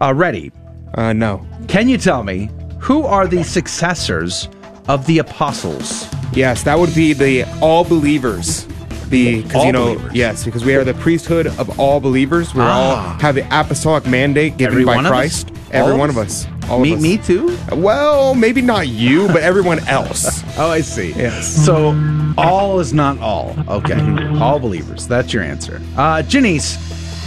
uh, 0.01 0.14
ready? 0.14 0.51
Uh, 0.95 1.14
no. 1.14 1.45
Can 1.68 1.88
you 1.88 1.97
tell 1.97 2.23
me 2.23 2.49
who 2.80 3.03
are 3.05 3.26
the 3.27 3.43
successors 3.43 4.49
of 4.89 5.05
the 5.05 5.19
apostles? 5.19 6.07
Yes, 6.34 6.64
that 6.64 6.77
would 6.77 6.93
be 6.93 7.14
the 7.14 7.45
all 7.61 7.84
believers. 7.85 8.68
The 9.14 9.41
because 9.44 9.65
you 9.65 9.72
know 9.72 9.85
believers. 9.95 10.14
yes 10.14 10.44
because 10.45 10.65
we 10.65 10.76
are 10.76 10.84
the 10.84 10.94
priesthood 10.95 11.48
of 11.48 11.80
all 11.80 11.99
believers. 11.99 12.53
We 12.53 12.61
Ah. 12.61 13.14
all 13.14 13.19
have 13.19 13.35
the 13.35 13.45
apostolic 13.52 14.06
mandate 14.07 14.57
given 14.57 14.73
Every 14.73 14.85
by 14.85 14.95
one 14.95 15.06
of 15.06 15.11
us? 15.11 15.18
Christ. 15.44 15.52
Every 15.72 15.94
All 15.94 15.98
one 15.99 16.10
of 16.10 16.18
of 16.18 16.26
us? 16.27 16.45
us. 16.45 16.69
All 16.69 16.80
Me- 16.80 16.91
of 16.94 16.98
us. 16.99 17.03
me 17.03 17.18
too? 17.18 17.57
Well, 17.73 18.35
maybe 18.35 18.61
not 18.61 18.88
you, 18.88 19.27
but 19.27 19.41
everyone 19.44 19.80
else. 19.88 20.44
oh, 20.57 20.69
I 20.69 20.81
see. 20.81 21.14
Yes. 21.18 21.48
So 21.48 21.95
all 22.38 22.80
is 22.80 22.94
not 22.94 23.19
all. 23.19 23.56
Okay. 23.68 23.99
All 24.40 24.60
believers. 24.60 25.07
That's 25.07 25.34
your 25.34 25.44
answer. 25.44 25.81
Uh, 25.98 26.22
Janice, 26.23 26.77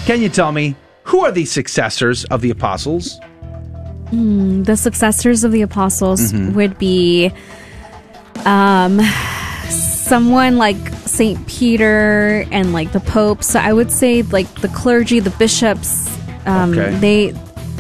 can 0.06 0.22
you 0.22 0.28
tell 0.28 0.52
me 0.52 0.74
who 1.04 1.20
are 1.24 1.32
the 1.32 1.44
successors 1.44 2.24
of 2.26 2.40
the 2.40 2.50
apostles? 2.50 3.18
Hmm, 4.10 4.62
the 4.62 4.76
successors 4.76 5.42
of 5.44 5.50
the 5.52 5.62
apostles 5.62 6.32
Mhm. 6.32 6.52
would 6.54 6.78
be 6.78 7.32
um, 8.44 9.00
someone 9.68 10.56
like 10.56 10.76
Saint 11.16 11.46
Peter 11.46 12.46
and 12.52 12.72
like 12.72 12.92
the 12.92 13.00
Pope. 13.00 13.42
So 13.42 13.58
I 13.58 13.72
would 13.72 13.90
say 13.90 14.22
like 14.22 14.52
the 14.60 14.68
clergy, 14.68 15.18
the 15.20 15.30
bishops. 15.30 16.06
Um, 16.46 16.72
Okay. 16.72 16.98
They 16.98 17.34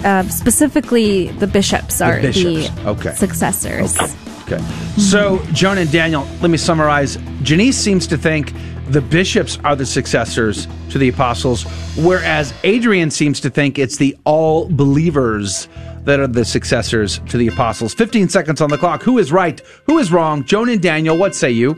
uh, 0.04 0.22
specifically 0.28 1.28
the 1.32 1.46
bishops 1.46 2.00
are 2.00 2.20
the, 2.20 2.28
bishops. 2.28 2.70
Okay. 2.86 3.14
successors. 3.14 3.96
Okay. 4.44 4.62
So, 4.96 5.42
Joan 5.52 5.78
and 5.78 5.90
Daniel, 5.90 6.22
let 6.40 6.50
me 6.50 6.56
summarize. 6.56 7.18
Janice 7.42 7.76
seems 7.76 8.06
to 8.06 8.16
think 8.16 8.52
the 8.88 9.00
bishops 9.00 9.58
are 9.64 9.74
the 9.74 9.84
successors 9.84 10.68
to 10.90 10.98
the 10.98 11.08
apostles, 11.08 11.64
whereas 11.96 12.54
Adrian 12.62 13.10
seems 13.10 13.40
to 13.40 13.50
think 13.50 13.78
it's 13.78 13.96
the 13.96 14.16
all 14.24 14.68
believers 14.68 15.68
that 16.04 16.20
are 16.20 16.28
the 16.28 16.44
successors 16.44 17.18
to 17.28 17.36
the 17.36 17.48
apostles. 17.48 17.92
15 17.94 18.28
seconds 18.28 18.60
on 18.60 18.70
the 18.70 18.78
clock. 18.78 19.02
Who 19.02 19.18
is 19.18 19.32
right? 19.32 19.60
Who 19.86 19.98
is 19.98 20.12
wrong? 20.12 20.44
Joan 20.44 20.68
and 20.68 20.80
Daniel, 20.80 21.18
what 21.18 21.34
say 21.34 21.50
you? 21.50 21.76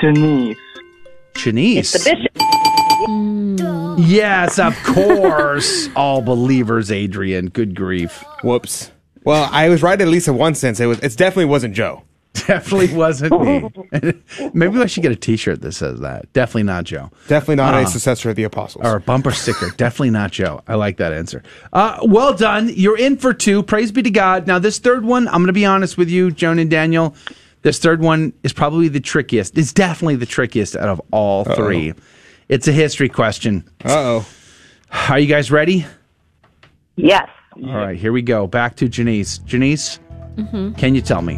Denise. 0.00 0.56
Janice. 1.34 1.92
The 1.92 1.98
bishop. 2.10 2.32
Yes, 4.08 4.58
of 4.58 4.76
course. 4.84 5.88
all 5.96 6.22
believers, 6.22 6.90
Adrian. 6.90 7.48
Good 7.48 7.74
grief. 7.74 8.24
Whoops. 8.42 8.90
Well, 9.24 9.48
I 9.52 9.68
was 9.68 9.82
right 9.82 10.00
at 10.00 10.08
least 10.08 10.28
in 10.28 10.36
one 10.36 10.54
sense. 10.54 10.80
It 10.80 10.86
was. 10.86 10.98
It 11.00 11.16
definitely 11.16 11.44
wasn't 11.46 11.74
Joe. 11.74 12.02
Definitely 12.46 12.96
wasn't 12.96 13.38
me. 13.42 13.68
Maybe 14.54 14.78
I 14.80 14.86
should 14.86 15.02
get 15.02 15.12
a 15.12 15.16
T-shirt 15.16 15.60
that 15.60 15.72
says 15.72 16.00
that. 16.00 16.32
Definitely 16.32 16.62
not 16.62 16.84
Joe. 16.84 17.10
Definitely 17.28 17.56
not 17.56 17.74
Uh, 17.74 17.78
a 17.80 17.86
successor 17.86 18.30
of 18.30 18.36
the 18.36 18.44
apostles. 18.44 18.84
Or 18.86 18.96
a 18.96 19.00
bumper 19.00 19.32
sticker. 19.32 19.68
Definitely 19.76 20.10
not 20.10 20.32
Joe. 20.32 20.62
I 20.66 20.76
like 20.76 20.96
that 20.96 21.12
answer. 21.12 21.42
Uh, 21.74 21.98
well 22.02 22.32
done. 22.32 22.70
You're 22.74 22.96
in 22.98 23.18
for 23.18 23.34
two. 23.34 23.62
Praise 23.62 23.92
be 23.92 24.02
to 24.02 24.10
God. 24.10 24.46
Now, 24.46 24.58
this 24.58 24.78
third 24.78 25.04
one, 25.04 25.28
I'm 25.28 25.34
going 25.34 25.48
to 25.48 25.52
be 25.52 25.66
honest 25.66 25.98
with 25.98 26.08
you, 26.08 26.30
Joan 26.30 26.58
and 26.58 26.70
Daniel. 26.70 27.14
This 27.62 27.78
third 27.78 28.00
one 28.00 28.32
is 28.42 28.52
probably 28.52 28.88
the 28.88 29.00
trickiest. 29.00 29.56
It's 29.56 29.72
definitely 29.72 30.16
the 30.16 30.26
trickiest 30.26 30.76
out 30.76 30.88
of 30.88 31.00
all 31.12 31.42
Uh-oh. 31.42 31.54
three. 31.54 31.94
It's 32.48 32.66
a 32.68 32.72
history 32.72 33.08
question. 33.08 33.64
Uh 33.84 33.90
oh. 33.92 34.26
Are 35.08 35.18
you 35.18 35.26
guys 35.26 35.50
ready? 35.50 35.86
Yes. 36.96 37.28
All 37.64 37.74
right, 37.76 37.96
here 37.96 38.12
we 38.12 38.22
go. 38.22 38.46
Back 38.46 38.76
to 38.76 38.88
Janice. 38.88 39.38
Janice, 39.38 39.98
Mhm. 40.36 40.76
can 40.76 40.94
you 40.94 41.00
tell 41.02 41.22
me 41.22 41.36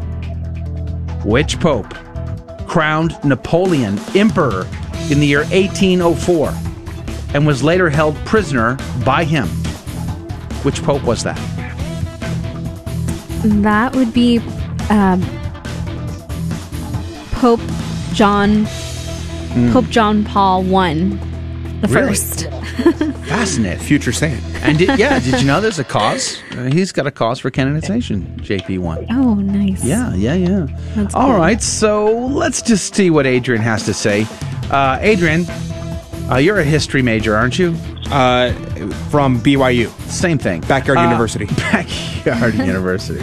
which 1.25 1.59
pope 1.61 1.93
crowned 2.67 3.17
Napoleon 3.25 3.99
emperor 4.15 4.67
in 5.11 5.21
the 5.21 5.27
year 5.27 5.45
1804 5.53 6.53
and 7.35 7.47
was 7.47 7.63
later 7.63 7.91
held 7.91 8.17
prisoner 8.25 8.77
by 9.05 9.25
him? 9.25 9.47
Which 10.65 10.83
pope 10.83 11.03
was 11.05 11.23
that? 11.25 11.39
That 13.63 13.95
would 13.95 14.13
be 14.15 14.39
um, 14.91 15.23
Pope 17.35 17.61
John 18.13 18.67
Mm. 19.55 19.73
Pope 19.73 19.89
John 19.89 20.25
Paul 20.25 20.65
one, 20.65 21.11
the 21.81 21.87
Really? 21.87 22.09
first. 22.09 22.49
Fascinating. 23.29 23.79
Future 23.79 24.11
saint. 24.11 24.43
And 24.65 24.77
did, 24.79 24.99
yeah, 24.99 25.21
did 25.21 25.41
you 25.41 25.47
know 25.47 25.61
there's 25.61 25.79
a 25.79 25.85
cause? 25.85 26.43
Uh, 26.59 26.65
he's 26.65 26.91
got 26.91 27.07
a 27.07 27.13
cause 27.13 27.39
for 27.39 27.53
canonization, 27.53 28.25
JP1. 28.43 29.07
Oh, 29.11 29.35
nice. 29.35 29.85
Yeah, 29.85 30.13
yeah, 30.17 30.35
yeah. 30.35 30.67
That's 30.97 31.15
All 31.15 31.29
cool. 31.29 31.37
right, 31.37 31.63
so 31.63 32.27
let's 32.27 32.63
just 32.63 32.97
see 32.97 33.11
what 33.11 33.27
Adrian 33.29 33.63
has 33.63 33.85
to 33.85 33.95
say. 33.95 34.27
Uh, 34.73 34.99
Adrian, 35.01 35.45
uh, 36.31 36.37
you're 36.37 36.59
a 36.59 36.65
history 36.65 37.03
major, 37.03 37.37
aren't 37.37 37.59
you? 37.59 37.77
Uh, 38.11 38.53
from 39.11 39.41
BYU. 39.41 39.89
Same 40.11 40.39
thing. 40.39 40.61
Backyard 40.63 40.99
Uh, 40.99 41.03
University. 41.05 41.47
Backyard 41.57 42.55
University. 42.55 43.21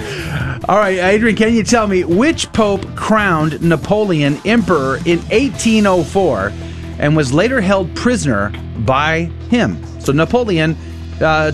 All 0.68 0.78
right, 0.78 0.98
Adrian, 1.00 1.36
can 1.36 1.54
you 1.54 1.64
tell 1.64 1.88
me 1.88 2.04
which 2.04 2.52
pope 2.54 2.86
crowned 2.96 3.62
Napoleon 3.62 4.40
emperor 4.46 4.98
in 5.06 5.20
1804 5.30 6.52
and 7.00 7.16
was 7.16 7.34
later 7.34 7.62
held 7.62 7.94
prisoner 7.96 8.52
by 8.80 9.24
him? 9.50 9.84
So 10.00 10.12
Napoleon 10.12 10.76
uh, 11.20 11.52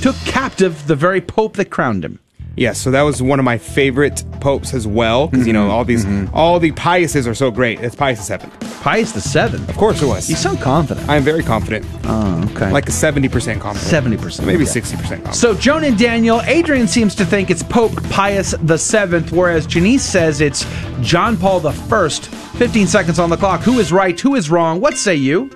took 0.00 0.16
captive 0.26 0.86
the 0.86 0.96
very 0.96 1.20
pope 1.20 1.56
that 1.56 1.70
crowned 1.70 2.04
him. 2.04 2.20
Yes, 2.56 2.80
so 2.80 2.90
that 2.92 3.02
was 3.02 3.20
one 3.20 3.38
of 3.38 3.44
my 3.44 3.58
favorite 3.58 4.22
popes 4.40 4.74
as 4.74 4.86
well 4.86 5.26
because 5.26 5.46
you 5.46 5.52
know 5.52 5.62
mm-hmm, 5.62 5.70
all 5.72 5.84
these 5.84 6.04
mm-hmm. 6.04 6.34
all 6.34 6.60
the 6.60 6.70
Piuses 6.72 7.26
are 7.26 7.34
so 7.34 7.50
great. 7.50 7.80
It's 7.80 7.96
Pius 7.96 8.18
the 8.18 8.24
seventh. 8.24 8.82
Pius 8.82 9.12
the 9.12 9.20
seventh. 9.20 9.68
Of 9.68 9.76
course 9.76 10.02
it 10.02 10.06
was. 10.06 10.30
You 10.30 10.36
sound 10.36 10.60
confident. 10.60 11.08
I 11.08 11.16
am 11.16 11.24
very 11.24 11.42
confident. 11.42 11.84
Oh, 12.04 12.48
okay. 12.52 12.70
Like 12.70 12.88
a 12.88 12.92
seventy 12.92 13.28
percent 13.28 13.60
confident. 13.60 13.90
Seventy 13.90 14.16
percent, 14.16 14.46
maybe 14.46 14.62
okay. 14.62 14.72
sixty 14.72 14.96
percent. 14.96 15.34
So 15.34 15.54
Joan 15.54 15.82
and 15.84 15.98
Daniel, 15.98 16.42
Adrian 16.42 16.86
seems 16.86 17.14
to 17.16 17.24
think 17.24 17.50
it's 17.50 17.62
Pope 17.62 18.00
Pius 18.10 18.54
the 18.62 18.78
Seventh, 18.78 19.32
whereas 19.32 19.66
Janice 19.66 20.04
says 20.04 20.40
it's 20.40 20.64
John 21.00 21.36
Paul 21.36 21.58
the 21.60 21.72
First. 21.72 22.26
Fifteen 22.56 22.86
seconds 22.86 23.18
on 23.18 23.30
the 23.30 23.36
clock. 23.36 23.62
Who 23.62 23.80
is 23.80 23.90
right? 23.90 24.18
Who 24.20 24.36
is 24.36 24.48
wrong? 24.48 24.80
What 24.80 24.96
say 24.96 25.16
you? 25.16 25.50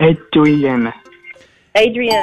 Adrian. 0.00 0.92
Adrian. 1.74 2.22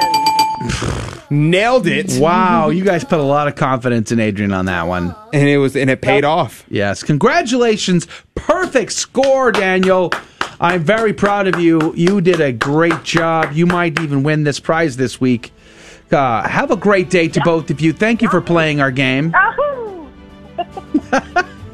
Nailed 1.30 1.86
it. 1.86 2.18
Wow, 2.20 2.68
you 2.68 2.84
guys 2.84 3.04
put 3.04 3.18
a 3.18 3.24
lot 3.24 3.48
of 3.48 3.56
confidence 3.56 4.12
in 4.12 4.20
Adrian 4.20 4.52
on 4.52 4.66
that 4.66 4.86
one. 4.86 5.14
And 5.32 5.48
it 5.48 5.58
was 5.58 5.76
and 5.76 5.90
it 5.90 6.00
paid 6.00 6.24
off. 6.24 6.64
Yes, 6.68 7.02
congratulations. 7.02 8.06
Perfect 8.34 8.92
score, 8.92 9.52
Daniel. 9.52 10.12
I'm 10.60 10.82
very 10.82 11.12
proud 11.12 11.46
of 11.48 11.60
you. 11.60 11.92
You 11.94 12.20
did 12.20 12.40
a 12.40 12.52
great 12.52 13.02
job. 13.02 13.52
You 13.52 13.66
might 13.66 14.00
even 14.00 14.22
win 14.22 14.44
this 14.44 14.58
prize 14.58 14.96
this 14.96 15.20
week. 15.20 15.52
Uh, 16.10 16.48
have 16.48 16.70
a 16.70 16.76
great 16.76 17.10
day 17.10 17.28
to 17.28 17.40
both 17.40 17.70
of 17.70 17.80
you. 17.80 17.92
Thank 17.92 18.22
you 18.22 18.28
for 18.28 18.40
playing 18.40 18.80
our 18.80 18.90
game. 18.90 19.34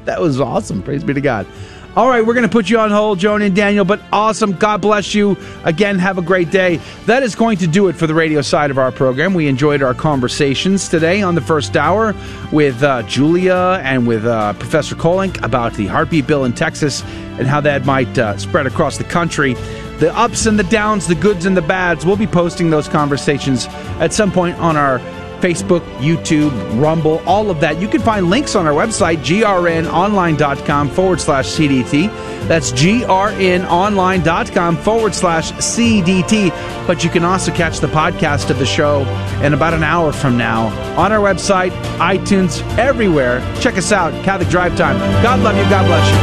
that 0.05 0.21
was 0.21 0.41
awesome. 0.41 0.83
Praise 0.83 1.05
be 1.05 1.15
to 1.15 1.21
God. 1.21 1.47
All 1.95 2.09
right, 2.09 2.25
we're 2.25 2.33
going 2.33 2.49
to 2.49 2.53
put 2.53 2.71
you 2.71 2.79
on 2.79 2.91
hold, 2.91 3.19
Joan 3.19 3.43
and 3.43 3.55
Daniel, 3.55 3.85
but 3.85 4.01
awesome. 4.11 4.53
God 4.53 4.81
bless 4.81 5.15
you. 5.15 5.37
Again, 5.65 5.99
have 5.99 6.17
a 6.17 6.23
great 6.23 6.51
day. 6.51 6.81
That 7.05 7.23
is 7.23 7.35
going 7.35 7.59
to 7.59 7.67
do 7.67 7.89
it 7.89 7.97
for 7.97 8.07
the 8.07 8.15
radio 8.15 8.41
side 8.41 8.71
of 8.71 8.79
our 8.79 8.91
program. 8.91 9.35
We 9.35 9.47
enjoyed 9.47 9.83
our 9.83 9.93
conversations 9.93 10.89
today 10.89 11.21
on 11.21 11.35
the 11.35 11.43
first 11.43 11.77
hour 11.77 12.15
with 12.51 12.83
uh, 12.83 13.03
Julia 13.03 13.79
and 13.85 14.07
with 14.07 14.25
uh, 14.25 14.55
Professor 14.55 14.95
Kolenc 14.95 15.45
about 15.45 15.75
the 15.75 15.87
heartbeat 15.87 16.27
bill 16.27 16.47
in 16.47 16.55
Texas 16.55 17.03
and 17.39 17.47
how 17.47 17.61
that 17.61 17.85
might 17.85 18.17
uh, 18.17 18.39
spread 18.39 18.67
across 18.67 18.97
the 18.97 19.05
country. 19.05 19.53
The 19.99 20.17
ups 20.17 20.47
and 20.47 20.59
the 20.59 20.65
downs, 20.65 21.07
the 21.07 21.15
goods 21.15 21.45
and 21.45 21.55
the 21.55 21.63
bads. 21.63 22.07
We'll 22.07 22.17
be 22.17 22.27
posting 22.27 22.71
those 22.71 22.89
conversations 22.89 23.67
at 24.01 24.15
some 24.15 24.33
point 24.33 24.59
on 24.61 24.79
our 24.79 24.99
Facebook, 25.43 25.81
YouTube, 25.99 26.53
Rumble, 26.81 27.21
all 27.27 27.51
of 27.51 27.61
that. 27.61 27.81
You 27.81 27.89
can 27.89 28.01
find 28.01 28.31
links 28.31 28.55
on 28.55 28.67
our 28.67 28.73
website, 28.73 29.19
grnonline.com 29.19 30.89
forward 30.91 31.21
slash 31.21 31.47
CDT. 31.49 32.09
That's 32.49 32.73
grnonline.com 32.73 34.77
forward 34.77 35.15
slash 35.15 35.53
CDT. 35.53 36.51
But 36.87 37.05
you 37.05 37.11
can 37.11 37.25
also 37.25 37.53
catch 37.53 37.81
the 37.81 37.89
podcast 37.89 38.51
of 38.51 38.59
the 38.59 38.67
show 38.67 39.03
in 39.43 39.55
about 39.55 39.75
an 39.75 39.83
hour 39.83 40.13
from 40.13 40.37
now 40.39 40.67
on 40.99 41.13
our 41.13 41.21
website, 41.21 41.71
iTunes, 41.99 42.63
everywhere. 42.79 43.41
Check 43.61 43.77
us 43.77 43.93
out, 43.93 44.13
Catholic 44.25 44.49
Drive 44.49 44.77
Time. 44.77 44.99
God 45.23 45.41
love 45.41 45.57
you. 45.57 45.63
God 45.65 45.87
bless 45.87 46.09
you. 46.09 46.17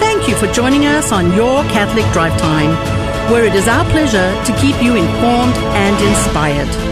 Thank 0.00 0.28
you 0.28 0.34
for 0.36 0.46
joining 0.54 0.86
us 0.86 1.12
on 1.12 1.32
Your 1.34 1.62
Catholic 1.64 2.04
Drive 2.12 2.38
Time. 2.40 2.72
where 3.30 3.44
it 3.44 3.54
is 3.54 3.68
our 3.68 3.84
pleasure 3.90 4.32
to 4.44 4.52
keep 4.60 4.82
you 4.82 4.96
informed 4.96 5.54
and 5.78 5.96
inspired. 6.08 6.91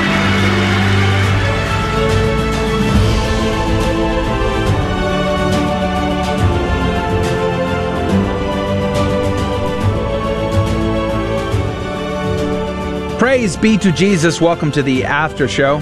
Praise 13.21 13.55
be 13.55 13.77
to 13.77 13.91
Jesus. 13.91 14.41
Welcome 14.41 14.71
to 14.71 14.81
the 14.81 15.03
after 15.03 15.47
show 15.47 15.75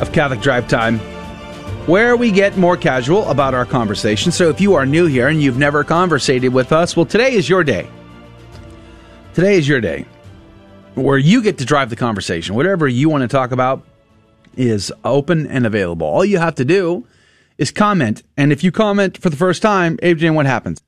of 0.00 0.10
Catholic 0.12 0.40
Drive 0.40 0.66
Time, 0.66 0.98
where 1.86 2.16
we 2.16 2.32
get 2.32 2.56
more 2.56 2.76
casual 2.76 3.24
about 3.30 3.54
our 3.54 3.64
conversation. 3.64 4.32
So 4.32 4.48
if 4.48 4.60
you 4.60 4.74
are 4.74 4.84
new 4.84 5.06
here 5.06 5.28
and 5.28 5.40
you've 5.40 5.58
never 5.58 5.84
conversated 5.84 6.52
with 6.52 6.72
us, 6.72 6.96
well, 6.96 7.06
today 7.06 7.34
is 7.34 7.48
your 7.48 7.62
day. 7.62 7.88
Today 9.32 9.58
is 9.58 9.68
your 9.68 9.80
day 9.80 10.06
where 10.96 11.18
you 11.18 11.40
get 11.40 11.56
to 11.58 11.64
drive 11.64 11.88
the 11.88 11.94
conversation. 11.94 12.56
Whatever 12.56 12.88
you 12.88 13.08
want 13.08 13.22
to 13.22 13.28
talk 13.28 13.52
about 13.52 13.86
is 14.56 14.92
open 15.04 15.46
and 15.46 15.64
available. 15.64 16.08
All 16.08 16.24
you 16.24 16.38
have 16.38 16.56
to 16.56 16.64
do 16.64 17.06
is 17.58 17.70
comment. 17.70 18.24
And 18.36 18.50
if 18.50 18.64
you 18.64 18.72
comment 18.72 19.18
for 19.18 19.30
the 19.30 19.36
first 19.36 19.62
time, 19.62 20.00
Adrian, 20.02 20.34
what 20.34 20.46
happens? 20.46 20.82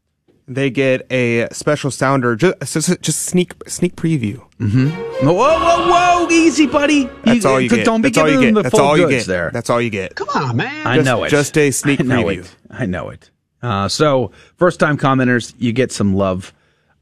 They 0.49 0.71
get 0.71 1.07
a 1.11 1.49
special 1.53 1.91
sounder, 1.91 2.35
just 2.37 2.57
just, 2.73 3.01
just 3.01 3.23
sneak 3.23 3.55
sneak 3.69 3.95
preview. 3.97 4.45
Mm-hmm. 4.59 5.27
Whoa, 5.27 5.33
whoa, 5.35 5.89
whoa! 6.25 6.29
Easy, 6.31 6.67
buddy. 6.67 7.09
That's 7.25 7.45
all 7.45 7.61
you 7.61 7.69
get. 7.69 7.85
Don't 7.85 8.03
be 8.03 8.09
That's 8.09 8.19
all 8.19 8.27
you 8.29 8.33
giving 8.41 8.49
get. 8.49 8.55
them 8.55 8.55
the 8.55 8.63
That's 8.65 8.77
full 8.79 8.85
all 8.85 8.99
you 8.99 9.07
goods 9.09 9.27
get. 9.27 9.27
there. 9.29 9.51
That's 9.53 9.71
all 9.71 9.81
you 9.81 9.91
get. 9.91 10.15
Come 10.17 10.29
on, 10.35 10.57
man. 10.57 10.87
I 10.87 10.97
Just- 10.97 11.07
know 11.07 11.25
it. 11.25 11.31
just 11.31 11.57
a 11.57 11.71
sneak 11.71 12.01
I 12.01 12.05
know 12.05 12.25
preview. 12.25 12.41
it. 12.41 12.57
I 12.71 12.87
know 12.87 13.09
it. 13.11 13.31
Uh, 13.63 13.87
so, 13.89 14.33
first 14.57 14.81
time 14.81 14.99
commenters, 14.99 15.55
you 15.59 15.73
get 15.73 15.93
some 15.93 16.15
love, 16.15 16.53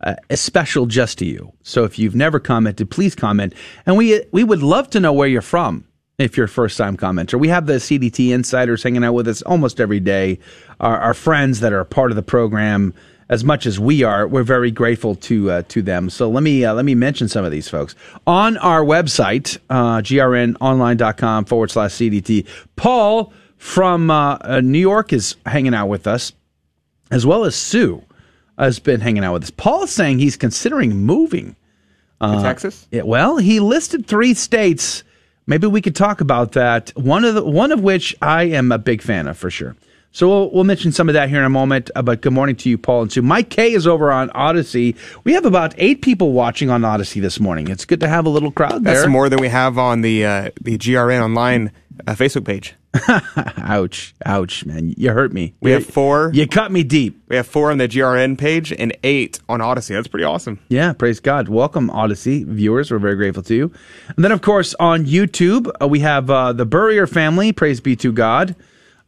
uh, 0.02 0.14
special 0.34 0.84
just 0.84 1.16
to 1.18 1.24
you. 1.24 1.50
So, 1.62 1.84
if 1.84 1.98
you've 1.98 2.14
never 2.14 2.38
commented, 2.38 2.90
please 2.90 3.14
comment. 3.14 3.54
And 3.86 3.96
we 3.96 4.22
we 4.32 4.44
would 4.44 4.62
love 4.62 4.90
to 4.90 5.00
know 5.00 5.12
where 5.14 5.26
you're 5.28 5.40
from. 5.40 5.86
If 6.18 6.36
you're 6.36 6.44
a 6.44 6.48
first 6.50 6.76
time 6.76 6.98
commenter, 6.98 7.40
we 7.40 7.48
have 7.48 7.64
the 7.64 7.74
CDT 7.80 8.28
insiders 8.32 8.82
hanging 8.82 9.02
out 9.02 9.14
with 9.14 9.26
us 9.26 9.40
almost 9.40 9.80
every 9.80 10.00
day. 10.00 10.38
Our, 10.78 10.98
our 10.98 11.14
friends 11.14 11.60
that 11.60 11.72
are 11.72 11.82
part 11.86 12.10
of 12.12 12.16
the 12.16 12.22
program, 12.22 12.92
as 13.30 13.44
much 13.44 13.64
as 13.64 13.78
we 13.78 14.02
are, 14.02 14.26
we're 14.26 14.42
very 14.42 14.72
grateful 14.72 15.14
to 15.14 15.50
uh, 15.50 15.62
to 15.68 15.80
them. 15.80 16.10
So 16.10 16.28
let 16.28 16.42
me 16.42 16.64
uh, 16.64 16.74
let 16.74 16.84
me 16.84 16.94
mention 16.94 17.28
some 17.28 17.44
of 17.44 17.52
these 17.52 17.68
folks 17.68 17.94
on 18.26 18.58
our 18.58 18.84
website, 18.84 19.56
uh, 19.70 20.00
grnonline.com 20.02 21.44
forward 21.46 21.70
slash 21.70 21.92
CDT. 21.92 22.46
Paul 22.76 23.32
from 23.56 24.10
uh, 24.10 24.36
uh, 24.40 24.60
New 24.60 24.78
York 24.80 25.12
is 25.12 25.36
hanging 25.46 25.74
out 25.74 25.86
with 25.86 26.06
us, 26.06 26.32
as 27.10 27.24
well 27.24 27.44
as 27.44 27.54
Sue 27.54 28.02
has 28.58 28.78
been 28.78 29.00
hanging 29.00 29.24
out 29.24 29.32
with 29.34 29.44
us. 29.44 29.50
Paul 29.50 29.84
is 29.84 29.90
saying 29.90 30.18
he's 30.18 30.36
considering 30.36 30.96
moving 30.96 31.56
To 32.20 32.40
Texas? 32.42 32.86
yeah, 32.90 33.02
well, 33.02 33.38
he 33.38 33.60
listed 33.60 34.06
three 34.06 34.34
states. 34.34 35.04
Maybe 35.46 35.66
we 35.66 35.80
could 35.80 35.96
talk 35.96 36.20
about 36.20 36.52
that. 36.52 36.90
One 36.96 37.24
of 37.24 37.34
the 37.34 37.44
one 37.44 37.70
of 37.72 37.80
which 37.80 38.14
I 38.20 38.44
am 38.44 38.72
a 38.72 38.78
big 38.78 39.02
fan 39.02 39.28
of 39.28 39.38
for 39.38 39.50
sure. 39.50 39.76
So 40.12 40.28
we'll, 40.28 40.50
we'll 40.50 40.64
mention 40.64 40.90
some 40.90 41.08
of 41.08 41.12
that 41.12 41.28
here 41.28 41.38
in 41.38 41.44
a 41.44 41.50
moment. 41.50 41.90
Uh, 41.94 42.02
but 42.02 42.20
good 42.20 42.32
morning 42.32 42.56
to 42.56 42.68
you, 42.68 42.76
Paul 42.76 43.02
and 43.02 43.12
Sue. 43.12 43.22
Mike 43.22 43.48
K 43.48 43.72
is 43.72 43.86
over 43.86 44.10
on 44.10 44.28
Odysee. 44.34 44.96
We 45.22 45.34
have 45.34 45.44
about 45.44 45.72
eight 45.78 46.02
people 46.02 46.32
watching 46.32 46.68
on 46.68 46.84
Odysee 46.84 47.20
this 47.20 47.38
morning. 47.38 47.68
It's 47.68 47.84
good 47.84 48.00
to 48.00 48.08
have 48.08 48.26
a 48.26 48.28
little 48.28 48.50
crowd 48.50 48.82
there. 48.84 48.94
That's 48.94 49.06
more 49.08 49.28
than 49.28 49.40
we 49.40 49.48
have 49.48 49.78
on 49.78 50.00
the 50.00 50.24
uh, 50.24 50.50
the 50.60 50.76
GRN 50.78 51.22
online 51.22 51.70
uh, 52.08 52.14
Facebook 52.14 52.44
page. 52.44 52.74
ouch, 53.58 54.16
ouch, 54.26 54.66
man! 54.66 54.92
You 54.96 55.12
hurt 55.12 55.32
me. 55.32 55.54
We 55.60 55.70
You- 55.70 55.76
have 55.76 55.86
four. 55.86 56.32
You 56.34 56.48
cut 56.48 56.72
me 56.72 56.82
deep. 56.82 57.22
We 57.28 57.36
have 57.36 57.46
four 57.46 57.70
on 57.70 57.78
the 57.78 57.86
GRN 57.86 58.36
page 58.36 58.72
and 58.72 58.96
eight 59.04 59.38
on 59.48 59.60
Odysee. 59.60 59.94
That's 59.94 60.08
pretty 60.08 60.24
awesome. 60.24 60.58
Yeah, 60.68 60.92
praise 60.92 61.20
God. 61.20 61.48
Welcome, 61.48 61.88
Odysee 61.90 62.42
viewers. 62.42 62.90
We're 62.90 62.98
very 62.98 63.14
grateful 63.14 63.44
to 63.44 63.54
you. 63.54 63.72
And 64.16 64.24
then, 64.24 64.32
of 64.32 64.42
course, 64.42 64.74
on 64.80 65.06
YouTube, 65.06 65.70
uh, 65.80 65.86
we 65.86 66.00
have 66.00 66.28
uh, 66.30 66.52
the 66.52 66.66
Burrier 66.66 67.06
family. 67.06 67.52
Praise 67.52 67.80
be 67.80 67.94
to 67.94 68.10
God. 68.12 68.56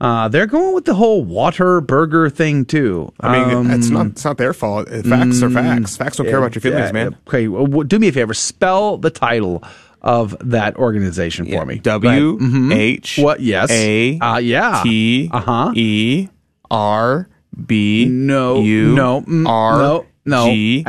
Uh, 0.02 0.26
they're 0.26 0.48
going 0.48 0.74
with 0.74 0.84
the 0.84 0.94
whole 0.94 1.22
water 1.24 1.80
burger 1.80 2.28
thing 2.28 2.64
too. 2.64 3.12
I 3.20 3.38
mean, 3.38 3.56
Um, 3.56 3.70
it's 3.70 3.88
not 3.88 4.06
it's 4.06 4.24
not 4.24 4.36
their 4.36 4.52
fault. 4.52 4.88
Uh, 4.88 5.02
Facts 5.02 5.40
are 5.44 5.48
mm, 5.48 5.54
facts. 5.54 5.96
Facts 5.96 6.16
don't 6.16 6.26
care 6.26 6.38
about 6.38 6.56
your 6.56 6.60
feelings, 6.60 6.86
yeah, 6.88 6.92
man. 6.92 7.16
Okay, 7.28 7.46
well, 7.46 7.84
do 7.84 8.00
me 8.00 8.08
a 8.08 8.12
favor. 8.12 8.34
Spell 8.34 8.98
the 8.98 9.10
title 9.10 9.62
of 10.02 10.36
that 10.40 10.74
organization 10.76 11.46
for 11.46 11.64
me. 11.64 11.78
W. 11.78 12.36
H 12.72 13.18
what? 13.22 13.38
Yes. 13.38 13.70
A 13.70 14.18
Uh, 14.18 14.38
yeah. 14.38 14.82
T 14.82 15.30
Uh-huh. 15.32 15.70
E 15.76 16.28
R 16.68 17.28
B 17.64 18.06
No, 18.06 18.60
U 18.60 18.94
no, 18.96 19.20
mm, 19.20 19.46
R 19.48 19.78
no, 19.78 20.06
no. 20.24 20.46
G 20.46 20.78
E 20.80 20.84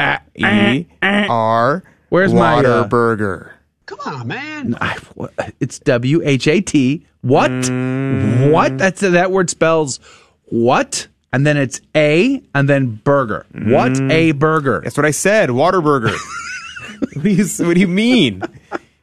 ah, 1.03 1.26
R 1.30 1.84
Where's 2.10 2.34
my, 2.34 2.57
uh, 2.64 2.88
Waterburger. 2.88 3.52
Come 3.98 4.22
on, 4.22 4.28
man. 4.28 4.76
I, 4.80 4.98
it's 5.60 5.80
W 5.80 6.22
H 6.24 6.48
A 6.48 6.61
T. 6.61 7.06
What? 7.22 7.52
Mm. 7.52 8.52
What? 8.52 8.78
That's 8.78 9.02
that 9.02 9.32
word 9.32 9.49
spells 9.49 9.99
what? 10.45 11.07
And 11.32 11.48
then 11.48 11.57
it's 11.57 11.82
a 11.95 12.41
and 12.53 12.70
then 12.70 13.02
burger. 13.03 13.45
What 13.53 13.99
a 14.11 14.34
burger? 14.34 14.82
That's 14.84 14.98
what 14.98 15.06
I 15.06 15.11
said. 15.11 15.49
What, 17.15 17.24
do 17.24 17.30
you, 17.32 17.45
what 17.65 17.74
do 17.74 17.82
you 17.82 17.88
mean? 17.88 18.41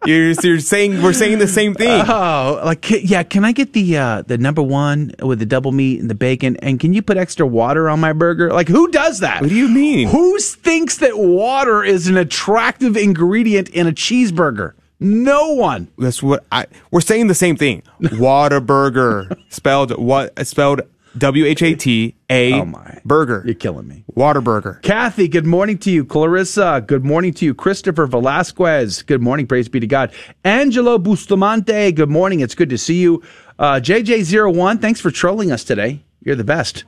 You're, 0.06 0.30
you're 0.42 0.60
saying 0.60 1.02
we're 1.02 1.12
saying 1.12 1.38
the 1.38 1.46
same 1.46 1.74
thing. 1.74 2.02
Oh, 2.08 2.62
like 2.64 2.88
yeah. 2.88 3.22
Can 3.22 3.44
I 3.44 3.52
get 3.52 3.74
the 3.74 3.98
uh, 3.98 4.22
the 4.22 4.38
number 4.38 4.62
one 4.62 5.12
with 5.20 5.38
the 5.38 5.44
double 5.44 5.72
meat 5.72 6.00
and 6.00 6.08
the 6.08 6.14
bacon? 6.14 6.56
And 6.58 6.80
can 6.80 6.94
you 6.94 7.02
put 7.02 7.18
extra 7.18 7.46
water 7.46 7.90
on 7.90 8.00
my 8.00 8.14
burger? 8.14 8.50
Like 8.52 8.68
who 8.68 8.90
does 8.90 9.20
that? 9.20 9.42
What 9.42 9.50
do 9.50 9.56
you 9.56 9.68
mean? 9.68 10.08
Who 10.08 10.38
thinks 10.38 10.98
that 10.98 11.18
water 11.18 11.84
is 11.84 12.06
an 12.06 12.16
attractive 12.16 12.96
ingredient 12.96 13.68
in 13.68 13.86
a 13.86 13.92
cheeseburger? 13.92 14.72
No 15.00 15.54
one. 15.54 15.88
That's 15.98 16.22
what 16.22 16.44
I. 16.52 16.66
We're 16.90 17.00
saying 17.00 17.28
the 17.28 17.34
same 17.34 17.56
thing. 17.56 17.82
Waterburger 18.00 19.34
spelled 19.48 19.96
what? 19.98 20.46
Spelled 20.46 20.82
W 21.18 21.44
H 21.46 21.62
A 21.62 21.74
T 21.74 22.14
A 22.28 22.52
Oh 22.54 22.64
my. 22.66 23.00
burger. 23.04 23.42
You're 23.44 23.54
killing 23.54 23.88
me. 23.88 24.04
Waterburger. 24.14 24.80
Kathy, 24.82 25.26
good 25.26 25.46
morning 25.46 25.78
to 25.78 25.90
you. 25.90 26.04
Clarissa, 26.04 26.84
good 26.86 27.04
morning 27.04 27.32
to 27.34 27.44
you. 27.44 27.54
Christopher 27.54 28.06
Velasquez, 28.06 29.02
good 29.02 29.20
morning. 29.22 29.46
Praise 29.46 29.68
be 29.68 29.80
to 29.80 29.86
God. 29.86 30.12
Angelo 30.44 30.98
Bustamante, 30.98 31.92
good 31.92 32.10
morning. 32.10 32.40
It's 32.40 32.54
good 32.54 32.70
to 32.70 32.78
see 32.78 33.00
you. 33.00 33.22
Uh, 33.58 33.80
JJ01, 33.82 34.80
thanks 34.80 35.00
for 35.00 35.10
trolling 35.10 35.50
us 35.50 35.64
today. 35.64 36.04
You're 36.22 36.36
the 36.36 36.44
best. 36.44 36.84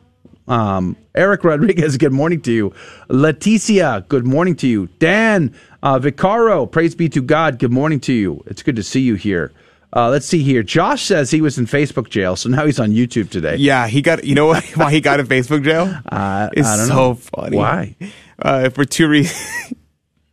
Um, 0.48 0.97
Eric 1.14 1.44
Rodriguez, 1.44 1.97
good 1.97 2.12
morning 2.12 2.40
to 2.43 2.52
you. 2.52 2.74
Leticia, 3.09 4.06
good 4.09 4.26
morning 4.26 4.56
to 4.56 4.66
you. 4.66 4.89
Dan 4.98 5.55
uh, 5.82 5.98
Vicaro, 5.98 6.70
praise 6.70 6.94
be 6.94 7.09
to 7.10 7.20
God. 7.22 7.59
Good 7.59 7.72
morning 7.72 8.00
to 8.00 8.12
you. 8.12 8.42
It's 8.46 8.62
good 8.62 8.76
to 8.76 8.82
see 8.82 9.00
you 9.00 9.14
here. 9.14 9.52
Uh, 9.94 10.09
let's 10.09 10.24
see 10.24 10.42
here. 10.42 10.62
Josh 10.62 11.02
says 11.04 11.30
he 11.30 11.42
was 11.42 11.59
in 11.59 11.66
Facebook 11.66 12.09
jail, 12.09 12.34
so 12.34 12.48
now 12.48 12.64
he's 12.64 12.80
on 12.80 12.92
YouTube 12.92 13.28
today. 13.30 13.56
Yeah, 13.56 13.86
he 13.88 14.00
got. 14.00 14.24
You 14.24 14.34
know 14.34 14.46
what? 14.46 14.64
Why 14.74 14.90
he 14.90 15.00
got 15.02 15.20
in 15.20 15.26
Facebook 15.26 15.64
jail? 15.64 15.94
Uh, 16.06 16.48
It's 16.54 16.68
so 16.86 16.86
know. 16.86 17.14
funny. 17.14 17.56
Why? 17.59 17.96
Uh, 18.38 18.70
for 18.70 18.84
two 18.84 19.06
reasons. 19.09 19.74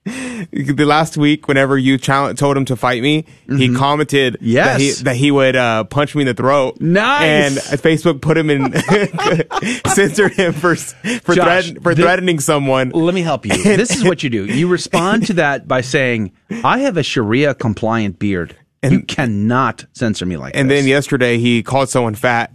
the 0.51 0.85
last 0.85 1.17
week, 1.17 1.47
whenever 1.47 1.77
you 1.77 1.97
told 1.97 2.57
him 2.57 2.65
to 2.65 2.75
fight 2.75 3.01
me, 3.01 3.25
he 3.47 3.73
commented 3.75 4.33
Mm-hmm. 4.35 4.45
Yes. 4.45 4.77
that 4.77 4.81
he, 4.81 4.91
that 5.03 5.15
he 5.15 5.31
would 5.31 5.55
uh, 5.55 5.83
punch 5.85 6.15
me 6.15 6.21
in 6.23 6.27
the 6.27 6.33
throat. 6.33 6.79
Nice. 6.79 7.23
And 7.71 7.79
Facebook 7.81 8.21
put 8.21 8.37
him 8.37 8.49
in, 8.49 8.73
censored 9.87 10.33
him 10.33 10.53
for 10.53 10.75
for, 10.75 11.35
Josh, 11.35 11.69
threat, 11.71 11.83
for 11.83 11.95
threatening 11.95 12.39
someone. 12.39 12.89
Let 12.89 13.13
me 13.13 13.21
help 13.21 13.45
you. 13.45 13.51
This 13.61 13.95
is 13.95 14.03
what 14.03 14.23
you 14.23 14.29
do. 14.29 14.45
You 14.45 14.67
respond 14.67 15.27
to 15.27 15.33
that 15.33 15.67
by 15.67 15.81
saying, 15.81 16.31
"I 16.63 16.79
have 16.79 16.97
a 16.97 17.03
Sharia 17.03 17.53
compliant 17.53 18.19
beard. 18.19 18.55
you 18.83 19.01
cannot 19.03 19.85
censor 19.93 20.25
me 20.25 20.37
like 20.37 20.55
And 20.55 20.69
this." 20.69 20.79
then 20.81 20.87
yesterday, 20.87 21.37
he 21.37 21.63
called 21.63 21.89
someone 21.89 22.15
fat 22.15 22.51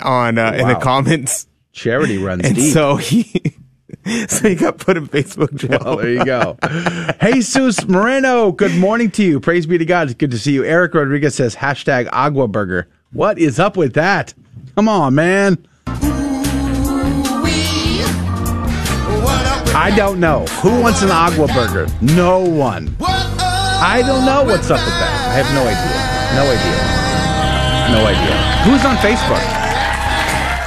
on 0.00 0.38
uh, 0.38 0.52
in 0.52 0.68
the 0.68 0.74
comments. 0.76 1.46
Charity 1.72 2.18
runs 2.18 2.44
and 2.44 2.56
deep. 2.56 2.72
so 2.72 2.96
he 2.96 3.54
so 4.28 4.48
he 4.48 4.54
got 4.54 4.78
put 4.78 4.96
in 4.96 5.06
Facebook 5.06 5.54
jail. 5.54 5.80
Well, 5.84 5.96
there 5.98 6.10
you 6.10 6.24
go. 6.24 6.56
Jesus 7.22 7.86
Moreno, 7.86 8.52
good 8.52 8.74
morning 8.74 9.10
to 9.12 9.22
you. 9.22 9.40
Praise 9.40 9.66
be 9.66 9.76
to 9.78 9.84
God. 9.84 10.08
It's 10.08 10.16
good 10.16 10.30
to 10.30 10.38
see 10.38 10.52
you. 10.52 10.64
Eric 10.64 10.94
Rodriguez 10.94 11.34
says 11.34 11.56
hashtag 11.56 12.08
Agua 12.12 12.48
Burger. 12.48 12.88
What 13.12 13.38
is 13.38 13.58
up 13.58 13.76
with 13.76 13.94
that? 13.94 14.32
Come 14.74 14.88
on, 14.88 15.14
man. 15.14 15.66
I 19.74 19.92
don't 19.96 20.20
know. 20.20 20.44
Who 20.62 20.80
wants 20.80 21.02
an 21.02 21.10
Agua 21.10 21.46
Burger? 21.48 21.86
No 22.00 22.40
one. 22.40 22.96
I 23.00 24.02
don't 24.04 24.24
know 24.24 24.44
what's 24.44 24.70
up 24.70 24.80
with 24.80 24.94
that. 24.94 25.30
I 25.30 25.34
have 25.34 25.52
no 25.54 25.62
idea. 25.62 26.18
No 26.34 26.44
idea. 26.50 26.98
No 27.92 28.06
idea. 28.06 28.36
Who's 28.64 28.84
on 28.84 28.96
Facebook? 28.96 29.57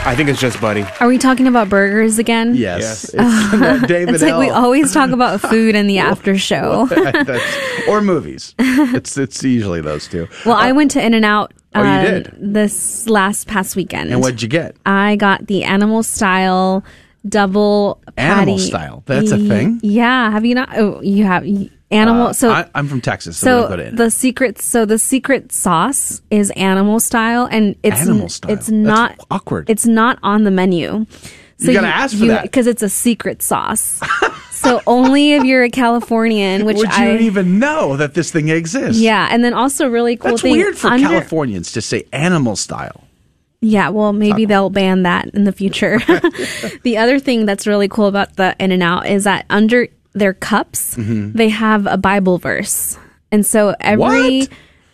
I 0.04 0.16
think 0.16 0.30
it's 0.30 0.40
just 0.42 0.60
Buddy. 0.60 0.84
Are 1.00 1.08
we 1.08 1.18
talking 1.20 1.46
about 1.48 1.70
burgers 1.70 2.18
again? 2.18 2.56
Yes. 2.56 3.12
It's 3.14 3.14
David 3.88 4.16
it's 4.16 4.24
like 4.24 4.36
we 4.40 4.50
always 4.50 4.92
talk 4.94 5.12
about 5.12 5.40
food 5.50 5.76
in 5.76 5.86
the 5.88 6.00
after 6.00 6.38
show. 6.38 6.86
That's- 6.90 7.88
or 7.88 8.02
movies. 8.02 8.56
It's 8.58 9.16
it's 9.18 9.44
usually 9.44 9.80
those 9.80 10.08
two. 10.08 10.28
well, 10.46 10.56
I 10.58 10.72
uh, 10.72 10.76
went 10.76 10.92
to 10.92 11.06
In 11.06 11.14
and 11.14 11.24
Out 11.24 11.54
Oh, 11.76 11.84
you 11.84 11.88
uh, 11.88 12.02
did? 12.04 12.36
this 12.40 13.08
last 13.08 13.48
past 13.48 13.76
weekend. 13.76 14.12
And 14.12 14.22
what'd 14.22 14.42
you 14.42 14.48
get? 14.50 14.76
I 14.86 15.16
got 15.18 15.46
the 15.48 15.64
animal 15.64 16.02
style 16.04 16.84
double 17.30 18.02
patty. 18.18 18.42
Animal 18.42 18.58
style. 18.60 19.04
That's 19.06 19.32
a 19.32 19.38
thing? 19.38 19.80
Yeah. 19.84 20.32
Have 20.32 20.44
you 20.46 20.56
not? 20.56 20.70
Oh, 20.78 21.00
you 21.02 21.26
have 21.26 21.44
y- 21.46 21.70
animal. 21.92 22.28
Uh, 22.28 22.34
so 22.34 22.52
I, 22.52 22.70
I'm 22.74 22.88
from 22.88 23.02
Texas, 23.02 23.38
so, 23.38 23.46
so 23.46 23.62
we 23.64 23.68
put 23.68 23.80
it 23.80 23.88
in. 23.90 23.96
the 23.96 24.10
secret. 24.12 24.62
So 24.62 24.86
the 24.86 24.98
secret 24.98 25.52
sauce 25.52 26.22
is 26.32 26.50
animal 26.52 27.00
style, 27.00 27.48
and 27.52 27.76
it's 27.84 28.02
Animal 28.02 28.30
style. 28.30 28.52
It's 28.52 28.70
not 28.70 29.20
awkward. 29.30 29.70
It's 29.70 29.86
not 29.86 30.18
on 30.24 30.44
the 30.44 30.52
menu. 30.52 31.06
You 31.60 31.74
gotta 31.74 31.88
ask 31.88 32.18
for 32.18 32.26
that. 32.26 32.42
because 32.42 32.66
it's 32.66 32.82
a 32.82 32.90
secret 32.90 33.44
sauce. 33.44 34.00
so 34.52 34.82
only 34.88 35.34
if 35.34 35.44
you're 35.44 35.64
a 35.64 35.70
Californian, 35.70 36.66
which 36.66 36.78
Would 36.78 36.88
you 36.98 37.04
I 37.04 37.18
even 37.20 37.60
know 37.60 37.98
that 37.98 38.16
this 38.16 38.32
thing 38.32 38.50
exists? 38.50 39.00
yeah, 39.00 39.28
and 39.30 39.44
then 39.44 39.54
also 39.54 39.88
really 39.88 40.16
cool 40.18 40.32
That's 40.32 40.42
thing. 40.42 40.54
weird 40.54 40.76
for 40.76 40.88
under- 40.88 41.08
Californians 41.08 41.72
to 41.74 41.82
say 41.82 42.06
animal 42.12 42.56
style. 42.56 43.04
Yeah, 43.64 43.90
well, 43.90 44.12
maybe 44.12 44.46
they'll 44.46 44.72
ban 44.72 45.04
that 45.04 45.28
in 45.36 45.44
the 45.44 45.52
future. 45.52 46.00
the 46.82 46.98
other 46.98 47.20
thing 47.20 47.46
that's 47.46 47.68
really 47.68 47.88
cool 47.88 48.08
about 48.08 48.36
the 48.38 48.56
In 48.60 48.72
and 48.72 48.82
Out 48.82 49.06
is 49.06 49.26
that 49.26 49.46
under 49.52 49.88
their 50.14 50.34
cups, 50.34 50.96
Mhm. 50.96 51.34
they 51.34 51.50
have 51.50 51.86
a 51.88 51.98
Bible 51.98 52.38
verse, 52.38 52.98
and 53.32 53.46
so 53.46 53.76
every 53.80 54.40
What? 54.42 54.50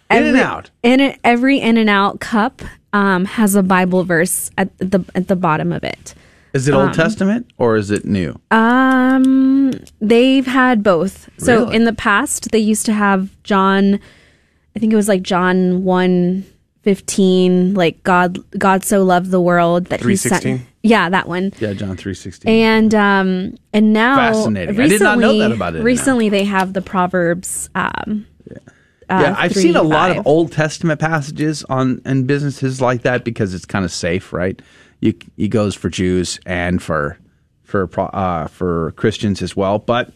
In 0.10 0.24
and 0.24 0.38
Out? 0.38 0.70
in 0.84 1.16
every 1.24 1.60
In 1.60 1.76
and 1.78 1.90
Out 1.90 2.20
cup 2.20 2.62
um, 2.94 3.26
has 3.26 3.56
a 3.56 3.64
Bible 3.64 4.04
verse 4.06 4.50
at 4.58 4.70
the 4.80 5.04
at 5.16 5.28
the 5.28 5.36
bottom 5.36 5.72
of 5.74 5.84
it. 5.84 6.14
Is 6.54 6.68
it 6.68 6.74
Old 6.74 6.88
Um, 6.90 6.94
Testament 6.94 7.46
or 7.58 7.76
is 7.76 7.92
it 7.92 8.06
new? 8.06 8.40
Um, 8.52 9.74
they've 10.02 10.46
had 10.48 10.82
both. 10.82 11.30
So 11.38 11.64
Really? 11.66 11.76
in 11.76 11.84
the 11.86 11.94
past, 11.94 12.52
they 12.52 12.60
used 12.60 12.86
to 12.86 12.94
have 12.94 13.30
John. 13.44 14.00
I 14.76 14.80
think 14.80 14.94
it 14.94 14.96
was 14.96 15.08
like 15.10 15.24
John 15.24 15.84
one 15.84 16.46
fifteen, 16.88 17.74
like 17.74 18.02
God. 18.04 18.40
God 18.58 18.86
so 18.86 19.04
loved 19.04 19.30
the 19.30 19.42
world 19.42 19.88
that 19.88 20.00
he 20.00 20.16
sent. 20.16 20.62
Yeah, 20.84 21.10
that 21.10 21.28
one. 21.28 21.52
Yeah, 21.60 21.74
John 21.74 21.98
three 21.98 22.14
sixteen. 22.14 22.50
And 22.50 22.96
um, 22.96 23.58
and 23.74 23.92
now 23.92 24.16
Fascinating. 24.16 24.80
I 24.80 24.88
did 24.88 25.02
not 25.02 25.20
know 25.20 25.38
that 25.38 25.52
about 25.52 25.76
it 25.76 25.80
now. 25.80 25.84
Recently, 25.84 26.30
they 26.30 26.46
have 26.46 26.72
the 26.72 26.82
Proverbs. 26.82 27.70
Um, 27.76 28.26
uh, 29.10 29.20
yeah, 29.22 29.36
I've 29.38 29.52
three, 29.52 29.64
seen 29.64 29.76
a 29.76 29.84
lot 29.84 30.12
five. 30.12 30.20
of 30.20 30.28
Old 30.28 30.54
Testament 30.54 31.02
passages 31.02 31.66
on 31.66 32.02
in 32.06 32.26
businesses 32.26 32.80
like 32.80 33.02
that 33.02 33.26
because 33.26 33.54
it's 33.54 33.66
kind 33.66 33.84
of 33.84 33.92
safe, 33.92 34.32
right? 34.32 34.62
You 35.02 35.14
it 35.36 35.50
goes 35.50 35.76
for 35.76 35.90
Jews 35.90 36.40
and 36.46 36.82
for 36.82 37.18
for 37.64 37.90
uh, 37.98 38.48
for 38.48 38.94
Christians 38.94 39.42
as 39.42 39.58
well. 39.58 39.78
But 39.78 40.14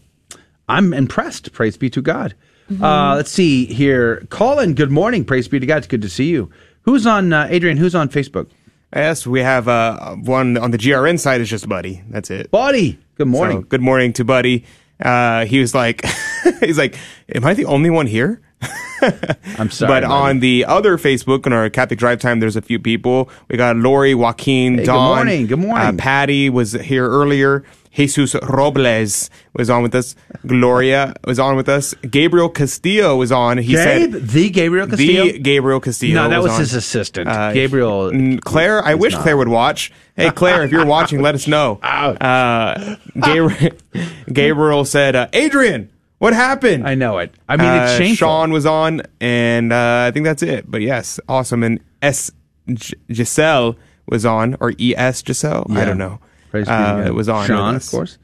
I'm 0.70 0.94
impressed. 0.94 1.52
Praise 1.52 1.76
be 1.76 1.90
to 1.90 2.02
God. 2.02 2.34
Mm-hmm. 2.72 2.84
Uh, 2.84 3.16
let's 3.16 3.32
see 3.32 3.66
here, 3.66 4.26
Colin. 4.30 4.76
Good 4.76 4.92
morning. 4.92 5.26
Praise 5.26 5.48
be 5.48 5.60
to 5.60 5.66
God. 5.66 5.80
It's 5.80 5.88
good 5.88 6.02
to 6.04 6.10
see 6.10 6.30
you. 6.30 6.50
Who's 6.84 7.06
on 7.06 7.34
uh, 7.34 7.48
Adrian? 7.50 7.78
Who's 7.78 7.96
on 7.96 8.08
Facebook? 8.08 8.50
Yes, 8.96 9.28
we 9.28 9.42
have 9.42 9.68
uh, 9.68 10.16
one 10.16 10.58
on 10.58 10.72
the 10.72 10.78
GRN 10.78 11.20
side 11.20 11.42
is 11.42 11.50
just 11.50 11.68
Buddy. 11.68 12.02
That's 12.10 12.30
it. 12.32 12.50
Buddy. 12.50 13.00
Good 13.16 13.28
morning. 13.28 13.60
So, 13.60 13.64
good 13.64 13.82
morning 13.82 14.14
to 14.14 14.24
Buddy. 14.24 14.66
Uh, 15.02 15.46
he 15.46 15.60
was 15.60 15.76
like, 15.76 16.06
he's 16.60 16.78
like, 16.78 16.98
am 17.34 17.46
I 17.46 17.54
the 17.54 17.66
only 17.66 17.90
one 17.90 18.08
here? 18.08 18.42
I'm 19.02 19.70
sorry. 19.70 19.88
but 19.88 20.02
buddy. 20.02 20.06
on 20.06 20.40
the 20.40 20.66
other 20.66 20.98
Facebook, 20.98 21.46
on 21.46 21.54
our 21.54 21.70
Catholic 21.70 22.00
Drive 22.00 22.20
Time, 22.20 22.40
there's 22.40 22.56
a 22.56 22.62
few 22.62 22.80
people. 22.80 23.30
We 23.50 23.58
got 23.58 23.76
Lori, 23.76 24.14
Joaquin, 24.14 24.78
Hey, 24.78 24.86
good 24.86 24.94
morning, 24.94 25.48
good 25.48 25.60
morning. 25.60 25.88
Uh, 25.88 25.94
Patty 25.98 26.50
was 26.50 26.74
here 26.74 27.10
earlier. 27.10 27.64
Jesus 27.92 28.36
Robles 28.50 29.30
was 29.54 29.70
on 29.70 29.84
with 29.84 29.94
us. 29.94 30.16
Gloria 30.48 31.14
was 31.26 31.40
on 31.40 31.56
with 31.58 31.68
us. 31.68 31.94
Gabriel 32.10 32.50
Castillo 32.50 33.18
was 33.18 33.32
on. 33.32 33.58
He 33.58 33.74
Gabe? 33.74 34.12
said 34.12 34.12
the 34.14 34.50
Gabriel 34.50 34.88
Castillo? 34.88 35.26
The 35.26 35.40
Gabriel 35.40 35.80
Castillo. 35.82 36.24
No, 36.24 36.30
that 36.30 36.42
was 36.42 36.54
on. 36.54 36.60
his 36.62 36.74
assistant. 36.74 37.28
Uh, 37.28 37.52
Gabriel. 37.54 38.12
Claire, 38.40 38.84
I 38.84 38.96
wish 38.96 39.14
not. 39.14 39.24
Claire 39.24 39.38
would 39.38 39.50
watch. 39.50 39.92
Hey, 40.16 40.32
Claire, 40.32 40.64
if 40.64 40.72
you're 40.72 40.86
watching, 40.86 41.22
let 41.22 41.36
us 41.36 41.48
know. 41.48 41.80
Uh, 42.32 42.96
Gabriel, 43.22 43.72
Gabriel 44.32 44.86
said, 44.86 45.16
uh, 45.16 45.28
Adrian, 45.34 45.90
what 46.20 46.34
happened? 46.34 46.88
I 46.88 46.96
know 46.96 47.18
it. 47.18 47.34
I 47.50 47.58
mean, 47.58 47.68
it's 47.68 47.92
Uh, 47.94 47.98
shameful. 47.98 48.16
Sean 48.16 48.52
was 48.52 48.66
on, 48.66 49.02
and 49.20 49.74
uh, 49.74 50.06
I 50.08 50.12
think 50.12 50.24
that's 50.26 50.44
it. 50.44 50.70
But 50.70 50.82
yes, 50.82 51.20
awesome. 51.28 51.64
And 51.64 51.80
S. 52.02 52.32
G- 52.72 52.94
Giselle 53.12 53.76
was 54.08 54.26
on, 54.26 54.56
or 54.60 54.74
E. 54.78 54.94
S. 54.96 55.24
Giselle. 55.26 55.66
I 55.72 55.84
don't 55.86 55.98
know. 55.98 56.20
Praise 56.52 56.66
be 56.66 56.72
to 56.72 56.74
uh, 56.74 56.98
God. 56.98 57.08
it 57.08 57.14
was 57.16 57.30
on. 57.30 57.48
Sean, 57.48 57.76
of 57.76 57.90
course. 57.90 58.18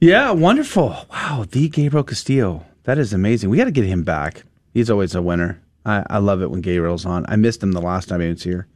Yeah, 0.00 0.30
wonderful. 0.30 0.96
Wow, 1.10 1.44
the 1.48 1.68
Gabriel 1.68 2.02
Castillo. 2.02 2.64
That 2.84 2.98
is 2.98 3.12
amazing. 3.12 3.50
We 3.50 3.58
got 3.58 3.66
to 3.66 3.70
get 3.70 3.84
him 3.84 4.02
back. 4.02 4.42
He's 4.72 4.90
always 4.90 5.14
a 5.14 5.20
winner. 5.20 5.60
I, 5.84 6.02
I 6.08 6.18
love 6.18 6.40
it 6.40 6.50
when 6.50 6.62
Gabriel's 6.62 7.04
on. 7.04 7.26
I 7.28 7.36
missed 7.36 7.62
him 7.62 7.72
the 7.72 7.82
last 7.82 8.08
time 8.08 8.20
he 8.22 8.28
was 8.28 8.42
here. 8.42 8.66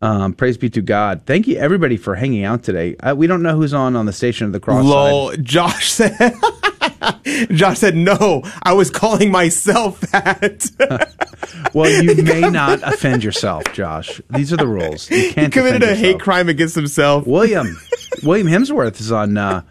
Um, 0.00 0.32
praise 0.34 0.58
be 0.58 0.68
to 0.70 0.82
God. 0.82 1.22
Thank 1.26 1.46
you, 1.46 1.56
everybody, 1.58 1.96
for 1.96 2.16
hanging 2.16 2.44
out 2.44 2.64
today. 2.64 2.96
Uh, 2.96 3.14
we 3.16 3.28
don't 3.28 3.42
know 3.42 3.54
who's 3.54 3.72
on 3.72 3.94
on 3.94 4.06
the 4.06 4.12
Station 4.12 4.46
of 4.46 4.52
the 4.52 4.58
Cross. 4.58 4.84
Lol. 4.84 5.30
side. 5.30 5.44
Josh 5.44 5.90
said. 5.92 6.34
Josh 7.50 7.78
said, 7.78 7.96
"No, 7.96 8.42
I 8.62 8.72
was 8.72 8.90
calling 8.90 9.30
myself 9.30 10.00
that." 10.00 11.08
Well, 11.74 11.90
you 11.90 12.22
may 12.22 12.40
not 12.50 12.82
offend 12.82 13.24
yourself, 13.24 13.64
Josh. 13.72 14.20
These 14.30 14.52
are 14.52 14.56
the 14.56 14.66
rules. 14.66 15.10
You 15.10 15.16
he 15.16 15.32
can't 15.32 15.52
committed 15.52 15.80
defend 15.80 15.98
a 15.98 16.00
hate 16.00 16.20
crime 16.20 16.48
against 16.48 16.74
himself. 16.74 17.26
William 17.26 17.78
William 18.22 18.46
Hemsworth 18.46 19.00
is 19.00 19.10
on 19.10 19.36
uh, 19.36 19.62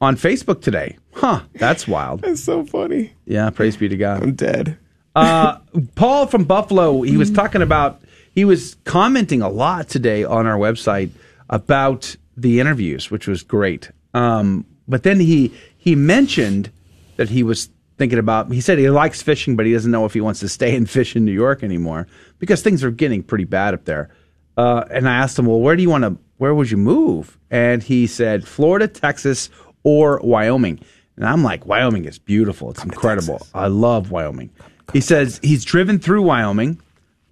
on 0.00 0.16
Facebook 0.16 0.62
today. 0.62 0.96
Huh? 1.12 1.42
That's 1.54 1.86
wild. 1.88 2.22
That's 2.22 2.42
so 2.42 2.64
funny. 2.64 3.12
Yeah, 3.26 3.50
praise 3.50 3.76
be 3.76 3.88
to 3.88 3.96
God. 3.96 4.22
I'm 4.22 4.34
dead. 4.34 4.78
Uh, 5.14 5.58
Paul 5.96 6.26
from 6.28 6.44
Buffalo, 6.44 7.02
he 7.02 7.16
was 7.16 7.30
talking 7.30 7.60
about, 7.60 8.00
he 8.32 8.44
was 8.44 8.76
commenting 8.84 9.42
a 9.42 9.48
lot 9.48 9.88
today 9.88 10.22
on 10.22 10.46
our 10.46 10.56
website 10.56 11.10
about 11.50 12.14
the 12.36 12.60
interviews, 12.60 13.10
which 13.10 13.26
was 13.26 13.42
great. 13.42 13.90
Um, 14.14 14.64
but 14.86 15.02
then 15.02 15.18
he 15.18 15.52
he 15.76 15.94
mentioned 15.96 16.70
that 17.18 17.28
he 17.28 17.42
was 17.42 17.68
thinking 17.98 18.18
about. 18.18 18.50
He 18.50 18.60
said 18.60 18.78
he 18.78 18.88
likes 18.88 19.20
fishing, 19.20 19.56
but 19.56 19.66
he 19.66 19.72
doesn't 19.72 19.90
know 19.90 20.06
if 20.06 20.14
he 20.14 20.20
wants 20.20 20.40
to 20.40 20.48
stay 20.48 20.74
and 20.74 20.88
fish 20.88 21.14
in 21.14 21.24
New 21.24 21.32
York 21.32 21.62
anymore 21.62 22.06
because 22.38 22.62
things 22.62 22.82
are 22.82 22.90
getting 22.90 23.22
pretty 23.22 23.44
bad 23.44 23.74
up 23.74 23.84
there. 23.84 24.08
Uh, 24.56 24.84
and 24.90 25.08
I 25.08 25.14
asked 25.16 25.38
him, 25.38 25.46
well, 25.46 25.60
where 25.60 25.76
do 25.76 25.82
you 25.82 25.90
want 25.90 26.04
to? 26.04 26.16
Where 26.38 26.54
would 26.54 26.70
you 26.70 26.76
move? 26.76 27.38
And 27.50 27.82
he 27.82 28.06
said 28.06 28.46
Florida, 28.46 28.88
Texas, 28.88 29.50
or 29.82 30.20
Wyoming. 30.22 30.80
And 31.16 31.26
I'm 31.26 31.42
like, 31.42 31.66
Wyoming 31.66 32.04
is 32.04 32.18
beautiful. 32.18 32.70
It's 32.70 32.84
incredible. 32.84 33.46
I 33.52 33.66
love 33.66 34.12
Wyoming. 34.12 34.50
He 34.92 35.00
says 35.00 35.40
he's 35.42 35.64
driven 35.64 35.98
through 35.98 36.22
Wyoming 36.22 36.80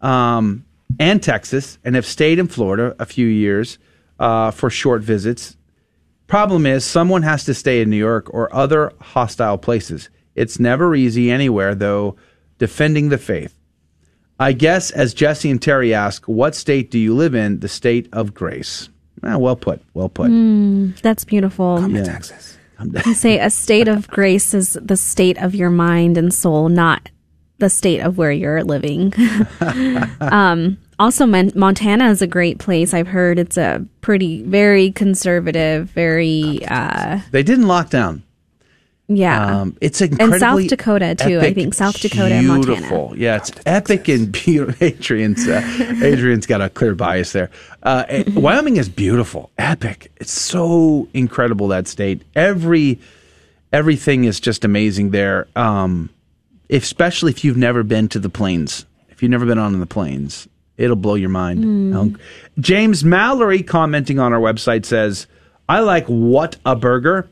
um, 0.02 0.64
and 0.98 1.22
Texas 1.22 1.78
and 1.84 1.94
have 1.94 2.06
stayed 2.06 2.38
in 2.38 2.48
Florida 2.48 2.96
a 2.98 3.06
few 3.06 3.26
years 3.26 3.78
uh, 4.18 4.50
for 4.50 4.70
short 4.70 5.02
visits. 5.02 5.56
Problem 6.26 6.66
is, 6.66 6.84
someone 6.84 7.22
has 7.22 7.44
to 7.44 7.54
stay 7.54 7.80
in 7.80 7.90
New 7.90 7.96
York 7.96 8.32
or 8.34 8.54
other 8.54 8.92
hostile 9.00 9.58
places. 9.58 10.10
It's 10.34 10.58
never 10.58 10.94
easy 10.94 11.30
anywhere, 11.30 11.74
though, 11.74 12.16
defending 12.58 13.10
the 13.10 13.18
faith. 13.18 13.54
I 14.38 14.52
guess, 14.52 14.90
as 14.90 15.14
Jesse 15.14 15.50
and 15.50 15.62
Terry 15.62 15.94
ask, 15.94 16.26
what 16.26 16.54
state 16.54 16.90
do 16.90 16.98
you 16.98 17.14
live 17.14 17.34
in? 17.34 17.60
The 17.60 17.68
state 17.68 18.08
of 18.12 18.34
grace. 18.34 18.88
Ah, 19.22 19.38
well 19.38 19.56
put. 19.56 19.80
Well 19.94 20.08
put. 20.08 20.30
Mm, 20.30 21.00
that's 21.00 21.24
beautiful. 21.24 21.78
Come 21.78 21.94
to 21.94 22.04
Texas. 22.04 22.58
You 23.06 23.14
say 23.14 23.38
a 23.38 23.48
state 23.48 23.88
of 23.88 24.06
grace 24.08 24.52
is 24.52 24.78
the 24.82 24.98
state 24.98 25.38
of 25.38 25.54
your 25.54 25.70
mind 25.70 26.18
and 26.18 26.34
soul, 26.34 26.68
not 26.68 27.10
the 27.58 27.70
state 27.70 28.00
of 28.00 28.18
where 28.18 28.30
you're 28.30 28.62
living. 28.64 29.14
um, 30.20 30.76
also, 30.98 31.26
Mon- 31.26 31.52
Montana 31.54 32.10
is 32.10 32.22
a 32.22 32.26
great 32.26 32.58
place. 32.58 32.94
I've 32.94 33.08
heard 33.08 33.38
it's 33.38 33.56
a 33.56 33.84
pretty, 34.00 34.42
very 34.42 34.90
conservative, 34.92 35.90
very, 35.90 36.60
uh, 36.66 37.20
They 37.30 37.42
didn't 37.42 37.66
lock 37.68 37.90
down. 37.90 38.22
yeah. 39.08 39.60
Um, 39.60 39.76
it's 39.80 40.00
and 40.00 40.34
South 40.40 40.66
Dakota 40.68 41.14
too. 41.14 41.38
I 41.40 41.52
think 41.54 41.74
South 41.74 42.00
Dakota 42.00 42.34
and 42.34 42.48
Montana. 42.48 42.74
beautiful. 42.76 43.14
Yeah, 43.16 43.36
it's 43.36 43.52
epic 43.64 44.08
and 44.08 44.32
beautiful. 44.44 44.84
Adrian's 44.86 45.46
uh, 45.46 45.62
Adrian's 46.02 46.46
got 46.46 46.60
a 46.60 46.68
clear 46.68 46.94
bias 46.94 47.32
there. 47.32 47.50
Uh, 47.84 48.04
eh, 48.08 48.24
Wyoming 48.34 48.76
is 48.78 48.88
beautiful, 48.88 49.50
epic. 49.58 50.10
It's 50.16 50.32
so 50.32 51.08
incredible 51.14 51.68
that 51.68 51.86
state. 51.86 52.22
Every 52.34 52.98
everything 53.72 54.24
is 54.24 54.40
just 54.40 54.64
amazing 54.64 55.10
there. 55.10 55.46
Um, 55.54 56.10
especially 56.68 57.30
if 57.30 57.44
you've 57.44 57.56
never 57.56 57.84
been 57.84 58.08
to 58.08 58.18
the 58.18 58.28
plains. 58.30 58.86
If 59.08 59.22
you've 59.22 59.30
never 59.30 59.46
been 59.46 59.58
on 59.58 59.78
the 59.78 59.86
plains, 59.86 60.48
it'll 60.76 60.96
blow 60.96 61.14
your 61.14 61.28
mind. 61.30 61.64
Mm. 61.64 62.18
James 62.60 63.04
Mallory 63.04 63.62
commenting 63.62 64.18
on 64.18 64.32
our 64.32 64.40
website 64.40 64.84
says, 64.84 65.26
"I 65.68 65.80
like 65.80 66.06
what 66.06 66.56
a 66.64 66.74
burger." 66.76 67.28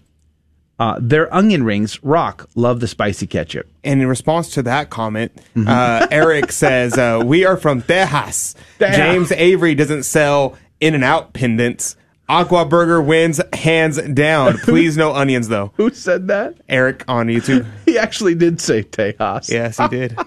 Uh, 0.76 0.98
their 1.00 1.32
onion 1.32 1.62
rings 1.62 2.02
rock. 2.02 2.48
Love 2.56 2.80
the 2.80 2.88
spicy 2.88 3.28
ketchup. 3.28 3.64
And 3.84 4.02
in 4.02 4.08
response 4.08 4.50
to 4.54 4.62
that 4.64 4.90
comment, 4.90 5.30
Mm-hmm. 5.54 5.68
uh, 5.68 6.08
Eric 6.10 6.50
says, 6.62 6.98
uh, 6.98 7.22
"We 7.24 7.44
are 7.44 7.56
from 7.56 7.80
Tejas. 7.82 8.56
Tejas. 8.80 8.96
James 8.96 9.32
Avery 9.32 9.74
doesn't 9.76 10.02
sell 10.02 10.56
In 10.80 10.94
and 10.94 11.04
Out 11.04 11.32
pendants. 11.32 11.96
Aqua 12.28 12.64
Burger 12.64 13.02
wins 13.02 13.38
hands 13.52 14.00
down. 14.00 14.56
Please 14.64 14.96
no 14.96 15.14
onions 15.14 15.46
though." 15.48 15.72
Who 15.76 15.90
said 15.90 16.26
that? 16.28 16.56
Eric 16.68 17.04
on 17.06 17.28
YouTube. 17.28 17.66
He 17.84 17.96
actually 17.98 18.34
did 18.34 18.60
say 18.60 18.82
Tejas. 18.82 19.48
Yes, 19.50 19.76
he 19.78 19.86
did. 19.88 20.18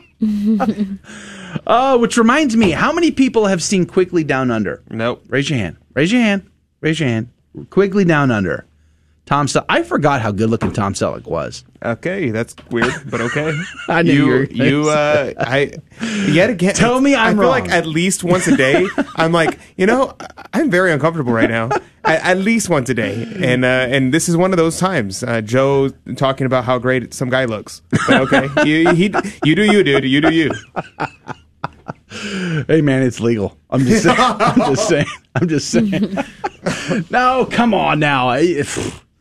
Oh, 1.69 1.97
which 1.97 2.17
reminds 2.17 2.55
me, 2.55 2.71
how 2.71 2.93
many 2.93 3.11
people 3.11 3.45
have 3.47 3.61
seen 3.61 3.85
Quigley 3.85 4.23
Down 4.23 4.51
Under? 4.51 4.81
Nope. 4.89 5.23
Raise 5.27 5.49
your 5.49 5.59
hand. 5.59 5.75
Raise 5.93 6.11
your 6.13 6.21
hand. 6.21 6.49
Raise 6.79 6.99
your 6.99 7.09
hand. 7.09 7.29
Quigley 7.69 8.05
Down 8.05 8.31
Under. 8.31 8.65
Tom 9.25 9.47
Selleck. 9.47 9.65
I 9.67 9.83
forgot 9.83 10.21
how 10.21 10.31
good 10.31 10.49
looking 10.49 10.71
Tom 10.71 10.93
Selleck 10.93 11.25
was. 11.25 11.65
Okay, 11.83 12.29
that's 12.29 12.55
weird, 12.71 12.93
but 13.11 13.19
okay. 13.19 13.53
I 13.89 14.01
knew 14.01 14.13
you 14.13 14.47
you. 14.49 14.65
You. 14.83 14.89
Uh, 14.89 15.33
I. 15.37 15.73
Yet 16.29 16.49
again. 16.49 16.73
Tell 16.75 17.01
me 17.01 17.13
I 17.13 17.27
I'm 17.27 17.35
feel 17.35 17.41
wrong. 17.43 17.51
like 17.51 17.69
at 17.69 17.85
least 17.85 18.23
once 18.23 18.47
a 18.47 18.55
day, 18.55 18.87
I'm 19.17 19.33
like, 19.33 19.59
you 19.75 19.85
know, 19.85 20.15
I'm 20.53 20.71
very 20.71 20.93
uncomfortable 20.93 21.33
right 21.33 21.49
now. 21.49 21.69
At, 22.05 22.23
at 22.23 22.37
least 22.37 22.69
once 22.69 22.89
a 22.89 22.93
day, 22.93 23.27
and 23.43 23.65
uh, 23.65 23.67
and 23.67 24.13
this 24.13 24.29
is 24.29 24.37
one 24.37 24.53
of 24.53 24.57
those 24.57 24.79
times. 24.79 25.23
Uh, 25.23 25.41
Joe 25.41 25.89
talking 26.15 26.45
about 26.45 26.63
how 26.63 26.79
great 26.79 27.13
some 27.13 27.29
guy 27.29 27.43
looks. 27.43 27.81
But 28.07 28.21
okay, 28.31 28.47
you 28.65 28.93
he, 28.93 29.13
you 29.43 29.55
do 29.55 29.63
you, 29.63 29.83
dude. 29.83 30.05
You 30.05 30.21
do 30.21 30.33
you. 30.33 30.51
Hey 32.09 32.81
man, 32.81 33.03
it's 33.03 33.19
legal. 33.19 33.57
I'm 33.69 33.81
just 33.81 34.03
saying. 34.03 34.17
I'm 34.19 34.75
just 34.75 34.87
saying. 34.89 35.05
I'm 35.35 35.47
just 35.47 35.69
saying. 35.69 36.17
no, 37.09 37.47
come 37.51 37.73
on 37.73 37.99
now. 37.99 38.29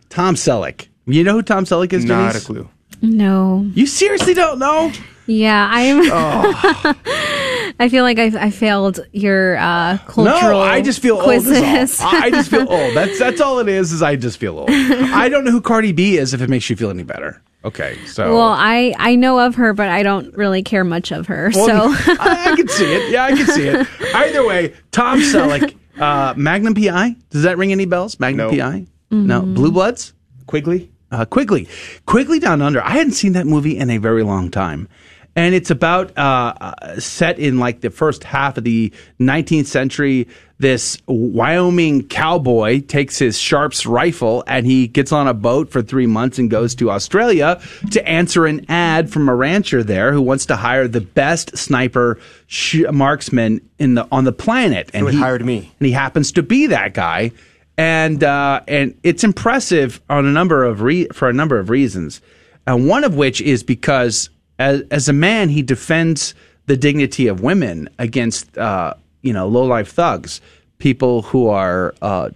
Tom 0.09 0.35
Selleck. 0.35 0.87
You 1.07 1.25
know 1.25 1.33
who 1.35 1.43
Tom 1.43 1.65
Selleck 1.65 1.93
is? 1.93 2.05
Not 2.05 2.29
Denise? 2.33 2.43
a 2.43 2.47
clue. 2.47 2.69
No. 3.03 3.69
You 3.75 3.87
seriously 3.87 4.35
don't 4.35 4.59
know? 4.59 4.93
Yeah, 5.27 5.69
I'm. 5.71 6.03
Oh. 6.11 6.95
I 7.81 7.89
feel 7.89 8.05
like 8.05 8.19
I, 8.19 8.47
I 8.47 8.51
failed 8.51 9.01
your 9.13 9.57
uh, 9.57 9.99
cultural 10.07 10.53
No, 10.53 10.61
I 10.61 10.81
just 10.81 11.03
feel 11.03 11.21
quizzes. 11.21 11.59
old. 11.59 11.65
is 11.67 12.01
all. 12.01 12.07
I 12.15 12.19
I 12.21 12.31
just 12.31 12.49
feel 12.51 12.71
old. 12.71 12.95
That's 12.95 13.19
that's 13.19 13.41
all 13.41 13.59
it 13.59 13.69
is. 13.69 13.93
Is 13.93 14.03
I 14.03 14.15
just 14.17 14.39
feel 14.39 14.59
old. 14.59 14.71
I 14.71 15.29
don't 15.29 15.45
know 15.45 15.51
who 15.51 15.61
Cardi 15.61 15.93
B 15.93 16.17
is. 16.17 16.33
If 16.33 16.41
it 16.41 16.49
makes 16.49 16.71
you 16.71 16.77
feel 16.77 16.91
any 16.91 17.03
better. 17.03 17.43
Okay, 17.67 17.99
so 18.07 18.33
Well, 18.33 18.55
I 18.57 18.95
I 18.97 19.17
know 19.17 19.41
of 19.41 19.57
her, 19.57 19.73
but 19.73 19.89
I 19.89 20.03
don't 20.03 20.33
really 20.37 20.63
care 20.63 20.85
much 20.85 21.11
of 21.13 21.27
her. 21.27 21.51
Well, 21.55 21.93
so 21.93 22.13
I, 22.21 22.53
I 22.53 22.57
can 22.57 22.69
see 22.69 22.85
it. 22.95 23.11
Yeah, 23.11 23.25
I 23.25 23.33
can 23.33 23.47
see 23.47 23.67
it. 23.67 23.87
Either 24.15 24.47
way, 24.47 24.73
Tom 24.93 25.21
Selleck, 25.21 25.75
uh, 26.01 26.35
Magnum 26.37 26.75
PI. 26.75 27.17
Does 27.31 27.43
that 27.43 27.59
ring 27.59 27.73
any 27.73 27.85
bells? 27.85 28.21
Magnum 28.21 28.51
No. 28.51 28.57
PI. 28.57 28.87
No. 29.11 29.43
Blue 29.43 29.73
Bloods. 29.73 30.13
Quigley. 30.47 30.91
Uh, 31.11 31.25
Quigley. 31.25 31.69
Quigley 32.07 32.39
Down 32.39 32.63
Under. 32.63 32.83
I 32.85 32.91
hadn't 32.91 33.13
seen 33.15 33.33
that 33.33 33.47
movie 33.47 33.77
in 33.77 33.91
a 33.91 33.99
very 33.99 34.23
long 34.23 34.51
time. 34.51 34.89
And 35.35 35.55
it's 35.55 35.71
about 35.71 36.17
uh, 36.17 36.55
uh, 36.61 36.99
set 37.01 37.39
in 37.39 37.59
like 37.59 37.81
the 37.83 37.91
first 37.91 38.25
half 38.25 38.57
of 38.57 38.65
the 38.65 38.93
19th 39.21 39.67
century. 39.67 40.29
This 40.59 40.97
Wyoming 41.07 42.09
cowboy 42.09 42.81
takes 42.81 43.19
his 43.19 43.39
Sharps 43.39 43.85
rifle 43.85 44.43
and 44.47 44.65
he 44.65 44.89
gets 44.89 45.13
on 45.13 45.29
a 45.29 45.35
boat 45.35 45.71
for 45.71 45.83
three 45.83 46.07
months 46.07 46.39
and 46.39 46.51
goes 46.51 46.75
to 46.77 46.91
Australia 46.91 47.61
to 47.91 48.09
answer 48.09 48.47
an 48.47 48.65
ad 48.71 49.11
from 49.11 49.29
a 49.29 49.35
rancher 49.35 49.83
there 49.83 50.15
who 50.15 50.23
wants 50.23 50.47
to 50.47 50.57
hire 50.57 50.89
the 50.89 51.03
best 51.03 51.59
sniper 51.59 52.19
sh- 52.47 52.85
marksman 52.91 53.61
in 53.79 53.95
the 53.97 54.09
on 54.11 54.25
the 54.25 54.33
planet. 54.33 54.91
And 54.95 55.07
he 55.11 55.19
hired 55.19 55.45
me. 55.45 55.71
and 55.79 55.87
he 55.87 55.93
happens 55.93 56.33
to 56.33 56.43
be 56.43 56.69
that 56.69 56.95
guy. 56.95 57.33
And 57.77 58.25
uh, 58.25 58.63
and 58.67 58.99
it's 59.03 59.25
impressive 59.25 60.01
on 60.09 60.25
a 60.25 60.33
number 60.33 60.65
of 60.65 60.81
re- 60.81 61.09
for 61.09 61.29
a 61.29 61.35
number 61.35 61.59
of 61.59 61.69
reasons, 61.69 62.23
and 62.67 62.89
one 62.89 63.05
of 63.05 63.15
which 63.15 63.43
is 63.43 63.63
because 63.63 64.31
as 64.59 64.83
as 64.91 65.11
a 65.11 65.13
man 65.13 65.51
he 65.51 65.61
defends 65.61 66.35
the 66.65 66.79
dignity 66.79 67.27
of 67.27 67.43
women 67.43 67.91
against 67.99 68.57
uh, 68.57 68.95
you 69.27 69.33
know 69.33 69.49
low 69.49 69.65
life 69.65 69.93
thugs, 69.93 70.41
people 70.79 71.23
who 71.23 71.49
are 71.49 71.95
uh, 72.01 72.31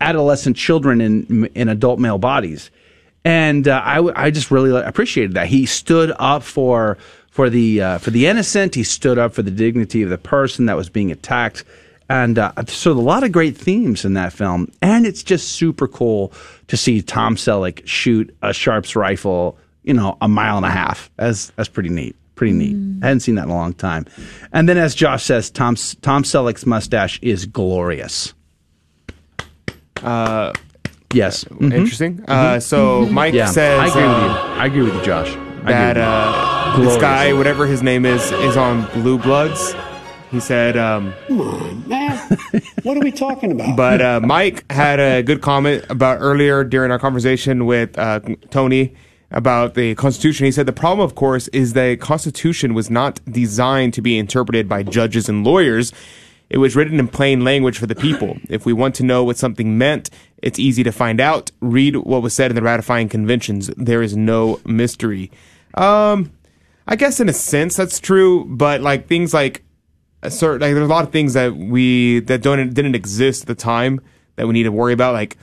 adolescent 0.00 0.56
children 0.56 1.00
in 1.00 1.46
in 1.54 1.68
adult 1.68 1.98
male 1.98 2.18
bodies, 2.18 2.70
and 3.24 3.68
uh, 3.68 3.80
I 3.84 4.26
I 4.26 4.30
just 4.30 4.50
really 4.50 4.78
appreciated 4.80 5.34
that 5.34 5.46
he 5.46 5.66
stood 5.66 6.12
up 6.18 6.42
for 6.42 6.98
for 7.30 7.48
the 7.48 7.80
uh, 7.80 7.98
for 7.98 8.10
the 8.10 8.26
innocent. 8.26 8.74
He 8.74 8.82
stood 8.82 9.18
up 9.18 9.32
for 9.32 9.42
the 9.42 9.50
dignity 9.50 10.02
of 10.02 10.10
the 10.10 10.18
person 10.18 10.66
that 10.66 10.76
was 10.76 10.88
being 10.88 11.12
attacked, 11.12 11.64
and 12.08 12.38
uh, 12.38 12.52
so 12.66 12.92
a 12.92 12.94
lot 12.94 13.22
of 13.22 13.32
great 13.32 13.56
themes 13.56 14.04
in 14.04 14.14
that 14.14 14.32
film. 14.32 14.72
And 14.82 15.06
it's 15.06 15.22
just 15.22 15.50
super 15.50 15.86
cool 15.86 16.32
to 16.66 16.76
see 16.76 17.00
Tom 17.00 17.36
Selleck 17.36 17.86
shoot 17.86 18.34
a 18.42 18.52
Sharps 18.52 18.96
rifle, 18.96 19.56
you 19.84 19.94
know, 19.94 20.18
a 20.20 20.28
mile 20.28 20.56
and 20.56 20.66
a 20.66 20.70
half. 20.70 21.10
That's 21.16 21.50
that's 21.50 21.68
pretty 21.68 21.90
neat. 21.90 22.16
Pretty 22.38 22.52
neat. 22.54 22.76
I 23.02 23.06
hadn't 23.08 23.20
seen 23.20 23.34
that 23.34 23.44
in 23.46 23.50
a 23.50 23.54
long 23.54 23.72
time. 23.74 24.06
And 24.52 24.68
then, 24.68 24.78
as 24.78 24.94
Josh 24.94 25.24
says, 25.24 25.50
Tom 25.50 25.74
Tom 26.02 26.22
Selleck's 26.22 26.64
mustache 26.64 27.18
is 27.20 27.46
glorious. 27.46 28.32
Uh, 30.02 30.52
yes. 31.12 31.44
Mhm. 31.44 31.74
Interesting. 31.74 32.24
Uh, 32.28 32.54
Mhm. 32.54 32.62
so 32.62 33.06
Mike 33.10 33.34
Yeah, 33.34 33.46
says, 33.46 33.80
I 33.80 33.86
agree 33.88 34.02
with 34.06 34.22
you. 34.22 34.28
uh, 34.30 34.54
I 34.56 34.66
agree 34.66 34.82
with 34.82 34.94
you, 34.94 35.02
Josh. 35.04 35.30
I 35.30 35.32
agree 35.32 35.72
that 35.72 35.96
with 35.96 36.84
you. 36.84 36.88
uh, 36.90 36.92
this 36.92 37.00
guy, 37.00 37.32
whatever 37.32 37.66
his 37.66 37.82
name 37.82 38.06
is, 38.06 38.30
is 38.30 38.56
on 38.56 38.86
Blue 38.94 39.18
Bloods. 39.18 39.74
He 40.30 40.38
said, 40.40 40.76
um, 40.76 41.12
Come 41.26 41.40
on, 41.40 41.88
man. 41.88 42.18
what 42.84 42.96
are 42.96 43.00
we 43.00 43.10
talking 43.10 43.50
about? 43.50 43.76
but 43.76 44.00
uh, 44.00 44.20
Mike 44.22 44.70
had 44.70 45.00
a 45.00 45.22
good 45.22 45.40
comment 45.40 45.84
about 45.88 46.18
earlier 46.20 46.62
during 46.64 46.90
our 46.92 46.98
conversation 47.00 47.66
with 47.66 47.98
uh, 47.98 48.20
Tony 48.50 48.94
about 49.30 49.74
the 49.74 49.94
Constitution. 49.94 50.46
He 50.46 50.52
said 50.52 50.66
the 50.66 50.72
problem, 50.72 51.04
of 51.04 51.14
course, 51.14 51.48
is 51.48 51.72
the 51.72 51.96
Constitution 51.96 52.74
was 52.74 52.90
not 52.90 53.20
designed 53.30 53.94
to 53.94 54.02
be 54.02 54.18
interpreted 54.18 54.68
by 54.68 54.82
judges 54.82 55.28
and 55.28 55.44
lawyers. 55.44 55.92
It 56.50 56.58
was 56.58 56.74
written 56.74 56.98
in 56.98 57.08
plain 57.08 57.44
language 57.44 57.78
for 57.78 57.86
the 57.86 57.94
people. 57.94 58.38
If 58.48 58.64
we 58.64 58.72
want 58.72 58.94
to 58.96 59.02
know 59.02 59.22
what 59.22 59.36
something 59.36 59.76
meant, 59.76 60.08
it's 60.38 60.58
easy 60.58 60.82
to 60.82 60.92
find 60.92 61.20
out. 61.20 61.50
Read 61.60 61.96
what 61.96 62.22
was 62.22 62.32
said 62.32 62.50
in 62.50 62.54
the 62.54 62.62
ratifying 62.62 63.10
conventions. 63.10 63.70
There 63.76 64.02
is 64.02 64.16
no 64.16 64.60
mystery. 64.64 65.30
Um, 65.74 66.32
I 66.86 66.96
guess 66.96 67.20
in 67.20 67.28
a 67.28 67.34
sense 67.34 67.76
that's 67.76 68.00
true, 68.00 68.46
but 68.46 68.80
like 68.80 69.08
things 69.08 69.34
like 69.34 69.62
a 70.22 70.30
certain 70.30 70.62
like 70.62 70.74
there's 70.74 70.88
a 70.88 70.90
lot 70.90 71.04
of 71.04 71.12
things 71.12 71.34
that 71.34 71.54
we 71.54 72.20
that 72.20 72.42
don't 72.42 72.72
didn't 72.72 72.94
exist 72.94 73.42
at 73.42 73.48
the 73.48 73.54
time 73.54 74.00
that 74.36 74.46
we 74.46 74.54
need 74.54 74.62
to 74.62 74.72
worry 74.72 74.94
about, 74.94 75.12
like 75.12 75.36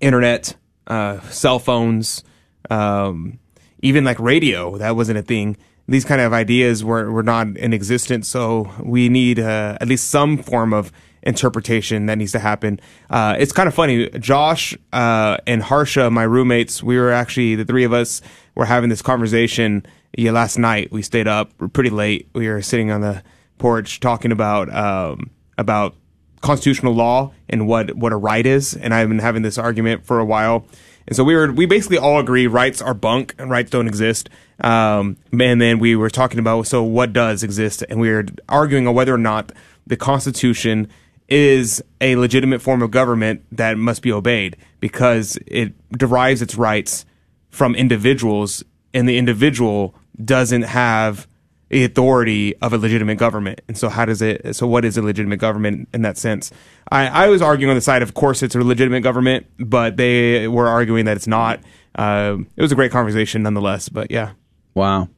internet, 0.00 0.54
uh, 0.86 1.18
cell 1.30 1.58
phones, 1.58 2.22
um, 2.70 3.38
even 3.80 4.04
like 4.04 4.18
radio. 4.18 4.76
That 4.78 4.96
wasn't 4.96 5.18
a 5.18 5.22
thing. 5.22 5.56
These 5.88 6.04
kind 6.04 6.20
of 6.20 6.32
ideas 6.32 6.84
were 6.84 7.10
were 7.12 7.22
not 7.22 7.56
in 7.56 7.72
existence, 7.72 8.28
so 8.28 8.72
we 8.82 9.08
need 9.08 9.38
uh, 9.38 9.78
at 9.80 9.88
least 9.88 10.10
some 10.10 10.38
form 10.38 10.72
of 10.72 10.90
interpretation 11.22 12.06
that 12.06 12.16
needs 12.18 12.32
to 12.32 12.38
happen. 12.38 12.80
Uh, 13.10 13.36
it's 13.38 13.52
kind 13.52 13.68
of 13.68 13.74
funny. 13.74 14.08
Josh 14.10 14.76
uh, 14.92 15.36
and 15.46 15.62
Harsha, 15.62 16.10
my 16.10 16.22
roommates, 16.22 16.82
we 16.82 16.96
were 16.96 17.12
actually 17.12 17.56
the 17.56 17.64
three 17.64 17.84
of 17.84 17.92
us 17.92 18.22
were 18.54 18.64
having 18.64 18.88
this 18.90 19.02
conversation. 19.02 19.84
Yeah, 20.16 20.30
last 20.30 20.56
night 20.56 20.90
we 20.90 21.02
stayed 21.02 21.28
up 21.28 21.52
pretty 21.72 21.90
late. 21.90 22.28
We 22.32 22.48
were 22.48 22.62
sitting 22.62 22.90
on 22.90 23.00
the 23.00 23.22
porch 23.58 24.00
talking 24.00 24.32
about 24.32 24.74
um, 24.74 25.30
about 25.58 25.94
constitutional 26.40 26.94
law 26.94 27.32
and 27.48 27.66
what 27.66 27.94
what 27.96 28.12
a 28.12 28.16
right 28.16 28.46
is. 28.46 28.74
And 28.74 28.94
I've 28.94 29.08
been 29.08 29.18
having 29.18 29.42
this 29.42 29.58
argument 29.58 30.06
for 30.06 30.18
a 30.18 30.24
while. 30.24 30.66
And 31.06 31.14
so 31.14 31.22
we 31.24 31.34
were 31.34 31.52
we 31.52 31.66
basically 31.66 31.98
all 31.98 32.18
agree 32.18 32.46
rights 32.46 32.82
are 32.82 32.94
bunk 32.94 33.34
and 33.38 33.50
rights 33.50 33.70
don't 33.70 33.86
exist. 33.86 34.28
Um, 34.60 35.16
and 35.32 35.60
then 35.60 35.78
we 35.78 35.96
were 35.96 36.10
talking 36.10 36.38
about 36.38 36.66
so 36.66 36.82
what 36.82 37.12
does 37.12 37.42
exist, 37.42 37.84
and 37.88 38.00
we 38.00 38.10
were 38.10 38.26
arguing 38.48 38.86
on 38.88 38.94
whether 38.94 39.14
or 39.14 39.18
not 39.18 39.52
the 39.86 39.96
Constitution 39.96 40.88
is 41.28 41.82
a 42.00 42.16
legitimate 42.16 42.62
form 42.62 42.82
of 42.82 42.90
government 42.90 43.44
that 43.50 43.76
must 43.76 44.00
be 44.02 44.12
obeyed 44.12 44.56
because 44.80 45.36
it 45.46 45.72
derives 45.90 46.40
its 46.40 46.54
rights 46.54 47.04
from 47.50 47.74
individuals, 47.74 48.64
and 48.94 49.08
the 49.08 49.18
individual 49.18 49.94
doesn't 50.24 50.62
have 50.62 51.26
authority 51.70 52.56
of 52.58 52.72
a 52.72 52.78
legitimate 52.78 53.18
government. 53.18 53.60
And 53.68 53.76
so, 53.76 53.88
how 53.88 54.04
does 54.04 54.22
it? 54.22 54.56
So, 54.56 54.66
what 54.66 54.84
is 54.84 54.96
a 54.96 55.02
legitimate 55.02 55.38
government 55.38 55.88
in 55.92 56.02
that 56.02 56.18
sense? 56.18 56.50
I, 56.90 57.08
I 57.08 57.28
was 57.28 57.42
arguing 57.42 57.70
on 57.70 57.76
the 57.76 57.80
side, 57.80 58.02
of 58.02 58.14
course, 58.14 58.42
it's 58.42 58.54
a 58.54 58.60
legitimate 58.60 59.00
government, 59.02 59.46
but 59.58 59.96
they 59.96 60.48
were 60.48 60.68
arguing 60.68 61.04
that 61.06 61.16
it's 61.16 61.26
not. 61.26 61.60
Uh, 61.94 62.36
it 62.56 62.62
was 62.62 62.72
a 62.72 62.76
great 62.76 62.92
conversation, 62.92 63.42
nonetheless. 63.42 63.88
But 63.88 64.10
yeah, 64.10 64.32
Wow. 64.76 65.08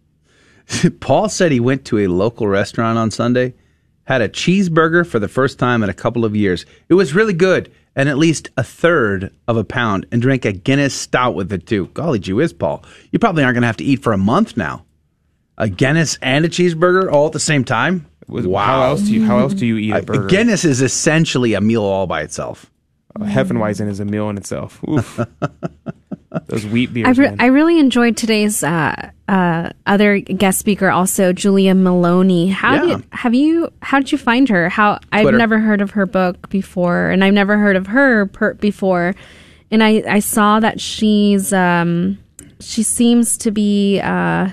Paul 1.00 1.28
said 1.28 1.50
he 1.50 1.58
went 1.58 1.84
to 1.86 1.98
a 1.98 2.06
local 2.06 2.46
restaurant 2.46 2.96
on 2.96 3.10
Sunday, 3.10 3.54
had 4.04 4.22
a 4.22 4.28
cheeseburger 4.28 5.04
for 5.04 5.18
the 5.18 5.26
first 5.26 5.58
time 5.58 5.82
in 5.82 5.90
a 5.90 5.94
couple 5.94 6.24
of 6.24 6.36
years. 6.36 6.64
It 6.88 6.94
was 6.94 7.12
really 7.12 7.32
good, 7.32 7.72
and 7.96 8.08
at 8.08 8.18
least 8.18 8.50
a 8.56 8.62
third 8.62 9.34
of 9.48 9.56
a 9.56 9.64
pound, 9.64 10.06
and 10.12 10.22
drank 10.22 10.44
a 10.44 10.52
Guinness 10.52 10.94
stout 10.94 11.34
with 11.34 11.52
it 11.52 11.66
too. 11.66 11.86
Golly 11.88 12.20
gee 12.20 12.34
whiz, 12.34 12.52
Paul. 12.52 12.84
You 13.10 13.18
probably 13.18 13.42
aren't 13.42 13.56
going 13.56 13.62
to 13.62 13.66
have 13.66 13.78
to 13.78 13.84
eat 13.84 14.00
for 14.00 14.12
a 14.12 14.18
month 14.18 14.56
now. 14.56 14.84
A 15.58 15.68
Guinness 15.68 16.16
and 16.22 16.44
a 16.44 16.48
cheeseburger 16.48 17.10
all 17.12 17.26
at 17.26 17.32
the 17.32 17.40
same 17.40 17.64
time? 17.64 18.06
Wow. 18.28 18.64
how 18.66 18.82
else 18.82 19.02
do 19.02 19.12
you 19.14 19.24
how 19.24 19.38
else 19.38 19.54
do 19.54 19.64
you 19.66 19.76
eat 19.76 19.90
a 19.92 19.98
A 19.98 20.02
burger? 20.02 20.26
Guinness 20.28 20.64
is 20.64 20.80
essentially 20.82 21.54
a 21.54 21.60
meal 21.60 21.82
all 21.82 22.06
by 22.06 22.22
itself. 22.22 22.70
Uh, 23.18 23.24
Hefeweizen 23.24 23.88
is 23.88 24.00
a 24.00 24.04
meal 24.04 24.28
in 24.30 24.36
itself. 24.36 24.80
Oof. 24.88 25.18
Those 26.48 26.66
wheat 26.66 26.92
beers. 26.92 27.18
I, 27.18 27.22
re- 27.22 27.36
I 27.38 27.46
really 27.46 27.78
enjoyed 27.78 28.16
today's 28.18 28.62
uh, 28.62 29.10
uh, 29.28 29.70
other 29.86 30.18
guest 30.18 30.58
speaker, 30.58 30.90
also 30.90 31.32
Julia 31.32 31.72
Meloni. 31.72 32.50
How 32.52 32.74
Yeah. 32.84 32.96
did 32.96 33.06
have 33.12 33.34
you? 33.34 33.72
How 33.80 33.98
did 33.98 34.12
you 34.12 34.18
find 34.18 34.46
her? 34.50 34.68
How 34.68 34.98
I've 35.10 35.32
never 35.34 35.58
heard 35.58 35.80
of 35.80 35.92
her 35.92 36.04
book 36.04 36.50
before, 36.50 37.08
and 37.08 37.24
I've 37.24 37.32
never 37.32 37.56
heard 37.56 37.76
of 37.76 37.86
her 37.88 38.26
per- 38.26 38.54
before. 38.54 39.14
And 39.70 39.82
I 39.82 40.02
I 40.06 40.18
saw 40.18 40.60
that 40.60 40.80
she's 40.82 41.50
um 41.52 42.18
she 42.60 42.82
seems 42.82 43.38
to 43.38 43.50
be 43.50 43.98
uh, 44.00 44.50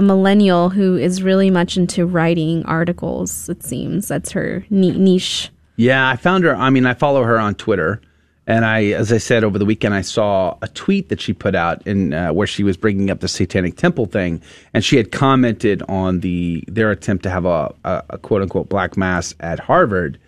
a 0.00 0.02
millennial 0.02 0.70
who 0.70 0.96
is 0.96 1.22
really 1.22 1.50
much 1.50 1.76
into 1.76 2.06
writing 2.06 2.64
articles. 2.64 3.50
It 3.50 3.62
seems 3.62 4.08
that's 4.08 4.30
her 4.30 4.64
niche. 4.70 5.50
Yeah, 5.76 6.08
I 6.08 6.16
found 6.16 6.44
her. 6.44 6.56
I 6.56 6.70
mean, 6.70 6.86
I 6.86 6.94
follow 6.94 7.22
her 7.22 7.38
on 7.38 7.54
Twitter, 7.54 8.00
and 8.46 8.64
I, 8.64 8.84
as 8.92 9.12
I 9.12 9.18
said 9.18 9.44
over 9.44 9.58
the 9.58 9.66
weekend, 9.66 9.92
I 9.92 10.00
saw 10.00 10.56
a 10.62 10.68
tweet 10.68 11.10
that 11.10 11.20
she 11.20 11.34
put 11.34 11.54
out 11.54 11.86
in 11.86 12.14
uh, 12.14 12.32
where 12.32 12.46
she 12.46 12.62
was 12.62 12.78
bringing 12.78 13.10
up 13.10 13.20
the 13.20 13.28
Satanic 13.28 13.76
Temple 13.76 14.06
thing, 14.06 14.40
and 14.72 14.82
she 14.82 14.96
had 14.96 15.12
commented 15.12 15.82
on 15.86 16.20
the 16.20 16.64
their 16.66 16.90
attempt 16.90 17.22
to 17.24 17.30
have 17.30 17.44
a, 17.44 17.74
a, 17.84 18.02
a 18.08 18.18
quote 18.18 18.40
unquote 18.40 18.70
black 18.70 18.96
mass 18.96 19.34
at 19.40 19.58
Harvard, 19.58 20.18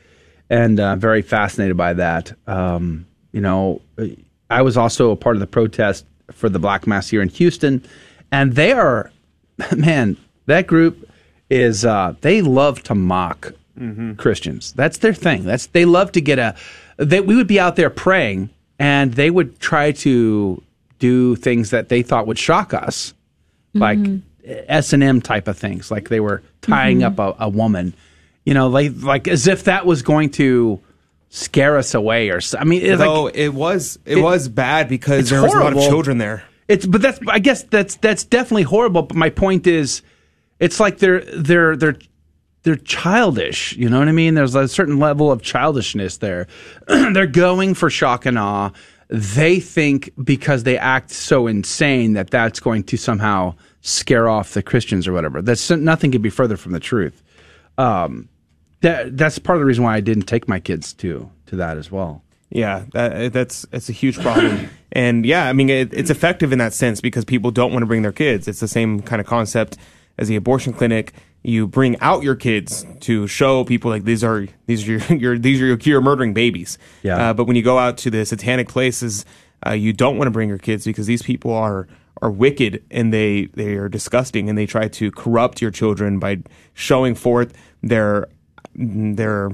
and 0.51 0.79
uh, 0.81 0.97
very 0.97 1.23
fascinated 1.23 1.79
by 1.79 1.95
that. 1.95 2.31
Um, 2.47 3.07
you 3.33 3.41
know, 3.41 3.81
I 4.51 4.61
was 4.61 4.77
also 4.77 5.13
a 5.13 5.17
part 5.17 5.35
of 5.35 5.41
the 5.41 5.47
protest 5.47 6.05
for 6.31 6.51
the 6.51 6.59
black 6.59 6.87
mass 6.87 7.09
here 7.09 7.23
in 7.23 7.31
Houston, 7.31 7.83
and 8.31 8.53
they 8.53 8.73
are, 8.73 9.11
man, 9.77 10.17
that 10.47 10.67
group 10.67 11.09
is 11.51 11.85
uh, 11.85 12.15
they 12.21 12.43
love 12.43 12.83
to 12.85 12.95
mock 12.95 13.53
Christians. 14.17 14.73
That's 14.75 14.99
their 14.99 15.15
thing. 15.15 15.45
That's 15.45 15.67
they 15.67 15.85
love 15.85 16.13
to 16.13 16.21
get 16.21 16.39
a. 16.39 16.55
They, 16.99 17.21
we 17.21 17.35
would 17.37 17.47
be 17.47 17.59
out 17.59 17.77
there 17.77 17.91
praying, 17.91 18.51
and 18.79 19.15
they 19.15 19.31
would 19.31 19.59
try 19.61 19.93
to 19.93 20.63
do 20.99 21.37
things 21.37 21.71
that 21.71 21.89
they 21.89 22.03
thought 22.03 22.27
would 22.27 22.39
shock 22.39 22.73
us, 22.75 23.13
like 23.75 23.99
S 24.45 24.93
and 24.93 25.03
M 25.03 25.21
type 25.21 25.49
of 25.49 25.59
things. 25.59 25.91
Like 25.91 26.09
they 26.11 26.21
were 26.21 26.43
tying 26.61 27.01
Mhm. 27.01 27.19
up 27.19 27.19
a, 27.41 27.45
a 27.45 27.49
woman, 27.49 27.95
you 28.45 28.55
know, 28.55 28.69
like 28.69 28.93
like 28.99 29.27
as 29.27 29.47
if 29.49 29.65
that 29.65 29.85
was 29.87 30.03
going 30.03 30.31
to 30.33 30.81
scare 31.31 31.77
us 31.79 31.95
away 31.95 32.29
or. 32.31 32.41
so- 32.41 32.59
I 32.59 32.65
mean, 32.65 32.83
it's 32.83 32.99
Though 33.01 33.25
like, 33.25 33.37
it 33.37 33.49
was 33.55 33.99
it, 34.05 34.19
it- 34.19 34.23
was 34.23 34.49
bad 34.49 34.89
because 34.89 35.21
it's 35.21 35.31
there 35.31 35.43
was 35.43 35.55
a 35.55 35.59
lot 35.59 35.73
of 35.77 35.83
children 35.83 36.19
there. 36.19 36.45
It's 36.73 36.87
but 36.87 37.03
that's 37.03 37.21
I 37.29 37.39
guess 37.39 37.65
that's 37.65 37.97
that's 37.97 38.25
definitely 38.25 38.63
horrible. 38.63 39.03
But 39.03 39.15
my 39.15 39.29
point 39.29 39.67
is, 39.67 40.01
it's 40.59 40.81
like 40.81 40.99
they're 40.99 41.21
they're 41.21 41.77
they're 41.77 41.99
they're 42.63 42.77
childish. 42.77 43.77
You 43.77 43.91
know 43.91 43.99
what 43.99 44.09
I 44.09 44.13
mean? 44.13 44.35
There's 44.35 44.55
a 44.55 44.67
certain 44.69 44.99
level 44.99 45.31
of 45.31 45.43
childishness 45.43 46.17
there. 46.17 46.47
they're 46.87 47.27
going 47.27 47.75
for 47.75 47.91
shock 47.91 48.25
and 48.25 48.39
awe. 48.39 48.71
They 49.09 49.61
think 49.61 50.13
because 50.25 50.63
they 50.63 50.79
act 50.79 51.11
so 51.11 51.47
insane 51.47 52.15
that 52.15 52.31
that's 52.31 52.59
going 52.59 52.85
to 52.85 52.97
somehow 52.97 53.55
scare 53.83 54.27
off 54.31 54.55
the 54.55 54.63
Christians 54.63 55.07
or 55.07 55.13
whatever. 55.13 55.43
That's 55.43 55.71
nothing 55.71 56.11
could 56.11 56.23
be 56.23 56.31
further 56.31 56.57
from 56.57 56.73
the 56.73 56.81
truth. 56.81 57.23
Um, 57.77 58.31
that 58.81 59.15
that's 59.19 59.39
part 59.39 59.57
of 59.57 59.61
the 59.61 59.67
reason 59.67 59.85
why 59.85 59.95
I 59.95 60.01
didn't 60.01 60.25
take 60.25 60.49
my 60.49 60.59
kids 60.59 60.95
to 60.95 61.31
to 61.47 61.57
that 61.57 61.77
as 61.77 61.93
well. 61.93 62.23
Yeah, 62.55 62.85
that, 62.93 63.33
that's 63.33 63.67
it's 63.73 63.89
a 63.89 63.93
huge 63.93 64.21
problem. 64.21 64.69
and 64.93 65.25
yeah, 65.25 65.49
I 65.49 65.53
mean 65.55 65.71
it, 65.71 65.93
it's 65.95 66.11
effective 66.11 66.53
in 66.53 66.59
that 66.59 66.75
sense 66.75 67.01
because 67.01 67.25
people 67.25 67.51
don't 67.51 67.73
want 67.73 67.83
to 67.83 67.87
bring 67.87 68.03
their 68.03 68.13
kids. 68.13 68.47
It's 68.47 68.61
the 68.61 68.69
same 68.69 69.01
kind 69.01 69.21
of 69.21 69.27
concept 69.27 69.79
as 70.19 70.29
the 70.29 70.37
abortion 70.37 70.73
clinic. 70.75 71.15
You 71.43 71.67
bring 71.67 71.99
out 72.01 72.23
your 72.23 72.37
kids 72.37 72.87
to 73.01 73.27
show 73.27 73.65
people 73.65 73.91
like 73.91 74.05
these 74.05 74.23
are 74.23 74.47
these 74.67 74.87
are 74.87 74.93
your, 74.93 75.01
your 75.19 75.39
these 75.39 75.63
are 75.63 75.67
your 75.67 75.79
you're 75.79 76.03
murdering 76.03 76.35
babies. 76.35 76.79
Yeah. 77.03 77.31
Uh, 77.31 77.35
but 77.35 77.47
when 77.47 77.57
you 77.57 77.63
go 77.63 77.79
out 77.79 77.97
to 77.99 78.11
the 78.11 78.27
satanic 78.27 78.69
places, 78.69 79.25
uh, 79.67 79.73
you 79.73 79.95
don't 79.95 80.19
want 80.19 80.27
to 80.27 80.33
bring 80.33 80.51
your 80.51 80.59
kids 80.59 80.85
because 80.85 81.07
these 81.07 81.23
people 81.23 81.53
are 81.53 81.89
are 82.21 82.31
wicked 82.31 82.85
and 82.91 83.15
they 83.15 83.47
they 83.55 83.77
are 83.77 83.89
disgusting 83.89 84.51
and 84.51 84.59
they 84.59 84.67
try 84.67 84.89
to 84.89 85.11
corrupt 85.11 85.63
your 85.63 85.71
children 85.71 86.19
by 86.19 86.43
showing 86.75 87.15
forth 87.15 87.55
their 87.83 88.29
their 88.75 89.51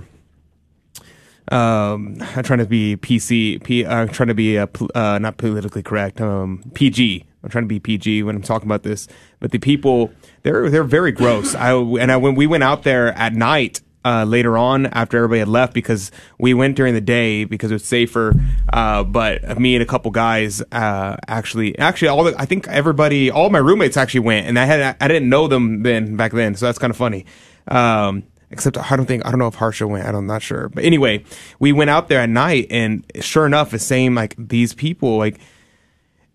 um, 1.50 2.16
I'm 2.20 2.42
trying 2.42 2.58
to 2.58 2.66
be 2.66 2.96
PC, 2.96 3.62
P, 3.62 3.84
uh, 3.84 3.94
I'm 3.94 4.08
trying 4.08 4.28
to 4.28 4.34
be 4.34 4.58
uh, 4.58 4.66
pol- 4.66 4.90
uh, 4.94 5.18
not 5.18 5.36
politically 5.38 5.82
correct, 5.82 6.20
um, 6.20 6.62
PG. 6.74 7.24
I'm 7.42 7.50
trying 7.50 7.64
to 7.64 7.68
be 7.68 7.80
PG 7.80 8.22
when 8.24 8.36
I'm 8.36 8.42
talking 8.42 8.68
about 8.68 8.82
this. 8.82 9.06
But 9.40 9.52
the 9.52 9.58
people, 9.58 10.10
they're 10.42 10.68
they're 10.68 10.84
very 10.84 11.12
gross. 11.12 11.54
I 11.54 11.72
and 11.74 12.10
I 12.10 12.16
when 12.16 12.34
we 12.34 12.46
went 12.46 12.64
out 12.64 12.82
there 12.82 13.12
at 13.12 13.34
night. 13.34 13.80
Uh, 14.04 14.24
later 14.24 14.56
on, 14.56 14.86
after 14.86 15.18
everybody 15.18 15.40
had 15.40 15.48
left, 15.48 15.74
because 15.74 16.10
we 16.38 16.54
went 16.54 16.76
during 16.76 16.94
the 16.94 17.00
day 17.00 17.44
because 17.44 17.70
it 17.70 17.74
was 17.74 17.84
safer. 17.84 18.32
Uh, 18.72 19.02
but 19.02 19.58
me 19.58 19.74
and 19.74 19.82
a 19.82 19.86
couple 19.86 20.10
guys 20.10 20.62
uh, 20.72 21.16
actually, 21.26 21.76
actually, 21.78 22.08
all 22.08 22.24
the, 22.24 22.34
I 22.38 22.46
think 22.46 22.68
everybody, 22.68 23.30
all 23.30 23.50
my 23.50 23.58
roommates 23.58 23.96
actually 23.98 24.20
went, 24.20 24.46
and 24.46 24.58
I 24.58 24.64
had 24.64 24.96
I 25.00 25.08
didn't 25.08 25.28
know 25.28 25.48
them 25.48 25.82
then 25.82 26.16
back 26.16 26.32
then, 26.32 26.54
so 26.54 26.66
that's 26.66 26.78
kind 26.78 26.92
of 26.92 26.96
funny. 26.96 27.26
Um, 27.66 28.22
except 28.50 28.78
I 28.78 28.96
don't 28.96 29.06
think 29.06 29.26
I 29.26 29.30
don't 29.30 29.38
know 29.38 29.48
if 29.48 29.54
Harsha 29.54 29.86
went. 29.86 30.04
I 30.04 30.12
don't, 30.12 30.20
I'm 30.20 30.26
not 30.26 30.42
sure. 30.42 30.68
But 30.68 30.84
anyway, 30.84 31.24
we 31.58 31.72
went 31.72 31.90
out 31.90 32.08
there 32.08 32.20
at 32.20 32.28
night, 32.28 32.66
and 32.70 33.04
sure 33.20 33.46
enough, 33.46 33.74
it's 33.74 33.84
same 33.84 34.14
like 34.14 34.34
these 34.38 34.74
people 34.74 35.18
like. 35.18 35.38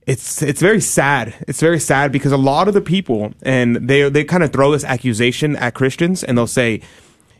It's 0.05 0.41
it's 0.41 0.59
very 0.61 0.81
sad. 0.81 1.33
It's 1.47 1.61
very 1.61 1.79
sad 1.79 2.11
because 2.11 2.33
a 2.33 2.37
lot 2.37 2.67
of 2.67 2.73
the 2.73 2.81
people 2.81 3.33
and 3.41 3.87
they 3.87 4.09
they 4.09 4.25
kind 4.25 4.43
of 4.43 4.51
throw 4.51 4.71
this 4.71 4.83
accusation 4.83 5.55
at 5.55 5.75
Christians 5.75 6.25
and 6.25 6.37
they'll 6.37 6.45
say, 6.45 6.81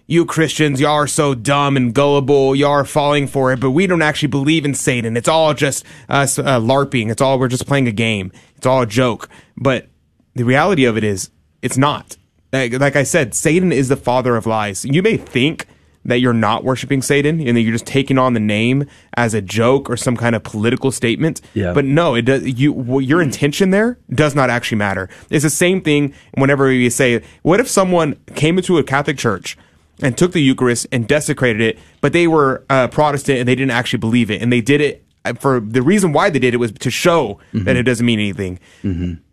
"You 0.08 0.26
Christians, 0.26 0.80
y'all 0.80 0.92
are 0.92 1.06
so 1.06 1.36
dumb 1.36 1.76
and 1.76 1.94
gullible. 1.94 2.56
Y'all 2.56 2.72
are 2.72 2.86
falling 2.86 3.28
for 3.28 3.52
it, 3.52 3.60
but 3.60 3.72
we 3.72 3.86
don't 3.86 4.02
actually 4.02 4.30
believe 4.30 4.64
in 4.64 4.76
Satan. 4.76 5.18
It's 5.18 5.28
all 5.28 5.54
just 5.54 5.84
us 6.08 6.40
uh, 6.40 6.58
larping. 6.58 7.12
It's 7.12 7.22
all 7.22 7.38
we're 7.38 7.50
just 7.50 7.68
playing 7.68 7.90
a 7.90 7.92
game. 7.92 8.32
It's 8.56 8.66
all 8.66 8.84
a 8.84 8.88
joke." 8.88 9.28
But 9.58 9.90
the 10.34 10.46
reality 10.46 10.86
of 10.86 10.96
it 10.96 11.04
is, 11.04 11.32
it's 11.62 11.78
not. 11.78 12.16
Like, 12.54 12.80
like 12.80 12.96
I 12.96 13.04
said, 13.04 13.34
Satan 13.34 13.72
is 13.72 13.90
the 13.90 13.96
father 13.98 14.36
of 14.36 14.46
lies. 14.46 14.86
You 14.86 15.02
may 15.02 15.18
think 15.18 15.66
that 16.06 16.20
you're 16.20 16.34
not 16.34 16.64
worshiping 16.64 17.02
Satan 17.02 17.40
and 17.46 17.58
that 17.58 17.62
you're 17.62 17.72
just 17.72 17.86
taking 17.86 18.18
on 18.18 18.34
the 18.34 18.40
name 18.40 18.86
as 19.16 19.34
a 19.34 19.42
joke 19.42 19.90
or 19.90 19.98
some 19.98 20.16
kind 20.16 20.36
of 20.36 20.44
political 20.44 20.92
statement. 20.92 21.42
Yeah. 21.54 21.74
But 21.74 21.86
no, 21.86 22.14
it 22.14 22.24
does. 22.24 22.44
You 22.46 23.00
your 23.00 23.22
intention 23.22 23.72
there 23.72 23.98
does 24.10 24.36
not 24.36 24.50
actually 24.50 24.78
matter. 24.78 25.10
It's 25.30 25.44
the 25.44 25.50
same 25.50 25.82
thing 25.82 26.14
whenever 26.36 26.72
you 26.72 26.90
say, 26.90 27.24
"What 27.42 27.60
if 27.60 27.68
someone 27.68 28.18
came 28.36 28.58
into 28.58 28.78
a 28.78 28.84
Catholic 28.84 29.18
church?" 29.18 29.58
And 30.02 30.18
took 30.18 30.34
the 30.34 30.42
Eucharist 30.42 30.88
and 30.92 31.08
desecrated 31.08 31.62
it, 31.62 31.80
but 32.02 32.14
they 32.14 32.28
were 32.28 32.64
uh, 32.70 32.88
Protestant 32.88 33.40
and 33.40 33.48
they 33.48 33.54
didn't 33.56 33.72
actually 33.72 34.00
believe 34.00 34.32
it, 34.32 34.42
and 34.42 34.52
they 34.52 34.60
did 34.60 34.82
it 34.82 35.06
uh, 35.24 35.34
for 35.34 35.60
the 35.60 35.84
reason 35.84 36.12
why 36.12 36.32
they 36.32 36.40
did 36.40 36.54
it 36.54 36.58
was 36.58 36.72
to 36.72 36.90
show 36.90 37.40
that 37.54 37.76
it 37.78 37.84
doesn't 37.84 38.06
mean 38.06 38.20
anything. 38.20 38.60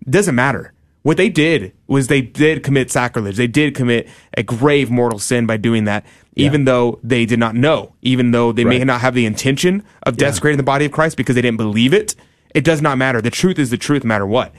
It 0.02 0.10
doesn't 0.10 0.34
matter. 0.34 0.72
What 1.02 1.16
they 1.16 1.30
did 1.30 1.72
was 1.86 2.08
they 2.08 2.20
did 2.20 2.62
commit 2.62 2.90
sacrilege. 2.90 3.36
They 3.36 3.46
did 3.46 3.74
commit 3.74 4.08
a 4.36 4.42
grave 4.42 4.90
mortal 4.90 5.18
sin 5.18 5.46
by 5.46 5.56
doing 5.56 5.84
that, 5.84 6.04
even 6.36 6.64
though 6.66 7.00
they 7.02 7.24
did 7.24 7.38
not 7.38 7.54
know, 7.54 7.94
even 8.02 8.32
though 8.32 8.52
they 8.52 8.64
may 8.64 8.84
not 8.84 9.00
have 9.00 9.14
the 9.14 9.24
intention 9.24 9.82
of 10.02 10.16
desecrating 10.18 10.58
the 10.58 10.62
body 10.62 10.84
of 10.84 10.92
Christ 10.92 11.16
because 11.16 11.34
they 11.36 11.42
didn't 11.42 11.56
believe 11.56 11.94
it. 11.94 12.14
It 12.54 12.64
does 12.64 12.82
not 12.82 12.98
matter. 12.98 13.22
The 13.22 13.30
truth 13.30 13.58
is 13.58 13.70
the 13.70 13.78
truth, 13.78 14.04
no 14.04 14.08
matter 14.08 14.26
what. 14.26 14.52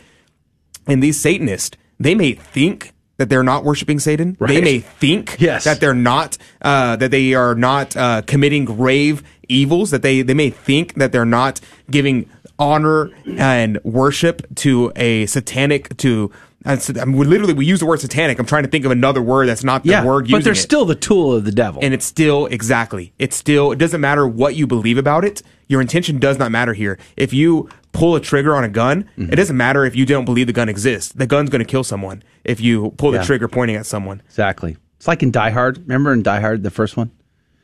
And 0.88 1.03
these 1.03 1.19
Satanists, 1.19 1.77
they 1.99 2.15
may 2.15 2.34
think 2.34 2.93
that 3.18 3.30
they're 3.30 3.43
not 3.43 3.63
worshiping 3.63 3.99
Satan. 3.99 4.35
They 4.39 4.61
may 4.61 4.80
think 4.80 5.35
Yes. 5.39 5.65
that 5.65 5.80
they're 5.80 5.93
not, 5.93 6.39
uh, 6.63 6.95
that 6.95 7.11
they 7.11 7.35
are 7.35 7.53
not 7.53 7.95
uh, 7.95 8.23
committing 8.23 8.65
grave 8.65 9.22
evils. 9.47 9.91
That 9.91 10.01
they 10.01 10.23
they 10.23 10.34
may 10.34 10.49
think 10.49 10.95
that 10.95 11.11
they're 11.11 11.23
not 11.26 11.61
giving 11.91 12.27
honor 12.61 13.09
and 13.25 13.79
worship 13.83 14.43
to 14.55 14.91
a 14.95 15.25
satanic 15.25 15.97
to. 15.97 16.31
I 16.63 16.75
mean, 17.05 17.17
we 17.17 17.25
literally 17.25 17.53
we 17.55 17.65
use 17.65 17.79
the 17.79 17.88
word 17.88 17.99
satanic. 18.01 18.38
I'm 18.38 18.45
trying 18.45 18.61
to 18.63 18.69
think 18.69 18.85
of 18.85 18.91
another 18.91 19.19
word 19.21 19.47
that's 19.47 19.63
not 19.63 19.81
the 19.83 19.89
Yeah, 19.89 20.05
word. 20.05 20.27
but 20.29 20.43
they're 20.43 20.53
it. 20.53 20.57
still 20.57 20.85
the 20.85 20.93
tool 20.93 21.33
of 21.33 21.43
the 21.43 21.51
devil. 21.51 21.81
And 21.83 21.91
it's 21.91 22.05
still 22.05 22.45
exactly. 22.45 23.13
It's 23.17 23.35
still. 23.35 23.71
It 23.71 23.79
doesn't 23.79 23.99
matter 23.99 24.27
what 24.27 24.53
you 24.55 24.67
believe 24.67 24.99
about 24.99 25.25
it. 25.25 25.41
Your 25.67 25.81
intention 25.81 26.19
does 26.19 26.38
not 26.38 26.51
matter 26.51 26.73
here. 26.73 26.99
If 27.17 27.33
you 27.33 27.67
pull 27.93 28.15
a 28.15 28.19
trigger 28.19 28.55
on 28.55 28.63
a 28.63 28.69
gun, 28.69 29.05
Mm-hmm. 29.17 29.33
it 29.33 29.38
doesn't 29.38 29.57
matter 29.57 29.85
if 29.85 29.95
you 29.95 30.05
don't 30.05 30.25
believe 30.25 30.45
the 30.45 30.53
gun 30.53 30.69
exists. 30.69 31.11
The 31.13 31.25
gun's 31.25 31.49
going 31.49 31.63
to 31.65 31.65
kill 31.65 31.83
someone 31.83 32.21
if 32.43 32.61
you 32.61 32.91
pull 32.97 33.11
Yeah. 33.11 33.19
the 33.21 33.25
trigger 33.25 33.47
pointing 33.47 33.75
at 33.77 33.88
someone. 33.88 34.21
Exactly. 34.27 34.77
It's 34.97 35.07
like 35.07 35.23
in 35.23 35.31
Die 35.31 35.49
Hard. 35.49 35.79
Remember 35.79 36.13
in 36.13 36.21
Die 36.21 36.39
Hard, 36.41 36.61
the 36.61 36.69
first 36.69 36.95
one? 36.95 37.09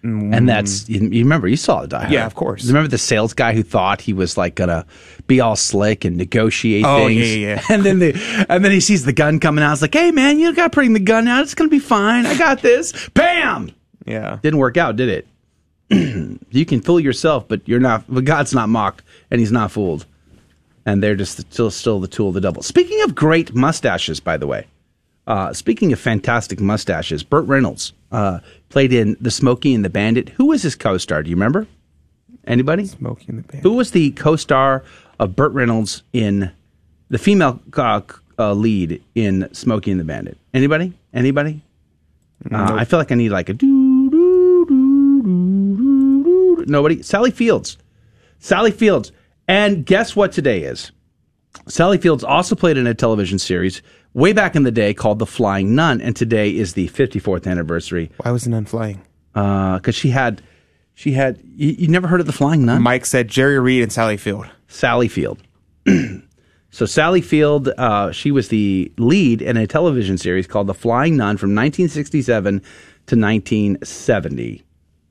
And 0.03 0.47
that's 0.47 0.87
you, 0.87 1.01
you 1.01 1.23
remember 1.23 1.47
you 1.49 1.57
saw 1.57 1.81
the 1.81 1.87
Die 1.87 1.97
Hard. 1.97 2.09
Mm. 2.09 2.13
Yeah, 2.13 2.25
of 2.25 2.35
course. 2.35 2.65
Remember 2.65 2.87
the 2.87 2.97
sales 2.97 3.33
guy 3.33 3.53
who 3.53 3.63
thought 3.63 3.99
he 3.99 4.13
was 4.13 4.37
like 4.37 4.55
gonna 4.55 4.85
be 5.25 5.41
all 5.41 5.55
slick 5.55 6.05
and 6.05 6.15
negotiate 6.15 6.85
Oh, 6.85 7.07
things. 7.07 7.19
yeah, 7.35 7.35
yeah, 7.35 7.55
yeah. 7.55 7.61
And 7.75 7.83
then 7.83 7.99
the 7.99 8.45
and 8.47 8.63
then 8.63 8.71
he 8.71 8.79
sees 8.79 9.03
the 9.05 9.11
gun 9.13 9.39
coming 9.39 9.63
out. 9.63 9.73
It's 9.73 9.81
like, 9.81 9.93
hey 9.93 10.11
man, 10.11 10.39
you 10.39 10.53
got 10.55 10.71
to 10.71 10.75
bring 10.75 10.93
the 10.93 10.99
gun 11.01 11.27
out. 11.27 11.41
It's 11.43 11.55
gonna 11.55 11.69
be 11.69 11.79
fine. 11.79 12.25
I 12.25 12.37
got 12.37 12.61
this. 12.61 13.09
Bam. 13.09 13.71
Yeah. 14.05 14.39
Didn't 14.41 14.59
work 14.59 14.77
out, 14.77 14.95
did 14.95 15.09
it? 15.09 15.27
you 16.51 16.65
can 16.65 16.79
fool 16.81 16.99
yourself, 16.99 17.47
but 17.47 17.67
you're 17.67 17.79
not. 17.79 18.03
But 18.07 18.23
God's 18.23 18.53
not 18.53 18.69
mocked, 18.69 19.03
and 19.31 19.39
He's 19.41 19.51
not 19.51 19.71
fooled. 19.71 20.05
And 20.85 21.03
they're 21.03 21.15
just 21.15 21.39
still 21.51 21.71
still 21.71 21.99
the 21.99 22.07
tool 22.07 22.29
of 22.29 22.33
the 22.33 22.41
devil. 22.41 22.61
Speaking 22.63 23.01
of 23.01 23.13
great 23.15 23.53
mustaches, 23.53 24.19
by 24.21 24.37
the 24.37 24.47
way, 24.47 24.67
uh, 25.27 25.53
speaking 25.53 25.93
of 25.93 25.99
fantastic 25.99 26.59
mustaches, 26.59 27.23
Burt 27.23 27.45
Reynolds 27.45 27.93
uh, 28.11 28.39
played 28.69 28.91
in 28.93 29.15
The 29.21 29.31
Smokey 29.31 29.75
and 29.75 29.85
the 29.85 29.89
Bandit. 29.89 30.29
Who 30.29 30.47
was 30.47 30.63
his 30.63 30.75
co-star? 30.75 31.21
Do 31.23 31.29
you 31.29 31.35
remember? 31.35 31.67
Anybody? 32.45 32.85
Smokey 32.85 33.25
and 33.29 33.39
the 33.39 33.43
Bandit. 33.43 33.63
Who 33.63 33.73
was 33.73 33.91
the 33.91 34.11
co-star 34.11 34.83
of 35.19 35.35
Burt 35.35 35.51
Reynolds 35.51 36.03
in 36.13 36.51
the 37.09 37.17
female 37.17 37.59
uh, 37.75 38.01
uh, 38.39 38.53
lead 38.53 39.03
in 39.15 39.49
Smokey 39.53 39.91
and 39.91 39.99
the 39.99 40.03
Bandit. 40.03 40.37
Anybody? 40.53 40.93
Anybody? 41.13 41.61
Uh, 42.45 42.65
Nope. 42.65 42.79
I 42.79 42.85
feel 42.85 42.99
like 42.99 43.11
I 43.11 43.15
need 43.15 43.29
like 43.29 43.49
a 43.49 43.53
doo 43.53 44.09
doo 44.09 44.65
doo 44.67 45.23
doo 45.23 45.73
doo 45.75 46.55
doo. 46.57 46.65
Nobody. 46.67 47.01
Sally 47.01 47.31
Fields. 47.31 47.77
Sally 48.39 48.71
Fields. 48.71 49.11
And 49.47 49.85
guess 49.85 50.15
what 50.15 50.31
today 50.31 50.63
is? 50.63 50.91
Sally 51.67 51.97
Fields 51.97 52.23
also 52.23 52.55
played 52.55 52.77
in 52.77 52.85
a 52.85 52.93
television 52.93 53.39
series 53.39 53.81
way 54.17 54.33
back 54.33 54.55
in 54.55 54.63
the 54.63 54.71
day 54.71 54.93
called 54.93 55.19
The 55.19 55.25
Flying 55.25 55.75
Nun, 55.75 56.01
and 56.01 56.15
today 56.15 56.49
is 56.49 56.73
the 56.73 56.89
54th 56.89 57.47
anniversary. 57.47 58.11
Why 58.17 58.31
was 58.31 58.43
the 58.43 58.49
nun 58.49 58.65
flying? 58.65 59.01
Because 59.33 59.95
she 59.95 60.09
had, 60.09 60.41
she 60.95 61.11
had. 61.11 61.39
You, 61.43 61.69
you 61.77 61.87
never 61.87 62.07
heard 62.07 62.19
of 62.19 62.25
The 62.25 62.33
Flying 62.33 62.65
Nun? 62.65 62.81
Mike 62.81 63.05
said 63.05 63.27
Jerry 63.27 63.59
Reed 63.59 63.83
and 63.83 63.91
Sally 63.91 64.17
Field. 64.17 64.47
Sally 64.67 65.07
Field. 65.07 65.39
so 66.71 66.85
Sally 66.85 67.21
Field, 67.21 67.69
uh, 67.77 68.11
she 68.11 68.31
was 68.31 68.49
the 68.49 68.91
lead 68.97 69.41
in 69.41 69.55
a 69.55 69.67
television 69.67 70.17
series 70.17 70.47
called 70.47 70.67
The 70.67 70.73
Flying 70.73 71.15
Nun 71.15 71.37
from 71.37 71.51
1967 71.51 72.59
to 72.59 73.15
1970. 73.15 74.63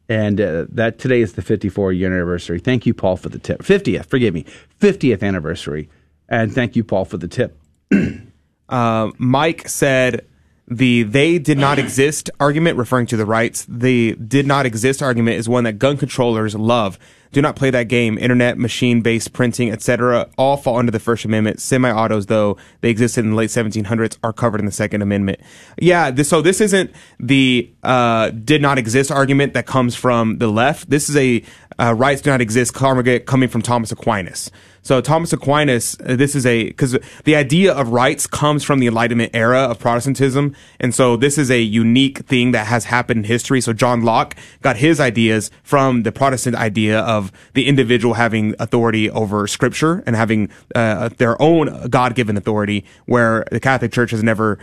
And 0.09 0.41
uh, 0.41 0.67
that 0.71 0.99
today 0.99 1.21
is 1.21 1.35
the 1.35 1.43
54 1.43 1.93
year 1.93 2.13
anniversary. 2.13 2.59
Thank 2.59 2.87
you, 2.87 2.95
Paul, 2.95 3.17
for 3.17 3.29
the 3.29 3.39
tip. 3.39 3.63
50th, 3.63 4.07
forgive 4.07 4.35
me, 4.35 4.45
50th 4.81 5.23
anniversary. 5.23 5.89
And 6.29 6.53
thank 6.53 6.75
you, 6.75 6.83
Paul, 6.83 7.05
for 7.05 7.17
the 7.17 7.29
tip. 7.29 7.61
Uh, 8.69 9.11
Mike 9.19 9.69
said 9.69 10.27
the 10.69 11.05
they 11.05 11.39
did 11.39 11.59
not 11.59 11.79
exist 11.79 12.29
argument, 12.41 12.77
referring 12.77 13.07
to 13.07 13.17
the 13.17 13.27
rights, 13.27 13.65
the 13.69 14.17
did 14.17 14.47
not 14.47 14.67
exist 14.67 15.03
argument 15.03 15.37
is 15.37 15.49
one 15.49 15.65
that 15.65 15.75
gun 15.75 15.97
controllers 15.97 16.55
love. 16.55 16.99
Do 17.33 17.43
not 17.43 17.55
play 17.55 17.71
that 17.71 17.85
game. 17.85 18.17
Internet, 18.19 18.57
machine 18.57 19.03
based 19.03 19.33
printing, 19.33 19.71
etc., 19.71 20.29
all 20.39 20.57
fall 20.57 20.79
under 20.79 20.91
the 20.91 20.99
First 20.99 21.25
Amendment. 21.25 21.61
Semi 21.61 21.91
autos, 21.91 22.27
though 22.27 22.57
they 22.81 22.89
existed 22.89 23.25
in 23.25 23.33
the 23.33 23.37
late 23.37 23.51
1700s, 23.51 24.17
are 24.23 24.33
covered 24.33 24.59
in 24.59 24.67
the 24.67 24.73
Second 24.73 25.03
Amendment. 25.03 25.41
Yeah, 25.79 26.11
this, 26.11 26.29
so 26.29 26.41
this 26.41 26.61
isn't 26.61 26.91
the 27.21 27.71
uh, 27.83 28.31
did 28.31 28.63
not 28.63 28.79
exist 28.79 29.11
argument 29.11 29.55
that 29.55 29.67
comes 29.67 29.95
from 29.95 30.39
the 30.39 30.49
left. 30.49 30.89
This 30.89 31.09
is 31.09 31.17
a 31.17 31.45
uh, 31.79 31.95
rights 31.95 32.23
do 32.23 32.31
not 32.31 32.41
exist 32.41 32.73
coming 32.73 33.49
from 33.49 33.63
Thomas 33.63 33.93
Aquinas. 33.93 34.51
So 34.87 35.01
Thomas 35.01 35.33
Aquinas, 35.33 35.97
uh, 35.99 36.15
this 36.15 36.37
is 36.37 36.47
a 36.47 36.67
because 36.69 36.97
the 37.25 37.35
idea 37.35 37.75
of 37.75 37.89
rights 37.89 38.29
comes 38.29 38.63
from 38.63 38.79
the 38.79 38.87
Enlightenment 38.87 39.35
era 39.35 39.63
of 39.63 39.81
Protestantism, 39.81 40.55
and 40.79 40.95
so 40.95 41.17
this 41.17 41.39
is 41.39 41.51
a 41.51 41.61
unique 41.61 42.19
thing 42.19 42.53
that 42.53 42.69
has 42.69 42.85
happened 42.85 43.19
in 43.19 43.25
history. 43.25 43.61
So 43.61 43.73
John 43.73 44.03
Locke 44.03 44.37
got 44.63 44.77
his 44.77 45.01
ideas 45.01 45.51
from 45.65 46.05
the 46.05 46.13
Protestant 46.13 46.55
idea 46.55 47.01
of 47.01 47.33
the 47.55 47.67
individual 47.67 48.15
having 48.15 48.55
authority 48.61 49.11
over 49.11 49.49
Scripture 49.49 50.05
and 50.07 50.15
having 50.15 50.51
uh, 50.77 51.09
their 51.17 51.41
own 51.43 51.89
God-given 51.89 52.37
authority, 52.37 52.85
where 53.07 53.45
the 53.51 53.59
Catholic 53.59 53.91
Church 53.91 54.13
has 54.13 54.23
never 54.23 54.57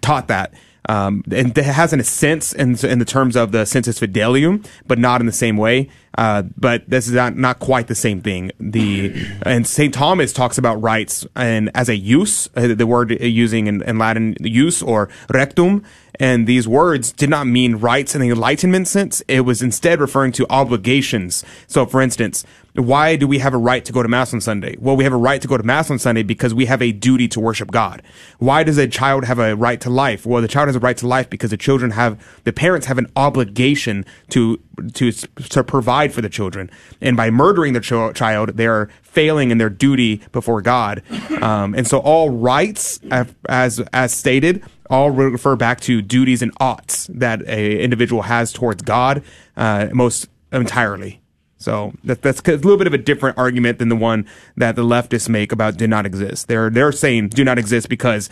taught 0.00 0.28
that. 0.28 0.54
Um, 0.88 1.24
and 1.30 1.56
it 1.56 1.64
has 1.64 1.92
in 1.92 2.00
a 2.00 2.04
sense 2.04 2.52
in, 2.52 2.76
in 2.84 2.98
the 2.98 3.04
terms 3.04 3.36
of 3.36 3.52
the 3.52 3.64
sensus 3.64 3.98
fidelium, 3.98 4.66
but 4.86 4.98
not 4.98 5.20
in 5.20 5.26
the 5.26 5.32
same 5.32 5.56
way. 5.56 5.88
Uh, 6.16 6.42
but 6.56 6.88
this 6.88 7.06
is 7.06 7.12
not, 7.12 7.36
not 7.36 7.58
quite 7.58 7.88
the 7.88 7.94
same 7.94 8.22
thing. 8.22 8.50
The 8.58 9.14
and 9.42 9.66
Saint 9.66 9.92
Thomas 9.92 10.32
talks 10.32 10.56
about 10.56 10.80
rights 10.80 11.26
and 11.36 11.70
as 11.74 11.88
a 11.90 11.96
use, 11.96 12.48
uh, 12.56 12.68
the 12.68 12.86
word 12.86 13.20
using 13.20 13.66
in, 13.66 13.82
in 13.82 13.98
Latin 13.98 14.34
ius 14.36 14.86
or 14.86 15.10
rectum, 15.32 15.84
and 16.18 16.46
these 16.46 16.66
words 16.66 17.12
did 17.12 17.28
not 17.28 17.46
mean 17.46 17.76
rights 17.76 18.14
in 18.14 18.22
the 18.22 18.30
Enlightenment 18.30 18.88
sense. 18.88 19.22
It 19.28 19.42
was 19.42 19.60
instead 19.60 20.00
referring 20.00 20.32
to 20.32 20.46
obligations. 20.48 21.44
So, 21.66 21.84
for 21.84 22.00
instance, 22.00 22.44
why 22.78 23.16
do 23.16 23.26
we 23.26 23.38
have 23.38 23.54
a 23.54 23.58
right 23.58 23.84
to 23.84 23.92
go 23.92 24.02
to 24.02 24.08
Mass 24.08 24.34
on 24.34 24.40
Sunday? 24.40 24.76
Well, 24.78 24.96
we 24.96 25.04
have 25.04 25.12
a 25.12 25.18
right 25.18 25.40
to 25.40 25.48
go 25.48 25.56
to 25.56 25.62
Mass 25.62 25.90
on 25.90 25.98
Sunday 25.98 26.22
because 26.22 26.52
we 26.54 26.66
have 26.66 26.82
a 26.82 26.92
duty 26.92 27.28
to 27.28 27.40
worship 27.40 27.70
God. 27.70 28.02
Why 28.38 28.62
does 28.62 28.78
a 28.78 28.86
child 28.86 29.24
have 29.24 29.38
a 29.38 29.54
right 29.56 29.80
to 29.80 29.90
life? 29.90 30.26
Well, 30.26 30.42
the 30.42 30.48
child 30.48 30.68
has 30.68 30.76
a 30.76 30.80
right 30.80 30.96
to 30.98 31.06
life 31.06 31.30
because 31.30 31.50
the 31.50 31.56
children 31.56 31.92
have, 31.92 32.22
the 32.44 32.52
parents 32.52 32.86
have 32.86 32.98
an 32.98 33.06
obligation 33.16 34.04
to, 34.30 34.60
to, 34.94 35.12
to 35.12 35.64
provide 35.64 36.12
for 36.12 36.20
the 36.20 36.28
children. 36.28 36.70
And 37.00 37.16
by 37.16 37.30
murdering 37.30 37.72
the 37.72 37.80
ch- 37.80 38.16
child, 38.16 38.56
they 38.56 38.66
are 38.66 38.90
failing 39.02 39.50
in 39.50 39.58
their 39.58 39.70
duty 39.70 40.20
before 40.32 40.60
God. 40.60 41.02
Um, 41.42 41.74
and 41.74 41.86
so 41.86 41.98
all 41.98 42.30
rights, 42.30 43.00
as, 43.48 43.80
as, 43.92 44.12
stated, 44.12 44.62
all 44.90 45.10
refer 45.10 45.56
back 45.56 45.80
to 45.82 46.02
duties 46.02 46.42
and 46.42 46.52
oughts 46.60 47.06
that 47.12 47.42
a 47.48 47.80
individual 47.82 48.22
has 48.22 48.52
towards 48.52 48.82
God, 48.82 49.22
uh, 49.56 49.88
most 49.92 50.28
entirely. 50.52 51.20
So 51.58 51.94
that, 52.04 52.22
that's 52.22 52.40
a 52.40 52.52
little 52.52 52.76
bit 52.76 52.86
of 52.86 52.92
a 52.92 52.98
different 52.98 53.38
argument 53.38 53.78
than 53.78 53.88
the 53.88 53.96
one 53.96 54.26
that 54.56 54.76
the 54.76 54.84
leftists 54.84 55.28
make 55.28 55.52
about 55.52 55.76
do 55.76 55.86
not 55.86 56.04
exist. 56.04 56.48
They're 56.48 56.70
they're 56.70 56.92
saying 56.92 57.30
do 57.30 57.44
not 57.44 57.58
exist 57.58 57.88
because 57.88 58.28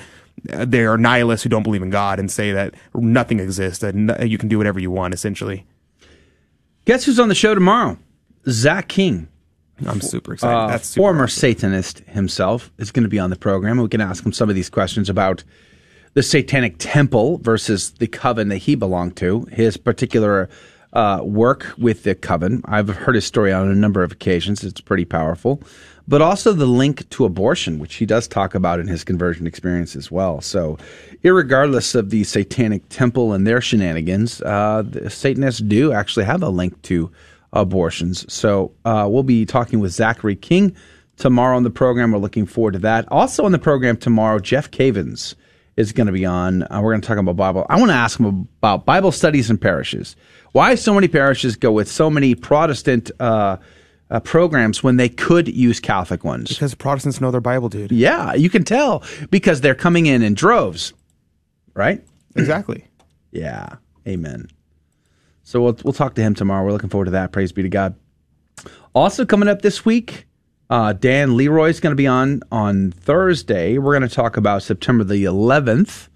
uh, 0.52 0.64
they 0.64 0.84
are 0.84 0.98
nihilists 0.98 1.42
who 1.42 1.48
don't 1.48 1.62
believe 1.62 1.82
in 1.82 1.90
God 1.90 2.18
and 2.18 2.30
say 2.30 2.52
that 2.52 2.74
nothing 2.94 3.40
exists 3.40 3.80
that 3.80 3.94
no, 3.94 4.16
you 4.18 4.36
can 4.36 4.48
do 4.48 4.58
whatever 4.58 4.78
you 4.78 4.90
want 4.90 5.14
essentially. 5.14 5.66
Guess 6.84 7.04
who's 7.04 7.18
on 7.18 7.28
the 7.28 7.34
show 7.34 7.54
tomorrow? 7.54 7.98
Zach 8.48 8.88
King. 8.88 9.28
I'm 9.86 10.02
super 10.02 10.34
excited. 10.34 10.54
Uh, 10.54 10.66
That's 10.68 10.88
super 10.88 11.02
former 11.02 11.26
Satanist 11.26 12.00
himself 12.00 12.70
is 12.78 12.92
going 12.92 13.04
to 13.04 13.08
be 13.08 13.18
on 13.18 13.30
the 13.30 13.36
program. 13.36 13.78
We 13.78 13.88
can 13.88 14.02
ask 14.02 14.24
him 14.24 14.32
some 14.32 14.48
of 14.48 14.54
these 14.54 14.68
questions 14.68 15.08
about 15.08 15.42
the 16.12 16.22
Satanic 16.22 16.76
Temple 16.78 17.38
versus 17.38 17.90
the 17.92 18.06
coven 18.06 18.48
that 18.48 18.58
he 18.58 18.74
belonged 18.74 19.16
to. 19.16 19.46
His 19.50 19.76
particular 19.76 20.48
uh, 20.94 21.20
work 21.22 21.72
with 21.76 22.04
the 22.04 22.14
coven. 22.14 22.62
I've 22.66 22.88
heard 22.88 23.16
his 23.16 23.24
story 23.24 23.52
on 23.52 23.70
a 23.70 23.74
number 23.74 24.02
of 24.02 24.12
occasions. 24.12 24.62
It's 24.62 24.80
pretty 24.80 25.04
powerful, 25.04 25.60
but 26.06 26.22
also 26.22 26.52
the 26.52 26.66
link 26.66 27.08
to 27.10 27.24
abortion, 27.24 27.78
which 27.78 27.96
he 27.96 28.06
does 28.06 28.28
talk 28.28 28.54
about 28.54 28.80
in 28.80 28.86
his 28.86 29.02
conversion 29.04 29.46
experience 29.46 29.96
as 29.96 30.10
well. 30.10 30.40
So, 30.40 30.78
irregardless 31.24 31.94
of 31.94 32.10
the 32.10 32.24
Satanic 32.24 32.88
Temple 32.88 33.32
and 33.32 33.46
their 33.46 33.60
shenanigans, 33.60 34.40
uh, 34.42 34.82
the 34.86 35.10
Satanists 35.10 35.60
do 35.60 35.92
actually 35.92 36.26
have 36.26 36.42
a 36.42 36.48
link 36.48 36.80
to 36.82 37.10
abortions. 37.52 38.32
So, 38.32 38.72
uh, 38.84 39.08
we'll 39.10 39.24
be 39.24 39.44
talking 39.44 39.80
with 39.80 39.92
Zachary 39.92 40.36
King 40.36 40.76
tomorrow 41.16 41.56
on 41.56 41.64
the 41.64 41.70
program. 41.70 42.12
We're 42.12 42.18
looking 42.18 42.46
forward 42.46 42.72
to 42.72 42.78
that. 42.80 43.10
Also 43.10 43.44
on 43.44 43.52
the 43.52 43.58
program 43.58 43.96
tomorrow, 43.96 44.38
Jeff 44.38 44.70
Cavins 44.70 45.34
is 45.76 45.92
going 45.92 46.06
to 46.06 46.12
be 46.12 46.24
on. 46.24 46.62
Uh, 46.64 46.80
we're 46.82 46.92
going 46.92 47.00
to 47.00 47.08
talk 47.08 47.18
about 47.18 47.36
Bible. 47.36 47.66
I 47.68 47.78
want 47.78 47.90
to 47.90 47.96
ask 47.96 48.18
him 48.20 48.48
about 48.58 48.84
Bible 48.84 49.12
studies 49.12 49.50
in 49.50 49.58
parishes. 49.58 50.14
Why 50.54 50.76
so 50.76 50.94
many 50.94 51.08
parishes 51.08 51.56
go 51.56 51.72
with 51.72 51.90
so 51.90 52.08
many 52.08 52.36
Protestant 52.36 53.10
uh, 53.18 53.56
uh, 54.08 54.20
programs 54.20 54.84
when 54.84 54.98
they 54.98 55.08
could 55.08 55.48
use 55.48 55.80
Catholic 55.80 56.22
ones? 56.22 56.50
Because 56.50 56.76
Protestants 56.76 57.20
know 57.20 57.32
their 57.32 57.40
Bible, 57.40 57.68
dude. 57.68 57.90
Yeah, 57.90 58.34
you 58.34 58.48
can 58.48 58.62
tell 58.62 59.02
because 59.30 59.62
they're 59.62 59.74
coming 59.74 60.06
in 60.06 60.22
in 60.22 60.34
droves, 60.34 60.94
right? 61.74 62.02
Exactly. 62.36 62.84
yeah. 63.30 63.76
Amen. 64.08 64.48
So 65.42 65.60
we'll 65.60 65.76
we'll 65.84 65.92
talk 65.92 66.14
to 66.14 66.22
him 66.22 66.34
tomorrow. 66.34 66.64
We're 66.64 66.72
looking 66.72 66.88
forward 66.88 67.06
to 67.06 67.10
that. 67.12 67.30
Praise 67.32 67.52
be 67.52 67.62
to 67.62 67.68
God. 67.68 67.94
Also 68.92 69.24
coming 69.24 69.48
up 69.48 69.62
this 69.62 69.84
week, 69.84 70.26
uh, 70.70 70.92
Dan 70.94 71.36
Leroy 71.36 71.68
is 71.68 71.78
going 71.80 71.92
to 71.92 71.96
be 71.96 72.06
on 72.08 72.42
on 72.52 72.90
Thursday. 72.92 73.78
We're 73.78 73.96
going 73.96 74.08
to 74.08 74.14
talk 74.14 74.36
about 74.36 74.62
September 74.64 75.04
the 75.04 75.24
11th 75.24 76.08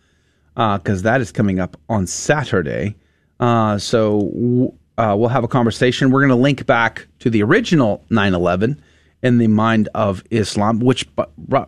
because 0.54 1.02
that 1.02 1.20
is 1.20 1.30
coming 1.32 1.58
up 1.60 1.76
on 1.88 2.06
Saturday. 2.06 2.96
Uh, 3.40 3.78
so 3.78 4.74
uh, 4.96 5.14
we'll 5.16 5.28
have 5.28 5.44
a 5.44 5.48
conversation. 5.48 6.10
We're 6.10 6.20
going 6.20 6.30
to 6.30 6.34
link 6.42 6.66
back 6.66 7.06
to 7.20 7.30
the 7.30 7.42
original 7.42 8.04
9/11 8.10 8.78
in 9.22 9.38
the 9.38 9.46
mind 9.46 9.88
of 9.94 10.22
Islam, 10.30 10.80
which 10.80 11.08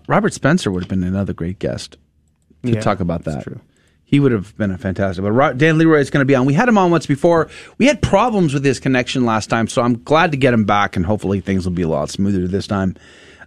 Robert 0.08 0.32
Spencer 0.32 0.70
would 0.70 0.82
have 0.84 0.88
been 0.90 1.02
another 1.04 1.32
great 1.32 1.58
guest 1.58 1.96
to 2.64 2.72
Yeah, 2.72 2.80
talk 2.80 3.00
about 3.00 3.24
that. 3.24 3.46
He 4.04 4.18
would 4.18 4.32
have 4.32 4.56
been 4.56 4.72
a 4.72 4.78
fantastic. 4.78 5.24
But 5.24 5.56
Dan 5.58 5.78
Leroy 5.78 6.00
is 6.00 6.10
going 6.10 6.22
to 6.22 6.24
be 6.26 6.34
on. 6.34 6.44
We 6.44 6.54
had 6.54 6.68
him 6.68 6.76
on 6.76 6.90
once 6.90 7.06
before. 7.06 7.48
We 7.78 7.86
had 7.86 8.02
problems 8.02 8.52
with 8.52 8.64
his 8.64 8.80
connection 8.80 9.24
last 9.24 9.48
time, 9.48 9.68
so 9.68 9.82
I'm 9.82 10.02
glad 10.02 10.32
to 10.32 10.36
get 10.36 10.52
him 10.52 10.64
back, 10.64 10.96
and 10.96 11.06
hopefully 11.06 11.40
things 11.40 11.64
will 11.64 11.72
be 11.72 11.82
a 11.82 11.88
lot 11.88 12.10
smoother 12.10 12.48
this 12.48 12.66
time. 12.66 12.96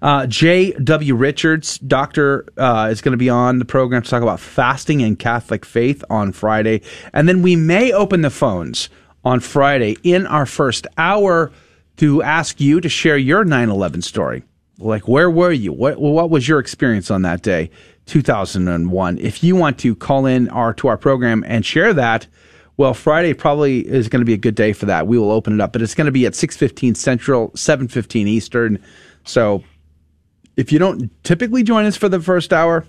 Uh, 0.04 0.28
J.W. 0.28 1.16
Richards, 1.16 1.78
doctor, 1.78 2.46
uh, 2.58 2.90
is 2.92 3.00
going 3.00 3.14
to 3.14 3.18
be 3.18 3.30
on 3.30 3.60
the 3.60 3.66
program 3.66 4.02
to 4.02 4.10
talk 4.10 4.22
about 4.22 4.42
fasting 4.42 5.02
and 5.02 5.18
Catholic 5.18 5.64
faith 5.64 6.04
on 6.10 6.34
Friday. 6.34 6.82
And 7.14 7.30
then 7.30 7.42
we 7.42 7.56
may 7.56 7.94
open 7.94 8.22
the 8.22 8.30
phones 8.30 8.90
on 9.24 9.40
Friday 9.40 9.96
in 10.04 10.28
our 10.28 10.46
first 10.46 10.88
hour 10.98 11.54
to 11.96 12.22
ask 12.22 12.60
you 12.60 12.82
to 12.82 12.90
share 12.90 13.18
your 13.18 13.46
9 13.46 13.70
11 13.70 14.02
story. 14.02 14.44
Like, 14.78 15.08
where 15.08 15.32
were 15.32 15.54
you? 15.54 15.72
What, 15.72 16.02
what 16.02 16.30
was 16.30 16.50
your 16.50 16.60
experience 16.60 17.10
on 17.10 17.22
that 17.22 17.42
day, 17.42 17.70
2001? 18.08 19.18
If 19.20 19.42
you 19.42 19.56
want 19.56 19.80
to 19.80 19.96
call 19.96 20.26
in 20.26 20.50
our, 20.50 20.74
to 20.74 20.90
our 20.90 20.98
program 20.98 21.46
and 21.48 21.66
share 21.66 21.94
that, 21.94 22.28
well, 22.76 22.94
Friday 22.94 23.34
probably 23.34 23.88
is 23.88 24.10
going 24.10 24.20
to 24.20 24.26
be 24.26 24.34
a 24.34 24.38
good 24.38 24.56
day 24.56 24.74
for 24.74 24.86
that. 24.88 25.08
We 25.08 25.18
will 25.18 25.32
open 25.32 25.54
it 25.54 25.62
up, 25.62 25.72
but 25.72 25.82
it's 25.82 25.96
going 25.96 26.08
to 26.08 26.12
be 26.12 26.26
at 26.26 26.34
6:15 26.34 26.98
Central, 26.98 27.52
7:15 27.52 28.28
Eastern. 28.28 28.84
So, 29.24 29.64
if 30.56 30.72
you 30.72 30.80
don't 30.80 31.12
typically 31.24 31.64
join 31.64 31.86
us 31.86 31.98
for 31.98 32.10
the 32.10 32.20
first 32.20 32.54
hour, 32.54 32.86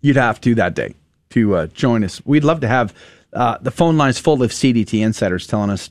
you'd 0.00 0.16
have 0.16 0.40
to 0.42 0.54
that 0.56 0.74
day 0.74 0.94
to 1.30 1.54
uh, 1.56 1.66
join 1.68 2.04
us. 2.04 2.24
We'd 2.24 2.44
love 2.44 2.60
to 2.60 2.68
have 2.68 2.94
uh, 3.32 3.58
the 3.60 3.70
phone 3.70 3.96
lines 3.96 4.18
full 4.18 4.42
of 4.42 4.50
CDT 4.50 5.00
insiders 5.04 5.46
telling 5.46 5.70
us 5.70 5.90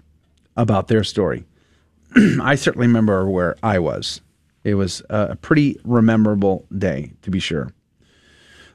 about 0.57 0.88
their 0.88 1.03
story. 1.03 1.45
I 2.41 2.56
certainly 2.56 2.88
remember 2.88 3.30
where 3.30 3.56
I 3.61 3.80
was 3.80 4.22
It 4.64 4.76
was 4.76 5.02
a 5.10 5.36
pretty 5.36 5.80
memorable 5.84 6.65
day, 6.76 7.11
to 7.23 7.30
be 7.30 7.40
sure. 7.40 7.73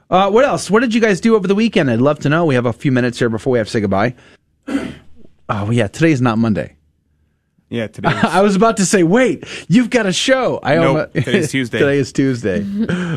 Uh, 0.09 0.29
what 0.29 0.45
else? 0.45 0.69
What 0.69 0.81
did 0.81 0.93
you 0.93 1.01
guys 1.01 1.21
do 1.21 1.35
over 1.35 1.47
the 1.47 1.55
weekend? 1.55 1.89
I'd 1.89 2.01
love 2.01 2.19
to 2.19 2.29
know. 2.29 2.45
We 2.45 2.55
have 2.55 2.65
a 2.65 2.73
few 2.73 2.91
minutes 2.91 3.17
here 3.17 3.29
before 3.29 3.51
we 3.51 3.57
have 3.59 3.67
to 3.67 3.71
say 3.71 3.79
goodbye. 3.79 4.15
Oh, 4.67 5.69
yeah, 5.71 5.87
today's 5.87 6.21
not 6.21 6.37
Monday. 6.37 6.75
Yeah, 7.71 7.87
today. 7.87 8.09
I 8.23 8.41
was 8.41 8.57
about 8.57 8.77
to 8.77 8.85
say, 8.85 9.01
wait, 9.03 9.45
you've 9.69 9.89
got 9.89 10.05
a 10.05 10.11
show. 10.11 10.59
I 10.61 10.75
Nope, 10.75 10.85
almo- 10.85 11.05
today's 11.07 11.51
Tuesday. 11.51 11.79
Today 11.79 11.97
is 11.99 12.11
Tuesday. 12.11 12.65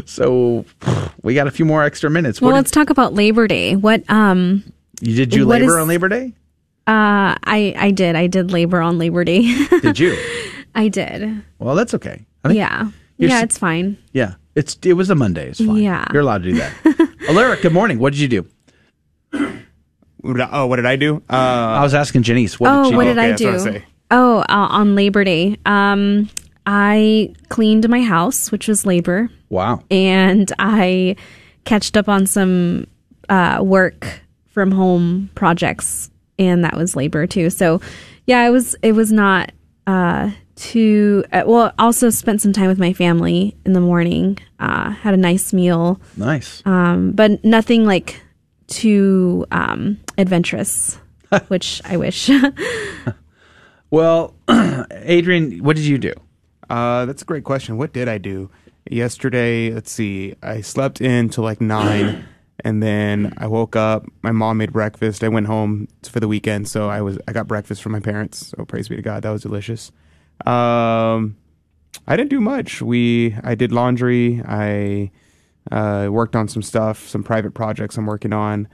so 0.06 0.64
we 1.24 1.34
got 1.34 1.48
a 1.48 1.50
few 1.50 1.64
more 1.64 1.82
extra 1.82 2.08
minutes. 2.08 2.40
Well, 2.40 2.52
What 2.52 2.58
let's 2.58 2.70
talk 2.70 2.88
about 2.88 3.14
Labor 3.14 3.48
Day. 3.48 3.74
What 3.74 4.08
um 4.08 4.62
did, 4.96 5.08
you, 5.08 5.16
did 5.16 5.34
you 5.34 5.46
what 5.46 5.60
labor 5.60 5.76
is- 5.76 5.82
on 5.82 5.88
Labor 5.88 6.08
Day? 6.08 6.32
uh 6.86 7.34
I 7.44 7.74
I 7.76 7.90
did. 7.90 8.14
I 8.14 8.28
did 8.28 8.52
labor 8.52 8.80
on 8.80 8.96
Labor 8.96 9.24
Day. 9.24 9.42
Did 9.82 9.98
you? 9.98 10.16
I 10.76 10.86
did. 10.86 11.42
Well, 11.58 11.74
that's 11.74 11.94
okay. 11.94 12.24
I 12.44 12.48
think- 12.48 12.58
yeah. 12.58 12.90
Yeah, 13.16 13.42
it's 13.42 13.58
fine. 13.58 13.96
Yeah, 14.12 14.34
it's 14.54 14.76
it 14.84 14.92
was 14.92 15.10
a 15.10 15.14
Monday. 15.16 15.48
It's 15.50 15.58
fine. 15.64 15.76
Yeah. 15.76 16.06
you're 16.12 16.22
allowed 16.22 16.42
to 16.44 16.52
do 16.52 16.58
that. 16.58 17.10
Alaric, 17.28 17.62
good 17.62 17.72
morning. 17.72 17.98
What 17.98 18.12
did 18.12 18.20
you 18.20 18.28
do? 18.28 18.46
Oh, 20.24 20.66
what 20.66 20.76
did 20.76 20.86
I 20.86 20.96
do? 20.96 21.22
Uh, 21.28 21.34
I 21.34 21.82
was 21.82 21.94
asking 21.94 22.22
Janice. 22.22 22.58
What 22.58 22.70
oh, 22.70 22.82
did 22.84 22.90
she 22.90 22.96
what 22.96 23.04
do? 23.04 23.08
did 23.14 23.18
I 23.18 23.32
do? 23.32 23.82
Oh, 24.10 24.38
uh, 24.40 24.44
on 24.48 24.94
Labor 24.94 25.24
Day, 25.24 25.56
um, 25.66 26.28
I 26.66 27.34
cleaned 27.48 27.88
my 27.88 28.02
house, 28.02 28.52
which 28.52 28.68
was 28.68 28.86
labor, 28.86 29.28
Wow. 29.50 29.82
and 29.90 30.50
I 30.58 31.16
catched 31.64 31.96
up 31.96 32.08
on 32.08 32.26
some 32.26 32.86
uh, 33.28 33.60
work 33.62 34.20
from 34.46 34.70
home 34.70 35.30
projects, 35.34 36.10
and 36.38 36.64
that 36.64 36.76
was 36.76 36.94
labor 36.96 37.26
too. 37.26 37.50
So, 37.50 37.80
yeah, 38.26 38.46
it 38.46 38.50
was 38.50 38.76
it 38.82 38.92
was 38.92 39.10
not 39.12 39.52
uh, 39.86 40.30
too 40.56 41.24
uh, 41.32 41.42
well. 41.46 41.72
Also, 41.78 42.10
spent 42.10 42.40
some 42.40 42.52
time 42.52 42.68
with 42.68 42.78
my 42.78 42.92
family 42.92 43.56
in 43.66 43.72
the 43.72 43.80
morning. 43.80 44.38
Uh, 44.60 44.90
had 44.90 45.14
a 45.14 45.18
nice 45.18 45.52
meal. 45.52 46.00
Nice. 46.16 46.62
um, 46.66 47.12
but 47.12 47.42
nothing 47.44 47.84
like 47.84 48.20
too 48.68 49.44
um, 49.50 49.98
adventurous, 50.18 50.98
which 51.48 51.82
I 51.84 51.96
wish. 51.96 52.30
Well, 53.94 54.34
Adrian, 54.90 55.62
what 55.62 55.76
did 55.76 55.84
you 55.84 55.98
do? 55.98 56.12
Uh, 56.68 57.04
that's 57.04 57.22
a 57.22 57.24
great 57.24 57.44
question. 57.44 57.76
What 57.76 57.92
did 57.92 58.08
I 58.08 58.18
do 58.18 58.50
yesterday? 58.90 59.70
Let's 59.70 59.92
see. 59.92 60.34
I 60.42 60.62
slept 60.62 61.00
in 61.00 61.28
till 61.28 61.44
like 61.44 61.60
nine, 61.60 62.26
and 62.64 62.82
then 62.82 63.32
I 63.36 63.46
woke 63.46 63.76
up. 63.76 64.04
My 64.22 64.32
mom 64.32 64.56
made 64.56 64.72
breakfast. 64.72 65.22
I 65.22 65.28
went 65.28 65.46
home 65.46 65.86
for 66.02 66.18
the 66.18 66.26
weekend, 66.26 66.66
so 66.66 66.90
I 66.90 67.02
was 67.02 67.20
I 67.28 67.32
got 67.32 67.46
breakfast 67.46 67.84
from 67.84 67.92
my 67.92 68.00
parents. 68.00 68.48
So 68.48 68.64
praise 68.64 68.88
be 68.88 68.96
to 68.96 69.02
God, 69.02 69.22
that 69.22 69.30
was 69.30 69.42
delicious. 69.42 69.92
Um, 70.44 71.36
I 72.08 72.16
didn't 72.16 72.30
do 72.30 72.40
much. 72.40 72.82
We 72.82 73.36
I 73.44 73.54
did 73.54 73.70
laundry. 73.70 74.42
I 74.44 75.12
uh, 75.70 76.08
worked 76.10 76.34
on 76.34 76.48
some 76.48 76.62
stuff, 76.62 77.06
some 77.06 77.22
private 77.22 77.54
projects 77.54 77.96
I'm 77.96 78.06
working 78.06 78.32
on, 78.32 78.66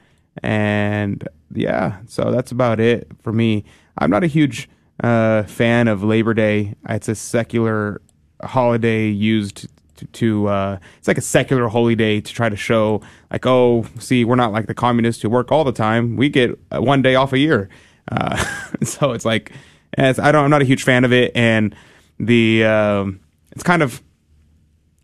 and 0.43 1.29
yeah, 1.53 1.99
so 2.07 2.31
that's 2.31 2.53
about 2.53 2.81
it 2.81 3.07
for 3.23 3.35
me. 3.35 3.67
I'm 3.99 4.09
not 4.09 4.25
a 4.25 4.27
huge 4.27 4.71
uh, 5.03 5.45
fan 5.45 5.89
of 5.89 6.03
Labor 6.03 6.35
Day. 6.35 6.75
It's 6.89 7.09
a 7.09 7.15
secular 7.15 8.01
holiday 8.43 9.09
used 9.09 9.69
to, 9.97 10.07
to 10.07 10.49
uh, 10.49 10.79
it's 10.99 11.09
like 11.09 11.19
a 11.19 11.23
secular 11.23 11.69
holy 11.69 11.95
day 11.95 12.21
to 12.21 12.33
try 12.33 12.49
to 12.49 12.57
show 12.57 13.03
like 13.31 13.45
oh 13.45 13.85
see 13.99 14.25
we're 14.25 14.35
not 14.35 14.51
like 14.51 14.67
the 14.67 14.75
communists 14.75 15.23
who 15.23 15.29
work 15.29 15.53
all 15.53 15.65
the 15.65 15.73
time. 15.73 16.17
We 16.17 16.29
get 16.29 16.59
uh, 16.75 16.81
one 16.81 17.03
day 17.03 17.15
off 17.15 17.33
a 17.33 17.39
year. 17.39 17.69
Uh, 18.11 18.37
so 18.83 19.13
it's 19.13 19.25
like 19.25 19.53
I 19.99 20.13
don't 20.13 20.37
I'm 20.37 20.51
not 20.51 20.63
a 20.63 20.67
huge 20.67 20.85
fan 20.85 21.05
of 21.05 21.13
it. 21.13 21.33
And 21.35 21.75
the 22.19 22.65
um, 22.65 23.21
it's 23.53 23.63
kind 23.63 23.83
of 23.83 24.03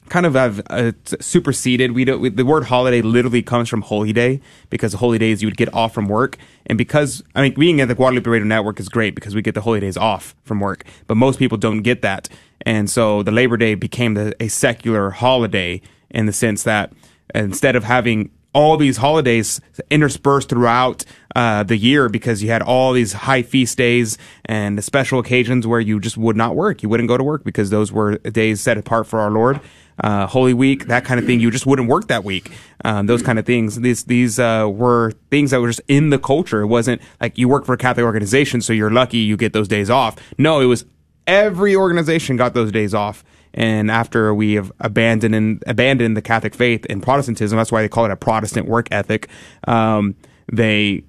kind 0.08 0.26
of 0.26 0.34
have 0.34 0.62
uh, 0.70 0.92
superseded. 1.20 1.92
We 1.92 2.04
don't. 2.04 2.20
We, 2.20 2.28
the 2.28 2.44
word 2.44 2.64
holiday 2.64 3.02
literally 3.02 3.42
comes 3.42 3.68
from 3.68 3.82
holy 3.82 4.12
day 4.12 4.40
because 4.70 4.94
holy 4.94 5.18
days 5.18 5.42
you 5.42 5.48
would 5.48 5.56
get 5.56 5.72
off 5.74 5.94
from 5.94 6.08
work, 6.08 6.38
and 6.66 6.78
because 6.78 7.22
I 7.34 7.42
mean 7.42 7.54
being 7.54 7.80
at 7.80 7.88
the 7.88 7.94
Guadalupe 7.94 8.28
Radio 8.28 8.46
Network 8.46 8.80
is 8.80 8.88
great 8.88 9.14
because 9.14 9.34
we 9.34 9.42
get 9.42 9.54
the 9.54 9.60
holy 9.60 9.80
days 9.80 9.96
off 9.96 10.34
from 10.44 10.60
work, 10.60 10.84
but 11.06 11.16
most 11.16 11.38
people 11.38 11.58
don't 11.58 11.82
get 11.82 12.02
that, 12.02 12.28
and 12.62 12.88
so 12.88 13.22
the 13.22 13.32
Labor 13.32 13.56
Day 13.56 13.74
became 13.74 14.14
the, 14.14 14.34
a 14.40 14.48
secular 14.48 15.10
holiday 15.10 15.80
in 16.10 16.26
the 16.26 16.32
sense 16.32 16.62
that 16.62 16.92
instead 17.34 17.76
of 17.76 17.84
having 17.84 18.30
all 18.56 18.78
these 18.78 18.96
holidays 18.96 19.60
interspersed 19.90 20.48
throughout 20.48 21.04
uh, 21.36 21.62
the 21.62 21.76
year 21.76 22.08
because 22.08 22.42
you 22.42 22.48
had 22.48 22.62
all 22.62 22.94
these 22.94 23.12
high 23.12 23.42
feast 23.42 23.76
days 23.76 24.16
and 24.46 24.82
special 24.82 25.18
occasions 25.18 25.66
where 25.66 25.80
you 25.80 26.00
just 26.00 26.16
would 26.16 26.34
not 26.34 26.56
work. 26.56 26.82
You 26.82 26.88
wouldn't 26.88 27.10
go 27.10 27.18
to 27.18 27.22
work 27.22 27.44
because 27.44 27.68
those 27.68 27.92
were 27.92 28.16
days 28.16 28.62
set 28.62 28.78
apart 28.78 29.06
for 29.06 29.20
our 29.20 29.30
Lord. 29.30 29.60
Uh, 30.02 30.26
Holy 30.26 30.54
Week, 30.54 30.86
that 30.86 31.04
kind 31.04 31.20
of 31.20 31.26
thing. 31.26 31.38
You 31.40 31.50
just 31.50 31.66
wouldn't 31.66 31.88
work 31.88 32.08
that 32.08 32.24
week. 32.24 32.50
Um, 32.86 33.06
those 33.06 33.22
kind 33.22 33.38
of 33.38 33.44
things. 33.44 33.78
These 33.78 34.04
these 34.04 34.38
uh, 34.38 34.66
were 34.72 35.12
things 35.30 35.50
that 35.50 35.60
were 35.60 35.68
just 35.68 35.82
in 35.88 36.08
the 36.08 36.18
culture. 36.18 36.62
It 36.62 36.68
wasn't 36.68 37.02
like 37.20 37.36
you 37.36 37.48
work 37.48 37.66
for 37.66 37.74
a 37.74 37.78
Catholic 37.78 38.04
organization, 38.04 38.62
so 38.62 38.72
you're 38.72 38.90
lucky 38.90 39.18
you 39.18 39.36
get 39.36 39.52
those 39.52 39.68
days 39.68 39.90
off. 39.90 40.16
No, 40.38 40.60
it 40.60 40.66
was 40.66 40.86
every 41.26 41.76
organization 41.76 42.38
got 42.38 42.54
those 42.54 42.72
days 42.72 42.94
off. 42.94 43.24
And 43.52 43.90
after 43.90 44.34
we 44.34 44.54
have 44.54 44.72
abandoned 44.80 45.34
and 45.34 45.62
abandoned 45.66 46.16
the 46.16 46.22
Catholic 46.22 46.54
faith 46.54 46.86
and 46.88 47.02
Protestantism, 47.02 47.58
that's 47.58 47.72
why 47.72 47.82
they 47.82 47.88
call 47.88 48.06
it 48.06 48.10
a 48.10 48.16
Protestant 48.16 48.68
work 48.68 48.88
ethic. 48.90 49.28
Um, 49.66 50.14
they 50.50 51.04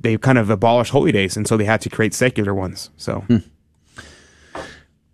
they 0.00 0.16
kind 0.16 0.38
of 0.38 0.50
abolished 0.50 0.92
holy 0.92 1.12
days, 1.12 1.36
and 1.36 1.46
so 1.46 1.56
they 1.56 1.64
had 1.64 1.80
to 1.82 1.90
create 1.90 2.14
secular 2.14 2.54
ones. 2.54 2.90
So. 2.96 3.24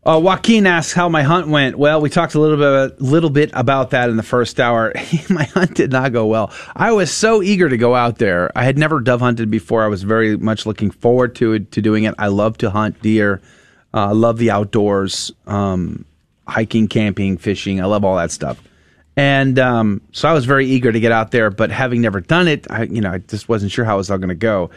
Uh, 0.07 0.21
Joaquin 0.21 0.69
asks 0.69 0.93
how 0.93 1.09
my 1.09 1.25
hunt 1.25 1.49
went. 1.49 1.77
Well, 1.77 2.01
we 2.01 2.09
talked 2.11 2.37
a 2.37 2.41
little 2.41 2.57
bit, 2.57 3.01
a 3.01 3.03
little 3.03 3.29
bit 3.29 3.51
about 3.55 3.91
that 3.91 4.09
in 4.09 4.17
the 4.17 4.23
first 4.23 4.61
hour. 4.61 4.93
my 5.29 5.43
hunt 5.43 5.75
did 5.75 5.91
not 5.91 6.13
go 6.13 6.27
well. 6.27 6.53
I 6.77 6.93
was 6.93 7.11
so 7.11 7.43
eager 7.43 7.69
to 7.69 7.77
go 7.77 7.97
out 7.97 8.19
there. 8.19 8.53
I 8.55 8.63
had 8.63 8.79
never 8.79 9.01
dove 9.01 9.21
hunted 9.21 9.51
before. 9.51 9.83
I 9.83 9.89
was 9.89 10.05
very 10.05 10.37
much 10.37 10.65
looking 10.65 10.93
forward 10.93 11.35
to 11.37 11.55
it, 11.55 11.73
to 11.73 11.83
doing 11.83 12.05
it. 12.05 12.15
I 12.21 12.29
love 12.29 12.57
to 12.59 12.71
hunt 12.71 13.03
deer. 13.03 13.43
Uh, 13.93 14.07
I 14.07 14.13
love 14.13 14.39
the 14.39 14.53
outdoors, 14.53 15.33
um, 15.49 16.05
hiking, 16.47 16.87
camping, 16.87 17.37
fishing. 17.37 17.81
I 17.81 17.87
love 17.87 18.05
all 18.05 18.17
that 18.17 18.31
stuff. 18.31 18.63
And 19.17 19.59
um, 19.59 20.03
so 20.13 20.29
I 20.29 20.33
was 20.33 20.45
very 20.45 20.67
eager 20.67 20.93
to 20.93 21.01
get 21.01 21.11
out 21.11 21.31
there, 21.31 21.51
but 21.51 21.71
having 21.71 22.03
never 22.03 22.21
done 22.21 22.49
it, 22.49 22.67
I, 22.71 22.83
you 22.83 23.01
know, 23.01 23.13
I 23.13 23.19
just 23.19 23.49
wasn't 23.49 23.73
sure 23.73 23.85
how 23.85 23.95
it 23.95 23.99
was 23.99 24.11
all 24.11 24.19
going 24.19 24.29
to 24.29 24.35
go. 24.35 24.71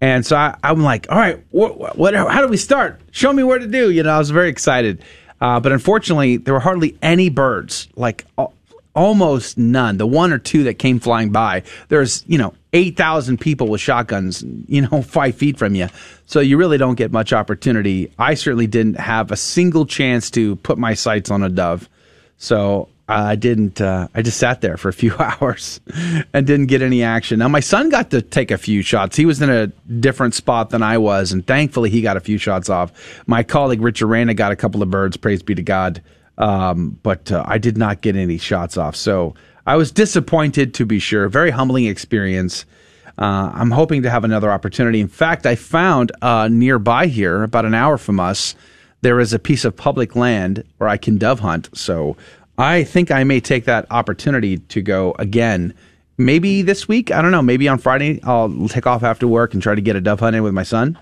And 0.00 0.24
so 0.24 0.36
I, 0.36 0.56
I'm 0.62 0.82
like, 0.82 1.10
all 1.10 1.18
right, 1.18 1.42
what, 1.50 1.96
what, 1.96 2.14
how 2.14 2.42
do 2.42 2.48
we 2.48 2.58
start? 2.58 3.00
Show 3.10 3.32
me 3.32 3.42
where 3.42 3.58
to 3.58 3.66
do. 3.66 3.90
You 3.90 4.02
know, 4.02 4.10
I 4.10 4.18
was 4.18 4.30
very 4.30 4.50
excited. 4.50 5.02
Uh, 5.40 5.58
but 5.60 5.72
unfortunately, 5.72 6.36
there 6.36 6.54
were 6.54 6.60
hardly 6.60 6.96
any 7.00 7.30
birds, 7.30 7.88
like 7.96 8.24
al- 8.36 8.52
almost 8.94 9.56
none. 9.56 9.96
The 9.96 10.06
one 10.06 10.32
or 10.32 10.38
two 10.38 10.64
that 10.64 10.74
came 10.74 11.00
flying 11.00 11.30
by, 11.30 11.62
there's, 11.88 12.24
you 12.26 12.38
know, 12.38 12.54
8,000 12.72 13.40
people 13.40 13.68
with 13.68 13.80
shotguns, 13.80 14.44
you 14.66 14.82
know, 14.82 15.02
five 15.02 15.34
feet 15.36 15.56
from 15.56 15.74
you. 15.74 15.88
So 16.26 16.40
you 16.40 16.58
really 16.58 16.78
don't 16.78 16.96
get 16.96 17.10
much 17.10 17.32
opportunity. 17.32 18.12
I 18.18 18.34
certainly 18.34 18.66
didn't 18.66 18.98
have 19.00 19.30
a 19.30 19.36
single 19.36 19.86
chance 19.86 20.30
to 20.32 20.56
put 20.56 20.78
my 20.78 20.94
sights 20.94 21.30
on 21.30 21.42
a 21.42 21.48
dove. 21.48 21.88
So 22.36 22.88
I 23.08 23.36
didn't. 23.36 23.80
Uh, 23.80 24.08
I 24.14 24.20
just 24.22 24.38
sat 24.38 24.60
there 24.60 24.76
for 24.76 24.88
a 24.88 24.92
few 24.92 25.14
hours 25.18 25.80
and 26.34 26.46
didn't 26.46 26.66
get 26.66 26.82
any 26.82 27.02
action. 27.02 27.38
Now 27.38 27.48
my 27.48 27.60
son 27.60 27.88
got 27.88 28.10
to 28.10 28.20
take 28.20 28.50
a 28.50 28.58
few 28.58 28.82
shots. 28.82 29.16
He 29.16 29.24
was 29.24 29.40
in 29.40 29.48
a 29.48 29.68
different 30.00 30.34
spot 30.34 30.70
than 30.70 30.82
I 30.82 30.98
was, 30.98 31.32
and 31.32 31.46
thankfully 31.46 31.90
he 31.90 32.02
got 32.02 32.16
a 32.16 32.20
few 32.20 32.38
shots 32.38 32.68
off. 32.68 32.92
My 33.26 33.42
colleague 33.42 33.80
Richard 33.80 34.08
Rana 34.08 34.34
got 34.34 34.52
a 34.52 34.56
couple 34.56 34.82
of 34.82 34.90
birds. 34.90 35.16
Praise 35.16 35.42
be 35.42 35.54
to 35.54 35.62
God. 35.62 36.02
Um, 36.36 36.98
but 37.02 37.32
uh, 37.32 37.42
I 37.46 37.58
did 37.58 37.76
not 37.76 38.00
get 38.00 38.14
any 38.14 38.38
shots 38.38 38.76
off. 38.76 38.94
So 38.94 39.34
I 39.66 39.76
was 39.76 39.90
disappointed 39.90 40.72
to 40.74 40.86
be 40.86 41.00
sure. 41.00 41.28
Very 41.28 41.50
humbling 41.50 41.86
experience. 41.86 42.64
Uh, 43.18 43.50
I'm 43.52 43.72
hoping 43.72 44.02
to 44.02 44.10
have 44.10 44.22
another 44.22 44.50
opportunity. 44.50 45.00
In 45.00 45.08
fact, 45.08 45.46
I 45.46 45.56
found 45.56 46.12
uh, 46.22 46.46
nearby 46.46 47.06
here, 47.06 47.42
about 47.42 47.64
an 47.64 47.74
hour 47.74 47.98
from 47.98 48.20
us, 48.20 48.54
there 49.00 49.18
is 49.18 49.32
a 49.32 49.38
piece 49.38 49.64
of 49.64 49.76
public 49.76 50.14
land 50.14 50.62
where 50.78 50.88
I 50.88 50.96
can 50.96 51.18
dove 51.18 51.40
hunt. 51.40 51.68
So 51.76 52.16
I 52.58 52.82
think 52.82 53.12
I 53.12 53.22
may 53.22 53.38
take 53.38 53.64
that 53.66 53.86
opportunity 53.90 54.58
to 54.58 54.82
go 54.82 55.14
again. 55.18 55.72
Maybe 56.18 56.62
this 56.62 56.88
week. 56.88 57.12
I 57.12 57.22
don't 57.22 57.30
know. 57.30 57.40
Maybe 57.40 57.68
on 57.68 57.78
Friday 57.78 58.20
I'll 58.24 58.68
take 58.68 58.86
off 58.86 59.04
after 59.04 59.28
work 59.28 59.54
and 59.54 59.62
try 59.62 59.76
to 59.76 59.80
get 59.80 59.94
a 59.94 60.00
dove 60.00 60.18
hunt 60.18 60.34
in 60.34 60.42
with 60.42 60.52
my 60.52 60.64
son. 60.64 60.98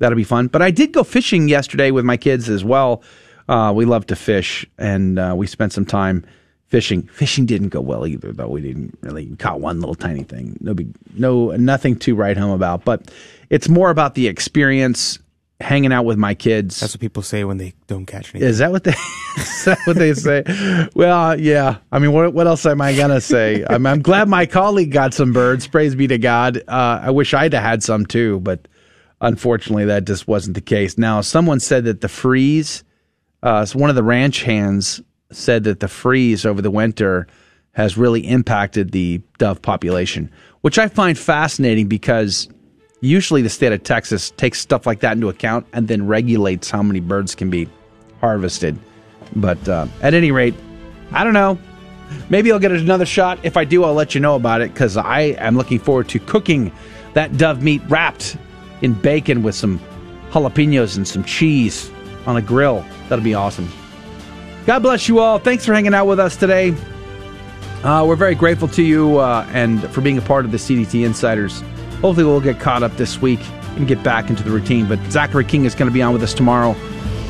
That'll 0.00 0.16
be 0.16 0.24
fun. 0.24 0.48
But 0.48 0.62
I 0.62 0.72
did 0.72 0.92
go 0.92 1.04
fishing 1.04 1.48
yesterday 1.48 1.92
with 1.92 2.04
my 2.04 2.16
kids 2.16 2.48
as 2.48 2.64
well. 2.64 3.02
Uh, 3.48 3.72
we 3.74 3.84
love 3.84 4.06
to 4.06 4.16
fish, 4.16 4.66
and 4.76 5.20
uh, 5.20 5.32
we 5.36 5.46
spent 5.46 5.72
some 5.72 5.86
time 5.86 6.26
fishing. 6.66 7.02
Fishing 7.02 7.46
didn't 7.46 7.68
go 7.68 7.80
well 7.80 8.06
either, 8.06 8.32
though. 8.32 8.48
We 8.48 8.60
didn't 8.60 8.98
really 9.02 9.26
caught 9.36 9.60
one 9.60 9.78
little 9.78 9.94
tiny 9.94 10.24
thing. 10.24 10.58
No 10.60 10.74
big, 10.74 10.92
no 11.14 11.52
nothing 11.52 11.96
to 12.00 12.16
write 12.16 12.36
home 12.36 12.50
about. 12.50 12.84
But 12.84 13.10
it's 13.48 13.68
more 13.68 13.90
about 13.90 14.16
the 14.16 14.26
experience 14.26 15.20
hanging 15.60 15.92
out 15.92 16.04
with 16.04 16.18
my 16.18 16.34
kids. 16.34 16.80
That's 16.80 16.94
what 16.94 17.00
people 17.00 17.22
say 17.22 17.44
when 17.44 17.56
they 17.58 17.74
don't 17.86 18.06
catch 18.06 18.34
anything. 18.34 18.48
Is 18.48 18.58
that 18.58 18.70
what 18.72 18.84
they? 18.84 18.90
is 19.36 19.64
that 19.64 19.78
what 19.84 19.96
they 19.96 20.14
say? 20.14 20.44
Well, 20.94 21.38
yeah. 21.38 21.78
I 21.90 21.98
mean, 21.98 22.12
what 22.12 22.32
what 22.34 22.46
else 22.46 22.66
am 22.66 22.80
I 22.80 22.94
gonna 22.94 23.20
say? 23.20 23.64
I'm, 23.70 23.86
I'm 23.86 24.02
glad 24.02 24.28
my 24.28 24.46
colleague 24.46 24.92
got 24.92 25.14
some 25.14 25.32
birds. 25.32 25.66
Praise 25.66 25.94
be 25.94 26.06
to 26.08 26.18
God. 26.18 26.58
Uh, 26.68 27.00
I 27.02 27.10
wish 27.10 27.34
I'd 27.34 27.52
have 27.52 27.62
had 27.62 27.82
some 27.82 28.06
too, 28.06 28.40
but 28.40 28.68
unfortunately, 29.20 29.86
that 29.86 30.04
just 30.04 30.28
wasn't 30.28 30.54
the 30.54 30.60
case. 30.60 30.98
Now, 30.98 31.20
someone 31.20 31.60
said 31.60 31.84
that 31.84 32.00
the 32.00 32.08
freeze, 32.08 32.84
uh, 33.42 33.64
so 33.64 33.78
one 33.78 33.90
of 33.90 33.96
the 33.96 34.02
ranch 34.02 34.42
hands 34.42 35.00
said 35.32 35.64
that 35.64 35.80
the 35.80 35.88
freeze 35.88 36.46
over 36.46 36.62
the 36.62 36.70
winter 36.70 37.26
has 37.72 37.98
really 37.98 38.20
impacted 38.26 38.92
the 38.92 39.20
dove 39.38 39.60
population, 39.60 40.30
which 40.62 40.78
I 40.78 40.88
find 40.88 41.18
fascinating 41.18 41.88
because 41.88 42.48
usually 43.06 43.42
the 43.42 43.50
state 43.50 43.72
of 43.72 43.82
Texas 43.82 44.30
takes 44.32 44.60
stuff 44.60 44.86
like 44.86 45.00
that 45.00 45.12
into 45.12 45.28
account 45.28 45.66
and 45.72 45.88
then 45.88 46.06
regulates 46.06 46.70
how 46.70 46.82
many 46.82 47.00
birds 47.00 47.34
can 47.34 47.50
be 47.50 47.68
harvested. 48.20 48.78
But 49.34 49.68
uh, 49.68 49.86
at 50.02 50.14
any 50.14 50.30
rate, 50.30 50.54
I 51.12 51.24
don't 51.24 51.34
know. 51.34 51.58
Maybe 52.28 52.52
I'll 52.52 52.58
get 52.58 52.72
another 52.72 53.06
shot. 53.06 53.38
If 53.42 53.56
I 53.56 53.64
do, 53.64 53.84
I'll 53.84 53.94
let 53.94 54.14
you 54.14 54.20
know 54.20 54.36
about 54.36 54.60
it 54.60 54.72
because 54.72 54.96
I 54.96 55.20
am 55.38 55.56
looking 55.56 55.78
forward 55.78 56.08
to 56.10 56.18
cooking 56.18 56.72
that 57.14 57.36
dove 57.36 57.62
meat 57.62 57.82
wrapped 57.88 58.36
in 58.82 58.92
bacon 58.92 59.42
with 59.42 59.54
some 59.54 59.80
jalapenos 60.30 60.96
and 60.96 61.06
some 61.06 61.24
cheese 61.24 61.90
on 62.26 62.36
a 62.36 62.42
grill. 62.42 62.84
That'll 63.08 63.24
be 63.24 63.34
awesome. 63.34 63.68
God 64.66 64.80
bless 64.82 65.08
you 65.08 65.20
all. 65.20 65.38
Thanks 65.38 65.64
for 65.64 65.72
hanging 65.74 65.94
out 65.94 66.06
with 66.06 66.20
us 66.20 66.36
today. 66.36 66.74
Uh, 67.82 68.04
we're 68.06 68.16
very 68.16 68.34
grateful 68.34 68.68
to 68.68 68.82
you 68.82 69.18
uh, 69.18 69.46
and 69.52 69.82
for 69.90 70.00
being 70.00 70.18
a 70.18 70.22
part 70.22 70.44
of 70.44 70.50
the 70.50 70.58
CDT 70.58 71.04
Insiders. 71.04 71.62
Hopefully, 72.00 72.24
we'll 72.24 72.40
get 72.40 72.60
caught 72.60 72.82
up 72.82 72.96
this 72.96 73.20
week 73.20 73.40
and 73.76 73.86
get 73.86 74.02
back 74.02 74.30
into 74.30 74.42
the 74.42 74.50
routine. 74.50 74.86
But 74.86 74.98
Zachary 75.10 75.44
King 75.44 75.64
is 75.64 75.74
going 75.74 75.88
to 75.90 75.94
be 75.94 76.02
on 76.02 76.12
with 76.12 76.22
us 76.22 76.34
tomorrow, 76.34 76.74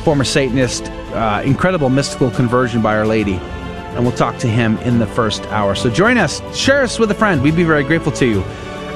former 0.03 0.23
Satanist, 0.23 0.85
uh, 1.13 1.41
incredible 1.45 1.89
mystical 1.89 2.31
conversion 2.31 2.81
by 2.81 2.97
Our 2.97 3.05
Lady. 3.05 3.35
And 3.35 4.03
we'll 4.03 4.15
talk 4.15 4.37
to 4.39 4.47
him 4.47 4.77
in 4.79 4.99
the 4.99 5.07
first 5.07 5.43
hour. 5.45 5.73
So 5.73 5.89
join 5.89 6.17
us, 6.17 6.41
share 6.55 6.83
us 6.83 6.99
with 6.99 7.09
a 7.09 7.15
friend. 7.15 7.41
We'd 7.41 7.55
be 7.55 7.63
very 7.63 7.83
grateful 7.83 8.11
to 8.13 8.25
you. 8.25 8.41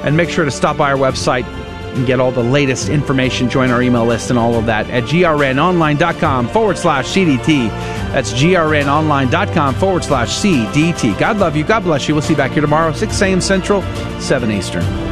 And 0.04 0.16
make 0.16 0.30
sure 0.30 0.44
to 0.44 0.50
stop 0.50 0.76
by 0.76 0.92
our 0.92 0.98
website 0.98 1.44
and 1.94 2.06
get 2.06 2.20
all 2.20 2.32
the 2.32 2.42
latest 2.42 2.88
information. 2.88 3.48
Join 3.48 3.70
our 3.70 3.82
email 3.82 4.04
list 4.04 4.30
and 4.30 4.38
all 4.38 4.54
of 4.54 4.66
that 4.66 4.88
at 4.90 5.04
grnonline.com 5.04 6.48
forward 6.48 6.78
slash 6.78 7.06
CDT. 7.06 7.68
That's 8.12 8.32
grnonline.com 8.32 9.74
forward 9.74 10.04
slash 10.04 10.28
CDT. 10.28 11.18
God 11.18 11.38
love 11.38 11.56
you. 11.56 11.64
God 11.64 11.84
bless 11.84 12.08
you. 12.08 12.14
We'll 12.14 12.22
see 12.22 12.32
you 12.32 12.36
back 12.36 12.52
here 12.52 12.62
tomorrow, 12.62 12.92
6 12.92 13.22
a.m. 13.22 13.40
Central, 13.40 13.82
7 14.20 14.50
Eastern. 14.50 15.11